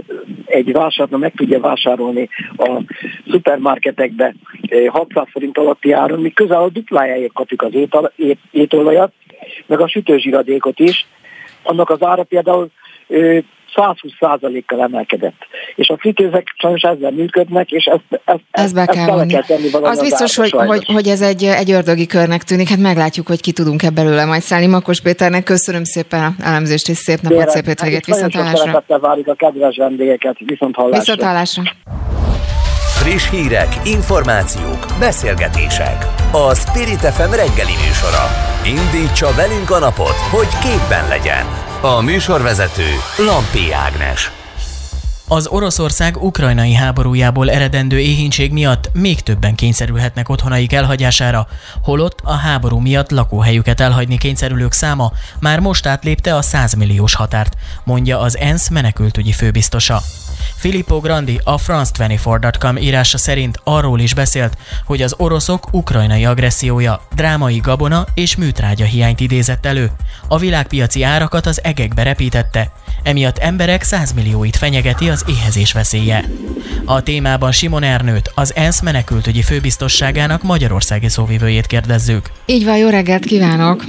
egy 0.44 0.72
vásárló 0.72 1.16
meg 1.16 1.32
tudja 1.36 1.60
vásárolni 1.60 2.28
a 2.56 2.82
szupermarketekbe 3.30 4.34
600 4.88 5.24
eh, 5.24 5.32
forint 5.32 5.58
alatti 5.58 5.92
áron, 5.92 6.20
mi 6.20 6.32
közel 6.32 6.62
a 6.62 6.68
duplájáért 6.68 7.32
kapjuk 7.32 7.62
az 7.62 7.72
étolajat, 8.50 9.12
meg 9.66 9.80
a 9.80 9.88
sütőzsiradékot 9.88 10.78
is, 10.78 11.06
annak 11.62 11.90
az 11.90 12.02
ára 12.02 12.22
például 12.22 12.70
120%-kal 13.74 14.80
emelkedett. 14.80 15.46
És 15.74 15.88
a 15.88 15.96
fritőzek 15.98 16.54
sajnos 16.56 16.82
ezzel 16.82 17.10
működnek, 17.10 17.70
és 17.70 17.84
ezt, 17.84 18.22
ezt, 18.24 18.40
ezt, 18.50 18.74
be 18.74 18.86
kell, 18.86 19.20
ezt 19.20 19.30
kell 19.30 19.42
tenni 19.42 19.68
Az 19.72 20.00
biztos, 20.00 20.36
hogy, 20.36 20.50
hogy, 20.50 20.84
hogy 20.84 21.08
ez 21.08 21.20
egy, 21.20 21.44
egy 21.44 21.70
ördögi 21.70 22.06
körnek 22.06 22.42
tűnik, 22.42 22.68
hát 22.68 22.78
meglátjuk, 22.78 23.26
hogy 23.26 23.40
ki 23.40 23.52
tudunk 23.52 23.82
ebből 23.82 24.08
belőle 24.08 24.24
majd 24.24 24.42
szállni. 24.42 24.66
Makos 24.66 25.00
Péternek 25.00 25.42
köszönöm 25.42 25.84
szépen 25.84 26.22
a 26.22 26.34
elemzést, 26.42 26.88
és 26.88 26.96
szép 26.96 27.20
napot, 27.20 27.48
szép 27.48 27.66
hétvégét, 27.66 28.04
viszont 28.04 28.34
hallásra. 28.34 28.84
várjuk 29.00 29.26
a 29.28 29.34
kedves 29.34 29.76
vendégeket, 29.76 30.36
viszont 30.38 30.74
hallásra. 30.74 30.98
Viszont 30.98 31.22
hallásra. 31.22 31.62
Friss 33.02 33.30
hírek, 33.30 33.68
információk, 33.84 34.86
beszélgetések. 34.98 36.06
A 36.32 36.54
Spirit 36.54 37.04
FM 37.16 37.30
reggeli 37.30 37.76
műsora. 37.84 38.24
Indítsa 38.64 39.28
velünk 39.36 39.70
a 39.70 39.78
napot, 39.78 40.18
hogy 40.30 40.50
képben 40.62 41.08
legyen. 41.08 41.67
A 41.80 42.00
műsorvezető 42.00 42.86
Lampi 43.18 43.72
Ágnes. 43.72 44.30
Az 45.28 45.46
Oroszország 45.46 46.22
ukrajnai 46.22 46.72
háborújából 46.74 47.50
eredendő 47.50 47.98
éhínség 47.98 48.52
miatt 48.52 48.90
még 48.92 49.20
többen 49.20 49.54
kényszerülhetnek 49.54 50.28
otthonaik 50.28 50.72
elhagyására, 50.72 51.46
holott 51.82 52.18
a 52.22 52.32
háború 52.32 52.78
miatt 52.78 53.10
lakóhelyüket 53.10 53.80
elhagyni 53.80 54.18
kényszerülők 54.18 54.72
száma 54.72 55.12
már 55.40 55.60
most 55.60 55.86
átlépte 55.86 56.34
a 56.36 56.42
100 56.42 56.74
milliós 56.74 57.14
határt, 57.14 57.56
mondja 57.84 58.20
az 58.20 58.38
ENSZ 58.38 58.68
menekültügyi 58.68 59.32
főbiztosa. 59.32 60.00
Filippo 60.56 61.00
Grandi 61.00 61.40
a 61.44 61.58
France24.com 61.58 62.82
írása 62.82 63.18
szerint 63.18 63.60
arról 63.64 64.00
is 64.00 64.14
beszélt, 64.14 64.56
hogy 64.84 65.02
az 65.02 65.14
oroszok 65.16 65.72
ukrajnai 65.72 66.24
agressziója 66.24 67.00
drámai 67.14 67.58
gabona 67.58 68.06
és 68.14 68.36
műtrágya 68.36 68.84
hiányt 68.84 69.20
idézett 69.20 69.66
elő. 69.66 69.90
A 70.28 70.38
világpiaci 70.38 71.02
árakat 71.02 71.46
az 71.46 71.64
egekbe 71.64 72.02
repítette, 72.02 72.72
emiatt 73.02 73.38
emberek 73.38 73.82
százmillióit 73.82 74.56
fenyegeti 74.56 75.08
az 75.08 75.24
éhezés 75.26 75.72
veszélye. 75.72 76.24
A 76.84 77.02
témában 77.02 77.52
Simon 77.52 77.82
Ernőt, 77.82 78.30
az 78.34 78.54
ENSZ 78.54 78.80
menekültügyi 78.80 79.42
főbiztosságának 79.42 80.42
magyarországi 80.42 81.08
szóvivőjét 81.08 81.66
kérdezzük. 81.66 82.30
Így 82.46 82.64
van, 82.64 82.76
jó 82.76 82.88
reggelt 82.88 83.24
kívánok! 83.24 83.84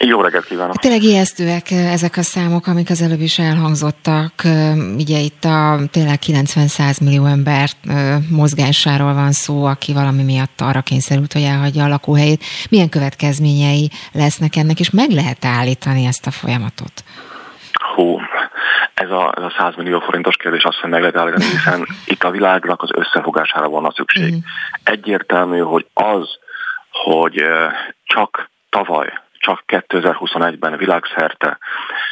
Jó 0.00 0.20
reggelt 0.20 0.44
kívánok! 0.44 0.76
Tényleg 0.76 1.02
ijesztőek 1.02 1.70
ezek 1.70 2.16
a 2.16 2.22
számok, 2.22 2.66
amik 2.66 2.90
az 2.90 3.02
előbb 3.02 3.20
is 3.20 3.38
elhangzottak. 3.38 4.32
Ugye 4.96 5.18
itt 5.18 5.44
a 5.44 5.78
tényleg 5.90 6.18
90-100 6.26 7.02
millió 7.02 7.24
ember 7.24 7.68
mozgásáról 8.30 9.14
van 9.14 9.32
szó, 9.32 9.64
aki 9.64 9.92
valami 9.92 10.22
miatt 10.22 10.60
arra 10.60 10.80
kényszerült, 10.80 11.32
hogy 11.32 11.42
elhagyja 11.42 11.84
a 11.84 11.88
lakóhelyét. 11.88 12.44
Milyen 12.70 12.88
következményei 12.88 13.90
lesznek 14.12 14.56
ennek, 14.56 14.80
és 14.80 14.90
meg 14.90 15.10
lehet 15.10 15.44
állítani 15.44 16.04
ezt 16.06 16.26
a 16.26 16.30
folyamatot? 16.30 16.92
Hú, 17.94 18.20
ez 18.94 19.10
a, 19.10 19.32
ez 19.36 19.42
a 19.42 19.54
100 19.58 19.74
millió 19.76 20.00
forintos 20.00 20.36
kérdés 20.36 20.62
azt, 20.62 20.78
hogy 20.78 20.90
meg 20.90 21.00
lehet 21.00 21.16
állítani, 21.16 21.44
hiszen 21.44 21.86
itt 22.04 22.22
a 22.22 22.30
világnak 22.30 22.82
az 22.82 22.90
összefogására 22.94 23.68
van 23.68 23.84
a 23.84 23.92
szükség. 23.92 24.34
Mm. 24.34 24.38
Egyértelmű, 24.84 25.58
hogy 25.58 25.86
az, 25.94 26.38
hogy 26.90 27.44
csak 28.04 28.50
tavaly 28.70 29.12
csak 29.42 29.62
2021-ben 29.66 30.76
világszerte 30.76 31.58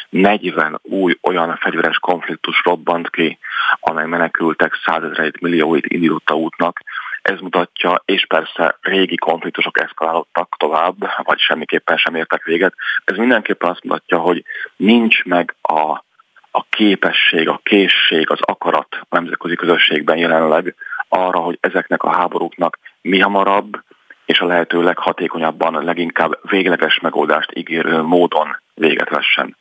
40 0.08 0.78
új 0.82 1.18
olyan 1.22 1.56
fegyveres 1.56 1.98
konfliktus 1.98 2.60
robbant 2.64 3.10
ki, 3.10 3.38
amely 3.80 4.06
menekültek 4.06 4.74
százezreit, 4.84 5.40
millióit 5.40 5.86
indította 5.86 6.34
útnak. 6.34 6.80
Ez 7.22 7.38
mutatja, 7.40 8.02
és 8.04 8.26
persze 8.26 8.78
régi 8.80 9.16
konfliktusok 9.16 9.80
eszkalálódtak 9.80 10.54
tovább, 10.58 10.96
vagy 11.22 11.38
semmiképpen 11.38 11.96
sem 11.96 12.14
értek 12.14 12.44
véget. 12.44 12.74
Ez 13.04 13.16
mindenképpen 13.16 13.70
azt 13.70 13.84
mutatja, 13.84 14.18
hogy 14.18 14.44
nincs 14.76 15.24
meg 15.24 15.54
a, 15.62 16.04
a 16.50 16.64
képesség, 16.70 17.48
a 17.48 17.60
készség, 17.62 18.30
az 18.30 18.40
akarat 18.40 18.88
a 19.00 19.14
nemzetközi 19.16 19.54
közösségben 19.54 20.16
jelenleg 20.16 20.74
arra, 21.08 21.38
hogy 21.38 21.58
ezeknek 21.60 22.02
a 22.02 22.16
háborúknak 22.16 22.78
mi 23.02 23.18
hamarabb, 23.18 23.82
és 24.30 24.40
a 24.40 24.46
lehető 24.46 24.82
leghatékonyabban, 24.82 25.84
leginkább 25.84 26.38
végleges 26.42 26.98
megoldást 27.00 27.50
ígérő 27.54 28.02
módon 28.02 28.56
véget 28.74 29.08
vessen. 29.08 29.56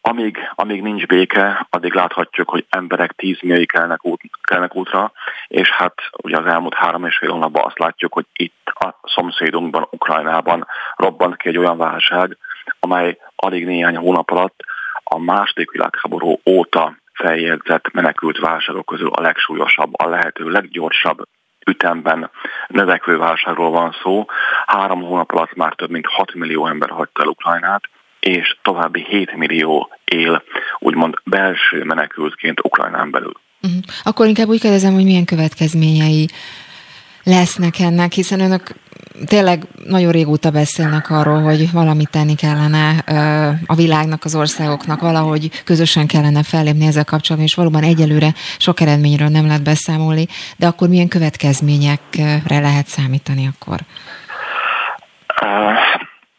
Amíg, 0.00 0.38
amíg 0.54 0.82
nincs 0.82 1.06
béke, 1.06 1.66
addig 1.70 1.92
láthatjuk, 1.92 2.50
hogy 2.50 2.66
emberek 2.68 3.12
tízmilliói 3.12 3.66
kelnek, 3.66 4.04
út, 4.04 4.20
kelnek 4.42 4.74
útra, 4.74 5.12
és 5.48 5.70
hát 5.70 5.94
ugye 6.22 6.38
az 6.38 6.46
elmúlt 6.46 6.74
három 6.74 7.04
és 7.04 7.16
fél 7.16 7.30
hónapban 7.30 7.64
azt 7.64 7.78
látjuk, 7.78 8.12
hogy 8.12 8.26
itt 8.32 8.72
a 8.74 9.00
szomszédunkban, 9.02 9.86
Ukrajnában 9.90 10.66
robbant 10.96 11.36
ki 11.36 11.48
egy 11.48 11.58
olyan 11.58 11.76
válság, 11.76 12.36
amely 12.80 13.18
alig 13.36 13.66
néhány 13.66 13.96
hónap 13.96 14.30
alatt 14.30 14.60
a 15.04 15.18
második 15.18 15.70
világháború 15.70 16.40
óta 16.50 16.96
feljegyzett 17.12 17.92
menekült 17.92 18.38
válságok 18.38 18.86
közül 18.86 19.08
a 19.08 19.20
legsúlyosabb, 19.20 19.92
a 19.92 20.08
lehető 20.08 20.50
leggyorsabb 20.50 21.26
ütemben 21.70 22.30
növekvő 22.68 23.16
válságról 23.16 23.70
van 23.70 23.96
szó. 24.02 24.24
Három 24.66 25.02
hónap 25.02 25.32
alatt 25.32 25.54
már 25.54 25.74
több 25.74 25.90
mint 25.90 26.06
6 26.06 26.34
millió 26.34 26.66
ember 26.66 26.90
hagyta 26.90 27.22
el 27.22 27.28
Ukrajnát, 27.28 27.82
és 28.20 28.56
további 28.62 29.04
7 29.08 29.36
millió 29.36 29.90
él 30.04 30.42
úgymond 30.78 31.14
belső 31.24 31.84
menekültként 31.84 32.60
Ukrajnán 32.64 33.10
belül. 33.10 33.32
Uh-huh. 33.62 33.80
Akkor 34.02 34.26
inkább 34.26 34.48
úgy 34.48 34.60
kérdezem, 34.60 34.94
hogy 34.94 35.04
milyen 35.04 35.24
következményei 35.24 36.28
lesznek 37.26 37.78
ennek, 37.78 38.12
hiszen 38.12 38.40
önök 38.40 38.74
tényleg 39.24 39.66
nagyon 39.84 40.12
régóta 40.12 40.50
beszélnek 40.50 41.10
arról, 41.10 41.42
hogy 41.42 41.72
valamit 41.72 42.10
tenni 42.10 42.34
kellene 42.34 42.98
a 43.66 43.74
világnak, 43.74 44.24
az 44.24 44.34
országoknak, 44.34 45.00
valahogy 45.00 45.62
közösen 45.64 46.06
kellene 46.06 46.42
fellépni 46.42 46.86
ezzel 46.86 47.04
kapcsolatban, 47.04 47.48
és 47.48 47.54
valóban 47.54 47.82
egyelőre 47.82 48.34
sok 48.58 48.80
eredményről 48.80 49.28
nem 49.28 49.46
lehet 49.46 49.62
beszámolni, 49.62 50.26
de 50.56 50.66
akkor 50.66 50.88
milyen 50.88 51.08
következményekre 51.08 52.60
lehet 52.60 52.86
számítani 52.86 53.50
akkor? 53.54 53.80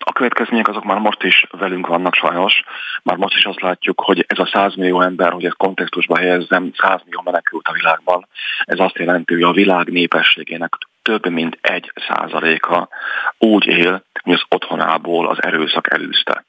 A 0.10 0.12
következmények 0.12 0.68
azok 0.68 0.84
már 0.84 0.98
most 0.98 1.24
is 1.24 1.46
velünk 1.52 1.88
vannak 1.88 2.14
sajnos. 2.14 2.64
Már 3.04 3.18
most 3.18 3.36
is 3.36 3.46
azt 3.46 3.62
látjuk, 3.62 4.02
hogy 4.02 4.26
ez 4.28 4.40
a 4.40 4.50
100 4.52 4.76
millió 4.76 5.02
ember, 5.02 5.32
hogy 5.32 5.46
ezt 5.46 5.58
kontextusba 5.58 6.18
helyezzem, 6.18 6.72
100 6.78 7.02
millió 7.04 7.22
menekült 7.24 7.68
a 7.68 7.74
világban. 7.74 8.28
Ez 8.64 8.80
azt 8.80 8.98
jelenti, 8.98 9.34
hogy 9.34 9.44
a 9.44 9.52
világ 9.52 9.90
népességének 9.90 10.74
több 11.02 11.30
mint 11.30 11.58
egy 11.62 11.92
százaléka 12.08 12.90
úgy 13.38 13.66
él, 13.66 14.04
hogy 14.24 14.34
az 14.34 14.44
otthonából 14.50 15.28
az 15.28 15.44
erőszak 15.44 15.92
elűzte. 15.92 16.46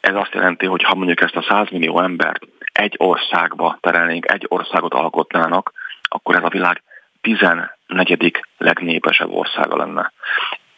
Ez 0.00 0.14
azt 0.14 0.34
jelenti, 0.34 0.66
hogy 0.66 0.82
ha 0.82 0.94
mondjuk 0.94 1.20
ezt 1.20 1.36
a 1.36 1.46
100 1.48 1.68
millió 1.70 2.00
embert 2.00 2.46
egy 2.72 2.94
országba 2.96 3.78
terelnénk, 3.80 4.32
egy 4.32 4.44
országot 4.48 4.94
alkotnának, 4.94 5.72
akkor 6.02 6.36
ez 6.36 6.44
a 6.44 6.48
világ 6.48 6.82
14. 7.20 8.40
legnépesebb 8.58 9.30
országa 9.30 9.76
lenne 9.76 10.12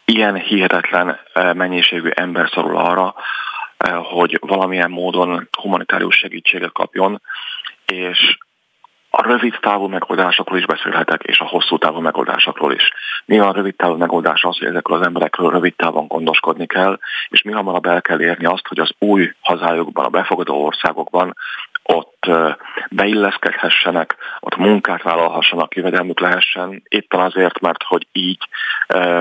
ilyen 0.08 0.34
hihetetlen 0.34 1.20
eh, 1.32 1.54
mennyiségű 1.54 2.08
ember 2.08 2.50
szorul 2.52 2.76
arra, 2.76 3.14
eh, 3.76 4.04
hogy 4.04 4.38
valamilyen 4.40 4.90
módon 4.90 5.48
humanitárius 5.60 6.16
segítséget 6.16 6.72
kapjon, 6.72 7.22
és 7.86 8.38
a 9.18 9.22
rövid 9.22 9.58
távú 9.60 9.86
megoldásokról 9.86 10.58
is 10.58 10.66
beszélhetek, 10.66 11.22
és 11.22 11.40
a 11.40 11.44
hosszú 11.44 11.78
távú 11.78 12.00
megoldásokról 12.00 12.72
is. 12.72 12.92
Mi 13.24 13.38
a 13.38 13.52
rövid 13.52 13.76
távú 13.76 13.96
megoldás 13.96 14.42
az, 14.42 14.58
hogy 14.58 14.68
ezekről 14.68 14.98
az 14.98 15.06
emberekről 15.06 15.50
rövid 15.50 15.74
távon 15.76 16.06
gondoskodni 16.06 16.66
kell, 16.66 16.98
és 17.28 17.42
mi 17.42 17.52
hamarabb 17.52 17.86
el 17.86 18.02
kell 18.02 18.20
érni 18.20 18.44
azt, 18.44 18.66
hogy 18.68 18.78
az 18.78 18.90
új 18.98 19.32
hazájukban, 19.40 20.04
a 20.04 20.08
befogadó 20.08 20.64
országokban 20.64 21.34
ott 21.82 22.30
beilleszkedhessenek, 22.90 24.16
ott 24.40 24.56
munkát 24.56 25.02
vállalhassanak, 25.02 25.74
jövedelmük 25.74 26.20
lehessen, 26.20 26.82
éppen 26.88 27.20
azért, 27.20 27.60
mert 27.60 27.82
hogy 27.82 28.06
így 28.12 28.48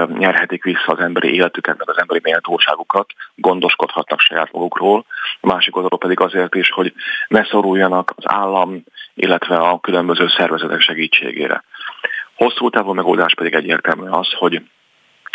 nyerhetik 0.08 0.64
vissza 0.64 0.92
az 0.92 1.00
emberi 1.00 1.34
életüket, 1.34 1.78
meg 1.78 1.90
az 1.90 2.00
emberi 2.00 2.20
méltóságukat, 2.24 3.10
gondoskodhatnak 3.36 4.20
saját 4.20 4.52
magukról, 4.52 5.06
másik 5.42 5.76
oldalról 5.76 6.00
pedig 6.00 6.20
azért 6.20 6.56
is, 6.56 6.72
hogy 6.72 6.94
ne 7.28 7.46
szoruljanak 7.46 8.14
az 8.16 8.24
állam, 8.28 8.84
illetve 9.14 9.56
a 9.56 9.80
különböző 9.80 10.28
szervezetek 10.28 10.82
segítségére. 10.82 11.64
Hosszú 12.36 12.70
távú 12.70 12.94
megoldás 12.94 13.36
pedig 13.36 13.54
egyértelmű 13.54 14.10
az, 14.10 14.34
hogy 14.34 14.62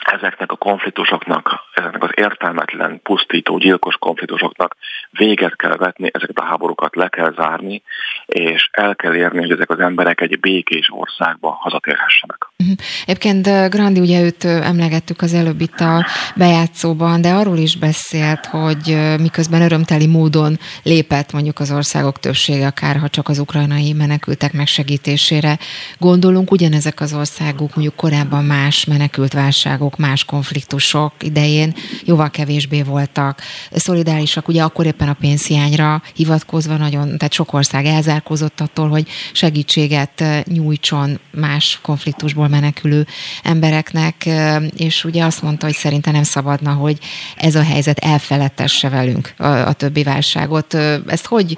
ezeknek 0.05 0.53
a 0.53 0.57
konfliktusoknak, 0.57 1.61
ezeknek 1.75 2.03
az 2.03 2.11
értelmetlen, 2.15 3.01
pusztító, 3.03 3.59
gyilkos 3.59 3.95
konfliktusoknak 3.95 4.77
véget 5.11 5.57
kell 5.57 5.77
vetni, 5.77 6.11
ezeket 6.13 6.39
a 6.39 6.45
háborúkat 6.45 6.97
le 6.97 7.09
kell 7.09 7.33
zárni, 7.37 7.83
és 8.27 8.69
el 8.73 8.97
kell 8.97 9.15
érni, 9.15 9.41
hogy 9.41 9.51
ezek 9.51 9.71
az 9.71 9.79
emberek 9.79 10.21
egy 10.21 10.41
békés 10.41 10.91
országba 10.93 11.59
hazatérhessenek. 11.61 12.49
Uh-huh. 12.59 12.77
Egyébként 13.07 13.71
Grandi, 13.71 14.01
ugye 14.01 14.23
őt 14.23 14.45
emlegettük 14.45 15.23
az 15.23 15.35
előbb 15.35 15.61
itt 15.61 15.81
a 15.81 16.07
bejátszóban, 16.37 17.21
de 17.21 17.29
arról 17.29 17.57
is 17.57 17.77
beszélt, 17.77 18.47
hogy 18.47 18.99
miközben 19.21 19.63
örömteli 19.63 20.07
módon 20.07 20.59
lépett 20.83 21.33
mondjuk 21.33 21.59
az 21.59 21.73
országok 21.73 22.19
többsége, 22.19 22.67
akár 22.67 22.97
ha 22.97 23.09
csak 23.09 23.29
az 23.29 23.39
ukrajnai 23.39 23.93
menekültek 23.93 24.53
megsegítésére 24.53 25.59
gondolunk, 25.99 26.51
ugyanezek 26.51 27.01
az 27.01 27.15
országok 27.15 27.75
mondjuk 27.75 27.97
korábban 27.97 28.45
más 28.45 28.85
menekült 28.85 29.33
válságok 29.33 29.92
háborúk, 29.93 29.97
más 29.97 30.25
konfliktusok 30.25 31.13
idején 31.21 31.75
jóval 32.05 32.31
kevésbé 32.31 32.83
voltak 32.83 33.41
szolidárisak, 33.73 34.49
ugye 34.49 34.63
akkor 34.63 34.87
éppen 34.87 35.09
a 35.09 35.17
pénzhiányra 35.21 36.03
hivatkozva 36.15 36.77
nagyon, 36.77 37.17
tehát 37.19 37.33
sok 37.33 37.53
ország 37.53 37.87
elzárkózott 37.87 38.61
attól, 38.61 38.89
hogy 38.89 39.09
segítséget 39.33 40.21
eh, 40.21 40.43
nyújtson 40.45 41.19
más 41.31 41.79
konfliktusból 41.83 42.49
menekülő 42.49 43.07
embereknek, 43.43 44.27
eh, 44.27 44.63
és 44.77 45.05
ugye 45.05 45.25
azt 45.25 45.43
mondta, 45.43 45.67
hogy 45.67 45.75
szerinte 45.75 46.11
nem 46.11 46.23
szabadna, 46.23 46.73
hogy 46.73 46.99
ez 47.37 47.55
a 47.55 47.63
helyzet 47.63 47.99
elfelettesse 47.99 48.89
velünk 48.89 49.35
a, 49.37 49.47
a 49.47 49.73
többi 49.73 50.03
válságot. 50.03 50.75
Eh, 50.75 51.01
ezt 51.07 51.27
hogy 51.27 51.57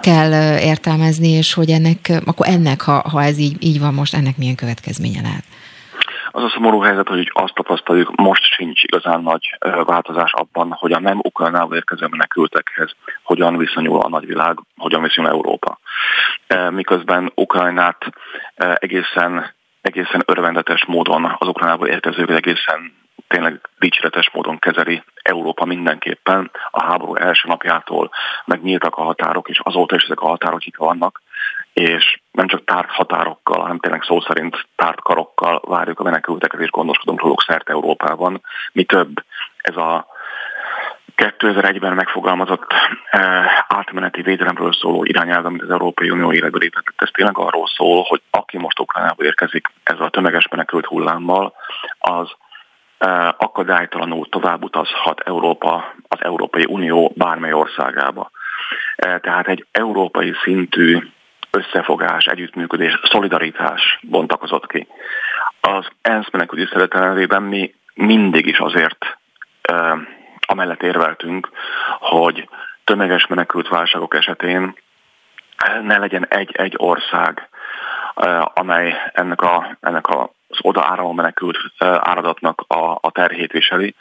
kell 0.00 0.58
értelmezni, 0.58 1.28
és 1.28 1.52
hogy 1.52 1.70
ennek, 1.70 2.12
akkor 2.24 2.48
ennek, 2.48 2.80
ha, 2.80 3.08
ha 3.08 3.22
ez 3.22 3.38
így, 3.38 3.56
így 3.60 3.78
van 3.78 3.94
most, 3.94 4.14
ennek 4.14 4.36
milyen 4.36 4.54
következménye 4.54 5.20
lehet? 5.20 5.44
Az 6.36 6.42
a 6.42 6.48
szomorú 6.48 6.80
helyzet, 6.80 7.08
hogy 7.08 7.30
azt 7.34 7.54
tapasztaljuk, 7.54 8.14
most 8.16 8.44
sincs 8.44 8.82
igazán 8.82 9.22
nagy 9.22 9.56
változás 9.84 10.32
abban, 10.32 10.72
hogy 10.72 10.92
a 10.92 10.98
nem 10.98 11.18
Ukrajnából 11.22 11.76
érkező 11.76 12.06
menekültekhez 12.10 12.94
hogyan 13.22 13.56
viszonyul 13.56 14.00
a 14.00 14.08
nagyvilág, 14.08 14.58
hogyan 14.76 15.02
viszonyul 15.02 15.30
Európa. 15.30 15.78
Miközben 16.70 17.32
Ukrajnát 17.34 18.04
egészen, 18.74 19.54
egészen 19.80 20.22
örvendetes 20.26 20.84
módon 20.84 21.36
az 21.38 21.48
Ukrajnából 21.48 21.88
érkezők 21.88 22.30
egészen 22.30 22.92
tényleg 23.28 23.60
dicséretes 23.78 24.30
módon 24.30 24.58
kezeli 24.58 25.02
Európa 25.22 25.64
mindenképpen. 25.64 26.50
A 26.70 26.84
háború 26.84 27.14
első 27.14 27.48
napjától 27.48 28.10
megnyíltak 28.44 28.96
a 28.96 29.02
határok, 29.02 29.48
és 29.48 29.60
azóta 29.62 29.94
is 29.94 30.02
ezek 30.02 30.20
a 30.20 30.28
határok 30.28 30.66
itt 30.66 30.76
vannak 30.76 31.22
és 31.74 32.20
nem 32.30 32.46
csak 32.46 32.64
tárt 32.64 32.90
határokkal, 32.90 33.60
hanem 33.60 33.78
tényleg 33.78 34.02
szó 34.02 34.20
szerint 34.20 34.66
tárt 34.76 35.00
karokkal 35.00 35.62
várjuk 35.66 36.00
a 36.00 36.02
menekülteket, 36.02 36.60
és 36.60 36.70
gondoskodunk 36.70 37.20
róluk 37.20 37.42
szerte 37.42 37.72
Európában. 37.72 38.42
Mi 38.72 38.84
több, 38.84 39.24
ez 39.56 39.76
a 39.76 40.06
2001-ben 41.16 41.94
megfogalmazott 41.94 42.72
eh, 43.10 43.46
átmeneti 43.68 44.22
védelemről 44.22 44.72
szóló 44.72 45.04
irányelv, 45.04 45.44
amit 45.44 45.62
az 45.62 45.70
Európai 45.70 46.10
Unió 46.10 46.32
életbe 46.32 46.58
lépett, 46.58 46.84
ez 46.96 47.08
tényleg 47.12 47.38
arról 47.38 47.66
szól, 47.76 48.02
hogy 48.08 48.22
aki 48.30 48.58
most 48.58 48.78
Ukrajnába 48.78 49.24
érkezik 49.24 49.68
ezzel 49.82 50.04
a 50.04 50.10
tömeges 50.10 50.48
menekült 50.48 50.86
hullámmal, 50.86 51.54
az 51.98 52.30
eh, 52.98 53.28
akadálytalanul 53.28 54.28
tovább 54.28 54.64
utazhat 54.64 55.20
Európa, 55.20 55.94
az 56.08 56.18
Európai 56.22 56.64
Unió 56.68 57.12
bármely 57.16 57.52
országába. 57.52 58.30
Eh, 58.96 59.18
tehát 59.18 59.48
egy 59.48 59.66
európai 59.72 60.34
szintű 60.42 60.98
összefogás, 61.54 62.24
együttműködés, 62.24 63.00
szolidaritás 63.02 63.98
bontakozott 64.02 64.66
ki. 64.66 64.86
Az 65.60 65.86
ENSZ 66.02 66.30
menekügyi 66.30 66.66
szeretelemében 66.72 67.42
mi 67.42 67.74
mindig 67.94 68.46
is 68.46 68.58
azért 68.58 69.18
e, 69.62 69.96
amellett 70.46 70.82
érveltünk, 70.82 71.50
hogy 72.00 72.48
tömeges 72.84 73.26
menekült 73.26 73.68
válságok 73.68 74.14
esetén 74.14 74.74
ne 75.82 75.98
legyen 75.98 76.26
egy-egy 76.28 76.74
ország, 76.76 77.48
amely 78.54 79.10
ennek, 79.12 79.42
a, 79.42 79.76
ennek 79.80 80.06
a 80.06 80.30
az 80.54 80.60
oda 80.62 80.84
áramló 80.84 81.12
menekült 81.12 81.58
áradatnak 81.78 82.64
a, 82.66 82.98
a 83.00 83.10
terhét 83.10 83.52
viseli, 83.52 83.94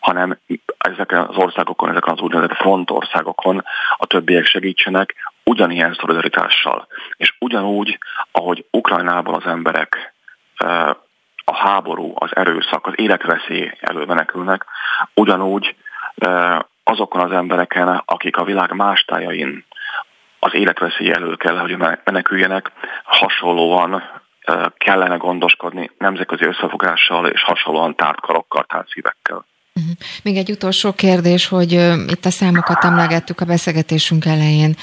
hanem 0.00 0.38
ezeken 0.78 1.26
az 1.26 1.36
országokon, 1.36 1.90
ezeken 1.90 2.14
az 2.14 2.20
úgynevezett 2.20 2.56
frontországokon 2.56 3.64
a 3.96 4.06
többiek 4.06 4.44
segítsenek 4.44 5.14
ugyanilyen 5.44 5.94
szolidaritással. 6.00 6.86
És 7.16 7.34
ugyanúgy, 7.38 7.98
ahogy 8.32 8.64
Ukrajnában 8.70 9.34
az 9.34 9.46
emberek 9.46 10.14
a 11.44 11.56
háború, 11.56 12.12
az 12.14 12.36
erőszak, 12.36 12.86
az 12.86 12.92
életveszély 12.96 13.72
elől 13.80 14.04
menekülnek, 14.06 14.64
ugyanúgy 15.14 15.74
azokon 16.84 17.20
az 17.20 17.32
embereken, 17.32 18.02
akik 18.04 18.36
a 18.36 18.44
világ 18.44 18.72
más 18.72 19.04
tájain 19.04 19.64
az 20.38 20.54
életveszély 20.54 21.10
elől 21.10 21.36
kell, 21.36 21.58
hogy 21.58 21.76
meneküljenek, 22.04 22.70
hasonlóan 23.04 24.19
kellene 24.76 25.16
gondoskodni 25.16 25.90
nemzetközi 25.98 26.44
összefogással 26.44 27.26
és 27.26 27.42
hasonlóan 27.42 27.94
tárt 27.96 28.20
karokkal, 28.20 28.64
tárt 28.68 28.88
szívekkel. 28.88 29.48
Uh-huh. 29.74 29.94
Még 30.22 30.36
egy 30.36 30.50
utolsó 30.50 30.92
kérdés, 30.92 31.48
hogy 31.48 31.72
itt 32.06 32.24
a 32.24 32.30
számokat 32.30 32.84
emlegettük 32.84 33.40
a 33.40 33.44
beszélgetésünk 33.44 34.24
elején, 34.24 34.74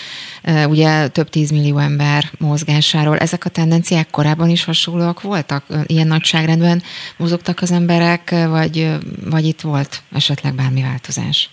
ugye 0.68 1.08
több 1.08 1.30
tízmillió 1.30 1.78
ember 1.78 2.24
mozgásáról. 2.40 3.18
Ezek 3.18 3.46
a 3.46 3.50
tendenciák 3.50 4.10
korábban 4.10 4.50
is 4.50 4.66
hasonlóak 4.66 5.22
voltak? 5.22 5.64
Ilyen 5.86 6.08
nagyságrendben 6.08 6.82
mozogtak 7.18 7.62
az 7.62 7.72
emberek, 7.72 8.30
vagy, 8.50 8.98
vagy 9.30 9.46
itt 9.46 9.62
volt 9.62 10.02
esetleg 10.12 10.56
bármi 10.56 10.82
változás? 10.82 11.50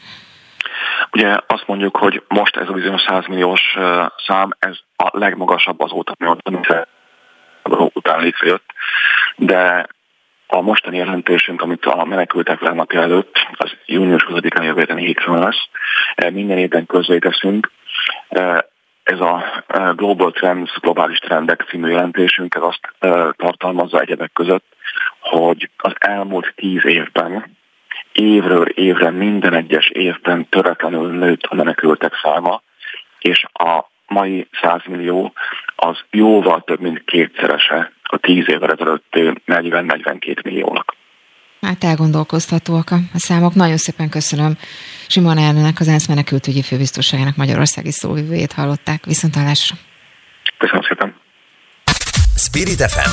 Ugye 1.13 1.37
azt 1.47 1.67
mondjuk, 1.67 1.97
hogy 1.97 2.23
most 2.29 2.57
ez 2.57 2.69
a 2.69 2.73
bizonyos 2.73 3.03
100 3.03 3.27
milliós 3.27 3.63
szám, 4.27 4.51
ez 4.59 4.77
a 4.97 5.19
legmagasabb 5.19 5.81
azóta, 5.81 6.15
amit 7.69 7.91
után 7.95 8.21
létrejött, 8.21 8.73
de 9.37 9.87
a 10.47 10.61
mostani 10.61 10.97
jelentésünk, 10.97 11.63
amit 11.63 11.85
a 11.85 12.05
menekültek 12.05 12.61
legnapja 12.61 13.01
előtt, 13.01 13.47
az 13.53 13.73
június 13.87 14.27
20-án 14.29 14.65
jövő 14.65 14.97
hétfőn 14.97 15.39
lesz, 15.39 15.69
minden 16.33 16.59
évben 16.59 16.87
teszünk. 17.19 17.71
Ez 19.03 19.21
a 19.21 19.65
Global 19.97 20.33
Trends, 20.33 20.73
globális 20.81 21.19
trendek 21.19 21.65
című 21.69 21.91
jelentésünk, 21.91 22.55
ez 22.55 22.63
azt 22.63 22.81
tartalmazza 23.37 24.01
egyebek 24.01 24.33
között, 24.33 24.65
hogy 25.21 25.71
az 25.77 25.93
elmúlt 25.99 26.53
tíz 26.57 26.85
évben 26.85 27.57
évről 28.13 28.67
évre, 28.67 29.11
minden 29.11 29.55
egyes 29.55 29.89
évben 29.89 30.49
töretlenül 30.49 31.11
nőtt 31.11 31.43
a 31.43 31.55
menekültek 31.55 32.15
száma, 32.23 32.63
és 33.19 33.45
a 33.53 33.85
mai 34.07 34.49
100 34.63 34.81
millió 34.87 35.33
az 35.77 35.99
jóval 36.11 36.63
több, 36.67 36.81
mint 36.81 37.05
kétszerese 37.05 37.93
a 38.03 38.17
10 38.17 38.49
évvel 38.49 38.71
ezelőtti 38.71 39.33
40-42 39.47 40.45
milliónak. 40.45 40.97
Hát 41.61 41.85
elgondolkoztatóak 41.85 42.91
a 42.91 42.99
számok. 43.15 43.55
Nagyon 43.55 43.77
szépen 43.77 44.09
köszönöm 44.09 44.57
Simon 45.09 45.39
Ernőnek, 45.39 45.81
az 45.81 45.89
ENSZ 45.89 46.09
menekültügyi 46.09 46.63
főbiztosságának 46.63 47.37
Magyarországi 47.37 47.91
szóvivőjét 47.91 48.53
hallották. 48.53 49.05
Viszontlátásra. 49.05 49.77
Köszönöm 50.59 50.83
szépen. 50.83 51.15
Spirit 52.37 52.91
FM 52.91 53.11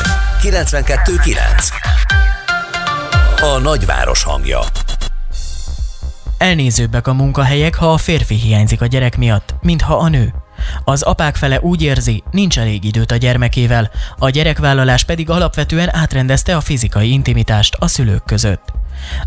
92.9 0.48 3.42
A 3.42 3.60
nagyváros 3.60 4.24
hangja 4.24 4.60
Elnézőbbek 6.38 7.08
a 7.08 7.14
munkahelyek, 7.14 7.76
ha 7.76 7.94
a 7.94 7.98
férfi 7.98 8.36
hiányzik 8.36 8.82
a 8.82 8.86
gyerek 8.86 9.18
miatt, 9.18 9.54
mintha 9.62 9.96
a 9.96 10.10
nő. 10.10 10.34
Az 10.84 11.02
apák 11.02 11.36
fele 11.36 11.60
úgy 11.60 11.82
érzi, 11.82 12.24
nincs 12.32 12.60
elég 12.60 12.84
időt 12.84 13.12
a 13.12 13.18
gyermekével, 13.18 13.92
a 14.18 14.30
gyerekvállalás 14.30 15.04
pedig 15.04 15.30
alapvetően 15.30 15.96
átrendezte 15.96 16.56
a 16.56 16.62
fizikai 16.62 17.12
intimitást 17.12 17.76
a 17.80 17.88
szülők 17.88 18.24
között. 18.26 18.74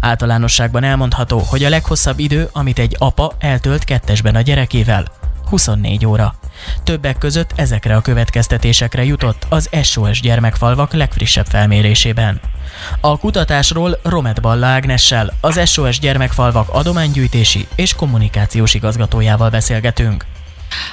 Általánosságban 0.00 0.84
elmondható, 0.84 1.38
hogy 1.38 1.64
a 1.64 1.68
leghosszabb 1.68 2.18
idő, 2.18 2.48
amit 2.52 2.78
egy 2.78 2.96
apa 2.98 3.32
eltölt 3.38 3.84
kettesben 3.84 4.34
a 4.34 4.40
gyerekével, 4.40 5.04
24 5.48 6.06
óra. 6.06 6.34
Többek 6.84 7.18
között 7.18 7.50
ezekre 7.56 7.96
a 7.96 8.00
következtetésekre 8.00 9.04
jutott 9.04 9.46
az 9.48 9.70
SOS 9.82 10.20
gyermekfalvak 10.20 10.92
legfrissebb 10.92 11.46
felmérésében. 11.46 12.40
A 13.00 13.18
kutatásról 13.18 13.98
Romet 14.02 14.40
Balla 14.40 14.66
Ágnessel, 14.66 15.32
az 15.40 15.70
SOS 15.70 15.98
gyermekfalvak 15.98 16.68
adománygyűjtési 16.68 17.66
és 17.74 17.94
kommunikációs 17.94 18.74
igazgatójával 18.74 19.50
beszélgetünk. 19.50 20.24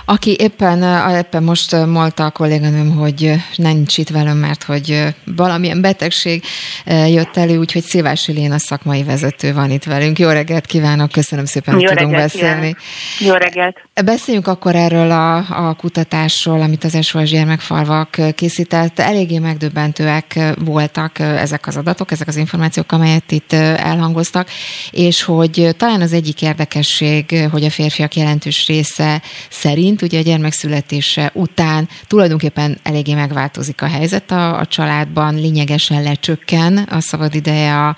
Aki 0.06 0.36
éppen, 0.40 1.10
éppen 1.18 1.44
most 1.44 1.86
mondta 1.86 2.26
a 2.26 2.32
kolléganőm, 2.32 2.92
hogy 2.92 3.34
nincs 3.56 3.98
itt 3.98 4.10
velem, 4.10 4.38
mert 4.38 4.64
hogy 4.64 5.04
valamilyen 5.36 5.82
betegség 5.82 6.44
jött 6.86 7.38
elő, 7.38 7.58
úgyhogy 7.58 7.84
Szilvási 7.84 8.32
Léna 8.32 8.58
szakmai 8.58 9.04
vezető 9.04 9.54
van 9.54 9.72
itt 9.72 9.84
velünk. 9.84 10.20
Jó 10.20 10.30
reggelt 10.30 10.66
kívánok, 10.66 11.12
köszönöm 11.12 11.46
szépen, 11.46 11.74
hogy 11.74 11.86
tudunk 11.86 12.12
beszélni. 12.12 12.76
Kívánok. 13.18 13.20
Jó 13.20 13.34
reggelt. 13.34 13.78
Beszéljünk 14.06 14.48
akkor 14.48 14.76
erről 14.76 15.12
a, 15.12 15.36
a 15.38 15.74
kutatásról, 15.74 16.62
amit 16.62 16.84
az 16.84 17.06
SOS 17.06 17.30
gyermekfalvak 17.30 18.18
készített. 18.36 19.00
Eléggé 19.00 19.40
megdöbbentőek 19.40 20.40
voltak 20.60 21.20
ezek 21.20 21.68
az 21.68 21.78
adatok, 21.78 22.12
ezek 22.12 22.28
az 22.28 22.36
információk, 22.36 22.92
amelyet 22.92 23.32
itt 23.32 23.54
elhangoztak, 23.54 24.50
és 24.92 25.24
hogy 25.24 25.76
talán 25.78 26.02
az 26.02 26.14
egyik 26.14 26.42
érdekesség, 26.42 27.48
hogy 27.52 27.64
a 27.64 27.70
férfiak 27.70 28.16
jelentős 28.16 28.68
része 28.68 29.22
szerint 29.50 30.02
ugye 30.02 30.20
a 30.20 30.24
gyermek 30.24 30.54
születése 30.54 31.32
után 31.34 31.90
tulajdonképpen 32.08 32.78
eléggé 32.84 33.14
megváltozik 33.14 33.82
a 33.82 33.88
helyzet 33.88 34.32
a, 34.32 34.60
a 34.60 34.66
családban, 34.66 35.36
lényegesen 35.36 36.04
lecsökken 36.04 36.78
a 36.78 37.00
szabad 37.00 37.36
ideje 37.36 37.78
a 37.78 37.96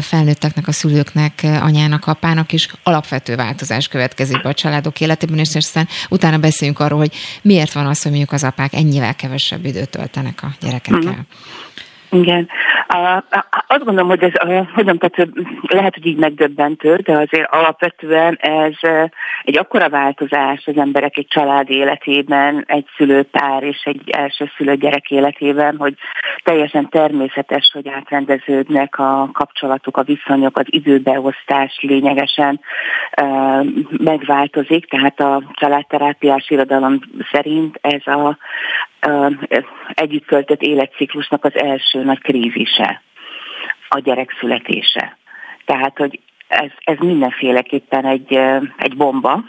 felnőtteknek, 0.00 0.68
a 0.68 0.72
szülőknek, 0.72 1.32
anyának, 1.42 2.06
apának, 2.06 2.52
és 2.52 2.68
alapvető 2.82 3.36
változás 3.36 3.88
következik 3.88 4.42
be 4.42 4.48
a 4.48 4.54
családok 4.54 5.00
életében, 5.00 5.38
és 5.38 5.54
aztán 5.54 5.88
utána 6.08 6.38
beszéljünk 6.38 6.80
arról, 6.80 6.98
hogy 6.98 7.14
miért 7.42 7.72
van 7.72 7.86
az, 7.86 8.02
hogy 8.02 8.10
mondjuk 8.10 8.32
az 8.32 8.44
apák 8.44 8.74
ennyivel 8.74 9.14
kevesebb 9.14 9.64
időt 9.64 9.88
töltenek 9.88 10.42
a 10.42 10.48
gyerekekkel. 10.60 11.26
Mm-hmm. 12.10 12.22
Igen. 12.22 12.48
Azt 13.66 13.84
gondolom, 13.84 14.08
hogy 14.08 14.22
ez, 14.22 14.32
hogy 14.74 14.84
nem, 14.84 14.98
tehát 14.98 15.28
lehet, 15.62 15.94
hogy 15.94 16.06
így 16.06 16.18
megdöbbentő, 16.18 16.94
de 16.94 17.12
azért 17.12 17.52
alapvetően 17.52 18.38
ez 18.40 18.72
egy 19.42 19.58
akkora 19.58 19.88
változás 19.88 20.66
az 20.66 20.76
emberek 20.76 21.16
egy 21.16 21.26
család 21.26 21.70
életében, 21.70 22.64
egy 22.66 22.86
szülőpár 22.96 23.62
és 23.62 23.82
egy 23.84 24.10
első 24.10 24.50
szülő 24.56 24.76
gyerek 24.76 25.10
életében, 25.10 25.76
hogy 25.76 25.94
teljesen 26.42 26.88
természetes, 26.88 27.70
hogy 27.72 27.88
átrendeződnek 27.88 28.98
a 28.98 29.28
kapcsolatok, 29.32 29.96
a 29.96 30.02
viszonyok, 30.02 30.58
az 30.58 30.66
időbeosztás 30.66 31.78
lényegesen 31.80 32.60
megváltozik, 33.90 34.86
tehát 34.86 35.20
a 35.20 35.42
családterápiás 35.52 36.50
irodalom 36.50 36.98
szerint 37.32 37.78
ez 37.82 38.06
a 38.06 38.38
együtt 39.94 40.26
töltött 40.26 40.62
életciklusnak 40.62 41.44
az 41.44 41.54
első 41.54 42.02
nagy 42.04 42.20
krízise, 42.20 43.02
a 43.88 43.98
gyerek 43.98 44.36
születése. 44.40 45.18
Tehát, 45.64 45.98
hogy 45.98 46.20
ez, 46.48 46.70
ez 46.78 46.96
mindenféleképpen 46.98 48.04
egy, 48.04 48.38
egy 48.76 48.96
bomba. 48.96 49.32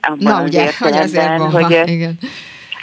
Abban 0.00 0.18
Na 0.18 0.42
ugye, 0.42 0.70
hogy 0.78 0.92
azért 0.92 1.36
bomba, 1.36 1.62
hogy, 1.62 1.82
igen. 1.88 2.18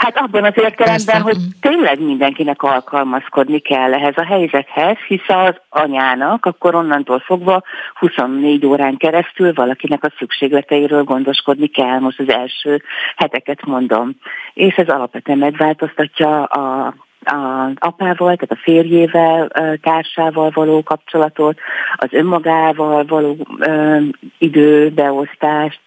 Hát 0.01 0.17
abban 0.17 0.43
az 0.43 0.53
értelemben, 0.55 1.05
Persze. 1.05 1.19
hogy 1.19 1.37
tényleg 1.59 1.99
mindenkinek 1.99 2.63
alkalmazkodni 2.63 3.59
kell 3.59 3.93
ehhez 3.93 4.17
a 4.17 4.25
helyzethez, 4.25 4.97
hisz 5.07 5.27
az 5.27 5.55
anyának 5.69 6.45
akkor 6.45 6.75
onnantól 6.75 7.19
fogva 7.19 7.63
24 7.93 8.65
órán 8.65 8.97
keresztül 8.97 9.53
valakinek 9.53 10.03
a 10.03 10.11
szükségleteiről 10.17 11.03
gondoskodni 11.03 11.67
kell, 11.67 11.99
most 11.99 12.19
az 12.19 12.29
első 12.29 12.81
heteket 13.15 13.65
mondom. 13.65 14.11
És 14.53 14.75
ez 14.75 14.87
alapvetően 14.87 15.37
megváltoztatja 15.37 16.43
a 16.43 16.93
az 17.23 17.71
apával, 17.75 18.35
tehát 18.35 18.51
a 18.51 18.61
férjével, 18.63 19.51
társával 19.81 20.51
való 20.53 20.83
kapcsolatot, 20.83 21.57
az 21.95 22.07
önmagával 22.11 23.05
való 23.05 23.37
időbeosztást, 24.37 25.79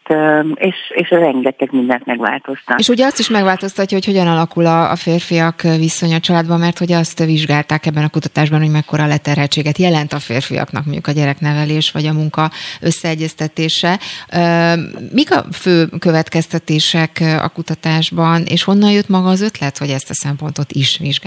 és, 0.55 0.77
és 0.89 1.11
rengeteg 1.11 1.69
mindent 1.73 2.07
megváltoztat. 2.07 2.79
És 2.79 2.89
ugye 2.89 3.07
azt 3.07 3.19
is 3.19 3.31
megváltoztatja, 3.31 3.97
hogy 3.97 4.07
hogyan 4.07 4.27
alakul 4.27 4.67
a, 4.67 4.91
a 4.91 4.97
férfiak 4.97 5.63
viszony 5.63 6.15
a 6.15 6.21
családban, 6.21 6.59
mert 6.59 6.79
hogy 6.79 6.93
azt 6.93 7.25
vizsgálták 7.25 7.87
ebben 7.87 8.05
a 8.05 8.09
kutatásban, 8.09 8.61
hogy 8.61 8.71
mekkora 8.71 9.07
leterheltséget 9.07 9.79
jelent 9.79 10.13
a 10.13 10.19
férfiaknak 10.19 10.85
mondjuk 10.85 11.07
a 11.07 11.13
gyereknevelés 11.13 11.91
vagy 11.91 12.07
a 12.07 12.13
munka 12.13 12.51
összeegyeztetése. 12.81 13.99
Mik 15.13 15.35
a 15.35 15.45
fő 15.53 15.87
következtetések 15.99 17.23
a 17.43 17.49
kutatásban, 17.49 18.43
és 18.43 18.65
honnan 18.65 18.91
jött 18.91 19.09
maga 19.09 19.29
az 19.29 19.41
ötlet, 19.41 19.79
hogy 19.79 19.91
ezt 19.91 20.11
a 20.11 20.15
szempontot 20.15 20.73
is 20.73 20.99
vizsgálják? 20.99 21.24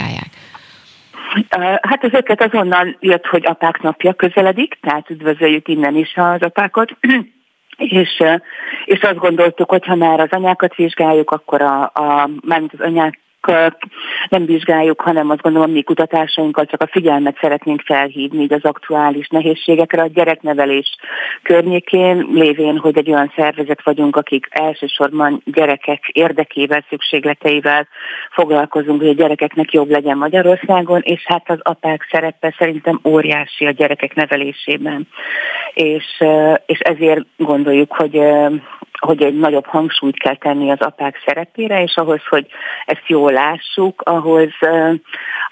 Hát 1.81 2.03
az 2.03 2.13
ötlet 2.13 2.41
azonnal 2.41 2.97
jött, 2.99 3.25
hogy 3.25 3.45
apák 3.45 3.81
napja 3.81 4.13
közeledik, 4.13 4.77
tehát 4.81 5.09
üdvözöljük 5.09 5.67
innen 5.67 5.95
is 5.95 6.13
az 6.15 6.41
apákat. 6.41 6.91
És, 7.77 8.23
és 8.85 9.01
azt 9.01 9.17
gondoltuk, 9.17 9.69
hogy 9.69 9.85
ha 9.85 9.95
már 9.95 10.19
az 10.19 10.29
anyákat 10.31 10.75
vizsgáljuk, 10.75 11.31
akkor 11.31 11.61
a, 11.61 11.81
a 11.81 12.29
mármint 12.41 12.73
az 12.73 12.79
anyák 12.79 13.19
nem 14.29 14.45
vizsgáljuk, 14.45 15.01
hanem 15.01 15.29
azt 15.29 15.41
gondolom, 15.41 15.71
mi 15.71 15.81
kutatásainkkal 15.81 16.65
csak 16.65 16.81
a 16.81 16.87
figyelmet 16.87 17.37
szeretnénk 17.41 17.81
felhívni 17.81 18.45
így 18.47 18.53
az 18.53 18.65
aktuális 18.65 19.27
nehézségekre 19.27 20.01
a 20.01 20.07
gyereknevelés 20.07 20.95
környékén, 21.43 22.27
lévén, 22.33 22.77
hogy 22.77 22.97
egy 22.97 23.11
olyan 23.11 23.31
szervezet 23.35 23.83
vagyunk, 23.83 24.15
akik 24.15 24.47
elsősorban 24.49 25.41
gyerekek 25.45 26.07
érdekével, 26.07 26.85
szükségleteivel 26.89 27.87
foglalkozunk, 28.31 28.99
hogy 28.99 29.09
a 29.09 29.13
gyerekeknek 29.13 29.71
jobb 29.71 29.89
legyen 29.89 30.17
Magyarországon, 30.17 31.01
és 31.03 31.23
hát 31.25 31.49
az 31.49 31.59
apák 31.61 32.07
szerepe 32.11 32.55
szerintem 32.57 32.99
óriási 33.03 33.65
a 33.65 33.71
gyerekek 33.71 34.15
nevelésében. 34.15 35.07
És, 35.77 36.23
és 36.65 36.79
ezért 36.79 37.25
gondoljuk, 37.37 37.93
hogy 37.93 38.21
hogy 38.99 39.23
egy 39.23 39.39
nagyobb 39.39 39.65
hangsúlyt 39.65 40.19
kell 40.19 40.35
tenni 40.35 40.71
az 40.71 40.81
apák 40.81 41.21
szerepére, 41.25 41.83
és 41.83 41.95
ahhoz, 41.95 42.21
hogy 42.29 42.47
ezt 42.85 43.03
jól 43.07 43.31
lássuk, 43.31 44.01
ahhoz, 44.01 44.49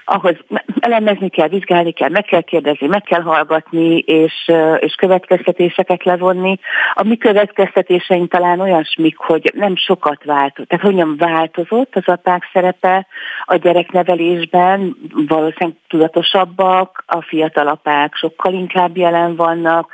ahhoz 0.06 0.36
elemezni 0.80 1.30
kell, 1.30 1.48
vizsgálni 1.48 1.92
kell, 1.92 2.10
meg 2.10 2.24
kell 2.24 2.42
kérdezni, 2.42 2.88
meg 2.88 3.02
kell 3.02 3.22
hallgatni, 3.22 3.98
és, 3.98 4.52
és 4.80 4.94
következtetéseket 4.94 6.04
levonni. 6.04 6.60
A 6.94 7.04
mi 7.04 7.18
következtetéseink 7.18 8.32
talán 8.32 8.60
olyasmik, 8.60 9.18
hogy 9.18 9.52
nem 9.56 9.76
sokat 9.76 10.24
változott, 10.24 10.70
tehát 10.70 10.86
hogyan 10.86 11.16
változott 11.18 11.96
az 11.96 12.08
apák 12.08 12.50
szerepe 12.54 13.08
a 13.46 13.56
gyereknevelésben, 13.56 14.96
valószínűleg 15.28 15.78
tudatosabbak, 15.88 17.04
a 17.08 17.22
fiatal 17.22 17.68
apák 17.68 18.16
sokkal 18.16 18.54
inkább 18.54 18.98
jelen 18.98 19.36
vannak, 19.36 19.94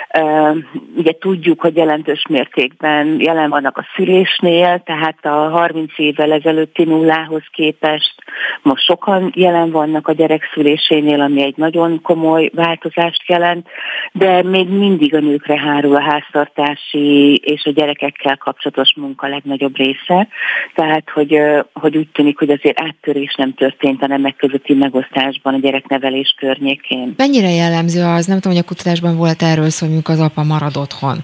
ugye 0.95 1.11
tudjuk, 1.19 1.61
hogy 1.61 1.75
jelentős 1.75 2.25
mértékben 2.29 3.19
jelen 3.19 3.49
vannak 3.49 3.77
a 3.77 3.85
szülésnél, 3.95 4.81
tehát 4.85 5.25
a 5.25 5.49
30 5.49 5.91
évvel 5.97 6.31
ezelőtti 6.31 6.83
nullához 6.83 7.43
képest 7.51 8.15
most 8.61 8.85
sokan 8.85 9.31
jelen 9.35 9.71
vannak 9.71 10.07
a 10.07 10.11
gyerek 10.11 10.49
szülésénél, 10.53 11.21
ami 11.21 11.41
egy 11.41 11.57
nagyon 11.57 12.01
komoly 12.01 12.51
változást 12.53 13.23
jelent, 13.27 13.67
de 14.11 14.43
még 14.43 14.69
mindig 14.69 15.15
a 15.15 15.19
nőkre 15.19 15.59
hárul 15.59 15.95
a 15.95 16.01
háztartási 16.01 17.35
és 17.35 17.65
a 17.65 17.71
gyerekekkel 17.71 18.37
kapcsolatos 18.37 18.93
munka 18.95 19.27
legnagyobb 19.27 19.77
része. 19.77 20.27
Tehát, 20.75 21.09
hogy, 21.09 21.41
hogy 21.73 21.97
úgy 21.97 22.09
tűnik, 22.13 22.37
hogy 22.37 22.49
azért 22.49 22.81
áttörés 22.81 23.35
nem 23.37 23.53
történt 23.53 24.03
a 24.03 24.07
nemek 24.07 24.35
közötti 24.35 24.73
megosztásban 24.73 25.53
a 25.53 25.59
gyereknevelés 25.59 26.35
környékén. 26.37 27.13
Mennyire 27.17 27.49
jellemző 27.49 28.03
az, 28.03 28.25
nem 28.25 28.39
tudom, 28.39 28.57
hogy 28.57 28.65
a 28.65 28.67
kutatásban 28.67 29.17
volt 29.17 29.41
erről 29.41 29.69
szó, 29.69 29.85
hogy 29.85 29.95
az 30.07 30.19
apa 30.19 30.43
marad 30.43 30.77
otthon 30.77 31.23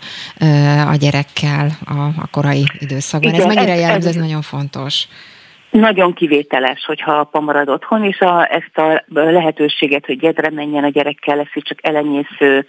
a 0.88 0.96
gyerekkel 0.96 1.78
a, 1.86 2.00
a 2.00 2.28
korai 2.32 2.66
időszakban. 2.80 3.34
Igen, 3.34 3.50
ez 3.50 3.56
mennyire 3.56 3.76
jellemző, 3.76 4.08
ez, 4.08 4.16
ez 4.16 4.22
nagyon 4.22 4.42
fontos. 4.42 5.08
Nagyon 5.70 6.14
kivételes, 6.14 6.86
hogyha 6.86 7.12
apa 7.12 7.40
marad 7.40 7.70
otthon, 7.70 8.04
és 8.04 8.20
a, 8.20 8.54
ezt 8.54 8.78
a 8.78 9.04
lehetőséget, 9.08 10.06
hogy 10.06 10.20
gyedre 10.20 10.50
menjen 10.50 10.84
a 10.84 10.90
gyerekkel, 10.90 11.36
lesz 11.36 11.64
csak 11.64 11.88
elenyésző, 11.88 12.66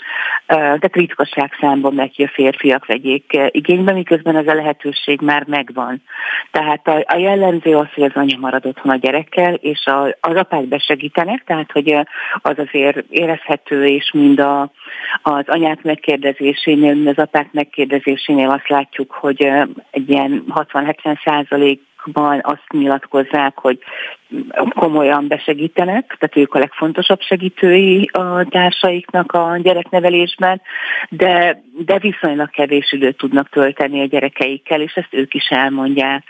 de 0.47 0.89
ritkaság 0.93 1.57
számban 1.61 1.95
megy, 1.95 2.17
hogy 2.17 2.25
a 2.25 2.35
férfiak 2.35 2.87
vegyék 2.87 3.39
igénybe, 3.51 3.93
miközben 3.93 4.37
ez 4.37 4.47
a 4.47 4.55
lehetőség 4.55 5.21
már 5.21 5.45
megvan. 5.47 6.03
Tehát 6.51 6.89
a, 6.89 7.05
a 7.07 7.17
jellemző 7.17 7.77
az, 7.77 7.87
hogy 7.95 8.05
az 8.05 8.15
anya 8.15 8.39
marad 8.39 8.67
otthon 8.67 8.93
a 8.93 8.97
gyerekkel, 8.97 9.55
és 9.55 9.87
a, 9.87 10.03
az 10.21 10.37
apák 10.37 10.65
besegítenek, 10.65 11.45
tehát 11.45 11.73
hogy 11.73 11.95
az 12.43 12.59
azért 12.59 13.05
érezhető, 13.09 13.87
és 13.87 14.11
mind 14.13 14.41
a, 14.41 14.71
az 15.23 15.45
anyák 15.47 15.83
megkérdezésénél, 15.83 16.95
mind 16.95 17.07
az 17.07 17.19
apák 17.19 17.53
megkérdezésénél 17.53 18.51
azt 18.51 18.69
látjuk, 18.69 19.13
hogy 19.13 19.43
egy 19.91 20.11
ilyen 20.11 20.45
60-70 20.55 21.25
százalék 21.25 21.87
ban 22.13 22.41
azt 22.43 22.65
nyilatkozzák, 22.73 23.59
hogy 23.59 23.79
komolyan 24.69 25.27
besegítenek, 25.29 26.17
tehát 26.19 26.37
ők 26.37 26.55
a 26.55 26.59
legfontosabb 26.59 27.21
segítői 27.21 28.11
a 28.13 28.45
társaiknak 28.45 29.33
a 29.33 29.59
gyereknevelésben, 29.63 30.61
de, 31.09 31.63
de 31.85 31.99
viszonylag 31.99 32.51
kevés 32.51 32.93
időt 32.93 33.17
tudnak 33.17 33.49
tölteni 33.49 34.01
a 34.01 34.07
gyerekeikkel, 34.07 34.81
és 34.81 34.93
ezt 34.93 35.15
ők 35.15 35.35
is 35.35 35.49
elmondják. 35.49 36.25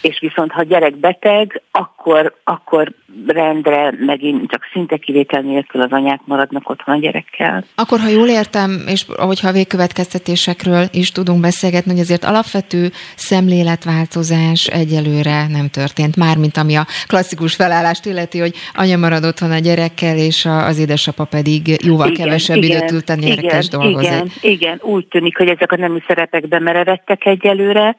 És 0.00 0.18
viszont 0.20 0.52
ha 0.52 0.62
gyerek 0.62 0.96
beteg, 0.96 1.62
akkor, 1.70 2.34
akkor 2.44 2.92
rendre 3.26 3.92
megint 3.98 4.50
csak 4.50 4.62
szinte 4.72 4.96
kivétel 4.96 5.40
nélkül 5.40 5.80
az 5.80 5.90
anyák 5.90 6.20
maradnak 6.24 6.70
otthon 6.70 6.94
a 6.94 6.98
gyerekkel. 6.98 7.64
Akkor, 7.74 7.98
ha 8.00 8.08
jól 8.08 8.28
értem, 8.28 8.84
és 8.86 9.04
ahogyha 9.16 9.48
a 9.48 9.52
végkövetkeztetésekről 9.52 10.84
is 10.92 11.12
tudunk 11.12 11.40
beszélgetni, 11.40 11.90
hogy 11.90 12.00
azért 12.00 12.24
alapvető 12.24 12.90
szemléletváltozás 13.16 14.66
egyelőre 14.66 15.46
nem 15.46 15.68
történt, 15.68 16.16
mármint 16.16 16.56
ami 16.56 16.76
a 16.76 16.86
klasszikus 17.06 17.37
felállást 17.46 18.06
illeti, 18.06 18.38
hogy 18.38 18.54
anya 18.74 18.96
marad 18.96 19.24
otthon 19.24 19.50
a 19.50 19.58
gyerekkel, 19.58 20.16
és 20.16 20.44
az 20.44 20.78
édesapa 20.78 21.24
pedig 21.24 21.84
jóval 21.84 22.08
igen, 22.08 22.24
kevesebb 22.24 22.56
igen, 22.56 22.76
időt 22.76 22.88
tud 22.88 23.04
tenni 23.04 23.26
igen, 23.26 23.62
dolgozik. 23.70 24.10
Igen, 24.10 24.30
igen, 24.40 24.78
úgy 24.82 25.06
tűnik, 25.06 25.36
hogy 25.36 25.48
ezek 25.48 25.72
a 25.72 25.76
nemi 25.76 26.02
szerepekbe 26.06 26.58
merevettek 26.58 27.26
egyelőre, 27.26 27.96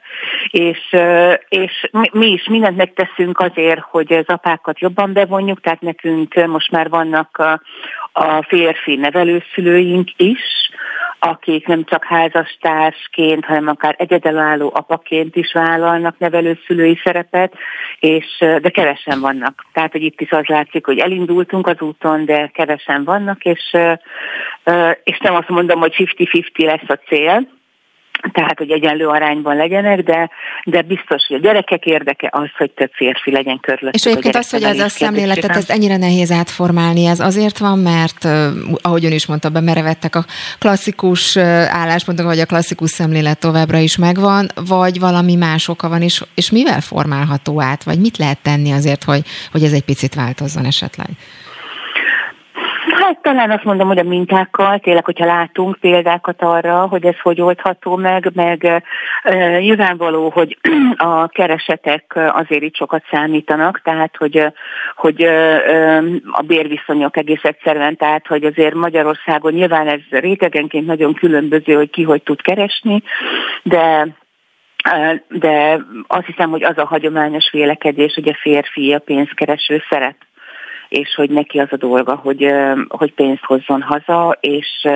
és, 0.50 0.96
és 1.48 1.90
mi 2.12 2.26
is 2.26 2.48
mindent 2.48 2.76
megteszünk 2.76 3.38
azért, 3.38 3.80
hogy 3.80 4.12
az 4.12 4.26
apákat 4.26 4.78
jobban 4.78 5.12
bevonjuk, 5.12 5.60
tehát 5.60 5.80
nekünk 5.80 6.46
most 6.46 6.70
már 6.70 6.88
vannak 6.88 7.36
a, 7.36 7.60
a 8.12 8.42
férfi 8.48 8.96
nevelőszülőink 8.96 10.10
is, 10.16 10.70
akik 11.18 11.66
nem 11.66 11.84
csak 11.84 12.04
házastársként, 12.04 13.44
hanem 13.44 13.68
akár 13.68 13.94
egyedülálló 13.98 14.70
apaként 14.74 15.36
is 15.36 15.52
vállalnak 15.52 16.18
nevelőszülői 16.18 17.00
szerepet, 17.04 17.54
és, 17.98 18.24
de 18.38 18.70
kevesen 18.70 19.20
vannak. 19.20 19.66
Tehát, 19.72 19.92
hogy 19.92 20.02
itt 20.02 20.20
is 20.20 20.30
az 20.30 20.46
látszik, 20.46 20.86
hogy 20.86 20.98
elindultunk 20.98 21.66
az 21.66 21.80
úton, 21.80 22.24
de 22.24 22.50
kevesen 22.54 23.04
vannak, 23.04 23.44
és, 23.44 23.76
és 25.04 25.18
nem 25.18 25.34
azt 25.34 25.48
mondom, 25.48 25.80
hogy 25.80 25.94
50-50 25.96 26.64
lesz 26.64 26.88
a 26.88 26.98
cél, 27.08 27.48
tehát, 28.32 28.58
hogy 28.58 28.70
egyenlő 28.70 29.06
arányban 29.06 29.56
legyenek, 29.56 30.02
de, 30.02 30.30
de 30.64 30.82
biztos, 30.82 31.26
hogy 31.26 31.36
a 31.36 31.40
gyerekek 31.40 31.84
érdeke 31.84 32.28
az, 32.32 32.48
hogy 32.56 32.70
több 32.70 32.90
férfi 32.92 33.30
legyen 33.30 33.60
körülöttük. 33.60 34.00
És 34.00 34.06
egyébként 34.06 34.36
az, 34.36 34.50
hogy 34.50 34.62
ez 34.62 34.78
a 34.78 34.88
szemléletet, 34.88 35.56
ezt 35.56 35.70
ennyire 35.70 35.96
nehéz 35.96 36.30
átformálni, 36.30 37.04
ez 37.04 37.20
azért 37.20 37.58
van, 37.58 37.78
mert 37.78 38.28
ahogy 38.82 39.04
ön 39.04 39.12
is 39.12 39.26
mondta, 39.26 39.48
bemerevettek 39.48 40.16
a 40.16 40.24
klasszikus 40.58 41.36
álláspontok, 41.66 42.26
vagy 42.26 42.40
a 42.40 42.46
klasszikus 42.46 42.90
szemlélet 42.90 43.40
továbbra 43.40 43.78
is 43.78 43.96
megvan, 43.96 44.48
vagy 44.68 44.98
valami 45.00 45.34
más 45.34 45.68
oka 45.68 45.88
van, 45.88 46.02
és, 46.02 46.22
és 46.34 46.50
mivel 46.50 46.80
formálható 46.80 47.60
át, 47.60 47.84
vagy 47.84 47.98
mit 47.98 48.16
lehet 48.16 48.38
tenni 48.42 48.70
azért, 48.70 49.04
hogy, 49.04 49.22
hogy 49.52 49.62
ez 49.62 49.72
egy 49.72 49.84
picit 49.84 50.14
változzon 50.14 50.64
esetleg? 50.64 51.08
Hát 53.10 53.22
talán 53.22 53.50
azt 53.50 53.64
mondom, 53.64 53.86
hogy 53.86 53.98
a 53.98 54.02
mintákkal, 54.02 54.78
tényleg, 54.78 55.04
hogyha 55.04 55.24
látunk 55.24 55.76
példákat 55.80 56.42
arra, 56.42 56.86
hogy 56.86 57.04
ez 57.04 57.20
hogy 57.22 57.40
oldható 57.40 57.96
meg, 57.96 58.30
meg 58.34 58.64
e, 59.22 59.58
nyilvánvaló, 59.58 60.28
hogy 60.28 60.58
a 60.96 61.28
keresetek 61.28 62.18
azért 62.32 62.62
itt 62.62 62.76
sokat 62.76 63.02
számítanak, 63.10 63.80
tehát 63.82 64.16
hogy, 64.16 64.46
hogy 64.96 65.22
e, 65.22 65.96
a 66.30 66.42
bérviszonyok 66.46 67.16
egész 67.16 67.42
egyszerűen, 67.42 67.96
tehát 67.96 68.26
hogy 68.26 68.44
azért 68.44 68.74
Magyarországon 68.74 69.52
nyilván 69.52 69.88
ez 69.88 70.00
rétegenként 70.10 70.86
nagyon 70.86 71.14
különböző, 71.14 71.74
hogy 71.74 71.90
ki 71.90 72.02
hogy 72.02 72.22
tud 72.22 72.42
keresni, 72.42 73.02
de 73.62 74.06
de 75.28 75.80
azt 76.06 76.26
hiszem, 76.26 76.50
hogy 76.50 76.64
az 76.64 76.78
a 76.78 76.86
hagyományos 76.86 77.50
vélekedés, 77.52 78.14
hogy 78.14 78.28
a 78.28 78.38
férfi 78.40 78.92
a 78.92 78.98
pénzkereső 78.98 79.82
szeret 79.88 80.16
és 80.90 81.14
hogy 81.14 81.30
neki 81.30 81.58
az 81.58 81.68
a 81.70 81.76
dolga, 81.76 82.14
hogy, 82.14 82.52
hogy 82.88 83.12
pénzt 83.12 83.44
hozzon 83.44 83.82
haza, 83.82 84.38
és 84.40 84.88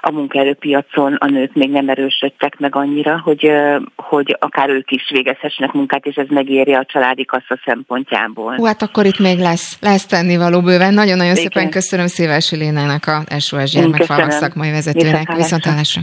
a 0.00 0.10
munkaerőpiacon 0.10 1.14
a 1.14 1.26
nők 1.26 1.54
még 1.54 1.70
nem 1.70 1.88
erősödtek 1.88 2.58
meg 2.58 2.76
annyira, 2.76 3.20
hogy, 3.24 3.52
hogy 3.96 4.36
akár 4.40 4.68
ők 4.68 4.90
is 4.90 5.10
végezhessenek 5.10 5.72
munkát, 5.72 6.06
és 6.06 6.14
ez 6.14 6.26
megéri 6.28 6.72
a 6.72 6.84
családi 6.84 7.24
kassa 7.24 7.58
szempontjából. 7.64 8.54
Hú, 8.54 8.64
hát 8.64 8.82
akkor 8.82 9.06
itt 9.06 9.18
még 9.18 9.38
lesz, 9.38 9.78
lesz 9.80 10.06
tennivaló 10.06 10.60
bőven. 10.60 10.94
Nagyon-nagyon 10.94 11.36
Igen. 11.36 11.50
szépen 11.50 11.70
köszönöm 11.70 12.06
Szilvási 12.06 12.56
Lénának 12.56 13.06
a 13.06 13.40
SOS 13.40 13.70
gyermekfalvak 13.70 14.30
szakmai 14.30 14.70
vezetőnek. 14.70 15.34
Viszontlátásra! 15.34 16.02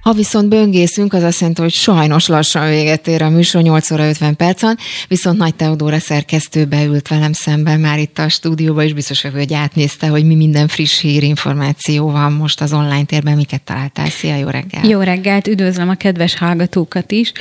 Ha 0.00 0.12
viszont 0.12 0.48
böngészünk, 0.48 1.12
az 1.12 1.22
azt 1.22 1.40
jelenti, 1.40 1.60
hogy 1.60 1.72
sajnos 1.72 2.26
lassan 2.26 2.68
véget 2.68 3.06
ér 3.06 3.22
a 3.22 3.28
műsor 3.28 3.62
8 3.62 3.90
óra 3.90 4.08
50 4.08 4.36
percen, 4.36 4.78
viszont 5.08 5.38
Nagy 5.38 5.54
Teodóra 5.54 5.98
szerkesztő 5.98 6.64
beült 6.64 7.08
velem 7.08 7.32
szemben 7.32 7.80
már 7.80 7.98
itt 7.98 8.18
a 8.18 8.28
stúdióba, 8.28 8.82
és 8.82 8.92
biztos 8.92 9.22
hogy 9.22 9.54
átnézte, 9.54 10.06
hogy 10.06 10.24
mi 10.24 10.34
minden 10.34 10.68
friss 10.68 11.00
hírinformáció 11.00 12.10
van 12.10 12.32
most 12.32 12.60
az 12.60 12.72
online 12.72 13.04
térben, 13.04 13.36
miket 13.36 13.62
találtál. 13.62 14.08
Szia, 14.08 14.36
jó 14.36 14.48
reggelt! 14.48 14.86
Jó 14.86 15.00
reggelt, 15.00 15.46
üdvözlöm 15.46 15.88
a 15.88 15.94
kedves 15.94 16.36
hallgatókat 16.36 17.12
is. 17.12 17.32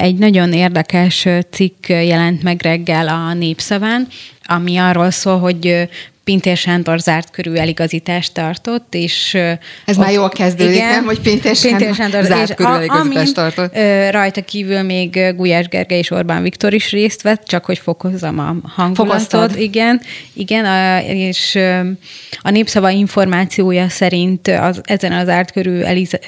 Egy 0.00 0.16
nagyon 0.16 0.52
érdekes 0.52 1.26
cikk 1.50 1.88
jelent 1.88 2.42
meg 2.42 2.62
reggel 2.62 3.08
a 3.08 3.32
Népszaván, 3.32 4.08
ami 4.44 4.76
arról 4.76 5.10
szól, 5.10 5.38
hogy 5.38 5.88
Pintér 6.28 6.56
Sándor 6.56 6.98
zárt 6.98 7.30
körű 7.30 7.52
eligazítást 7.52 8.32
tartott, 8.32 8.94
és... 8.94 9.34
Ez 9.34 9.96
ott, 9.96 10.04
már 10.04 10.12
jól 10.12 10.28
kezdődik, 10.28 10.74
igen, 10.74 10.88
nem? 10.88 11.04
Hogy 11.04 11.20
Pintér 11.20 11.56
Sándor, 11.56 11.78
Pintér 11.78 11.94
Sándor 11.94 12.24
zárt 12.24 12.54
körű 12.54 12.68
eligazítást 12.68 13.34
tartott. 13.34 13.76
Rajta 14.10 14.42
kívül 14.42 14.82
még 14.82 15.34
Gulyás 15.36 15.68
Gergely 15.68 15.98
és 15.98 16.10
Orbán 16.10 16.42
Viktor 16.42 16.72
is 16.72 16.90
részt 16.90 17.22
vett, 17.22 17.44
csak 17.44 17.64
hogy 17.64 17.78
fokozzam 17.78 18.38
a 18.38 18.56
hangulatot. 18.62 18.96
Fokoztad. 18.96 19.60
Igen, 19.60 20.00
igen, 20.32 20.64
és 21.02 21.58
a 22.42 22.50
népszava 22.50 22.90
információja 22.90 23.88
szerint 23.88 24.48
az, 24.48 24.80
ezen 24.84 25.12
az 25.12 25.26
zárt 25.26 25.52
körű 25.52 25.80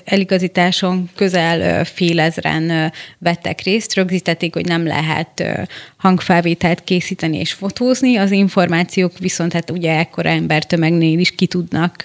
eligazításon 0.04 1.10
közel 1.16 1.84
félezren 1.84 2.92
vettek 3.18 3.60
részt, 3.62 3.94
rögzítették, 3.94 4.54
hogy 4.54 4.66
nem 4.66 4.86
lehet 4.86 5.44
hangfelvételt 5.96 6.84
készíteni 6.84 7.38
és 7.38 7.52
fotózni, 7.52 8.16
az 8.16 8.30
információk 8.30 9.18
viszont 9.18 9.52
hát 9.52 9.70
ugye 9.70 9.88
ekkora 9.98 10.28
embertömegnél 10.28 11.18
is 11.18 11.30
ki 11.30 11.46
tudnak 11.46 12.02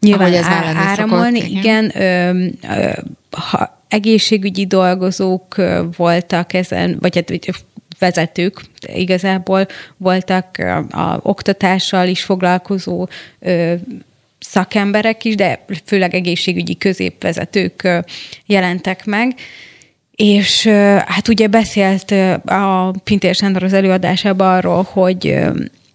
nyilván 0.00 0.32
ez 0.32 0.46
áramolni. 0.46 1.38
Szokott, 1.38 1.58
igen, 1.58 1.84
igen 1.84 2.02
ö, 2.02 2.46
ö, 2.74 2.90
ha 3.30 3.82
egészségügyi 3.88 4.66
dolgozók 4.66 5.56
voltak 5.96 6.52
ezen, 6.52 6.96
vagy 7.00 7.14
hát 7.14 7.56
vezetők 7.98 8.60
igazából 8.86 9.66
voltak 9.96 10.46
a, 10.58 10.76
a 10.76 11.20
oktatással 11.22 12.08
is 12.08 12.22
foglalkozó 12.22 13.06
ö, 13.38 13.74
szakemberek 14.38 15.24
is, 15.24 15.34
de 15.34 15.64
főleg 15.84 16.14
egészségügyi 16.14 16.76
középvezetők 16.76 17.88
jelentek 18.46 19.04
meg. 19.04 19.34
És 20.14 20.66
hát 21.06 21.28
ugye 21.28 21.46
beszélt 21.46 22.10
a 22.44 22.90
Pintér 23.04 23.34
Sándor 23.34 23.62
az 23.62 23.72
előadásában 23.72 24.56
arról, 24.56 24.88
hogy 24.90 25.38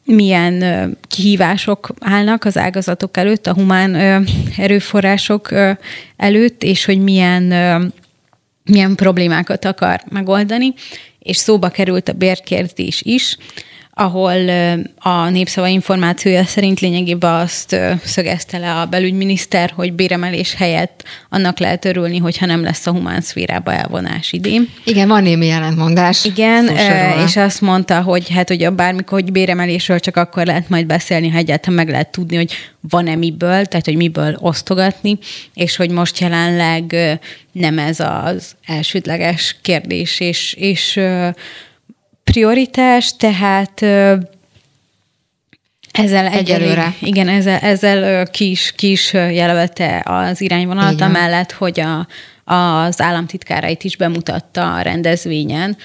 milyen 0.06 0.98
kihívások 1.08 1.94
állnak 2.00 2.46
az 2.46 2.58
ágazatok 2.58 3.18
előtt, 3.18 3.48
a 3.48 3.54
humán 3.54 3.96
erőforrások 4.58 5.54
előtt, 6.18 6.64
és 6.64 6.86
hogy 6.86 7.00
milyen, 7.00 7.44
milyen 8.64 8.96
problémákat 8.96 9.66
akar 9.66 10.02
megoldani, 10.10 10.74
és 11.20 11.38
szóba 11.38 11.70
került 11.70 12.10
a 12.10 12.14
bérkérdés 12.14 13.02
is, 13.02 13.38
ahol 13.96 14.50
a 14.98 15.30
népszava 15.30 15.68
információja 15.68 16.46
szerint 16.46 16.80
lényegében 16.80 17.34
azt 17.34 17.76
szögezte 18.04 18.58
le 18.58 18.74
a 18.74 18.86
belügyminiszter, 18.86 19.72
hogy 19.76 19.94
béremelés 19.94 20.54
helyett 20.54 21.04
annak 21.30 21.60
lehet 21.60 21.86
örülni, 21.86 22.18
hogyha 22.18 22.46
nem 22.46 22.64
lesz 22.64 22.88
a 22.88 22.92
humán 22.92 23.22
szférába 23.22 23.74
elvonás 23.74 24.32
idén. 24.32 24.70
Igen, 24.86 25.08
van 25.08 25.24
némi 25.24 25.46
jelentmondás. 25.46 26.26
Igen, 26.26 26.68
és 27.26 27.36
azt 27.36 27.62
mondta, 27.62 28.02
hogy 28.02 28.30
hát 28.30 28.50
a 28.50 28.72
bármikor, 28.72 29.22
hogy 29.22 29.32
béremelésről 29.32 30.00
csak 30.00 30.18
akkor 30.18 30.46
lehet 30.46 30.70
majd 30.70 30.86
beszélni, 30.86 31.30
ha 31.30 31.38
egyáltalán 31.38 31.76
meg 31.76 31.90
lehet 31.90 32.12
tudni, 32.12 32.36
hogy 32.36 32.54
van-e 32.90 33.16
miből, 33.16 33.66
tehát 33.66 33.86
hogy 33.86 33.96
miből 33.96 34.38
osztogatni, 34.40 35.18
és 35.54 35.76
hogy 35.76 35.90
most 35.90 36.20
jelenleg 36.20 36.96
nem 37.52 37.80
ez 37.80 38.00
az 38.00 38.56
elsődleges 38.66 39.56
kérdés, 39.62 40.20
és, 40.20 40.54
és 40.54 41.00
prioritás, 42.24 43.16
tehát 43.16 43.82
ezzel 45.94 46.28
egyelőre. 46.28 46.94
Igen, 47.02 47.28
ezzel, 47.28 47.60
ezzel 47.60 48.28
ki, 48.28 48.50
is, 48.50 48.74
ki 48.76 48.92
is 48.92 49.14
jelölte 49.14 50.02
az 50.06 50.42
irányvonalat, 50.42 51.02
amellett, 51.02 51.52
hogy 51.52 51.80
a, 51.80 52.08
az 52.54 53.02
államtitkárait 53.02 53.84
is 53.84 53.98
bemutatta 53.98 54.74
a 54.74 54.82
rendezvényen, 54.82 55.78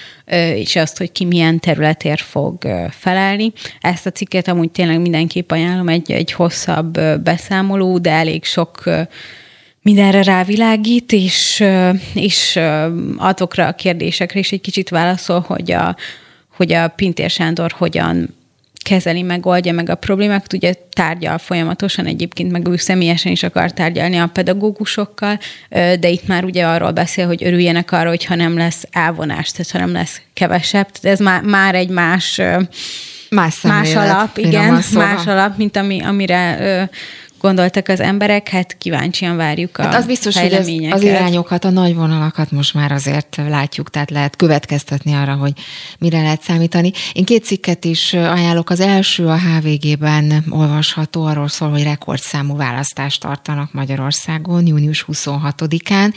és 0.55 0.75
azt, 0.75 0.97
hogy 0.97 1.11
ki 1.11 1.25
milyen 1.25 1.59
területért 1.59 2.21
fog 2.21 2.57
felelni. 2.89 3.51
Ezt 3.81 4.05
a 4.05 4.11
cikket 4.11 4.47
amúgy 4.47 4.71
tényleg 4.71 4.99
mindenképp 4.99 5.51
ajánlom, 5.51 5.87
egy, 5.87 6.11
egy 6.11 6.31
hosszabb 6.31 6.99
beszámoló, 7.23 7.97
de 7.97 8.11
elég 8.11 8.43
sok 8.43 8.83
mindenre 9.81 10.23
rávilágít, 10.23 11.11
és, 11.11 11.63
és 12.13 12.59
azokra 13.17 13.67
a 13.67 13.73
kérdésekre 13.73 14.39
is 14.39 14.51
egy 14.51 14.61
kicsit 14.61 14.89
válaszol, 14.89 15.39
hogy 15.39 15.71
a, 15.71 15.95
hogy 16.59 16.73
a 16.73 16.87
Pintér 16.87 17.29
Sándor 17.29 17.71
hogyan 17.77 18.35
kezeli, 18.83 19.21
megoldja 19.21 19.73
meg 19.73 19.89
a 19.89 19.95
problémákat. 19.95 20.53
Ugye 20.53 20.73
tárgyal 20.89 21.37
folyamatosan 21.37 22.05
egyébként, 22.05 22.51
meg 22.51 22.67
ő 22.67 22.75
személyesen 22.75 23.31
is 23.31 23.43
akar 23.43 23.71
tárgyalni 23.71 24.17
a 24.17 24.29
pedagógusokkal, 24.33 25.39
de 25.69 26.09
itt 26.09 26.27
már 26.27 26.43
ugye 26.43 26.65
arról 26.65 26.91
beszél, 26.91 27.27
hogy 27.27 27.43
örüljenek 27.43 27.91
arra, 27.91 28.09
hogyha 28.09 28.35
nem 28.35 28.57
lesz 28.57 28.83
elvonás, 28.91 29.51
tehát 29.51 29.71
ha 29.71 29.77
nem 29.77 29.91
lesz 29.91 30.21
kevesebb. 30.33 30.91
Tehát 30.91 31.19
ez 31.19 31.25
már, 31.25 31.41
már 31.41 31.75
egy 31.75 31.89
más 31.89 32.41
Más, 33.29 33.61
más 33.61 33.95
alap, 33.95 34.37
igen, 34.37 34.83
más 34.93 35.25
alap, 35.25 35.57
mint 35.57 35.77
ami, 35.77 36.01
amire 36.01 36.89
gondoltak 37.39 37.87
az 37.87 37.99
emberek, 37.99 38.49
hát 38.49 38.77
kíváncsian 38.77 39.35
várjuk 39.35 39.77
a 39.77 39.83
hát 39.83 39.95
az 39.95 40.05
biztos, 40.05 40.37
hogy 40.37 40.53
az, 40.53 40.71
az 40.89 41.01
irányokat, 41.01 41.65
a 41.65 41.69
nagy 41.69 41.95
vonalakat 41.95 42.51
most 42.51 42.73
már 42.73 42.91
azért 42.91 43.41
látjuk, 43.47 43.89
tehát 43.89 44.09
lehet 44.09 44.35
következtetni 44.35 45.13
arra, 45.13 45.33
hogy 45.33 45.53
mire 45.99 46.21
lehet 46.21 46.41
számítani. 46.41 46.91
Én 47.13 47.25
két 47.25 47.43
cikket 47.43 47.85
is 47.85 48.13
ajánlok. 48.13 48.69
Az 48.69 48.79
első 48.79 49.27
a 49.27 49.37
HVG-ben 49.37 50.43
olvasható, 50.49 51.23
arról 51.23 51.47
szól, 51.47 51.69
hogy 51.69 51.83
rekordszámú 51.83 52.55
választást 52.55 53.21
tartanak 53.21 53.73
Magyarországon 53.73 54.67
június 54.67 55.05
26-án. 55.07 56.13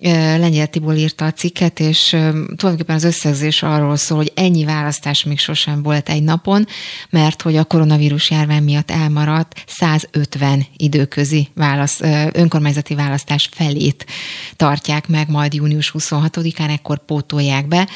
Lengyel 0.00 0.66
Tibor 0.66 0.96
írta 0.96 1.24
a 1.24 1.32
cikket, 1.32 1.80
és 1.80 2.08
tulajdonképpen 2.08 2.96
az 2.96 3.04
összegzés 3.04 3.62
arról 3.62 3.96
szól, 3.96 4.18
hogy 4.18 4.32
ennyi 4.34 4.64
választás 4.64 5.24
még 5.24 5.38
sosem 5.38 5.82
volt 5.82 6.08
egy 6.08 6.22
napon, 6.22 6.66
mert 7.10 7.42
hogy 7.42 7.56
a 7.56 7.64
koronavírus 7.64 8.30
járvány 8.30 8.62
miatt 8.62 8.90
elmaradt 8.90 9.64
150 9.66 10.66
időközi 10.76 11.48
válasz, 11.54 12.00
önkormányzati 12.32 12.94
választás 12.94 13.48
felét 13.52 14.06
tartják 14.56 15.08
meg 15.08 15.28
majd 15.28 15.54
június 15.54 15.92
26-án, 15.98 16.70
ekkor 16.70 16.98
pótolják 17.04 17.68
be 17.68 17.88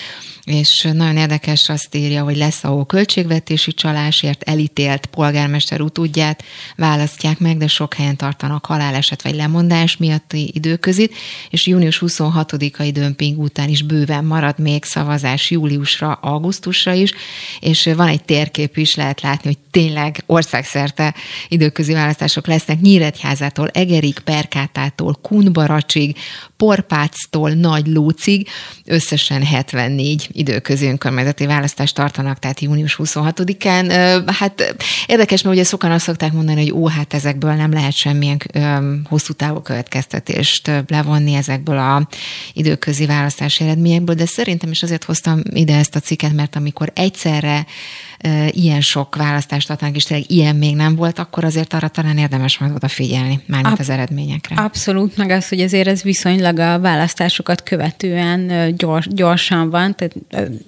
és 0.45 0.89
nagyon 0.93 1.17
érdekes 1.17 1.69
azt 1.69 1.95
írja, 1.95 2.23
hogy 2.23 2.37
lesz, 2.37 2.65
ahol 2.65 2.87
költségvetési 2.87 3.73
csalásért 3.73 4.43
elítélt 4.43 5.07
polgármester 5.07 5.81
utódját 5.81 6.45
választják 6.77 7.39
meg, 7.39 7.57
de 7.57 7.67
sok 7.67 7.95
helyen 7.95 8.17
tartanak 8.17 8.67
haláleset 8.67 9.23
vagy 9.23 9.35
lemondás 9.35 9.97
miatti 9.97 10.51
időközit, 10.55 11.15
és 11.51 11.67
június 11.67 11.92
26-ai 12.01 12.91
dömping 12.93 13.39
után 13.39 13.69
is 13.69 13.83
bőven 13.83 14.25
marad 14.25 14.59
még 14.59 14.85
szavazás 14.85 15.51
júliusra, 15.51 16.13
augusztusra 16.13 16.93
is, 16.93 17.13
és 17.61 17.91
van 17.97 18.09
egy 18.09 18.25
térkép 18.25 18.77
is, 18.77 18.95
lehet 18.95 19.21
látni, 19.21 19.49
hogy 19.49 19.59
tényleg 19.71 20.23
országszerte 20.27 21.15
időközi 21.49 21.93
választások 21.93 22.47
lesznek 22.47 22.81
Nyíregyházától, 22.81 23.69
Egerig, 23.69 24.19
Perkátától, 24.19 25.19
Kunbaracsig, 25.23 26.17
Porpáctól 26.63 27.51
Nagy 27.51 27.87
Lócig, 27.87 28.49
összesen 28.85 29.45
74 29.45 30.29
időközi 30.33 30.87
önkormányzati 30.87 31.47
választást 31.47 31.95
tartanak, 31.95 32.39
tehát 32.39 32.61
június 32.61 32.97
26-án. 32.99 34.23
Hát 34.27 34.75
érdekes, 35.07 35.43
mert 35.43 35.57
ugye 35.57 35.65
sokan 35.65 35.91
azt 35.91 36.05
szokták 36.05 36.33
mondani, 36.33 36.61
hogy 36.61 36.73
ó, 36.73 36.89
hát 36.89 37.15
ezekből 37.15 37.53
nem 37.53 37.73
lehet 37.73 37.93
semmilyen 37.93 38.41
hosszú 39.09 39.33
távú 39.33 39.61
következtetést 39.61 40.71
levonni 40.89 41.35
ezekből 41.35 41.79
a 41.79 42.09
időközi 42.53 43.07
választási 43.07 43.65
eredményekből, 43.65 44.15
de 44.15 44.27
szerintem 44.27 44.71
is 44.71 44.83
azért 44.83 45.05
hoztam 45.05 45.41
ide 45.55 45.77
ezt 45.77 45.97
a 45.97 46.01
cikket, 46.01 46.33
mert 46.33 46.57
amikor 46.57 46.93
egyszerre 46.95 47.67
ilyen 48.51 48.81
sok 48.81 49.17
választást 49.17 49.71
adnak, 49.71 49.97
és 49.97 50.05
tényleg 50.05 50.31
ilyen 50.31 50.57
még 50.57 50.77
nem 50.77 50.97
volt, 50.97 51.19
akkor 51.19 51.45
azért 51.45 51.75
arra 51.75 51.89
talán 51.89 52.19
érdemes 52.19 52.59
majd 52.59 52.75
odafigyelni, 52.75 53.41
mármint 53.47 53.73
Ab- 53.73 53.81
az 53.81 53.89
eredményekre. 53.89 54.55
Abszolút, 54.55 55.17
meg 55.17 55.31
az, 55.31 55.49
hogy 55.49 55.61
azért 55.61 55.89
ez 55.89 56.03
viszonylag 56.03 56.59
a 56.59 56.81
választásokat 56.81 57.63
követően 57.63 58.75
gyors, 58.77 59.07
gyorsan 59.11 59.71
van, 59.71 59.97
tehát 59.97 60.15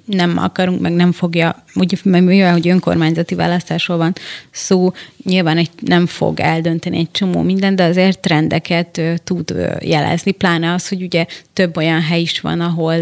nem 0.05 0.39
akarunk, 0.39 0.81
meg 0.81 0.93
nem 0.93 1.13
fogja, 1.13 1.65
úgy, 1.75 2.01
mivel, 2.05 2.53
hogy 2.53 2.69
önkormányzati 2.69 3.35
választásról 3.35 3.97
van 3.97 4.13
szó, 4.51 4.93
nyilván 5.25 5.57
egy, 5.57 5.71
nem 5.81 6.07
fog 6.07 6.41
eldönteni 6.41 6.99
egy 6.99 7.11
csomó 7.11 7.43
minden, 7.43 7.77
de 7.77 7.85
azért 7.85 8.21
trendeket 8.21 9.01
tud 9.25 9.55
jelezni, 9.81 10.31
pláne 10.31 10.73
az, 10.73 10.89
hogy 10.89 11.03
ugye 11.03 11.27
több 11.53 11.77
olyan 11.77 12.03
hely 12.03 12.21
is 12.21 12.41
van, 12.41 12.61
ahol 12.61 12.97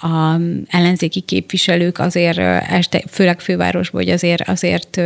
a 0.00 0.40
ellenzéki 0.68 1.20
képviselők 1.20 1.98
azért 1.98 2.38
este, 2.70 3.02
főleg 3.10 3.40
fővárosban, 3.40 4.02
hogy 4.02 4.12
azért, 4.12 4.48
azért 4.48 5.00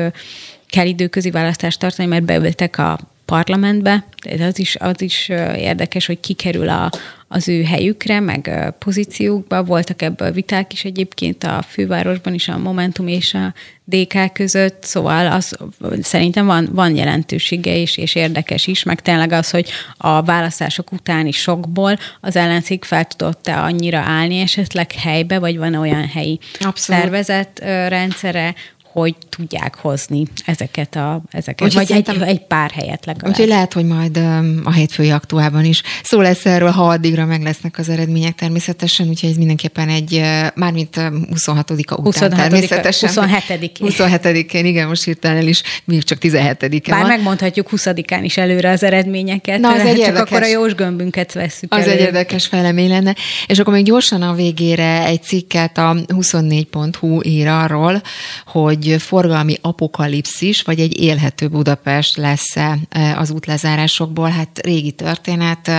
kell 0.69 0.87
időközi 0.87 1.31
választást 1.31 1.79
tartani, 1.79 2.09
mert 2.09 2.25
beültek 2.25 2.79
a 2.79 2.99
parlamentbe. 3.25 4.05
Ez 4.21 4.41
az 4.41 4.59
is, 4.59 4.77
az 4.77 5.01
is 5.01 5.29
érdekes, 5.57 6.07
hogy 6.07 6.21
kikerül 6.21 6.69
a, 6.69 6.91
az 7.29 7.49
ő 7.49 7.63
helyükre, 7.63 8.21
meg 8.21 8.75
pozíciókba. 8.79 9.65
Voltak 9.65 10.03
ebből 10.03 10.31
viták 10.33 10.73
is 10.73 10.85
egyébként 10.85 11.45
a 11.45 11.63
fővárosban 11.69 12.35
is, 12.35 12.49
a 12.49 12.59
Momentum 12.59 13.09
és 13.09 13.35
a 13.35 13.55
DK 13.85 14.33
között, 14.33 14.83
szóval 14.83 15.33
az 15.33 15.57
szerintem 16.03 16.47
van, 16.47 16.69
van 16.73 16.97
jelentősége 16.97 17.75
is, 17.75 17.97
és 17.97 18.15
érdekes 18.15 18.67
is, 18.67 18.83
meg 18.83 19.01
tényleg 19.01 19.33
az, 19.33 19.51
hogy 19.51 19.71
a 19.97 20.23
választások 20.23 20.93
utáni 20.93 21.31
sokból 21.31 21.99
az 22.21 22.37
ellenzék 22.37 22.85
fel 22.85 23.05
tudott-e 23.05 23.63
annyira 23.63 23.99
állni 23.99 24.39
esetleg 24.39 24.93
helybe, 24.93 25.39
vagy 25.39 25.59
van 25.59 25.75
olyan 25.75 26.09
helyi 26.09 26.39
Abszolút. 26.61 27.03
szervezet 27.03 27.59
rendszere, 27.89 28.55
hogy 28.95 29.15
tudják 29.29 29.77
hozni 29.77 30.23
ezeket 30.45 30.97
a, 30.97 31.23
ezeket, 31.31 31.67
Úgy, 31.69 31.75
vagy 31.75 31.93
egy, 31.93 32.09
egy 32.23 32.47
pár 32.47 32.71
helyet 32.71 33.07
legalább. 33.07 33.31
Úgyhogy 33.31 33.49
lehet, 33.49 33.73
hogy 33.73 33.85
majd 33.85 34.17
a 34.65 34.73
hétfői 34.73 35.11
aktuában 35.11 35.65
is 35.65 35.83
szó 36.03 36.21
lesz 36.21 36.47
erről, 36.47 36.71
ha 36.71 36.89
addigra 36.89 37.25
meg 37.25 37.43
lesznek 37.43 37.79
az 37.79 37.89
eredmények 37.89 38.35
természetesen, 38.35 39.09
úgyhogy 39.09 39.31
ez 39.31 39.37
mindenképpen 39.37 39.89
egy, 39.89 40.23
mármint 40.55 40.97
26-a 40.97 41.95
után 41.95 42.03
26 42.03 42.35
természetesen. 42.35 43.11
27-én. 43.15 43.71
27-én, 43.81 44.65
igen, 44.65 44.89
most 44.89 45.05
hirtelen 45.05 45.37
el 45.37 45.47
is, 45.47 45.63
még 45.85 46.03
csak 46.03 46.19
17-e 46.21 46.91
Bár 46.91 47.01
van. 47.01 47.09
megmondhatjuk 47.09 47.69
20-án 47.73 48.21
is 48.23 48.37
előre 48.37 48.71
az 48.71 48.83
eredményeket, 48.83 49.59
Na, 49.61 49.73
az 49.73 49.81
egy 49.81 49.87
csak 49.87 49.97
érdekes, 49.99 50.21
akkor 50.21 50.43
a 50.43 50.47
jós 50.47 50.75
gömbünket 50.75 51.33
veszük 51.33 51.75
Az 51.75 51.83
elő. 51.83 51.91
egy 51.91 52.01
érdekes 52.01 52.47
felemény 52.47 52.89
lenne. 52.89 53.15
És 53.47 53.59
akkor 53.59 53.73
még 53.73 53.85
gyorsan 53.85 54.23
a 54.23 54.35
végére 54.35 55.05
egy 55.05 55.23
cikket 55.23 55.79
a 55.79 55.97
24.hu 56.07 57.21
ír 57.23 57.47
arról, 57.47 58.03
hogy 58.47 58.84
forgalmi 58.99 59.57
apokalipszis, 59.61 60.63
vagy 60.63 60.81
egy 60.81 61.01
élhető 61.01 61.49
Budapest 61.49 62.17
lesz 62.17 62.57
e, 62.57 62.79
az 63.17 63.31
útlezárásokból. 63.31 64.29
Hát 64.29 64.61
régi 64.63 64.93
történet. 64.93 65.71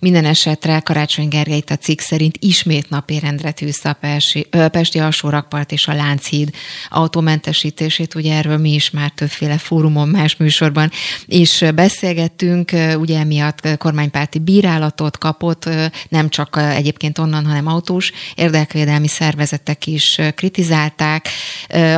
Minden 0.00 0.24
esetre 0.24 0.80
Karácsony 0.80 1.28
Gergely 1.28 1.62
a 1.66 1.74
cikk 1.74 1.98
szerint 2.00 2.36
ismét 2.38 2.90
napérendre 2.90 3.50
tűzte 3.50 3.88
a 3.88 3.92
Pesti, 3.92 4.46
Pesti 4.70 4.98
alsórakpart 4.98 5.72
és 5.72 5.88
a 5.88 5.94
Lánchíd 5.94 6.50
autómentesítését. 6.88 8.14
Ugye 8.14 8.34
erről 8.34 8.56
mi 8.56 8.74
is 8.74 8.90
már 8.90 9.10
többféle 9.10 9.58
fórumon, 9.58 10.08
más 10.08 10.36
műsorban 10.36 10.90
is 11.26 11.64
beszélgettünk. 11.74 12.70
Ugye 12.94 13.18
emiatt 13.18 13.76
kormánypárti 13.78 14.38
bírálatot 14.38 15.18
kapott, 15.18 15.68
nem 16.08 16.28
csak 16.28 16.60
egyébként 16.74 17.18
onnan, 17.18 17.46
hanem 17.46 17.66
autós 17.66 18.12
érdekvédelmi 18.34 19.08
szervezetek 19.08 19.86
is 19.86 20.20
kritizálták. 20.34 21.28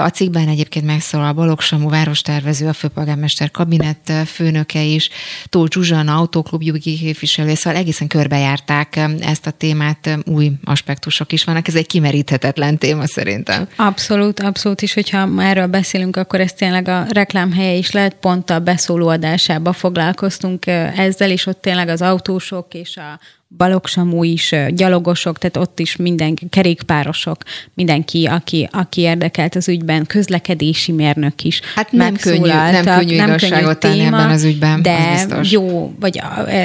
A 0.01 0.10
cikkben 0.32 0.52
egyébként 0.52 0.86
megszólal 0.86 1.32
Balogh 1.32 1.62
Samu 1.62 1.88
várostervező, 1.88 2.68
a 2.68 2.72
főpolgármester 2.72 3.50
kabinet 3.50 4.12
főnöke 4.26 4.82
is, 4.82 5.10
Tóth 5.46 5.72
Zsuzsana, 5.72 6.16
autóklub 6.16 6.62
jogi 6.62 6.96
képviselője, 6.96 7.54
szóval 7.54 7.78
egészen 7.78 8.09
körbejárták 8.09 9.00
ezt 9.20 9.46
a 9.46 9.50
témát, 9.50 10.18
új 10.24 10.52
aspektusok 10.64 11.32
is 11.32 11.44
vannak, 11.44 11.68
ez 11.68 11.74
egy 11.74 11.86
kimeríthetetlen 11.86 12.78
téma 12.78 13.06
szerintem. 13.06 13.68
Abszolút, 13.76 14.40
abszolút 14.40 14.82
is, 14.82 14.94
hogyha 14.94 15.28
erről 15.42 15.66
beszélünk, 15.66 16.16
akkor 16.16 16.40
ez 16.40 16.52
tényleg 16.52 16.88
a 16.88 17.06
reklámhelye 17.09 17.74
is 17.74 17.90
lehet, 17.90 18.14
pont 18.14 18.50
a 18.50 18.59
beszóló 18.59 19.09
adásába 19.09 19.72
foglalkoztunk 19.72 20.66
ezzel, 20.96 21.30
és 21.30 21.46
ott 21.46 21.60
tényleg 21.60 21.88
az 21.88 22.02
autósok 22.02 22.74
és 22.74 22.96
a 22.96 23.20
balogsamú 23.56 24.24
is, 24.24 24.54
gyalogosok, 24.70 25.38
tehát 25.38 25.56
ott 25.56 25.78
is 25.78 25.96
mindenki, 25.96 26.46
kerékpárosok, 26.50 27.36
mindenki, 27.74 28.24
aki, 28.24 28.68
aki 28.72 29.00
érdekelt 29.00 29.54
az 29.54 29.68
ügyben, 29.68 30.06
közlekedési 30.06 30.92
mérnök 30.92 31.44
is. 31.44 31.60
Hát 31.74 31.92
nem 31.92 32.14
könnyű, 32.14 32.46
nem 32.46 32.84
könnyű 32.84 33.16
nem 33.16 33.28
igazságot 33.28 33.78
tenni 33.78 34.00
ebben 34.00 34.30
az 34.30 34.44
ügyben, 34.44 34.82
de 34.82 35.26
jó, 35.42 35.94
vagy 36.00 36.20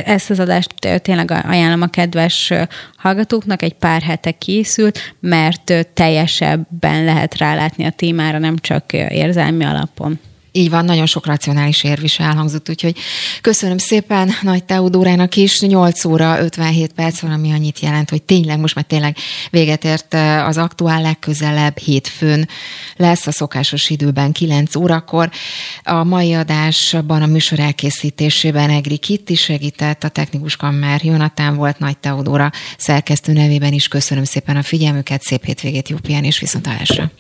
ezt 0.06 0.30
az 0.30 0.40
adást 0.40 0.74
tényleg 1.02 1.32
ajánlom 1.32 1.82
a 1.82 1.88
kedves 1.88 2.54
hallgatóknak, 2.98 3.62
egy 3.62 3.74
pár 3.74 4.02
hete 4.02 4.32
készült, 4.32 5.16
mert 5.20 5.88
teljesebben 5.94 7.04
lehet 7.04 7.38
rálátni 7.38 7.86
a 7.86 7.92
témára, 7.92 8.38
nem 8.38 8.58
csak 8.58 8.94
érzelmi 8.94 9.64
alapon. 9.64 10.20
Így 10.58 10.70
van, 10.70 10.86
nagyon 10.86 11.06
sok 11.06 11.26
racionális 11.26 11.84
érv 11.84 12.04
is 12.04 12.20
elhangzott, 12.20 12.70
úgyhogy 12.70 12.98
köszönöm 13.42 13.78
szépen 13.78 14.32
Nagy 14.42 14.64
Teodórának 14.64 15.36
is. 15.36 15.60
8 15.60 16.06
óra 16.06 16.40
57 16.40 16.94
perc 16.94 17.20
van, 17.20 17.32
ami 17.32 17.52
annyit 17.52 17.80
jelent, 17.80 18.10
hogy 18.10 18.24
tényleg, 18.24 18.60
most 18.60 18.76
már 18.76 18.86
tényleg 18.86 19.18
véget 19.52 19.84
ért 19.84 20.14
az 20.46 20.58
aktuál 20.58 21.02
legközelebb 21.02 21.78
hétfőn 21.78 22.48
lesz 22.96 23.28
a 23.28 23.32
szokásos 23.32 23.90
időben 23.90 24.32
9 24.32 24.76
órakor. 24.76 25.30
A 25.84 26.04
mai 26.04 26.34
adásban 26.34 27.22
a 27.22 27.26
műsor 27.28 27.60
elkészítésében 27.60 28.70
Egri 28.70 28.98
Kitti 28.98 29.36
segített, 29.36 30.04
a 30.04 30.10
technikus 30.10 30.56
kammer 30.56 31.04
Jonatán 31.04 31.56
volt, 31.56 31.80
Nagy 31.80 31.98
Teodóra 31.98 32.52
szerkesztő 32.78 33.34
nevében 33.34 33.74
is 33.74 33.88
köszönöm 33.88 34.24
szépen 34.24 34.56
a 34.58 34.64
figyelmüket, 34.64 35.22
szép 35.22 35.46
hétvégét, 35.46 35.90
jó 35.90 35.98
pihenés, 35.98 36.40
viszontalásra. 36.40 37.12